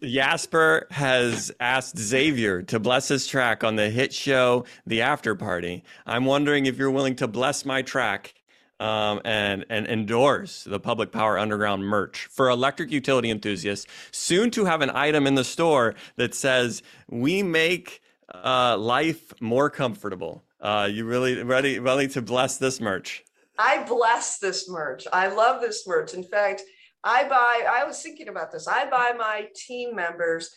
Yasper 0.02 0.90
has 0.90 1.52
asked 1.60 1.96
Xavier 1.98 2.62
to 2.62 2.78
bless 2.80 3.08
his 3.08 3.26
track 3.26 3.62
on 3.64 3.76
the 3.76 3.90
hit 3.90 4.12
show 4.12 4.64
The 4.86 5.02
After 5.02 5.34
Party. 5.34 5.84
I'm 6.06 6.24
wondering 6.24 6.66
if 6.66 6.76
you're 6.76 6.90
willing 6.90 7.16
to 7.16 7.28
bless 7.28 7.64
my 7.64 7.82
track 7.82 8.34
um, 8.80 9.20
and 9.24 9.66
and 9.68 9.86
endorse 9.86 10.64
the 10.64 10.80
Public 10.80 11.12
Power 11.12 11.38
Underground 11.38 11.84
merch 11.84 12.26
for 12.30 12.48
electric 12.48 12.90
utility 12.90 13.30
enthusiasts. 13.30 13.86
Soon 14.10 14.50
to 14.52 14.64
have 14.64 14.80
an 14.80 14.90
item 14.90 15.26
in 15.26 15.34
the 15.34 15.44
store 15.44 15.94
that 16.16 16.34
says 16.34 16.82
"We 17.08 17.42
make 17.42 18.00
uh, 18.34 18.76
life 18.78 19.32
more 19.40 19.70
comfortable." 19.70 20.44
Uh, 20.60 20.88
you 20.90 21.04
really 21.04 21.42
ready 21.42 21.78
ready 21.78 22.08
to 22.08 22.22
bless 22.22 22.58
this 22.58 22.80
merch? 22.80 23.24
I 23.58 23.82
bless 23.84 24.38
this 24.38 24.70
merch. 24.70 25.06
I 25.12 25.28
love 25.28 25.60
this 25.60 25.86
merch. 25.86 26.14
In 26.14 26.24
fact, 26.24 26.62
I 27.04 27.24
buy, 27.28 27.66
I 27.70 27.84
was 27.84 28.02
thinking 28.02 28.28
about 28.28 28.52
this. 28.52 28.66
I 28.66 28.88
buy 28.88 29.12
my 29.16 29.48
team 29.54 29.94
members 29.94 30.50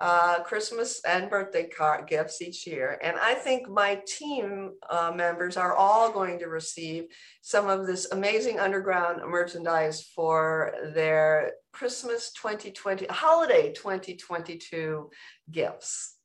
uh, 0.00 0.42
Christmas 0.42 1.00
and 1.06 1.28
birthday 1.28 1.68
card 1.68 2.06
gifts 2.06 2.40
each 2.40 2.66
year. 2.66 2.98
And 3.02 3.18
I 3.18 3.34
think 3.34 3.68
my 3.68 4.00
team 4.06 4.72
uh, 4.88 5.12
members 5.14 5.58
are 5.58 5.74
all 5.74 6.10
going 6.10 6.38
to 6.38 6.46
receive 6.46 7.04
some 7.42 7.68
of 7.68 7.86
this 7.86 8.10
amazing 8.10 8.58
underground 8.58 9.20
merchandise 9.30 10.02
for 10.14 10.72
their 10.94 11.52
Christmas 11.72 12.32
2020, 12.32 13.06
holiday 13.06 13.72
2022 13.72 15.10
gifts. 15.50 16.16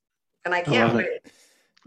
And 0.46 0.54
I 0.54 0.62
can't 0.62 0.94
love 0.94 1.00
it. 1.02 1.20
wait. 1.24 1.32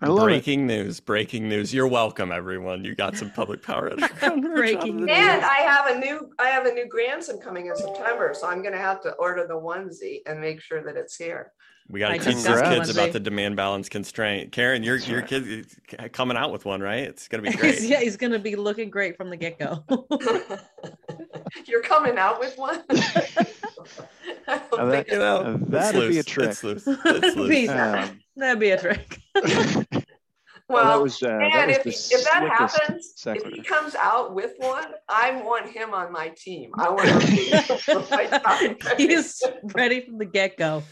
I 0.01 0.07
love 0.07 0.19
it. 0.27 0.31
breaking 0.31 0.67
news! 0.67 0.99
Breaking 0.99 1.47
news! 1.47 1.73
You're 1.73 1.87
welcome, 1.87 2.29
everyone. 2.31 2.83
You 2.83 2.93
got 2.93 3.15
some 3.17 3.31
Public 3.31 3.63
Power 3.63 3.89
Underground 3.91 4.43
merch. 4.43 4.55
Breaking 4.55 4.77
out 4.77 4.89
of 4.89 4.95
the 4.95 5.05
news. 5.05 5.09
And 5.17 5.45
I 5.45 5.57
have 5.59 5.87
a 5.95 5.99
new 5.99 6.29
I 6.39 6.47
have 6.49 6.65
a 6.65 6.73
new 6.73 6.85
grandson 6.87 7.39
coming 7.39 7.67
in 7.67 7.75
September, 7.77 8.33
so 8.37 8.47
I'm 8.47 8.61
gonna 8.61 8.77
have 8.77 9.01
to 9.03 9.11
order 9.13 9.47
the 9.47 9.53
onesie 9.55 10.19
and 10.25 10.41
make 10.41 10.61
sure 10.61 10.83
that 10.83 10.97
it's 10.97 11.15
here. 11.15 11.53
We 11.91 11.99
got 12.01 12.09
to 12.09 12.17
teach 12.19 12.43
got 12.43 12.59
these 12.59 12.61
kids 12.77 12.89
about 12.91 13.13
the 13.13 13.19
demand 13.19 13.55
balance 13.55 13.89
constraint. 13.89 14.51
Karen, 14.51 14.83
your 14.83 14.97
That's 14.97 15.09
your 15.09 15.19
right. 15.21 15.27
kid 15.27 15.47
is 15.47 15.75
coming 16.11 16.37
out 16.37 16.51
with 16.51 16.63
one, 16.65 16.81
right? 16.81 16.99
It's 17.03 17.27
gonna 17.29 17.41
be 17.43 17.51
great. 17.57 17.81
yeah, 17.81 17.99
he's 18.01 18.15
gonna 18.17 18.37
be 18.39 18.55
looking 18.55 18.89
great 18.91 19.17
from 19.17 19.29
the 19.31 19.37
get 19.37 19.57
go. 19.57 19.83
You're 21.65 21.81
coming 21.81 22.17
out 22.17 22.39
with 22.39 22.57
one? 22.59 22.83
I 22.91 23.47
don't 24.47 24.71
Now 24.77 24.85
that- 24.85 24.91
think 24.91 25.11
You 25.11 25.17
know, 25.17 25.37
Uh, 25.37 25.57
that'd 25.61 26.09
be 26.09 26.19
a 26.19 26.23
trick. 26.23 26.49
It's 26.49 26.63
loose. 26.63 26.83
It's 26.87 27.35
loose. 27.35 27.69
Um, 27.69 28.19
That'd 28.39 28.59
be 28.59 28.69
a 28.71 28.79
trick. 28.79 29.19
well, 29.35 29.43
that 29.91 30.05
well, 30.69 31.03
was, 31.03 31.21
uh, 31.21 31.27
that 31.27 31.41
and 31.41 31.67
was 31.67 31.77
if, 31.77 31.83
the 31.83 31.89
if 31.89 32.23
that 32.25 32.39
slickest 32.39 32.79
happens, 32.79 33.23
if 33.25 33.53
he 33.53 33.61
comes 33.61 33.95
out 33.95 34.33
with 34.33 34.53
one, 34.57 34.85
I 35.09 35.41
want 35.41 35.69
him 35.69 35.93
on 35.93 36.11
my 36.11 36.29
team. 36.29 36.71
I 36.75 36.89
want 36.89 37.09
him 37.09 37.19
to 37.19 37.27
be 37.27 38.09
my 38.11 38.25
top 38.27 38.61
he's 38.97 39.43
ready 39.75 40.01
from 40.01 40.17
the 40.17 40.25
get 40.25 40.57
go. 40.57 40.83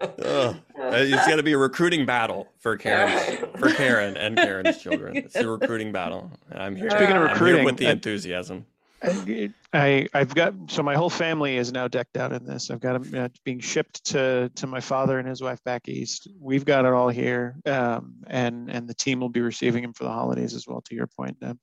Ugh. 0.00 0.14
Uh, 0.24 0.54
It's 0.78 1.26
got 1.26 1.36
to 1.36 1.42
be 1.42 1.52
a 1.52 1.58
recruiting 1.58 2.06
battle 2.06 2.48
for 2.58 2.76
Karen's 2.76 3.38
for 3.58 3.72
Karen 3.72 4.16
and 4.16 4.36
Karen's 4.36 4.78
children. 4.78 5.16
It's 5.16 5.34
a 5.36 5.48
recruiting 5.48 5.92
battle. 5.92 6.30
I'm 6.52 6.76
here. 6.76 6.90
Speaking 6.90 7.16
of 7.16 7.22
I'm 7.22 7.22
here 7.22 7.32
recruiting, 7.32 7.64
with 7.64 7.78
the 7.78 7.86
uh, 7.86 7.92
enthusiasm. 7.92 8.66
I 9.72 10.06
I've 10.14 10.34
got 10.34 10.54
so 10.68 10.82
my 10.82 10.94
whole 10.94 11.10
family 11.10 11.56
is 11.56 11.72
now 11.72 11.88
decked 11.88 12.16
out 12.16 12.32
in 12.32 12.44
this. 12.44 12.70
I've 12.70 12.80
got 12.80 13.02
them 13.02 13.24
uh, 13.24 13.28
being 13.44 13.60
shipped 13.60 14.04
to 14.06 14.50
to 14.54 14.66
my 14.66 14.80
father 14.80 15.18
and 15.18 15.28
his 15.28 15.42
wife 15.42 15.62
back 15.64 15.88
east. 15.88 16.28
We've 16.38 16.64
got 16.64 16.84
it 16.84 16.92
all 16.92 17.08
here, 17.08 17.56
um, 17.66 18.16
and 18.26 18.70
and 18.70 18.88
the 18.88 18.94
team 18.94 19.20
will 19.20 19.28
be 19.28 19.40
receiving 19.40 19.82
them 19.82 19.92
for 19.92 20.04
the 20.04 20.10
holidays 20.10 20.54
as 20.54 20.66
well. 20.66 20.82
To 20.82 20.94
your 20.94 21.08
point, 21.08 21.40
Deb. 21.40 21.58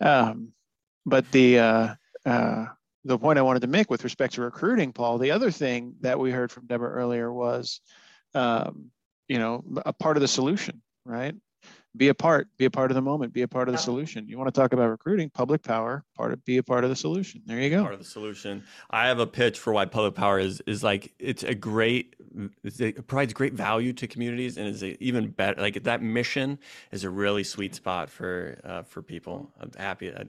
Um, 0.00 0.52
but 1.06 1.30
the 1.30 1.58
uh, 1.58 1.94
uh, 2.26 2.66
the 3.04 3.18
point 3.18 3.38
I 3.38 3.42
wanted 3.42 3.62
to 3.62 3.68
make 3.68 3.90
with 3.90 4.04
respect 4.04 4.34
to 4.34 4.42
recruiting, 4.42 4.92
Paul, 4.92 5.18
the 5.18 5.30
other 5.30 5.50
thing 5.50 5.94
that 6.00 6.18
we 6.18 6.30
heard 6.30 6.50
from 6.50 6.66
Deborah 6.66 6.90
earlier 6.90 7.32
was, 7.32 7.80
um, 8.34 8.90
you 9.28 9.38
know, 9.38 9.64
a 9.84 9.92
part 9.92 10.16
of 10.16 10.20
the 10.20 10.28
solution, 10.28 10.82
right? 11.04 11.34
Be 11.94 12.08
a 12.08 12.14
part, 12.14 12.48
be 12.56 12.64
a 12.64 12.70
part 12.70 12.90
of 12.90 12.94
the 12.94 13.02
moment, 13.02 13.34
be 13.34 13.42
a 13.42 13.48
part 13.48 13.68
of 13.68 13.72
the 13.74 13.78
Yeah. 13.78 13.84
solution. 13.84 14.26
You 14.26 14.38
want 14.38 14.52
to 14.52 14.58
talk 14.58 14.72
about 14.72 14.88
recruiting, 14.88 15.28
public 15.28 15.62
power, 15.62 16.04
part 16.16 16.32
of 16.32 16.42
be 16.46 16.56
a 16.56 16.62
part 16.62 16.84
of 16.84 16.90
the 16.90 16.96
solution. 16.96 17.42
There 17.44 17.60
you 17.60 17.68
go. 17.68 17.82
Part 17.82 17.92
of 17.92 17.98
the 17.98 18.04
solution. 18.06 18.62
I 18.90 19.08
have 19.08 19.18
a 19.18 19.26
pitch 19.26 19.58
for 19.58 19.74
why 19.74 19.84
public 19.84 20.14
power 20.14 20.38
is 20.38 20.62
is 20.66 20.82
like 20.82 21.12
it's 21.18 21.42
a 21.42 21.54
great 21.54 22.16
it's 22.64 22.80
a, 22.80 22.88
it 22.88 23.06
provides 23.06 23.34
great 23.34 23.52
value 23.52 23.92
to 23.92 24.06
communities 24.06 24.56
and 24.56 24.66
is 24.66 24.82
even 24.82 25.28
better 25.28 25.60
like 25.60 25.82
that 25.82 26.00
mission 26.02 26.58
is 26.92 27.04
a 27.04 27.10
really 27.10 27.44
sweet 27.44 27.74
spot 27.74 28.08
for 28.08 28.58
uh, 28.64 28.82
for 28.84 29.02
people. 29.02 29.52
I'm 29.60 29.70
happy. 29.76 30.14
I 30.14 30.24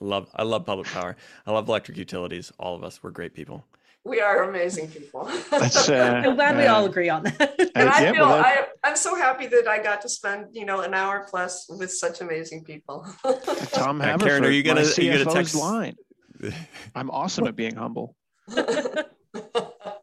love 0.00 0.30
I 0.34 0.44
love 0.44 0.64
public 0.64 0.86
power. 0.88 1.14
I 1.46 1.50
love 1.52 1.68
electric 1.68 1.98
utilities. 1.98 2.52
All 2.58 2.74
of 2.74 2.82
us 2.84 3.02
we're 3.02 3.10
great 3.10 3.34
people. 3.34 3.66
We 4.04 4.20
are 4.20 4.42
amazing 4.48 4.88
people. 4.88 5.30
That's, 5.50 5.88
uh, 5.88 6.22
I'm 6.24 6.34
glad 6.34 6.56
we 6.56 6.66
all 6.66 6.84
agree 6.86 7.08
on 7.08 7.22
that. 7.22 7.40
and 7.76 7.88
Uh, 7.88 7.92
I 7.94 8.02
yeah, 8.02 8.12
feel 8.12 8.26
well, 8.26 8.36
that- 8.42 8.68
I, 8.82 8.88
I'm 8.88 8.96
so 8.96 9.14
happy 9.14 9.46
that 9.46 9.68
I 9.68 9.80
got 9.82 10.00
to 10.02 10.08
spend, 10.08 10.46
you 10.52 10.64
know, 10.64 10.80
an 10.80 10.92
hour 10.92 11.24
plus 11.30 11.66
with 11.68 11.92
such 11.92 12.20
amazing 12.20 12.64
people. 12.64 13.06
Tom 13.72 14.00
Uh, 14.00 14.18
Karen, 14.18 14.44
are 14.44 14.50
you 14.50 14.62
gonna- 14.64 14.82
my 14.82 14.86
are 14.98 15.00
you 15.00 15.12
gonna 15.24 15.32
text- 15.32 15.54
line. 15.54 15.94
I'm 16.96 17.10
awesome 17.10 17.46
at 17.46 17.54
being 17.54 17.76
humble. 17.76 18.16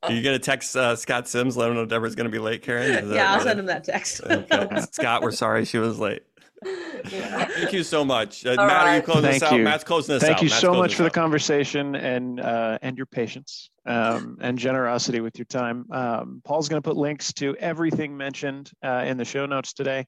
Are 0.02 0.12
you 0.14 0.24
gonna 0.24 0.40
text 0.40 0.76
uh, 0.78 0.96
Scott 0.96 1.28
Simms? 1.28 1.56
Let 1.58 1.70
him 1.70 1.76
know 1.76 1.86
Deborah's 1.86 2.16
gonna 2.16 2.30
be 2.30 2.40
late, 2.40 2.64
Karen. 2.64 2.90
Is 3.06 3.12
yeah, 3.12 3.34
I'll 3.34 3.42
uh, 3.42 3.44
send 3.44 3.60
him 3.60 3.66
that 3.68 3.84
text. 3.84 4.22
Okay. 4.24 4.82
Scott, 4.92 5.22
we're 5.22 5.32
sorry 5.32 5.66
she 5.66 5.78
was 5.78 6.00
late. 6.00 6.24
Yeah. 6.66 7.46
Thank 7.46 7.74
you 7.74 7.84
so 7.84 8.04
much. 8.04 8.46
Uh, 8.46 8.56
All 8.58 8.68
Matt, 8.68 8.72
are 8.72 8.86
you 8.86 8.92
right. 8.98 9.06
closing 9.06 9.24
Thank 9.24 9.34
this 9.36 9.44
out? 9.44 9.58
you. 9.58 9.64
Matt's 9.64 9.84
closing 9.84 10.16
this 10.16 10.24
Thank 10.24 10.38
out. 10.38 10.44
you 10.44 10.50
Matt's 10.50 10.62
so 10.62 10.74
much 10.74 10.92
this 10.92 10.98
for 10.98 11.04
the 11.04 11.10
conversation 11.10 11.96
and 11.96 12.40
uh, 12.40 12.78
and 12.82 12.98
your 12.98 13.06
patience 13.06 13.70
um, 13.86 14.38
and 14.42 14.58
generosity 14.58 15.22
with 15.22 15.38
your 15.38 15.46
time. 15.46 15.86
Um, 15.92 16.42
Paul's 16.44 16.70
going 16.70 16.82
to 16.82 16.88
put 16.88 16.98
links 16.98 17.32
to 17.34 17.56
everything 17.58 18.16
mentioned 18.16 18.72
uh, 18.84 19.04
in 19.08 19.18
the 19.18 19.26
show 19.26 19.46
notes 19.46 19.74
today. 19.74 20.06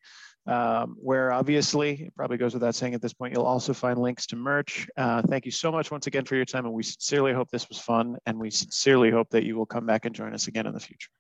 Um, 0.48 0.96
where 1.00 1.32
obviously 1.32 2.06
it 2.06 2.16
probably 2.16 2.38
goes 2.38 2.56
without 2.56 2.74
saying 2.74 2.96
at 2.96 3.02
this 3.02 3.14
point, 3.14 3.36
you'll 3.36 3.46
also 3.46 3.74
find 3.74 4.00
links 4.00 4.26
to 4.26 4.36
merch. 4.36 4.88
Uh, 4.98 5.22
thank 5.22 5.46
you 5.46 5.52
so 5.52 5.72
much 5.72 5.92
once 5.92 6.08
again 6.08 6.26
for 6.26 6.36
your 6.36 6.46
time, 6.46 6.66
and 6.66 6.74
we 6.74 6.82
sincerely 6.82 7.32
hope 7.32 7.52
this 7.52 7.70
was 7.70 7.78
fun, 7.78 8.18
and 8.26 8.40
we 8.40 8.50
sincerely 8.50 9.12
hope 9.12 9.30
that 9.30 9.44
you 9.44 9.56
will 9.56 9.68
come 9.68 9.86
back 9.86 10.06
and 10.06 10.16
join 10.16 10.34
us 10.34 10.48
again 10.48 10.66
in 10.66 10.74
the 10.74 10.80
future. 10.80 11.12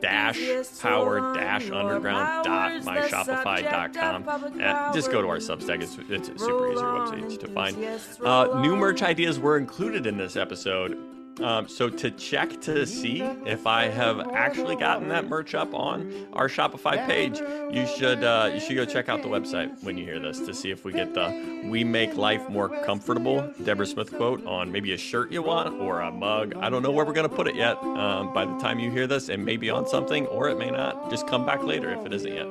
dash 0.00 0.38
power 0.80 1.32
dash 1.32 1.70
underground 1.70 2.44
dot 2.44 2.82
my 2.84 2.98
myshopify.com 2.98 4.60
and 4.60 4.94
just 4.94 5.12
go 5.12 5.22
to 5.22 5.28
our 5.28 5.36
substack. 5.36 5.80
It's, 5.80 5.96
it's 6.08 6.28
a 6.28 6.38
super 6.38 6.72
easy 6.72 6.82
website 6.82 7.38
to 7.40 7.46
find. 7.48 7.76
uh, 8.24 8.60
new 8.60 8.74
merch 8.76 9.02
ideas 9.02 9.38
were 9.38 9.56
included 9.56 10.06
in 10.06 10.16
this 10.16 10.36
episode 10.36 10.98
um, 11.40 11.66
so 11.66 11.88
to 11.88 12.10
check 12.10 12.60
to 12.62 12.86
see 12.86 13.22
if 13.22 13.66
I 13.66 13.84
have 13.84 14.20
actually 14.32 14.76
gotten 14.76 15.08
that 15.08 15.28
merch 15.28 15.54
up 15.54 15.72
on 15.74 16.28
our 16.34 16.48
Shopify 16.48 17.06
page, 17.06 17.38
you 17.74 17.86
should 17.86 18.22
uh, 18.22 18.50
you 18.52 18.60
should 18.60 18.76
go 18.76 18.84
check 18.84 19.08
out 19.08 19.22
the 19.22 19.28
website 19.28 19.82
when 19.82 19.96
you 19.96 20.04
hear 20.04 20.20
this 20.20 20.38
to 20.40 20.52
see 20.52 20.70
if 20.70 20.84
we 20.84 20.92
get 20.92 21.14
the 21.14 21.62
"We 21.64 21.84
Make 21.84 22.16
Life 22.16 22.48
More 22.48 22.68
Comfortable" 22.84 23.52
Deborah 23.64 23.86
Smith 23.86 24.12
quote 24.14 24.44
on 24.46 24.70
maybe 24.70 24.92
a 24.92 24.98
shirt 24.98 25.32
you 25.32 25.42
want 25.42 25.80
or 25.80 26.00
a 26.00 26.10
mug. 26.10 26.54
I 26.56 26.68
don't 26.68 26.82
know 26.82 26.90
where 26.92 27.06
we're 27.06 27.14
gonna 27.14 27.28
put 27.28 27.46
it 27.46 27.54
yet. 27.54 27.82
Um, 27.82 28.32
by 28.34 28.44
the 28.44 28.58
time 28.58 28.78
you 28.78 28.90
hear 28.90 29.06
this, 29.06 29.28
it 29.28 29.38
may 29.38 29.56
be 29.56 29.70
on 29.70 29.86
something 29.86 30.26
or 30.26 30.50
it 30.50 30.58
may 30.58 30.70
not. 30.70 31.10
Just 31.10 31.26
come 31.26 31.46
back 31.46 31.62
later 31.62 31.92
if 31.92 32.04
it 32.04 32.12
isn't 32.12 32.32
yet. 32.32 32.46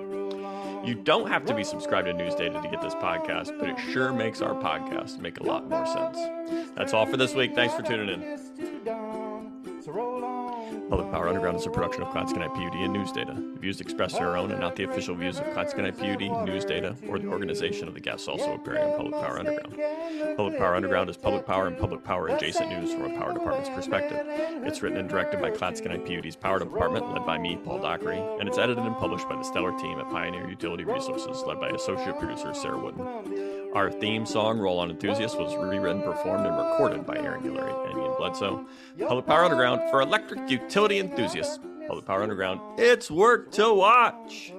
You 0.83 0.95
don't 0.95 1.27
have 1.27 1.45
to 1.45 1.53
be 1.53 1.63
subscribed 1.63 2.07
to 2.07 2.13
News 2.13 2.33
Data 2.33 2.59
to 2.59 2.67
get 2.67 2.81
this 2.81 2.95
podcast, 2.95 3.57
but 3.59 3.69
it 3.69 3.77
sure 3.91 4.11
makes 4.11 4.41
our 4.41 4.55
podcast 4.55 5.19
make 5.19 5.39
a 5.39 5.43
lot 5.43 5.69
more 5.69 5.85
sense. 5.85 6.17
That's 6.75 6.93
all 6.93 7.05
for 7.05 7.17
this 7.17 7.35
week. 7.35 7.53
Thanks 7.53 7.75
for 7.75 7.83
tuning 7.83 8.09
in. 8.09 8.50
Public 10.89 11.11
Power 11.11 11.27
Underground 11.29 11.57
is 11.57 11.65
a 11.65 11.69
production 11.69 12.03
of 12.03 12.09
Clatskanie 12.09 12.53
PUD 12.53 12.75
and 12.75 12.93
News 12.93 13.11
Data. 13.11 13.33
The 13.33 13.59
views 13.59 13.81
expressed 13.81 14.19
are 14.19 14.29
our 14.29 14.37
own 14.37 14.51
and 14.51 14.59
not 14.59 14.75
the 14.75 14.83
official 14.83 15.15
views 15.15 15.39
of 15.39 15.45
Clatskanie 15.45 15.97
PUD, 15.97 16.45
News 16.45 16.65
Data, 16.65 16.95
or 17.07 17.17
the 17.17 17.27
organization 17.27 17.87
of 17.87 17.93
the 17.93 17.99
guests 17.99 18.27
also 18.27 18.53
appearing 18.53 18.83
on 18.83 18.97
Public 18.97 19.13
Power 19.13 19.39
Underground. 19.39 20.37
Public 20.37 20.57
Power 20.57 20.75
Underground 20.75 21.09
is 21.09 21.17
public 21.17 21.45
power 21.45 21.67
and 21.67 21.77
public 21.77 22.03
power 22.03 22.27
adjacent 22.27 22.69
news 22.69 22.93
from 22.93 23.05
a 23.05 23.17
power 23.17 23.33
department's 23.33 23.69
perspective. 23.69 24.19
It's 24.65 24.81
written 24.81 24.99
and 24.99 25.09
directed 25.09 25.41
by 25.41 25.51
Clatskanie 25.51 26.05
PUD's 26.05 26.35
Power 26.35 26.59
Department, 26.59 27.11
led 27.11 27.25
by 27.25 27.37
me, 27.37 27.57
Paul 27.63 27.79
Dockery, 27.79 28.19
and 28.39 28.47
it's 28.47 28.57
edited 28.57 28.83
and 28.83 28.95
published 28.97 29.27
by 29.27 29.35
the 29.35 29.43
stellar 29.43 29.77
team 29.79 29.99
at 29.99 30.09
Pioneer 30.09 30.49
Utility 30.49 30.83
Resources, 30.83 31.41
led 31.43 31.59
by 31.59 31.69
associate 31.69 32.19
producer 32.19 32.53
Sarah 32.53 32.77
Wooden. 32.77 33.60
Our 33.73 33.89
theme 33.89 34.25
song, 34.25 34.59
Roll 34.59 34.79
On 34.79 34.89
Enthusiast, 34.89 35.39
was 35.39 35.55
rewritten, 35.55 36.01
performed, 36.01 36.45
and 36.45 36.57
recorded 36.57 37.05
by 37.05 37.15
Aaron 37.17 37.41
Guillory 37.41 37.89
and 37.89 37.97
Ian 37.97 38.13
Bledsoe. 38.17 38.65
Public 39.07 39.25
Power 39.25 39.45
Underground 39.45 39.81
for 39.89 40.01
electric 40.01 40.49
utility 40.49 40.99
enthusiasts. 40.99 41.57
Public 41.87 42.05
Power 42.05 42.21
Underground, 42.21 42.59
it's 42.77 43.09
work 43.09 43.49
to 43.53 43.73
watch. 43.73 44.53